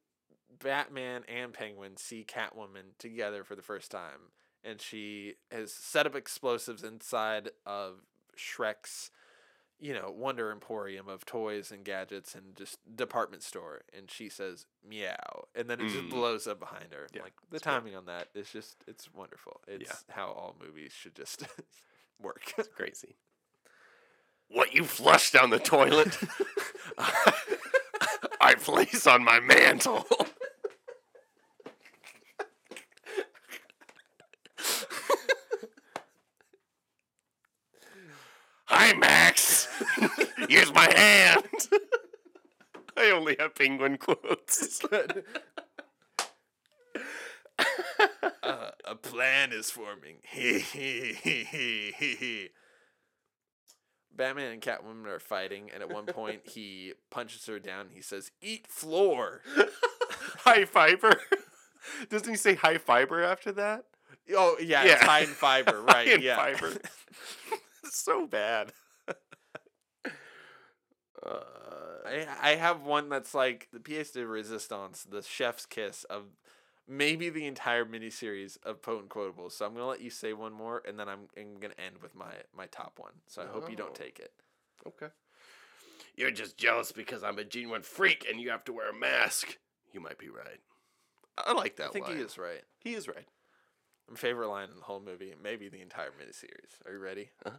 Batman 0.62 1.22
and 1.28 1.52
Penguin 1.52 1.96
see 1.96 2.24
Catwoman 2.26 2.96
together 2.98 3.44
for 3.44 3.54
the 3.54 3.62
first 3.62 3.90
time, 3.90 4.30
and 4.62 4.80
she 4.80 5.34
has 5.50 5.72
set 5.72 6.06
up 6.06 6.14
explosives 6.14 6.82
inside 6.82 7.50
of 7.66 8.00
Shreck's, 8.36 9.10
you 9.78 9.92
know, 9.92 10.10
Wonder 10.10 10.50
Emporium 10.50 11.08
of 11.08 11.26
toys 11.26 11.70
and 11.70 11.84
gadgets 11.84 12.34
and 12.34 12.54
just 12.56 12.78
department 12.96 13.42
store, 13.42 13.82
and 13.96 14.10
she 14.10 14.28
says 14.28 14.66
meow, 14.88 15.44
and 15.54 15.68
then 15.68 15.80
it 15.80 15.88
just 15.88 16.04
Mm. 16.06 16.10
blows 16.10 16.46
up 16.46 16.60
behind 16.60 16.92
her. 16.92 17.06
Yeah, 17.12 17.22
like 17.22 17.34
the 17.50 17.56
it's 17.56 17.64
great. 17.64 17.72
timing 17.74 17.94
on 17.96 18.06
that 18.06 18.28
is 18.34 18.50
just 18.50 18.76
it's 18.86 19.12
wonderful. 19.12 19.60
It's 19.68 20.04
how 20.08 20.26
all 20.28 20.56
movies 20.64 20.92
should 20.92 21.14
just 21.14 21.44
work. 22.22 22.54
It's 22.56 22.68
Crazy. 22.68 23.16
What 24.48 24.74
you 24.74 24.84
flush 24.84 25.30
down 25.30 25.50
the 25.50 25.58
toilet, 25.58 26.16
I 28.40 28.54
place 28.54 29.06
on 29.06 29.24
my 29.24 29.40
mantle. 29.40 30.06
Hi, 38.66 38.92
Max. 38.94 39.68
Here's 40.48 40.72
my 40.72 40.92
hand. 40.92 41.44
I 42.96 43.10
only 43.10 43.36
have 43.38 43.54
penguin 43.54 43.98
quotes. 43.98 44.80
uh, 48.42 48.70
a 48.84 48.94
plan 48.94 49.52
is 49.52 49.70
forming. 49.70 50.16
Batman 54.16 54.52
and 54.52 54.62
Catwoman 54.62 55.06
are 55.06 55.18
fighting, 55.18 55.70
and 55.72 55.82
at 55.82 55.90
one 55.92 56.06
point 56.06 56.42
he 56.48 56.92
punches 57.10 57.46
her 57.46 57.58
down. 57.58 57.88
He 57.92 58.00
says, 58.00 58.30
"Eat 58.40 58.66
floor." 58.66 59.42
high 60.40 60.64
fiber. 60.64 61.20
Doesn't 62.10 62.30
he 62.30 62.36
say 62.36 62.54
high 62.54 62.78
fiber 62.78 63.22
after 63.22 63.52
that? 63.52 63.84
Oh 64.34 64.56
yeah, 64.60 64.82
it's 64.82 64.90
Yeah. 65.02 65.04
high 65.06 65.20
in 65.20 65.26
fiber, 65.26 65.82
right? 65.82 66.08
in 66.08 66.22
yeah. 66.22 66.36
fiber. 66.36 66.72
so 67.84 68.26
bad. 68.26 68.72
uh, 71.24 71.38
I 72.06 72.26
I 72.40 72.54
have 72.56 72.82
one 72.82 73.08
that's 73.08 73.34
like 73.34 73.68
the 73.72 73.78
pièce 73.80 74.12
de 74.12 74.20
résistance, 74.24 75.08
the 75.08 75.22
chef's 75.22 75.66
kiss 75.66 76.04
of 76.04 76.24
maybe 76.86 77.30
the 77.30 77.46
entire 77.46 77.84
miniseries 77.84 78.58
of 78.62 78.82
potent 78.82 79.08
quotables. 79.10 79.52
So 79.52 79.66
I'm 79.66 79.72
gonna 79.74 79.86
let 79.86 80.00
you 80.00 80.10
say 80.10 80.32
one 80.32 80.52
more, 80.52 80.82
and 80.86 80.98
then 80.98 81.08
I'm, 81.08 81.28
I'm 81.36 81.58
gonna 81.60 81.74
end 81.84 81.96
with 82.02 82.14
my 82.14 82.32
my 82.56 82.66
top 82.66 82.98
one. 82.98 83.12
So 83.26 83.42
I 83.42 83.46
hope 83.46 83.70
you 83.70 83.76
don't 83.76 83.90
Oh. 83.90 83.94
take 84.04 84.18
it. 84.18 84.32
okay. 84.86 85.08
You're 86.16 86.30
just 86.30 86.56
jealous 86.56 86.92
because 86.92 87.24
I'm 87.24 87.38
a 87.38 87.44
genuine 87.44 87.82
freak 87.82 88.24
and 88.30 88.40
you 88.40 88.50
have 88.50 88.64
to 88.66 88.72
wear 88.72 88.90
a 88.90 88.94
mask. 88.94 89.58
You 89.92 90.00
might 90.00 90.18
be 90.18 90.28
right. 90.28 90.60
I 91.36 91.52
like 91.54 91.76
that 91.76 91.88
I 91.88 91.90
think 91.90 92.06
line. 92.06 92.16
he 92.18 92.22
is 92.22 92.38
right. 92.38 92.62
He 92.78 92.94
is 92.94 93.08
right. 93.08 93.26
My 94.08 94.16
favorite 94.16 94.48
line 94.48 94.68
in 94.70 94.76
the 94.76 94.82
whole 94.84 95.00
movie, 95.00 95.34
maybe 95.42 95.68
the 95.68 95.80
entire 95.80 96.10
miniseries. 96.10 96.86
Are 96.86 96.92
you 96.92 96.98
ready? 97.00 97.30
Uh-huh. 97.44 97.56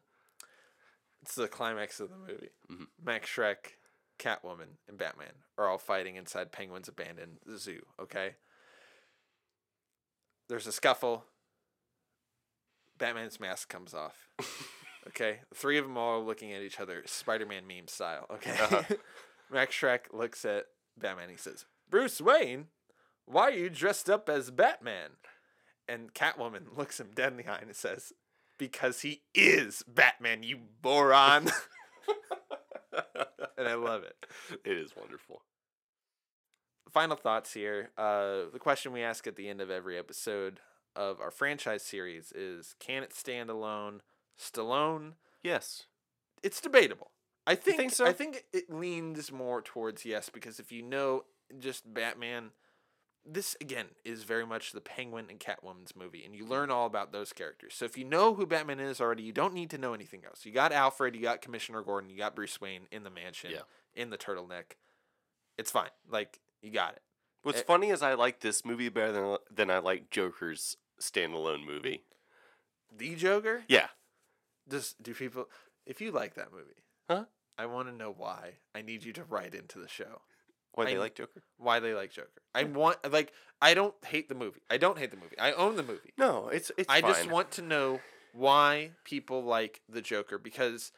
It's 1.22 1.36
the 1.36 1.48
climax 1.50 2.00
of 2.00 2.10
the 2.10 2.18
movie. 2.18 2.52
Mhm. 2.72 2.88
Max 3.04 3.30
Shreck, 3.30 3.74
Catwoman, 4.20 4.78
and 4.88 4.98
Batman 4.98 5.34
are 5.58 5.68
all 5.68 5.78
fighting 5.80 6.16
inside 6.16 6.52
Penguin's 6.54 6.88
abandoned 6.88 7.40
zoo, 7.58 7.86
okay? 8.00 8.36
There's 10.50 10.68
a 10.68 10.72
scuffle. 10.72 11.26
Batman's 12.98 13.40
mask 13.40 13.70
comes 13.70 13.94
off. 13.94 14.28
Okay, 15.10 15.42
three 15.54 15.78
of 15.78 15.86
them 15.86 16.00
all 16.00 16.26
looking 16.26 16.52
at 16.52 16.64
each 16.64 16.80
other, 16.80 17.04
Spider-Man 17.06 17.68
meme 17.68 17.88
style. 17.88 18.26
Okay, 18.32 18.58
Uh-huh. 18.60 18.82
Max 19.52 19.76
Shreck 19.76 20.12
looks 20.12 20.44
at 20.46 20.66
Batman. 20.98 21.30
He 21.30 21.38
says, 21.38 21.66
"Bruce 21.88 22.20
Wayne, 22.20 22.70
why 23.26 23.44
are 23.44 23.52
you 23.52 23.70
dressed 23.70 24.10
up 24.10 24.28
as 24.30 24.50
Batman?" 24.50 25.12
And 25.88 26.12
Catwoman 26.16 26.64
looks 26.76 27.00
him 27.00 27.12
dead 27.14 27.34
in 27.34 27.38
the 27.38 27.48
eye 27.48 27.60
and 27.62 27.76
says, 27.76 28.14
"Because 28.58 29.02
he 29.02 29.22
is 29.36 29.84
Batman, 29.88 30.42
you 30.42 30.58
moron." 30.84 31.52
and 33.60 33.68
I 33.68 33.76
love 33.76 34.02
it. 34.02 34.16
It 34.66 34.76
is 34.76 34.96
wonderful. 34.98 35.44
Final 36.92 37.18
thoughts 37.18 37.54
here. 37.54 37.90
Uh, 37.98 38.44
the 38.54 38.60
question 38.60 38.92
we 38.94 39.02
ask 39.02 39.28
at 39.28 39.36
the 39.36 39.50
end 39.50 39.60
of 39.60 39.70
every 39.70 39.98
episode 39.98 40.60
of 40.96 41.20
our 41.20 41.32
franchise 41.32 41.84
series 41.84 42.32
is: 42.34 42.76
Can 42.80 43.04
it 43.04 43.14
stand 43.14 43.50
alone? 43.50 44.02
Stallone 44.40 45.14
Yes. 45.44 45.84
it's 46.44 46.60
debatable. 46.62 47.12
I 47.48 47.56
think, 47.56 47.78
think 47.78 47.92
so? 47.94 48.06
I 48.06 48.12
think 48.14 48.44
it 48.54 48.70
leans 48.70 49.32
more 49.32 49.62
towards 49.62 50.04
yes 50.04 50.30
because 50.30 50.60
if 50.60 50.72
you 50.72 50.82
know 50.82 51.26
just 51.60 51.92
Batman, 51.94 52.50
this 53.26 53.56
again 53.62 53.88
is 54.04 54.24
very 54.24 54.46
much 54.46 54.72
the 54.72 54.82
Penguin 54.82 55.28
and 55.30 55.40
Catwoman's 55.40 55.96
movie, 55.96 56.24
and 56.26 56.36
you 56.36 56.46
learn 56.46 56.70
all 56.72 56.86
about 56.86 57.12
those 57.12 57.34
characters. 57.34 57.74
So 57.76 57.86
if 57.86 57.98
you 57.98 58.04
know 58.04 58.34
who 58.36 58.46
Batman 58.46 58.80
is 58.80 59.00
already, 59.02 59.24
you 59.24 59.32
don't 59.32 59.54
need 59.54 59.70
to 59.72 59.78
know 59.78 59.94
anything 59.94 60.24
else. 60.26 60.46
You 60.46 60.52
got 60.52 60.72
Alfred, 60.72 61.16
you 61.16 61.22
got 61.22 61.42
Commissioner 61.42 61.82
Gordon, 61.82 62.10
you 62.10 62.18
got 62.18 62.36
Bruce 62.36 62.60
Wayne 62.62 62.88
in 62.92 63.04
the 63.04 63.10
mansion, 63.10 63.52
Yeah. 63.52 63.60
in 63.94 64.10
the 64.10 64.18
turtleneck. 64.18 64.74
It's 65.58 65.72
fine. 65.72 65.90
Like 66.10 66.40
you 66.62 66.72
got 66.72 66.94
it. 66.94 67.02
What's 67.44 67.60
Eh. 67.60 67.64
funny 67.64 67.90
is 67.90 68.02
I 68.02 68.14
like 68.16 68.40
this 68.40 68.66
movie 68.66 68.90
better 68.90 69.12
than 69.12 69.38
than 69.52 69.70
I 69.72 69.80
like 69.80 70.10
Joker's 70.10 70.78
standalone 71.00 71.66
movie. 71.66 72.04
The 72.96 73.16
Joker. 73.16 73.64
Yeah. 73.68 73.90
Does 74.68 74.96
do 75.02 75.14
people? 75.14 75.50
If 75.86 76.02
you 76.02 76.12
like 76.12 76.34
that 76.36 76.52
movie, 76.52 76.84
Huh? 77.10 77.26
I 77.58 77.68
want 77.68 77.88
to 77.88 77.94
know 77.94 78.12
why. 78.12 78.60
I 78.74 78.82
need 78.82 79.04
you 79.04 79.14
to 79.14 79.24
write 79.24 79.54
into 79.54 79.80
the 79.80 79.88
show. 79.88 80.22
Why 80.72 80.84
I- 80.86 80.88
they 80.88 80.98
like 80.98 81.16
Joker? 81.16 81.44
why 81.58 81.80
they 81.80 81.94
like 81.94 82.12
Joker. 82.12 82.42
I 82.54 82.64
want 82.64 82.98
like 83.12 83.32
I 83.62 83.74
don't 83.74 83.96
hate 84.06 84.28
the 84.28 84.36
movie. 84.36 84.62
I 84.70 84.78
don't 84.78 84.98
hate 84.98 85.12
the 85.12 85.18
movie. 85.18 85.38
I 85.40 85.52
own 85.54 85.76
the 85.76 85.84
movie. 85.84 86.14
No, 86.18 86.48
it's 86.50 86.72
it's 86.78 86.90
I 86.90 87.02
just 87.02 87.30
want 87.30 87.52
to 87.52 87.62
know 87.62 88.02
why 88.34 88.92
people 89.06 89.44
like 89.44 89.82
the 89.88 90.02
Joker 90.02 90.38
because 90.38 90.92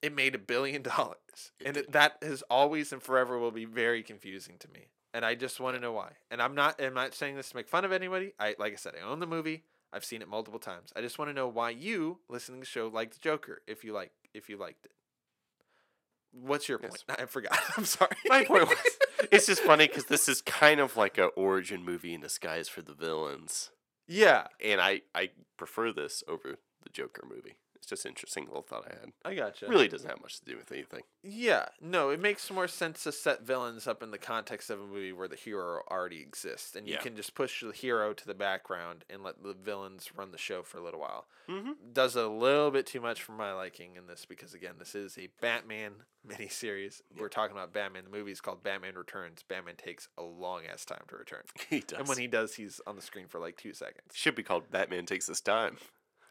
it 0.00 0.14
made 0.14 0.34
a 0.34 0.38
billion 0.38 0.82
dollars, 0.82 1.18
And 1.64 1.76
it, 1.76 1.92
that 1.92 2.16
is 2.22 2.42
always 2.50 2.92
and 2.92 3.02
forever 3.02 3.38
will 3.38 3.50
be 3.50 3.64
very 3.64 4.02
confusing 4.02 4.56
to 4.60 4.68
me. 4.70 4.88
And 5.14 5.24
I 5.24 5.34
just 5.34 5.60
want 5.60 5.76
to 5.76 5.80
know 5.80 5.92
why. 5.92 6.12
And 6.30 6.40
I'm 6.40 6.54
not. 6.54 6.80
I'm 6.80 6.94
not 6.94 7.14
saying 7.14 7.36
this 7.36 7.50
to 7.50 7.56
make 7.56 7.68
fun 7.68 7.84
of 7.84 7.92
anybody. 7.92 8.32
I 8.40 8.54
like 8.58 8.72
I 8.72 8.76
said, 8.76 8.94
I 9.00 9.06
own 9.06 9.20
the 9.20 9.26
movie. 9.26 9.64
I've 9.92 10.04
seen 10.06 10.22
it 10.22 10.28
multiple 10.28 10.58
times. 10.60 10.90
I 10.96 11.02
just 11.02 11.18
want 11.18 11.28
to 11.28 11.34
know 11.34 11.48
why 11.48 11.68
you, 11.70 12.18
listening 12.30 12.60
to 12.60 12.64
the 12.64 12.70
show, 12.70 12.88
liked 12.88 13.12
the 13.14 13.18
Joker. 13.20 13.60
If 13.66 13.84
you 13.84 13.92
like, 13.92 14.10
if 14.32 14.48
you 14.48 14.56
liked 14.56 14.86
it, 14.86 14.92
what's 16.32 16.68
your 16.68 16.80
Yes. 16.82 17.02
point? 17.06 17.20
I 17.20 17.26
forgot. 17.26 17.58
I'm 17.76 17.84
sorry. 17.84 18.16
My 18.26 18.44
point 18.44 18.68
was, 18.68 18.78
it's 19.30 19.46
just 19.46 19.62
funny 19.62 19.86
because 19.86 20.06
this 20.06 20.28
is 20.28 20.40
kind 20.40 20.80
of 20.80 20.96
like 20.96 21.18
a 21.18 21.26
origin 21.26 21.84
movie 21.84 22.14
in 22.14 22.20
disguise 22.22 22.68
for 22.68 22.80
the 22.82 22.94
villains, 22.94 23.70
yeah, 24.08 24.46
and 24.64 24.80
I 24.80 25.02
I 25.14 25.30
prefer 25.58 25.92
this 25.92 26.24
over 26.26 26.56
the 26.82 26.90
Joker 26.90 27.24
movie. 27.28 27.56
It's 27.82 27.88
just 27.88 28.06
interesting 28.06 28.44
little 28.46 28.62
thought 28.62 28.86
I 28.88 28.94
had. 29.00 29.12
I 29.24 29.34
gotcha. 29.34 29.66
Really 29.66 29.88
doesn't 29.88 30.08
have 30.08 30.20
much 30.22 30.38
to 30.38 30.44
do 30.44 30.56
with 30.56 30.70
anything. 30.70 31.00
Yeah, 31.24 31.66
no, 31.80 32.10
it 32.10 32.20
makes 32.20 32.48
more 32.48 32.68
sense 32.68 33.02
to 33.02 33.10
set 33.10 33.42
villains 33.42 33.88
up 33.88 34.04
in 34.04 34.12
the 34.12 34.18
context 34.18 34.70
of 34.70 34.80
a 34.80 34.86
movie 34.86 35.12
where 35.12 35.26
the 35.26 35.34
hero 35.34 35.82
already 35.90 36.20
exists, 36.20 36.76
and 36.76 36.86
you 36.86 36.94
Yeah. 36.94 37.00
can 37.00 37.16
just 37.16 37.34
push 37.34 37.60
the 37.60 37.72
hero 37.72 38.12
to 38.14 38.24
the 38.24 38.34
background 38.34 39.04
and 39.10 39.24
let 39.24 39.42
the 39.42 39.52
villains 39.52 40.10
run 40.14 40.30
the 40.30 40.38
show 40.38 40.62
for 40.62 40.78
a 40.78 40.80
little 40.80 41.00
while. 41.00 41.26
Mm-hmm. 41.48 41.72
Does 41.92 42.14
a 42.14 42.28
little 42.28 42.70
bit 42.70 42.86
too 42.86 43.00
much 43.00 43.20
for 43.20 43.32
my 43.32 43.52
liking 43.52 43.96
in 43.96 44.06
this 44.06 44.26
because 44.26 44.54
again, 44.54 44.74
this 44.78 44.94
is 44.94 45.18
a 45.18 45.28
Batman 45.40 45.94
miniseries. 46.28 47.00
We're 47.18 47.28
talking 47.28 47.56
about 47.56 47.72
Batman. 47.72 48.04
The 48.04 48.10
movie 48.16 48.30
is 48.30 48.40
called 48.40 48.62
Batman 48.62 48.94
Returns. 48.94 49.42
Batman 49.42 49.74
takes 49.74 50.06
a 50.16 50.22
long 50.22 50.62
ass 50.72 50.84
time 50.84 51.02
to 51.08 51.16
return, 51.16 51.42
He 51.68 51.80
does. 51.80 51.98
and 51.98 52.06
when 52.08 52.18
he 52.18 52.28
does, 52.28 52.54
he's 52.54 52.80
on 52.86 52.94
the 52.94 53.02
screen 53.02 53.26
for 53.26 53.40
like 53.40 53.56
two 53.56 53.72
seconds. 53.74 54.12
should 54.14 54.36
be 54.36 54.44
called 54.44 54.70
Batman 54.70 55.04
Takes 55.04 55.26
His 55.26 55.40
Time. 55.40 55.78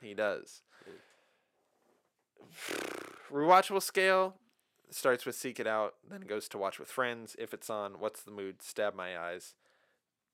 He 0.02 0.14
does. 0.14 0.62
Rewatchable 3.32 3.82
scale 3.82 4.36
starts 4.90 5.26
with 5.26 5.36
Seek 5.36 5.60
It 5.60 5.68
Out, 5.68 5.96
then 6.10 6.22
goes 6.22 6.48
to 6.50 6.58
Watch 6.58 6.80
with 6.80 6.90
Friends. 6.90 7.36
If 7.40 7.54
it's 7.54 7.70
on, 7.70 7.94
What's 8.00 8.24
the 8.24 8.32
Mood? 8.32 8.62
Stab 8.62 8.94
My 8.94 9.18
Eyes. 9.18 9.54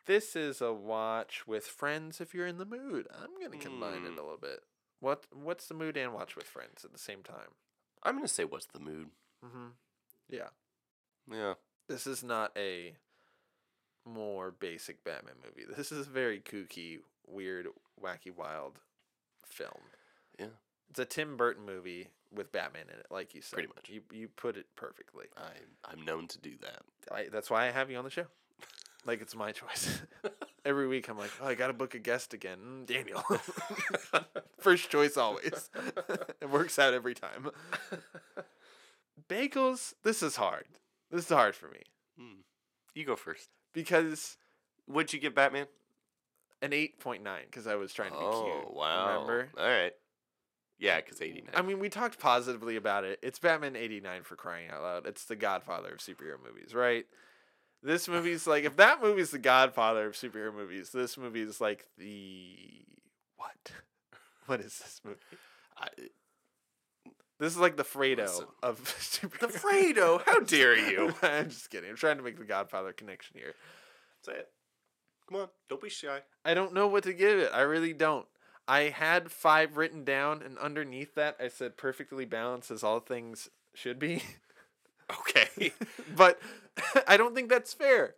This 0.05 0.35
is 0.35 0.61
a 0.61 0.71
watch 0.73 1.45
with 1.47 1.65
friends 1.65 2.21
if 2.21 2.33
you're 2.33 2.47
in 2.47 2.57
the 2.57 2.65
mood. 2.65 3.07
I'm 3.13 3.39
gonna 3.41 3.61
combine 3.61 4.05
it 4.05 4.11
Mm. 4.13 4.17
a 4.17 4.21
little 4.21 4.37
bit. 4.37 4.63
What 4.99 5.27
What's 5.31 5.67
the 5.67 5.73
mood 5.73 5.97
and 5.97 6.13
watch 6.13 6.35
with 6.35 6.45
friends 6.47 6.85
at 6.85 6.93
the 6.93 6.97
same 6.97 7.23
time? 7.23 7.53
I'm 8.03 8.15
gonna 8.15 8.27
say, 8.29 8.45
what's 8.45 8.67
the 8.67 8.79
mood? 8.79 9.11
Mm-hmm. 9.43 9.67
Yeah, 10.29 10.49
Yeah. 11.29 11.55
this 11.87 12.07
is 12.07 12.23
not 12.23 12.51
a 12.57 12.95
more 14.05 14.49
basic 14.51 15.03
Batman 15.03 15.35
movie. 15.43 15.65
This 15.65 15.91
is 15.91 16.07
a 16.07 16.09
very 16.09 16.39
kooky, 16.39 16.99
weird, 17.25 17.67
wacky, 18.01 18.31
wild 18.33 18.79
film. 19.45 19.81
Yeah. 20.39 20.47
It's 20.89 20.99
a 20.99 21.05
Tim 21.05 21.37
Burton 21.37 21.65
movie 21.65 22.07
with 22.33 22.51
Batman 22.51 22.83
in 22.93 22.99
it, 22.99 23.07
like 23.09 23.33
you 23.35 23.41
said. 23.41 23.53
Pretty 23.55 23.69
much. 23.69 23.89
You 23.89 24.01
you 24.11 24.27
put 24.27 24.57
it 24.57 24.65
perfectly. 24.75 25.25
I 25.37 25.89
I'm 25.91 26.03
known 26.05 26.27
to 26.27 26.39
do 26.39 26.53
that. 26.61 26.81
I, 27.11 27.27
that's 27.31 27.49
why 27.49 27.67
I 27.67 27.71
have 27.71 27.89
you 27.91 27.97
on 27.97 28.03
the 28.03 28.09
show. 28.09 28.25
Like 29.05 29.21
it's 29.21 29.35
my 29.37 29.53
choice. 29.53 30.01
Every 30.65 30.85
week 30.85 31.07
I'm 31.07 31.17
like, 31.17 31.29
oh, 31.41 31.47
I 31.47 31.55
got 31.55 31.67
to 31.67 31.73
book 31.73 31.95
a 31.95 31.99
guest 31.99 32.33
again, 32.33 32.57
mm, 32.61 32.85
Daniel. 32.85 33.23
First 34.59 34.89
choice 34.89 35.15
always. 35.15 35.69
it 36.41 36.49
works 36.49 36.77
out 36.77 36.93
every 36.93 37.13
time. 37.13 37.51
Bagels. 39.29 39.93
This 40.03 40.21
is 40.21 40.35
hard. 40.35 40.65
This 41.09 41.23
is 41.25 41.29
hard 41.29 41.55
for 41.55 41.69
me 41.69 41.79
Hmm. 42.19 42.41
You 42.95 43.05
go 43.05 43.15
first. 43.15 43.47
because 43.71 44.35
What'd 44.87 45.13
you 45.13 45.19
give 45.19 45.35
Batman? 45.35 45.67
an 46.61 46.73
eight 46.73 46.99
point 46.99 47.23
nine 47.23 47.43
because 47.45 47.65
I 47.67 47.75
was 47.75 47.93
trying 47.93 48.11
to 48.11 48.17
be 48.17 48.23
oh 48.25 48.43
cute. 48.63 48.75
wow! 48.75 49.13
Remember? 49.13 49.49
All 49.57 49.63
right. 49.69 49.93
Yeah, 50.79 50.97
because 51.01 51.21
eighty 51.21 51.41
nine. 51.41 51.51
I 51.55 51.61
mean, 51.61 51.79
we 51.79 51.89
talked 51.89 52.19
positively 52.19 52.75
about 52.75 53.03
it. 53.03 53.19
It's 53.23 53.39
Batman 53.39 53.75
89 53.75 54.23
for 54.23 54.35
crying 54.35 54.69
out 54.69 54.83
loud. 54.83 55.07
It's 55.07 55.25
the 55.25 55.35
godfather 55.35 55.89
of 55.93 55.99
superhero 55.99 56.35
movies, 56.43 56.73
right? 56.75 57.05
This 57.81 58.07
movie's 58.09 58.45
like, 58.47 58.63
if 58.63 58.75
that 58.77 59.01
movie's 59.01 59.31
the 59.31 59.39
godfather 59.39 60.05
of 60.07 60.13
superhero 60.13 60.53
movies, 60.53 60.91
this 60.91 61.17
movie 61.17 61.41
is 61.41 61.59
like 61.61 61.87
the. 61.97 62.55
What? 63.37 63.71
What 64.45 64.61
is 64.61 64.77
this 64.79 65.01
movie? 65.03 65.17
I, 65.77 65.87
uh, 65.87 67.09
This 67.37 67.51
is 67.51 67.59
like 67.59 67.75
the 67.75 67.83
Fredo 67.83 68.19
Listen. 68.19 68.45
of 68.63 68.79
superhero. 68.99 69.39
the 69.39 69.47
Fredo. 69.47 70.21
How 70.25 70.39
dare 70.39 70.77
you? 70.77 71.13
I'm 71.21 71.49
just 71.49 71.69
kidding. 71.69 71.89
I'm 71.89 71.97
trying 71.97 72.15
to 72.15 72.23
make 72.23 72.37
the 72.37 72.45
godfather 72.45 72.93
connection 72.93 73.35
here. 73.37 73.55
Say 74.21 74.31
it. 74.33 74.47
Come 75.29 75.41
on, 75.41 75.47
don't 75.67 75.81
be 75.81 75.89
shy. 75.89 76.21
I 76.45 76.53
don't 76.53 76.73
know 76.73 76.87
what 76.87 77.03
to 77.03 77.11
give 77.13 77.39
it. 77.39 77.51
I 77.53 77.61
really 77.61 77.91
don't. 77.91 78.25
I 78.67 78.89
had 78.89 79.31
five 79.31 79.77
written 79.77 80.03
down, 80.03 80.41
and 80.41 80.57
underneath 80.57 81.15
that, 81.15 81.37
I 81.39 81.47
said 81.47 81.77
perfectly 81.77 82.25
balanced 82.25 82.69
as 82.71 82.83
all 82.83 82.99
things 82.99 83.49
should 83.73 83.99
be. 83.99 84.23
Okay. 85.19 85.71
but 86.15 86.39
I 87.07 87.15
don't 87.17 87.33
think 87.33 87.49
that's 87.49 87.73
fair. 87.73 88.15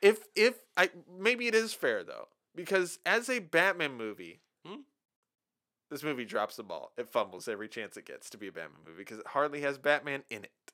If 0.00 0.20
if 0.34 0.54
I 0.76 0.88
maybe 1.18 1.46
it 1.46 1.54
is 1.54 1.74
fair 1.74 2.02
though, 2.02 2.28
because 2.56 2.98
as 3.04 3.28
a 3.28 3.40
Batman 3.40 3.94
movie, 3.96 4.40
Hmm? 4.66 4.80
this 5.90 6.02
movie 6.02 6.24
drops 6.24 6.56
the 6.56 6.62
ball. 6.62 6.92
It 6.96 7.08
fumbles 7.08 7.48
every 7.48 7.68
chance 7.68 7.96
it 7.96 8.06
gets 8.06 8.30
to 8.30 8.38
be 8.38 8.46
a 8.48 8.52
Batman 8.52 8.80
movie 8.86 8.98
because 8.98 9.18
it 9.18 9.26
hardly 9.28 9.60
has 9.62 9.76
Batman 9.76 10.22
in 10.30 10.44
it. 10.44 10.72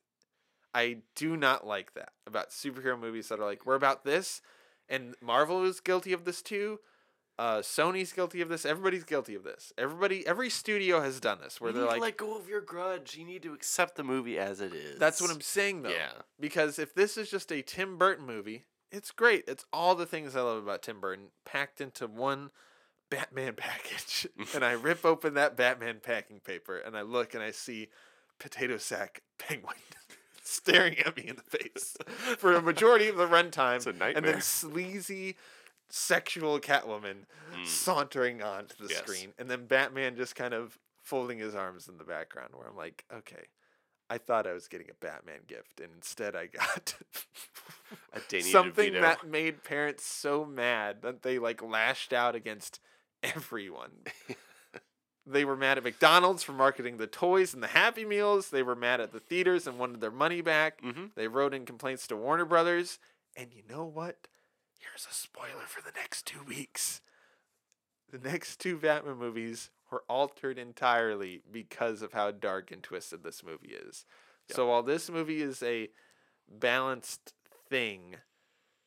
I 0.74 0.99
do 1.14 1.37
not 1.37 1.66
like 1.66 1.95
that 1.95 2.11
about 2.27 2.51
superhero 2.51 2.99
movies 3.01 3.29
that 3.29 3.41
are 3.41 3.45
like 3.45 3.64
we're 3.66 3.74
about 3.74 4.05
this, 4.05 4.43
and 4.89 5.14
Marvel 5.20 5.64
is 5.64 5.81
guilty 5.81 6.12
of 6.12 6.24
this 6.24 6.43
too. 6.43 6.79
Uh, 7.39 7.59
Sony's 7.59 8.12
guilty 8.12 8.41
of 8.41 8.49
this. 8.49 8.64
Everybody's 8.64 9.05
guilty 9.05 9.34
of 9.34 9.45
this. 9.45 9.72
Everybody, 9.76 10.26
every 10.26 10.49
studio 10.49 11.03
has 11.03 11.20
done 11.20 11.39
this 11.43 11.61
where 11.61 11.70
you 11.70 11.78
they're 11.78 11.87
like, 11.87 11.97
to 11.97 12.03
let 12.03 12.16
go 12.16 12.37
of 12.37 12.49
your 12.49 12.62
grudge. 12.62 13.16
You 13.16 13.26
need 13.26 13.43
to 13.43 13.53
accept 13.53 13.97
the 13.97 14.05
movie 14.05 14.39
as 14.39 14.61
it 14.61 14.72
is. 14.72 14.99
That's 14.99 15.20
what 15.20 15.30
I'm 15.30 15.43
saying 15.43 15.82
though. 15.82 15.91
Yeah. 15.91 16.12
Because 16.41 16.78
if 16.78 16.95
this 16.95 17.18
is 17.18 17.30
just 17.30 17.53
a 17.53 17.61
Tim 17.61 17.99
Burton 17.99 18.24
movie, 18.24 18.64
it's 18.91 19.11
great. 19.11 19.45
It's 19.47 19.66
all 19.70 19.95
the 19.95 20.07
things 20.07 20.34
I 20.34 20.41
love 20.41 20.62
about 20.62 20.82
Tim 20.82 20.99
Burton 20.99 21.26
packed 21.45 21.80
into 21.80 22.07
one 22.07 22.51
Batman 23.11 23.55
package. 23.57 24.26
and 24.55 24.64
I 24.64 24.72
rip 24.72 25.05
open 25.05 25.34
that 25.34 25.57
Batman 25.57 26.01
packing 26.03 26.41
paper 26.41 26.78
and 26.78 26.97
I 26.97 27.03
look 27.03 27.34
and 27.34 27.43
I 27.43 27.51
see 27.51 27.89
potato 28.39 28.78
sack 28.78 29.22
penguin 29.39 29.76
staring 30.43 30.99
at 31.01 31.16
me 31.16 31.24
in 31.26 31.37
the 31.37 31.59
face 31.59 31.97
for 32.39 32.55
a 32.55 32.62
majority 32.62 33.09
of 33.09 33.16
the 33.16 33.26
runtime. 33.26 33.76
It's 33.76 33.87
a 33.87 34.16
and 34.16 34.24
then 34.24 34.41
sleazy 34.41 35.37
sexual 35.89 36.59
Catwoman 36.61 37.26
Mm. 37.53 37.66
sauntering 37.66 38.43
onto 38.43 38.76
the 38.76 38.89
Yes. 38.93 38.99
screen, 38.99 39.32
and 39.39 39.51
then 39.51 39.66
Batman 39.66 40.16
just 40.16 40.34
kind 40.34 40.53
of 40.55 40.78
folding 41.03 41.39
his 41.39 41.55
arms 41.55 41.89
in 41.89 41.97
the 41.99 42.05
background. 42.05 42.55
Where 42.55 42.66
I'm 42.68 42.76
like, 42.76 43.05
okay, 43.12 43.47
I 44.11 44.18
thought 44.18 44.47
I 44.47 44.53
was 44.53 44.68
getting 44.68 44.91
a 44.91 44.95
Batman 44.95 45.41
gift, 45.47 45.80
and 45.80 45.93
instead 45.95 46.34
I 46.37 46.47
got 46.47 46.95
A 48.12 48.20
Danny 48.28 48.43
something 48.45 48.93
DeVito. 48.95 49.01
that 49.01 49.26
made 49.26 49.62
parents 49.64 50.05
so 50.05 50.45
mad 50.45 51.03
that 51.03 51.22
they 51.22 51.39
like 51.39 51.62
lashed 51.62 52.12
out 52.12 52.34
against 52.34 52.80
everyone. 53.22 54.05
They 55.28 55.45
were 55.45 55.57
mad 55.57 55.76
at 55.76 55.82
McDonald's 55.82 56.45
for 56.45 56.53
marketing 56.53 56.99
the 56.99 57.09
toys 57.09 57.53
and 57.53 57.61
the 57.61 57.66
Happy 57.66 58.05
Meals. 58.05 58.51
They 58.51 58.62
were 58.62 58.76
mad 58.76 59.01
at 59.01 59.11
the 59.11 59.18
theaters 59.18 59.66
and 59.66 59.76
wanted 59.76 60.01
their 60.01 60.12
money 60.12 60.41
back. 60.41 60.80
Mhm. 60.82 61.14
They 61.16 61.26
wrote 61.26 61.53
in 61.53 61.66
complaints 61.66 62.07
to 62.07 62.16
Warner 62.16 62.45
Brothers. 62.45 63.01
And 63.34 63.53
you 63.53 63.64
know 63.68 63.84
what? 63.84 64.28
Here's 64.91 65.07
a 65.11 65.14
spoiler 65.14 65.66
for 65.66 65.82
the 65.82 65.93
next 65.97 66.26
two 66.26 66.43
weeks. 66.43 67.01
The 68.11 68.18
next 68.18 68.61
two 68.61 68.78
Batman 68.78 69.16
movies 69.16 69.70
were 69.91 70.05
altered 70.09 70.59
entirely 70.59 71.43
because 71.51 72.03
of 72.03 72.12
how 72.12 72.30
dark 72.30 72.70
and 72.70 72.82
twisted 72.82 73.22
this 73.22 73.43
movie 73.45 73.74
is. 73.74 74.05
So 74.51 74.68
while 74.68 74.82
this 74.82 75.11
movie 75.11 75.43
is 75.43 75.62
a 75.62 75.89
balanced 76.49 77.34
thing 77.68 78.16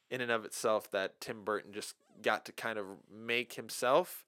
in 0.09 0.21
and 0.21 0.31
of 0.31 0.45
itself 0.45 0.89
that 0.91 1.19
Tim 1.19 1.43
Burton 1.43 1.73
just 1.73 1.95
got 2.21 2.45
to 2.45 2.51
kind 2.51 2.79
of 2.79 2.85
make 3.11 3.53
himself, 3.53 4.25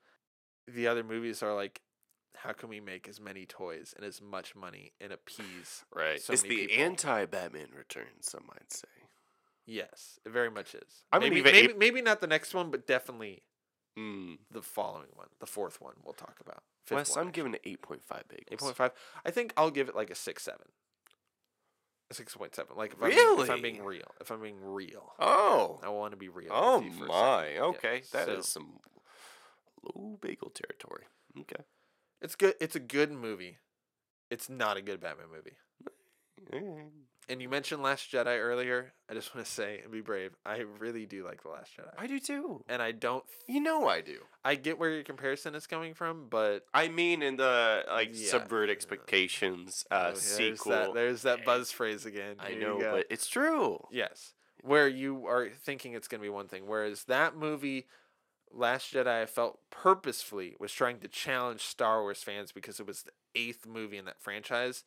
the 0.67 0.88
other 0.88 1.03
movies 1.03 1.41
are 1.41 1.55
like, 1.55 1.82
how 2.36 2.53
can 2.53 2.69
we 2.69 2.80
make 2.80 3.07
as 3.07 3.19
many 3.19 3.45
toys 3.45 3.93
and 3.95 4.05
as 4.05 4.22
much 4.22 4.55
money 4.55 4.91
and 4.99 5.13
appease? 5.13 5.86
Right. 5.93 6.22
so 6.22 6.34
it's 6.34 6.41
the 6.41 6.49
people? 6.49 6.84
anti-Batman 6.84 7.67
Returns, 7.76 8.30
some 8.30 8.43
might 8.47 8.72
say. 8.72 8.88
Yes, 9.66 10.20
it 10.26 10.32
very 10.32 10.49
much 10.51 10.74
is. 10.76 11.03
I'm 11.12 11.22
maybe, 11.22 11.41
maybe, 11.41 11.74
maybe 11.74 12.01
not 12.01 12.20
the 12.22 12.28
next 12.28 12.53
one, 12.53 12.72
but 12.72 12.88
definitely 12.88 13.43
Mm. 13.97 14.38
the 14.49 14.62
following 14.62 15.09
one, 15.16 15.28
the 15.39 15.45
fourth 15.45 15.82
one 15.82 15.95
we'll 16.03 16.14
talk 16.14 16.38
about. 16.39 16.64
Fifth 16.86 16.95
Wes, 16.95 17.16
one, 17.16 17.26
I'm 17.26 17.32
giving 17.32 17.53
it 17.53 17.62
8.5 17.66 17.99
bagels. 18.30 18.43
Eight 18.49 18.57
point 18.59 18.76
five. 18.78 18.91
I 19.26 19.32
think 19.32 19.53
I'll 19.57 19.70
give 19.70 19.89
it 19.89 19.95
like 19.95 20.09
a 20.09 20.16
six 20.16 20.43
seven. 20.43 20.68
A 22.09 22.14
six 22.14 22.34
point 22.34 22.55
seven. 22.55 22.78
Like 22.78 22.93
if 22.93 23.03
I'm, 23.03 23.09
being, 23.09 23.39
if 23.41 23.49
I'm 23.49 23.62
being 23.62 23.84
real. 23.84 24.12
If 24.22 24.32
I'm 24.32 24.41
being 24.41 24.62
real. 24.64 25.14
Oh. 25.20 25.80
I 25.84 25.89
want 25.89 26.12
to 26.12 26.18
be 26.18 26.30
real. 26.30 26.51
Oh 26.53 26.78
with 26.80 26.86
you 26.88 26.91
for 26.99 27.05
a 27.05 27.07
my. 27.09 27.41
second. 27.43 27.55
Yeah, 27.55 27.62
Okay. 27.64 28.01
that 28.14 28.30
is 28.30 28.45
so 28.47 28.59
some 28.62 28.80
low 29.84 30.18
bagel 30.22 30.49
territory. 30.51 31.03
Okay. 31.41 31.64
It's 32.22 32.36
good. 32.36 32.55
It's 32.62 32.76
a 32.78 32.80
good 32.80 33.12
movie. 33.12 33.57
It's 34.30 34.49
not 34.49 34.78
a 34.78 34.82
good 34.82 35.01
Batman 35.01 35.28
movie. 35.34 35.57
Alright. 37.32 37.34
And 37.34 37.41
you 37.41 37.49
mentioned 37.49 37.82
Last 37.82 38.11
Jedi 38.11 38.39
earlier. 38.39 38.93
I 39.09 39.13
just 39.13 39.34
want 39.34 39.45
to 39.45 39.51
say 39.51 39.79
and 39.84 39.91
be 39.91 40.01
brave. 40.01 40.32
I 40.45 40.63
really 40.79 41.05
do 41.05 41.25
like 41.25 41.43
the 41.43 41.49
Last 41.49 41.71
Jedi. 41.77 41.91
I 41.97 42.07
do 42.07 42.19
too. 42.19 42.63
and 42.69 42.82
I 42.82 42.91
don't. 42.91 43.23
You 43.47 43.61
know 43.61 43.88
I 43.88 44.01
do. 44.01 44.19
I 44.43 44.55
get 44.55 44.79
where 44.79 44.89
your 44.91 45.03
comparison 45.03 45.55
is 45.55 45.67
coming 45.67 45.93
from, 45.93 46.27
but 46.29 46.65
I 46.73 46.88
mean, 46.88 47.21
in 47.21 47.38
the 47.38 47.84
like 47.89 48.09
Yeah. 48.13 48.29
subvert 48.29 48.69
expectations 48.69 49.86
oh, 49.91 49.95
uh, 49.95 49.99
yeah, 49.99 50.05
there's 50.11 50.21
sequel. 50.21 50.71
that, 50.71 50.93
there's 50.93 51.21
that 51.23 51.45
buzz 51.45 51.71
phrase 51.71 52.05
again. 52.05 52.36
I 52.39 52.49
Here 52.49 52.59
you 52.59 52.65
know, 52.65 52.79
go. 52.79 52.91
but 52.91 53.05
it's 53.09 53.27
true. 53.27 53.79
Yes. 53.91 54.34
Where 54.63 54.88
you 54.88 55.25
are 55.25 55.49
thinking 55.49 55.93
it's 55.93 56.07
going 56.07 56.21
to 56.21 56.25
be 56.25 56.29
one 56.29 56.47
thing. 56.47 56.67
Whereas 56.67 57.05
that 57.05 57.36
movie, 57.36 57.88
Last 58.53 58.93
Jedi, 58.93 59.07
I 59.23 59.25
felt 59.25 59.59
purposefully 59.71 60.55
was 60.59 60.71
trying 60.71 60.99
to 60.99 61.07
challenge 61.07 61.61
Star 61.61 62.01
Wars 62.01 62.21
fans 62.21 62.51
because 62.51 62.79
it 62.79 62.86
was 62.86 63.03
the 63.03 63.11
eighth 63.34 63.65
movie 63.65 63.97
in 63.97 64.05
that 64.05 64.21
franchise. 64.21 64.84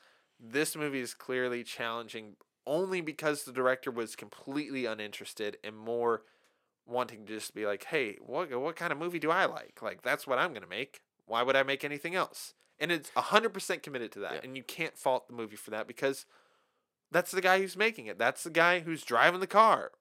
This 0.46 0.76
movie 0.76 1.00
is 1.00 1.14
clearly 1.14 1.64
challenging 1.64 2.36
only 2.66 3.00
because 3.00 3.44
the 3.44 3.52
director 3.52 3.90
was 3.90 4.16
completely 4.16 4.86
uninterested 4.86 5.56
and 5.64 5.76
more 5.76 6.22
wanting 6.86 7.24
to 7.26 7.34
just 7.34 7.54
be 7.54 7.66
like, 7.66 7.84
hey, 7.84 8.16
what, 8.20 8.54
what 8.60 8.76
kind 8.76 8.92
of 8.92 8.98
movie 8.98 9.18
do 9.18 9.30
I 9.30 9.46
like? 9.46 9.80
Like, 9.82 10.02
that's 10.02 10.26
what 10.26 10.38
I'm 10.38 10.50
going 10.50 10.62
to 10.62 10.68
make. 10.68 11.00
Why 11.26 11.42
would 11.42 11.56
I 11.56 11.62
make 11.62 11.84
anything 11.84 12.14
else? 12.14 12.54
And 12.78 12.92
it's 12.92 13.10
100% 13.10 13.82
committed 13.82 14.12
to 14.12 14.18
that. 14.20 14.32
Yeah. 14.34 14.40
And 14.44 14.56
you 14.56 14.62
can't 14.62 14.98
fault 14.98 15.28
the 15.28 15.34
movie 15.34 15.56
for 15.56 15.70
that 15.70 15.86
because 15.86 16.26
that's 17.10 17.30
the 17.30 17.40
guy 17.40 17.60
who's 17.60 17.76
making 17.76 18.06
it. 18.06 18.18
That's 18.18 18.44
the 18.44 18.50
guy 18.50 18.80
who's 18.80 19.04
driving 19.04 19.40
the 19.40 19.46
car. 19.46 19.92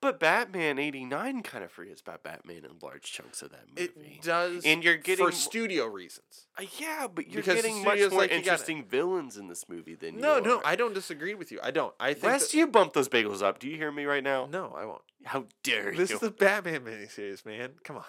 But 0.00 0.18
Batman 0.18 0.78
'89 0.78 1.42
kind 1.42 1.62
of 1.64 1.70
forgets 1.70 2.00
about 2.00 2.22
Batman 2.22 2.64
in 2.64 2.70
large 2.82 3.02
chunks 3.12 3.42
of 3.42 3.50
that 3.50 3.66
movie. 3.68 3.82
It 4.16 4.22
does, 4.22 4.64
And 4.64 4.82
you're 4.82 4.96
getting 4.96 5.26
for 5.26 5.32
studio 5.32 5.86
reasons. 5.86 6.46
Uh, 6.58 6.64
yeah, 6.78 7.06
but 7.12 7.26
you're 7.28 7.42
Because 7.42 7.56
getting 7.56 7.84
much 7.84 7.98
more 8.10 8.20
like, 8.20 8.30
interesting 8.32 8.84
villains 8.84 9.36
in 9.36 9.48
this 9.48 9.68
movie 9.68 9.94
than 9.94 10.18
No, 10.18 10.36
you 10.36 10.42
no, 10.42 10.56
are. 10.58 10.62
I 10.66 10.76
don't 10.76 10.94
disagree 10.94 11.34
with 11.34 11.52
you. 11.52 11.60
I 11.62 11.70
don't. 11.70 11.94
I 12.00 12.14
think 12.14 12.24
Wes, 12.24 12.50
that- 12.50 12.56
you 12.56 12.66
bump 12.66 12.94
those 12.94 13.08
bagels 13.08 13.42
up. 13.42 13.58
Do 13.58 13.68
you 13.68 13.76
hear 13.76 13.92
me 13.92 14.04
right 14.04 14.24
now? 14.24 14.46
no, 14.50 14.74
I 14.76 14.84
won't. 14.86 15.02
How 15.24 15.44
dare 15.62 15.84
This 15.92 15.92
you? 15.92 15.96
This 15.96 16.10
is 16.12 16.20
the 16.20 16.30
Batman 16.30 16.80
miniseries, 16.80 17.44
man. 17.44 17.72
Come 17.84 17.96
on. 17.96 18.04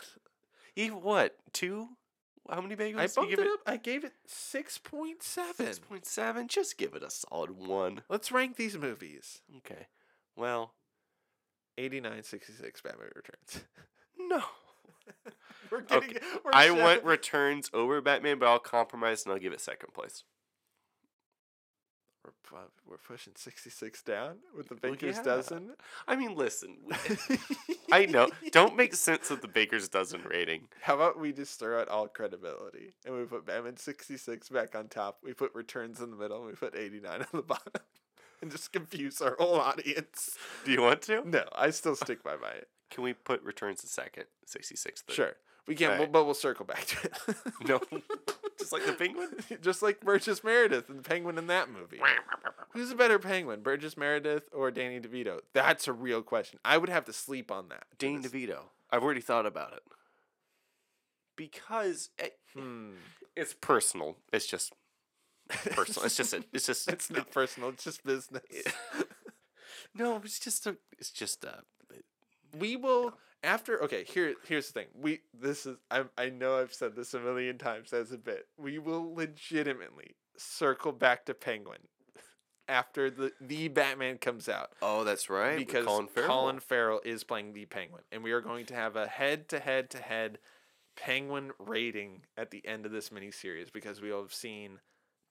Even 0.78 1.01
what? 1.01 1.36
Two? 1.51 1.89
How 2.49 2.62
many 2.62 2.76
bagels? 2.76 2.99
I 2.99 3.07
bumped 3.07 3.30
give 3.30 3.39
it 3.39 3.47
up. 3.47 3.59
I 3.68 3.78
gave 3.78 4.03
it 4.03 4.14
six 4.26 4.78
point 4.78 5.22
seven. 5.22 5.66
Six 5.66 5.80
point 5.80 6.05
seven. 6.05 6.47
Just 6.47 6.78
give 6.78 6.93
it 6.95 7.03
a 7.03 7.09
solid 7.12 7.51
one. 7.51 8.01
Let's 8.09 8.32
rank 8.32 8.55
these 8.55 8.78
movies. 8.78 9.41
Okay. 9.57 9.88
Well, 10.36 10.74
89, 11.82 12.24
66 12.24 12.82
Batman 12.82 13.08
Returns. 13.16 13.66
no. 14.20 14.42
We're 15.72 15.82
getting. 15.82 16.10
Okay, 16.12 16.20
We're 16.44 16.52
I 16.54 16.70
want 16.72 17.04
Returns 17.04 17.70
over 17.74 18.02
Batman, 18.02 18.40
but 18.40 18.48
I'll 18.48 18.60
compromise 18.60 19.24
and 19.26 19.34
I'll 19.34 19.40
give 19.40 19.54
it 19.54 19.62
second 19.62 19.94
place. 19.94 20.24
We're, 22.52 22.60
we're 22.86 22.98
pushing 22.98 23.34
sixty 23.36 23.70
six 23.70 24.04
down 24.04 24.40
with 24.56 24.68
the 24.68 24.76
Baker's 24.76 25.16
yeah. 25.18 25.24
dozen. 25.24 25.72
I 26.08 26.16
mean, 26.18 26.36
listen. 26.36 26.78
I 27.92 28.06
know. 28.06 28.30
Don't 28.52 28.76
make 28.76 28.94
sense 28.94 29.32
of 29.32 29.42
the 29.42 29.48
Baker's 29.48 29.88
dozen 29.88 30.22
rating. 30.30 30.68
How 30.82 30.96
about 30.96 31.20
we 31.20 31.32
just 31.32 31.58
throw 31.60 31.80
out 31.80 31.88
all 31.88 32.08
credibility 32.08 32.94
and 33.06 33.16
we 33.16 33.24
put 33.24 33.46
Batman 33.46 33.78
66 33.78 34.50
back 34.50 34.76
on 34.76 34.88
top. 34.88 35.20
We 35.24 35.34
put 35.34 35.56
Returns 35.56 36.02
in 36.02 36.12
the 36.12 36.18
middle 36.18 36.40
and 36.40 36.48
we 36.48 36.54
put 36.54 36.76
89 36.76 37.12
on 37.22 37.26
the 37.32 37.42
bottom 37.42 37.82
and 38.42 38.52
just 38.52 38.72
confuse 38.74 39.22
our 39.22 39.36
whole 39.38 39.56
audience. 39.60 40.38
Do 40.66 40.72
you 40.72 40.82
want 40.82 41.02
to? 41.04 41.28
No, 41.28 41.44
I 41.56 41.70
still 41.72 41.96
stick 41.96 42.24
by 42.24 42.36
my 42.36 42.52
Can 42.89 43.04
we 43.04 43.14
put 43.14 43.42
Returns 43.44 43.82
in 43.84 43.89
second? 43.89 44.26
66 44.46 45.02
third. 45.04 45.14
Sure. 45.14 45.34
We 45.68 45.76
can, 45.76 45.92
Alright. 45.92 46.12
but 46.12 46.26
we'll 46.26 46.34
circle 46.34 46.66
back 46.66 46.86
to 46.88 47.08
it. 47.08 47.36
No. 47.68 47.80
Just 48.58 48.72
like 48.74 48.86
the 48.86 48.94
penguin? 48.94 49.30
Just 49.62 49.82
like 49.84 50.02
Burgess 50.02 50.44
Meredith 50.44 50.89
and 50.89 51.00
the 51.00 51.04
penguin 51.04 51.38
in 51.38 51.48
that 51.48 51.70
movie. 51.70 52.00
Who's 52.72 52.92
a 52.92 52.96
better 52.96 53.20
penguin, 53.20 53.62
Burgess 53.62 53.96
Meredith 53.96 54.44
or 54.54 54.72
Danny 54.72 55.00
DeVito? 55.00 55.39
That's 55.53 55.88
a 55.88 55.94
real 55.94 56.22
question. 56.24 56.60
I 56.65 56.78
would 56.78 56.90
have 56.90 57.06
to 57.06 57.14
sleep 57.14 57.52
on 57.52 57.70
that. 57.70 57.84
this- 57.99 58.32
DeVito. 58.32 58.64
I've 58.91 59.03
already 59.03 59.22
thought 59.22 59.45
about 59.45 59.74
it. 59.74 59.84
Because 61.36 62.10
it, 62.20 62.38
Hmm. 62.53 62.91
it's 63.36 63.53
personal. 63.53 64.18
It's 64.34 64.45
just 64.48 64.74
personal. 65.72 66.06
It's 66.06 66.15
just 66.18 66.34
a, 66.34 66.44
it's 66.53 66.65
just 66.65 66.88
It's 66.91 67.10
not 67.10 67.32
personal. 67.32 67.69
It's 67.69 67.84
just 67.84 68.03
business. 68.03 68.41
No, 69.95 70.22
it's 70.23 70.40
just 70.40 70.68
a 70.68 70.78
it's 70.99 71.10
just 71.11 71.44
a 71.44 71.64
we 72.57 72.76
will 72.78 73.14
after 73.44 73.82
okay 73.84 74.03
here 74.06 74.36
here's 74.48 74.68
the 74.68 74.73
thing 74.73 74.88
we 74.94 75.19
this 75.34 75.65
is 75.65 75.78
I, 75.90 76.03
I 76.18 76.30
know 76.30 76.57
i've 76.60 76.73
said 76.73 76.95
this 76.95 77.14
a 77.14 77.19
million 77.19 77.57
times 77.57 77.91
as 77.91 78.11
a 78.11 78.18
bit 78.18 78.48
we 78.57 78.78
will 78.78 79.14
legitimately 79.15 80.15
circle 80.38 80.91
back 80.91 81.26
to 81.26 81.34
penguin 81.34 81.80
after 82.69 83.10
the 83.10 83.32
the 83.41 83.68
batman 83.69 84.18
comes 84.18 84.48
out 84.48 84.72
Oh, 84.82 85.03
that's 85.03 85.30
right. 85.30 85.57
because 85.57 85.86
Colin 85.86 86.07
Farrell. 86.07 86.28
Colin 86.30 86.60
Farrell 86.60 87.02
is 87.03 87.23
playing 87.23 87.53
the 87.53 87.65
penguin 87.65 88.03
and 88.11 88.23
we 88.23 88.32
are 88.32 88.41
going 88.41 88.65
to 88.68 88.76
have 88.76 88.95
a 88.95 89.07
head 89.07 89.49
to 89.49 89.60
head 89.60 89.90
to 89.91 89.98
head 89.98 90.38
penguin 90.95 91.52
rating 91.60 92.22
at 92.38 92.52
the 92.52 92.65
end 92.68 92.86
of 92.86 92.91
this 92.91 93.10
miniseries 93.10 93.72
because 93.73 94.02
we 94.02 94.11
will 94.11 94.22
have 94.22 94.34
seen 94.34 94.80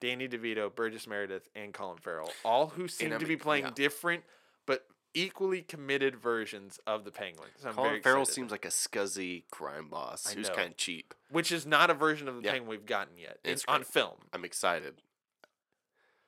Danny 0.01 0.27
DeVito, 0.27 0.73
Burgess 0.73 1.07
Meredith, 1.07 1.47
and 1.55 1.73
Colin 1.73 1.97
Farrell, 1.97 2.31
all 2.43 2.67
who 2.67 2.89
seem 2.89 3.17
to 3.17 3.25
be 3.25 3.37
playing 3.37 3.63
yeah. 3.65 3.71
different 3.73 4.23
but 4.65 4.85
equally 5.13 5.61
committed 5.61 6.15
versions 6.15 6.79
of 6.85 7.03
the 7.05 7.11
penguin. 7.11 7.49
So 7.57 7.71
Colin 7.71 8.01
Farrell 8.01 8.21
excited. 8.21 8.35
seems 8.35 8.51
like 8.51 8.65
a 8.65 8.69
scuzzy 8.69 9.43
crime 9.51 9.87
boss 9.89 10.31
I 10.31 10.35
who's 10.35 10.49
kind 10.49 10.71
of 10.71 10.77
cheap. 10.77 11.13
which 11.29 11.51
is 11.51 11.65
not 11.65 11.89
a 11.89 11.93
version 11.93 12.27
of 12.27 12.35
the 12.35 12.41
Yeah. 12.41 12.51
penguin 12.51 12.69
we've 12.69 12.85
gotten 12.85 13.17
yet. 13.17 13.39
It's 13.43 13.63
It's 13.63 13.65
on 13.67 13.83
film. 13.83 14.17
I'm 14.33 14.43
excited. 14.43 15.01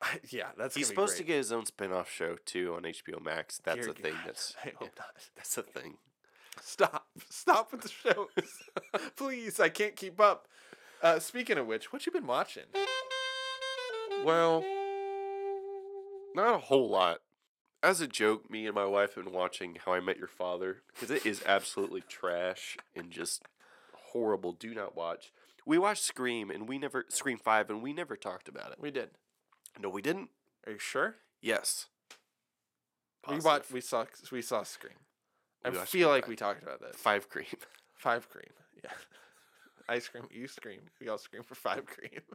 yeah, 0.30 0.48
that's 0.58 0.76
He's 0.76 0.88
supposed 0.88 1.18
to 1.18 1.24
get 1.24 1.38
his 1.38 1.52
own 1.52 1.66
spin-off 1.66 2.12
show 2.12 2.36
too 2.46 2.74
on 2.76 2.84
HBO 2.84 3.22
Max. 3.22 3.60
That's 3.64 3.82
Dear 3.82 3.92
a 3.92 3.94
thing. 3.94 4.16
That's 4.26 4.56
I 4.64 4.74
yeah, 4.82 4.88
not. 4.98 5.16
that's 5.36 5.58
a 5.58 5.64
thing. 5.64 5.98
Stop. 6.62 7.08
Stop 7.30 7.72
with 7.72 7.82
the 7.82 7.90
shows. 7.90 8.28
Please, 9.16 9.60
I 9.60 9.70
can't 9.70 9.96
keep 9.96 10.20
up. 10.20 10.48
Uh, 11.02 11.20
speaking 11.20 11.58
of 11.58 11.68
which, 11.68 11.92
what 11.92 12.06
you 12.06 12.12
been 12.12 12.28
watching? 12.28 12.64
Well, 14.24 14.64
not 16.36 16.56
a 16.56 16.60
whole 16.60 16.90
lot. 16.90 17.20
As 17.82 18.00
a 18.00 18.08
joke, 18.08 18.50
me 18.50 18.66
and 18.66 18.74
my 18.76 18.86
wife 18.86 19.16
have 19.16 19.26
been 19.26 19.34
watching 19.34 19.78
How 19.84 19.94
I 19.94 20.00
Met 20.00 20.18
Your 20.18 20.28
Father 20.28 20.78
because 20.94 21.12
it 21.12 21.26
is 21.26 21.44
absolutely 21.46 22.02
trash 22.02 22.78
and 22.96 23.12
just 23.12 23.44
horrible. 24.12 24.54
Do 24.54 24.74
not 24.74 24.96
watch. 24.96 25.32
We 25.66 25.78
watched 25.78 26.04
Scream 26.04 26.50
and 26.50 26.68
we 26.70 26.78
never 26.78 27.06
Scream 27.10 27.38
Five 27.38 27.70
and 27.70 27.82
we 27.84 27.92
never 27.92 28.16
talked 28.16 28.48
about 28.48 28.72
it. 28.72 28.78
We 28.80 28.92
did. 28.92 29.10
No, 29.80 29.90
we 29.90 30.02
didn't. 30.02 30.30
Are 30.66 30.74
you 30.74 30.80
sure? 30.80 31.16
Yes. 31.42 31.88
We 33.28 33.36
Positive. 33.36 33.46
watched. 33.46 33.72
We 33.72 33.82
saw. 33.82 34.06
We 34.32 34.42
saw 34.42 34.64
Scream. 34.64 34.94
I 35.66 35.70
We 35.70 35.78
watched 35.78 35.92
feel 35.92 36.10
like 36.10 36.24
five. 36.24 36.30
we 36.30 36.36
talked 36.38 36.64
about 36.64 36.80
this. 36.82 36.96
Five 36.96 37.30
Cream. 37.30 37.46
Five 37.96 38.30
cream. 38.30 38.52
Yeah. 38.84 38.92
I 39.90 40.00
scream. 40.00 40.26
You 40.32 40.48
scream. 40.48 40.82
We 41.02 41.08
all 41.10 41.18
scream 41.18 41.44
for 41.44 41.56
five 41.56 41.86
cream. 41.86 42.22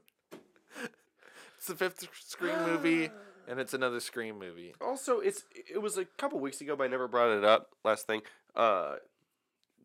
it's 1.59 1.67
the 1.67 1.75
fifth 1.75 2.09
Scream 2.27 2.57
movie, 2.65 3.11
and 3.49 3.61
it's 3.61 3.75
another 3.75 4.01
Scream 4.01 4.39
movie. 4.39 4.75
Also, 4.81 5.19
it's 5.21 5.45
it 5.53 5.83
was 5.83 5.99
a 5.99 6.05
couple 6.05 6.41
weeks 6.41 6.61
ago, 6.61 6.77
but 6.77 6.85
I 6.85 6.87
never 6.89 7.09
brought 7.09 7.37
it 7.37 7.45
up. 7.45 7.71
Last 7.85 8.07
thing, 8.07 8.23
uh, 8.55 8.97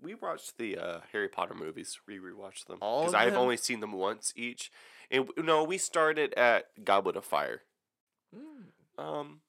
we 0.01 0.15
watched 0.15 0.57
the 0.57 0.77
uh, 0.77 0.99
Harry 1.11 1.27
Potter 1.27 1.55
movies. 1.55 1.99
We 2.07 2.19
rewatched 2.19 2.65
them 2.67 2.77
All 2.81 3.01
because 3.01 3.13
of 3.15 3.19
I've 3.21 3.31
them? 3.33 3.41
only 3.41 3.57
seen 3.57 3.79
them 3.79 3.93
once 3.93 4.33
each. 4.35 4.71
And 5.09 5.29
no, 5.37 5.63
we 5.63 5.77
started 5.77 6.33
at 6.35 6.65
Goblet 6.83 7.15
of 7.15 7.25
Fire. 7.25 7.61
Mm. 8.35 9.03
Um, 9.03 9.39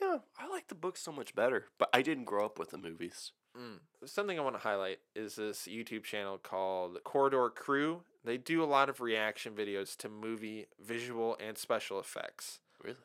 yeah, 0.00 0.18
I 0.38 0.48
like 0.48 0.68
the 0.68 0.74
book 0.74 0.96
so 0.96 1.12
much 1.12 1.34
better, 1.34 1.66
but 1.78 1.90
I 1.92 2.02
didn't 2.02 2.24
grow 2.24 2.44
up 2.44 2.58
with 2.58 2.70
the 2.70 2.78
movies. 2.78 3.32
Mm. 3.60 3.78
Something 4.08 4.38
I 4.38 4.42
want 4.42 4.54
to 4.56 4.60
highlight 4.62 4.98
is 5.14 5.36
this 5.36 5.68
YouTube 5.68 6.04
channel 6.04 6.38
called 6.38 6.98
Corridor 7.04 7.50
Crew. 7.50 8.02
They 8.24 8.36
do 8.38 8.62
a 8.62 8.66
lot 8.66 8.88
of 8.88 9.00
reaction 9.00 9.54
videos 9.54 9.96
to 9.98 10.08
movie 10.08 10.66
visual 10.82 11.36
and 11.44 11.58
special 11.58 11.98
effects. 12.00 12.60
Really? 12.82 12.96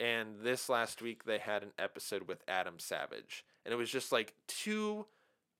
And 0.00 0.40
this 0.42 0.68
last 0.68 1.00
week 1.00 1.24
they 1.24 1.38
had 1.38 1.62
an 1.62 1.72
episode 1.78 2.28
with 2.28 2.42
Adam 2.48 2.74
Savage. 2.78 3.44
And 3.64 3.72
it 3.72 3.76
was 3.76 3.90
just 3.90 4.12
like 4.12 4.34
two 4.46 5.06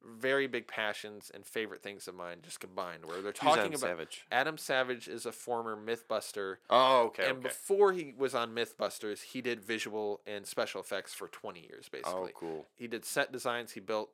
very 0.07 0.47
big 0.47 0.69
passions 0.69 1.31
and 1.33 1.47
favorite 1.47 1.83
things 1.83 2.07
of 2.09 2.15
mine 2.15 2.37
just 2.43 2.61
combined 2.61 3.07
where 3.07 3.23
they're 3.23 3.33
talking 3.33 3.61
Adam 3.61 3.73
about 3.73 3.81
Savage. 3.81 4.27
Adam 4.31 4.59
Savage 4.59 5.09
is 5.09 5.25
a 5.25 5.33
former 5.33 5.75
Mythbuster 5.77 6.57
Oh, 6.69 7.05
okay. 7.07 7.23
and 7.25 7.39
okay. 7.39 7.43
before 7.45 7.93
he 7.95 8.12
was 8.15 8.35
on 8.35 8.55
Mythbusters, 8.55 9.23
he 9.23 9.41
did 9.41 9.62
visual 9.62 10.21
and 10.27 10.47
special 10.47 10.83
effects 10.83 11.15
for 11.15 11.29
20 11.29 11.61
years 11.61 11.89
basically 11.89 12.12
Oh, 12.35 12.39
cool. 12.39 12.66
he 12.77 12.87
did 12.87 13.07
set 13.07 13.33
designs 13.33 13.73
he 13.73 13.81
built 13.81 14.11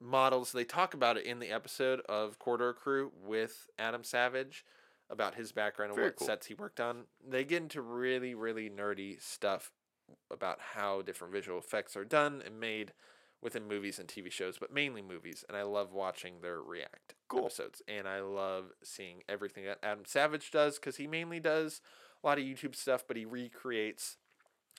models 0.00 0.52
they 0.52 0.64
talk 0.64 0.92
about 0.94 1.16
it 1.16 1.24
in 1.24 1.38
the 1.38 1.50
episode 1.50 2.00
of 2.08 2.38
corridor 2.38 2.72
crew 2.74 3.10
with 3.24 3.66
adam 3.78 4.04
savage 4.04 4.64
about 5.08 5.36
his 5.36 5.52
background 5.52 5.90
and 5.90 5.96
Very 5.96 6.08
what 6.08 6.16
cool. 6.16 6.26
sets 6.26 6.46
he 6.46 6.54
worked 6.54 6.80
on 6.80 7.04
they 7.26 7.44
get 7.44 7.62
into 7.62 7.80
really 7.80 8.34
really 8.34 8.68
nerdy 8.68 9.20
stuff 9.22 9.70
about 10.30 10.58
how 10.74 11.02
different 11.02 11.32
visual 11.32 11.58
effects 11.58 11.96
are 11.96 12.04
done 12.04 12.42
and 12.44 12.60
made 12.60 12.92
within 13.42 13.66
movies 13.66 13.98
and 13.98 14.08
tv 14.08 14.30
shows 14.30 14.58
but 14.58 14.72
mainly 14.72 15.00
movies 15.02 15.44
and 15.48 15.56
i 15.56 15.62
love 15.62 15.92
watching 15.92 16.34
their 16.42 16.60
react 16.60 17.14
Cool. 17.28 17.46
episodes 17.46 17.80
and 17.88 18.06
i 18.06 18.20
love 18.20 18.72
seeing 18.82 19.22
everything 19.28 19.64
that 19.64 19.78
adam 19.82 20.04
savage 20.06 20.50
does 20.50 20.76
because 20.78 20.96
he 20.96 21.06
mainly 21.06 21.40
does 21.40 21.80
a 22.22 22.26
lot 22.26 22.38
of 22.38 22.44
youtube 22.44 22.76
stuff 22.76 23.04
but 23.08 23.16
he 23.16 23.24
recreates 23.24 24.16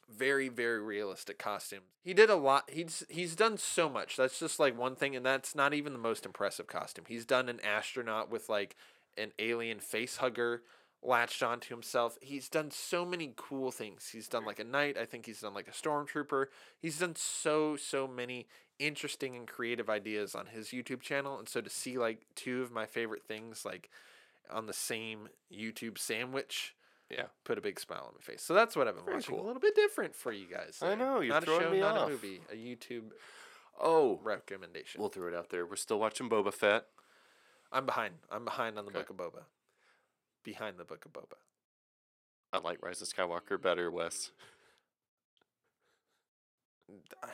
very 0.10 0.50
very 0.50 0.82
realistic 0.82 1.38
costumes. 1.38 1.84
He 2.04 2.14
did 2.14 2.30
a 2.30 2.36
lot. 2.36 2.70
He's 2.72 3.04
he's 3.10 3.36
done 3.36 3.58
so 3.58 3.90
much. 3.90 4.16
That's 4.16 4.40
just 4.40 4.60
like 4.60 4.78
one 4.78 4.96
thing 4.96 5.16
and 5.16 5.26
that's 5.26 5.56
not 5.56 5.74
even 5.74 5.94
the 5.94 6.00
most 6.00 6.26
impressive 6.26 6.68
costume. 6.68 7.06
He's 7.08 7.26
done 7.26 7.50
an 7.50 7.60
astronaut 7.64 8.30
with 8.30 8.50
like 8.50 8.76
an 9.18 9.32
alien 9.40 9.80
face 9.80 10.18
hugger 10.18 10.64
latched 11.04 11.44
onto 11.44 11.74
himself. 11.74 12.18
He's 12.22 12.50
done 12.50 12.72
so 12.72 13.06
many 13.06 13.34
cool 13.36 13.72
things. 13.72 14.10
He's 14.12 14.28
done 14.28 14.46
like 14.46 14.60
a 14.60 14.64
knight. 14.64 14.98
I 14.98 15.06
think 15.06 15.26
he's 15.26 15.42
done 15.42 15.54
like 15.54 15.68
a 15.68 15.72
stormtrooper. 15.72 16.46
He's 16.80 17.00
done 17.00 17.16
so 17.16 17.76
so 17.76 18.08
many 18.08 18.48
interesting 18.80 19.36
and 19.36 19.48
creative 19.48 19.90
ideas 19.90 20.36
on 20.36 20.48
his 20.48 20.70
YouTube 20.70 21.02
channel 21.02 21.40
and 21.40 21.50
so 21.50 21.62
to 21.62 21.70
see 21.70 21.98
like 21.98 22.28
two 22.36 22.62
of 22.62 22.72
my 22.72 22.86
favorite 22.86 23.24
things 23.28 23.66
like 23.66 23.90
on 24.52 24.68
the 24.68 24.74
same 24.74 25.30
YouTube 25.52 25.98
sandwich 25.98 26.76
Yeah. 27.10 27.28
put 27.46 27.58
a 27.58 27.62
big 27.62 27.80
smile 27.80 28.04
on 28.08 28.14
my 28.16 28.22
face. 28.22 28.42
So 28.44 28.54
that's 28.54 28.76
what 28.76 28.88
I've 28.88 28.96
been 28.96 29.06
Very 29.06 29.18
watching. 29.18 29.36
cool. 29.36 29.46
A 29.46 29.48
little 29.48 29.62
bit 29.62 29.76
different 29.76 30.16
for 30.16 30.32
you 30.32 30.46
guys. 30.46 30.80
I 30.82 30.96
know, 30.96 31.22
you're 31.22 31.34
not 31.34 31.44
throwing 31.46 31.62
a 31.62 31.66
show, 31.66 31.72
me 31.72 31.80
not 31.80 31.98
off. 31.98 32.08
a 32.08 32.12
movie, 32.12 32.42
a 32.52 32.56
YouTube 32.56 33.12
Oh, 33.80 34.20
recommendation. 34.24 35.00
we'll 35.00 35.10
throw 35.10 35.28
it 35.28 35.34
out 35.36 35.50
there. 35.50 35.66
We're 35.66 35.76
still 35.76 36.00
watching 36.00 36.30
Boba 36.30 36.54
Fett. 36.54 36.86
I'm 37.72 37.86
behind. 37.86 38.16
I'm 38.32 38.44
behind 38.46 38.78
on 38.78 38.86
the 38.86 38.92
Okay. 38.92 39.00
Book 39.00 39.10
of 39.12 39.18
Boba. 39.18 39.44
Behind 40.44 40.78
the 40.78 40.84
Book 40.86 41.06
of 41.06 41.14
Boba. 41.14 41.38
I 42.52 42.58
like 42.60 42.82
Rise 42.84 43.02
of 43.02 43.08
Skywalker 43.10 43.62
better, 43.62 43.92
Wes. 43.92 44.32
I, 47.22 47.30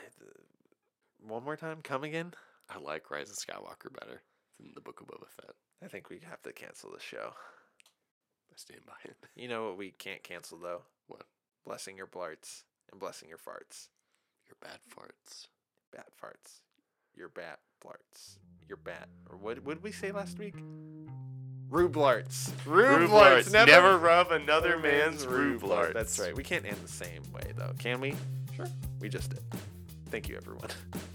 one 1.19 1.43
more 1.43 1.55
time, 1.55 1.81
come 1.83 2.03
again. 2.03 2.33
I 2.69 2.79
like 2.79 3.11
Rise 3.11 3.29
of 3.29 3.37
Skywalker 3.37 3.93
better 3.93 4.21
than 4.59 4.71
the 4.75 4.81
Book 4.81 5.01
of 5.01 5.07
Boba 5.07 5.27
Fett. 5.39 5.55
I 5.83 5.87
think 5.87 6.09
we 6.09 6.19
have 6.27 6.41
to 6.43 6.51
cancel 6.53 6.91
the 6.91 6.99
show. 6.99 7.33
I 8.53 8.57
stand 8.57 8.85
by 8.85 8.93
it. 9.03 9.15
You 9.35 9.47
know 9.47 9.65
what 9.65 9.77
we 9.77 9.89
can't 9.91 10.21
cancel 10.21 10.59
though? 10.59 10.83
What? 11.07 11.23
Blessing 11.65 11.97
your 11.97 12.05
blarts 12.05 12.63
and 12.91 12.99
blessing 12.99 13.27
your 13.27 13.39
farts. 13.39 13.87
Your 14.47 14.57
bad 14.61 14.77
farts. 14.95 15.47
Bat 15.91 16.09
farts. 16.21 16.59
Your 17.15 17.29
bat 17.29 17.59
blarts. 17.83 18.37
Your 18.67 18.77
bat. 18.77 19.09
Or 19.29 19.37
what, 19.37 19.63
what 19.63 19.75
did 19.75 19.83
we 19.83 19.91
say 19.91 20.11
last 20.11 20.37
week? 20.37 20.55
Rublarts. 21.71 22.51
Rublarts. 22.65 23.51
Never, 23.51 23.97
rub 23.97 24.31
another 24.31 24.77
man's 24.77 25.25
rublarts. 25.25 25.93
That's 25.93 26.19
right. 26.19 26.35
We 26.35 26.43
can't 26.43 26.65
end 26.65 26.77
the 26.83 26.91
same 26.91 27.23
way 27.33 27.53
though, 27.55 27.73
can 27.79 27.99
we? 27.99 28.13
Sure. 28.55 28.67
We 28.99 29.09
just 29.09 29.31
did. 29.31 29.41
Thank 30.11 30.29
you, 30.29 30.35
everyone. 30.35 30.69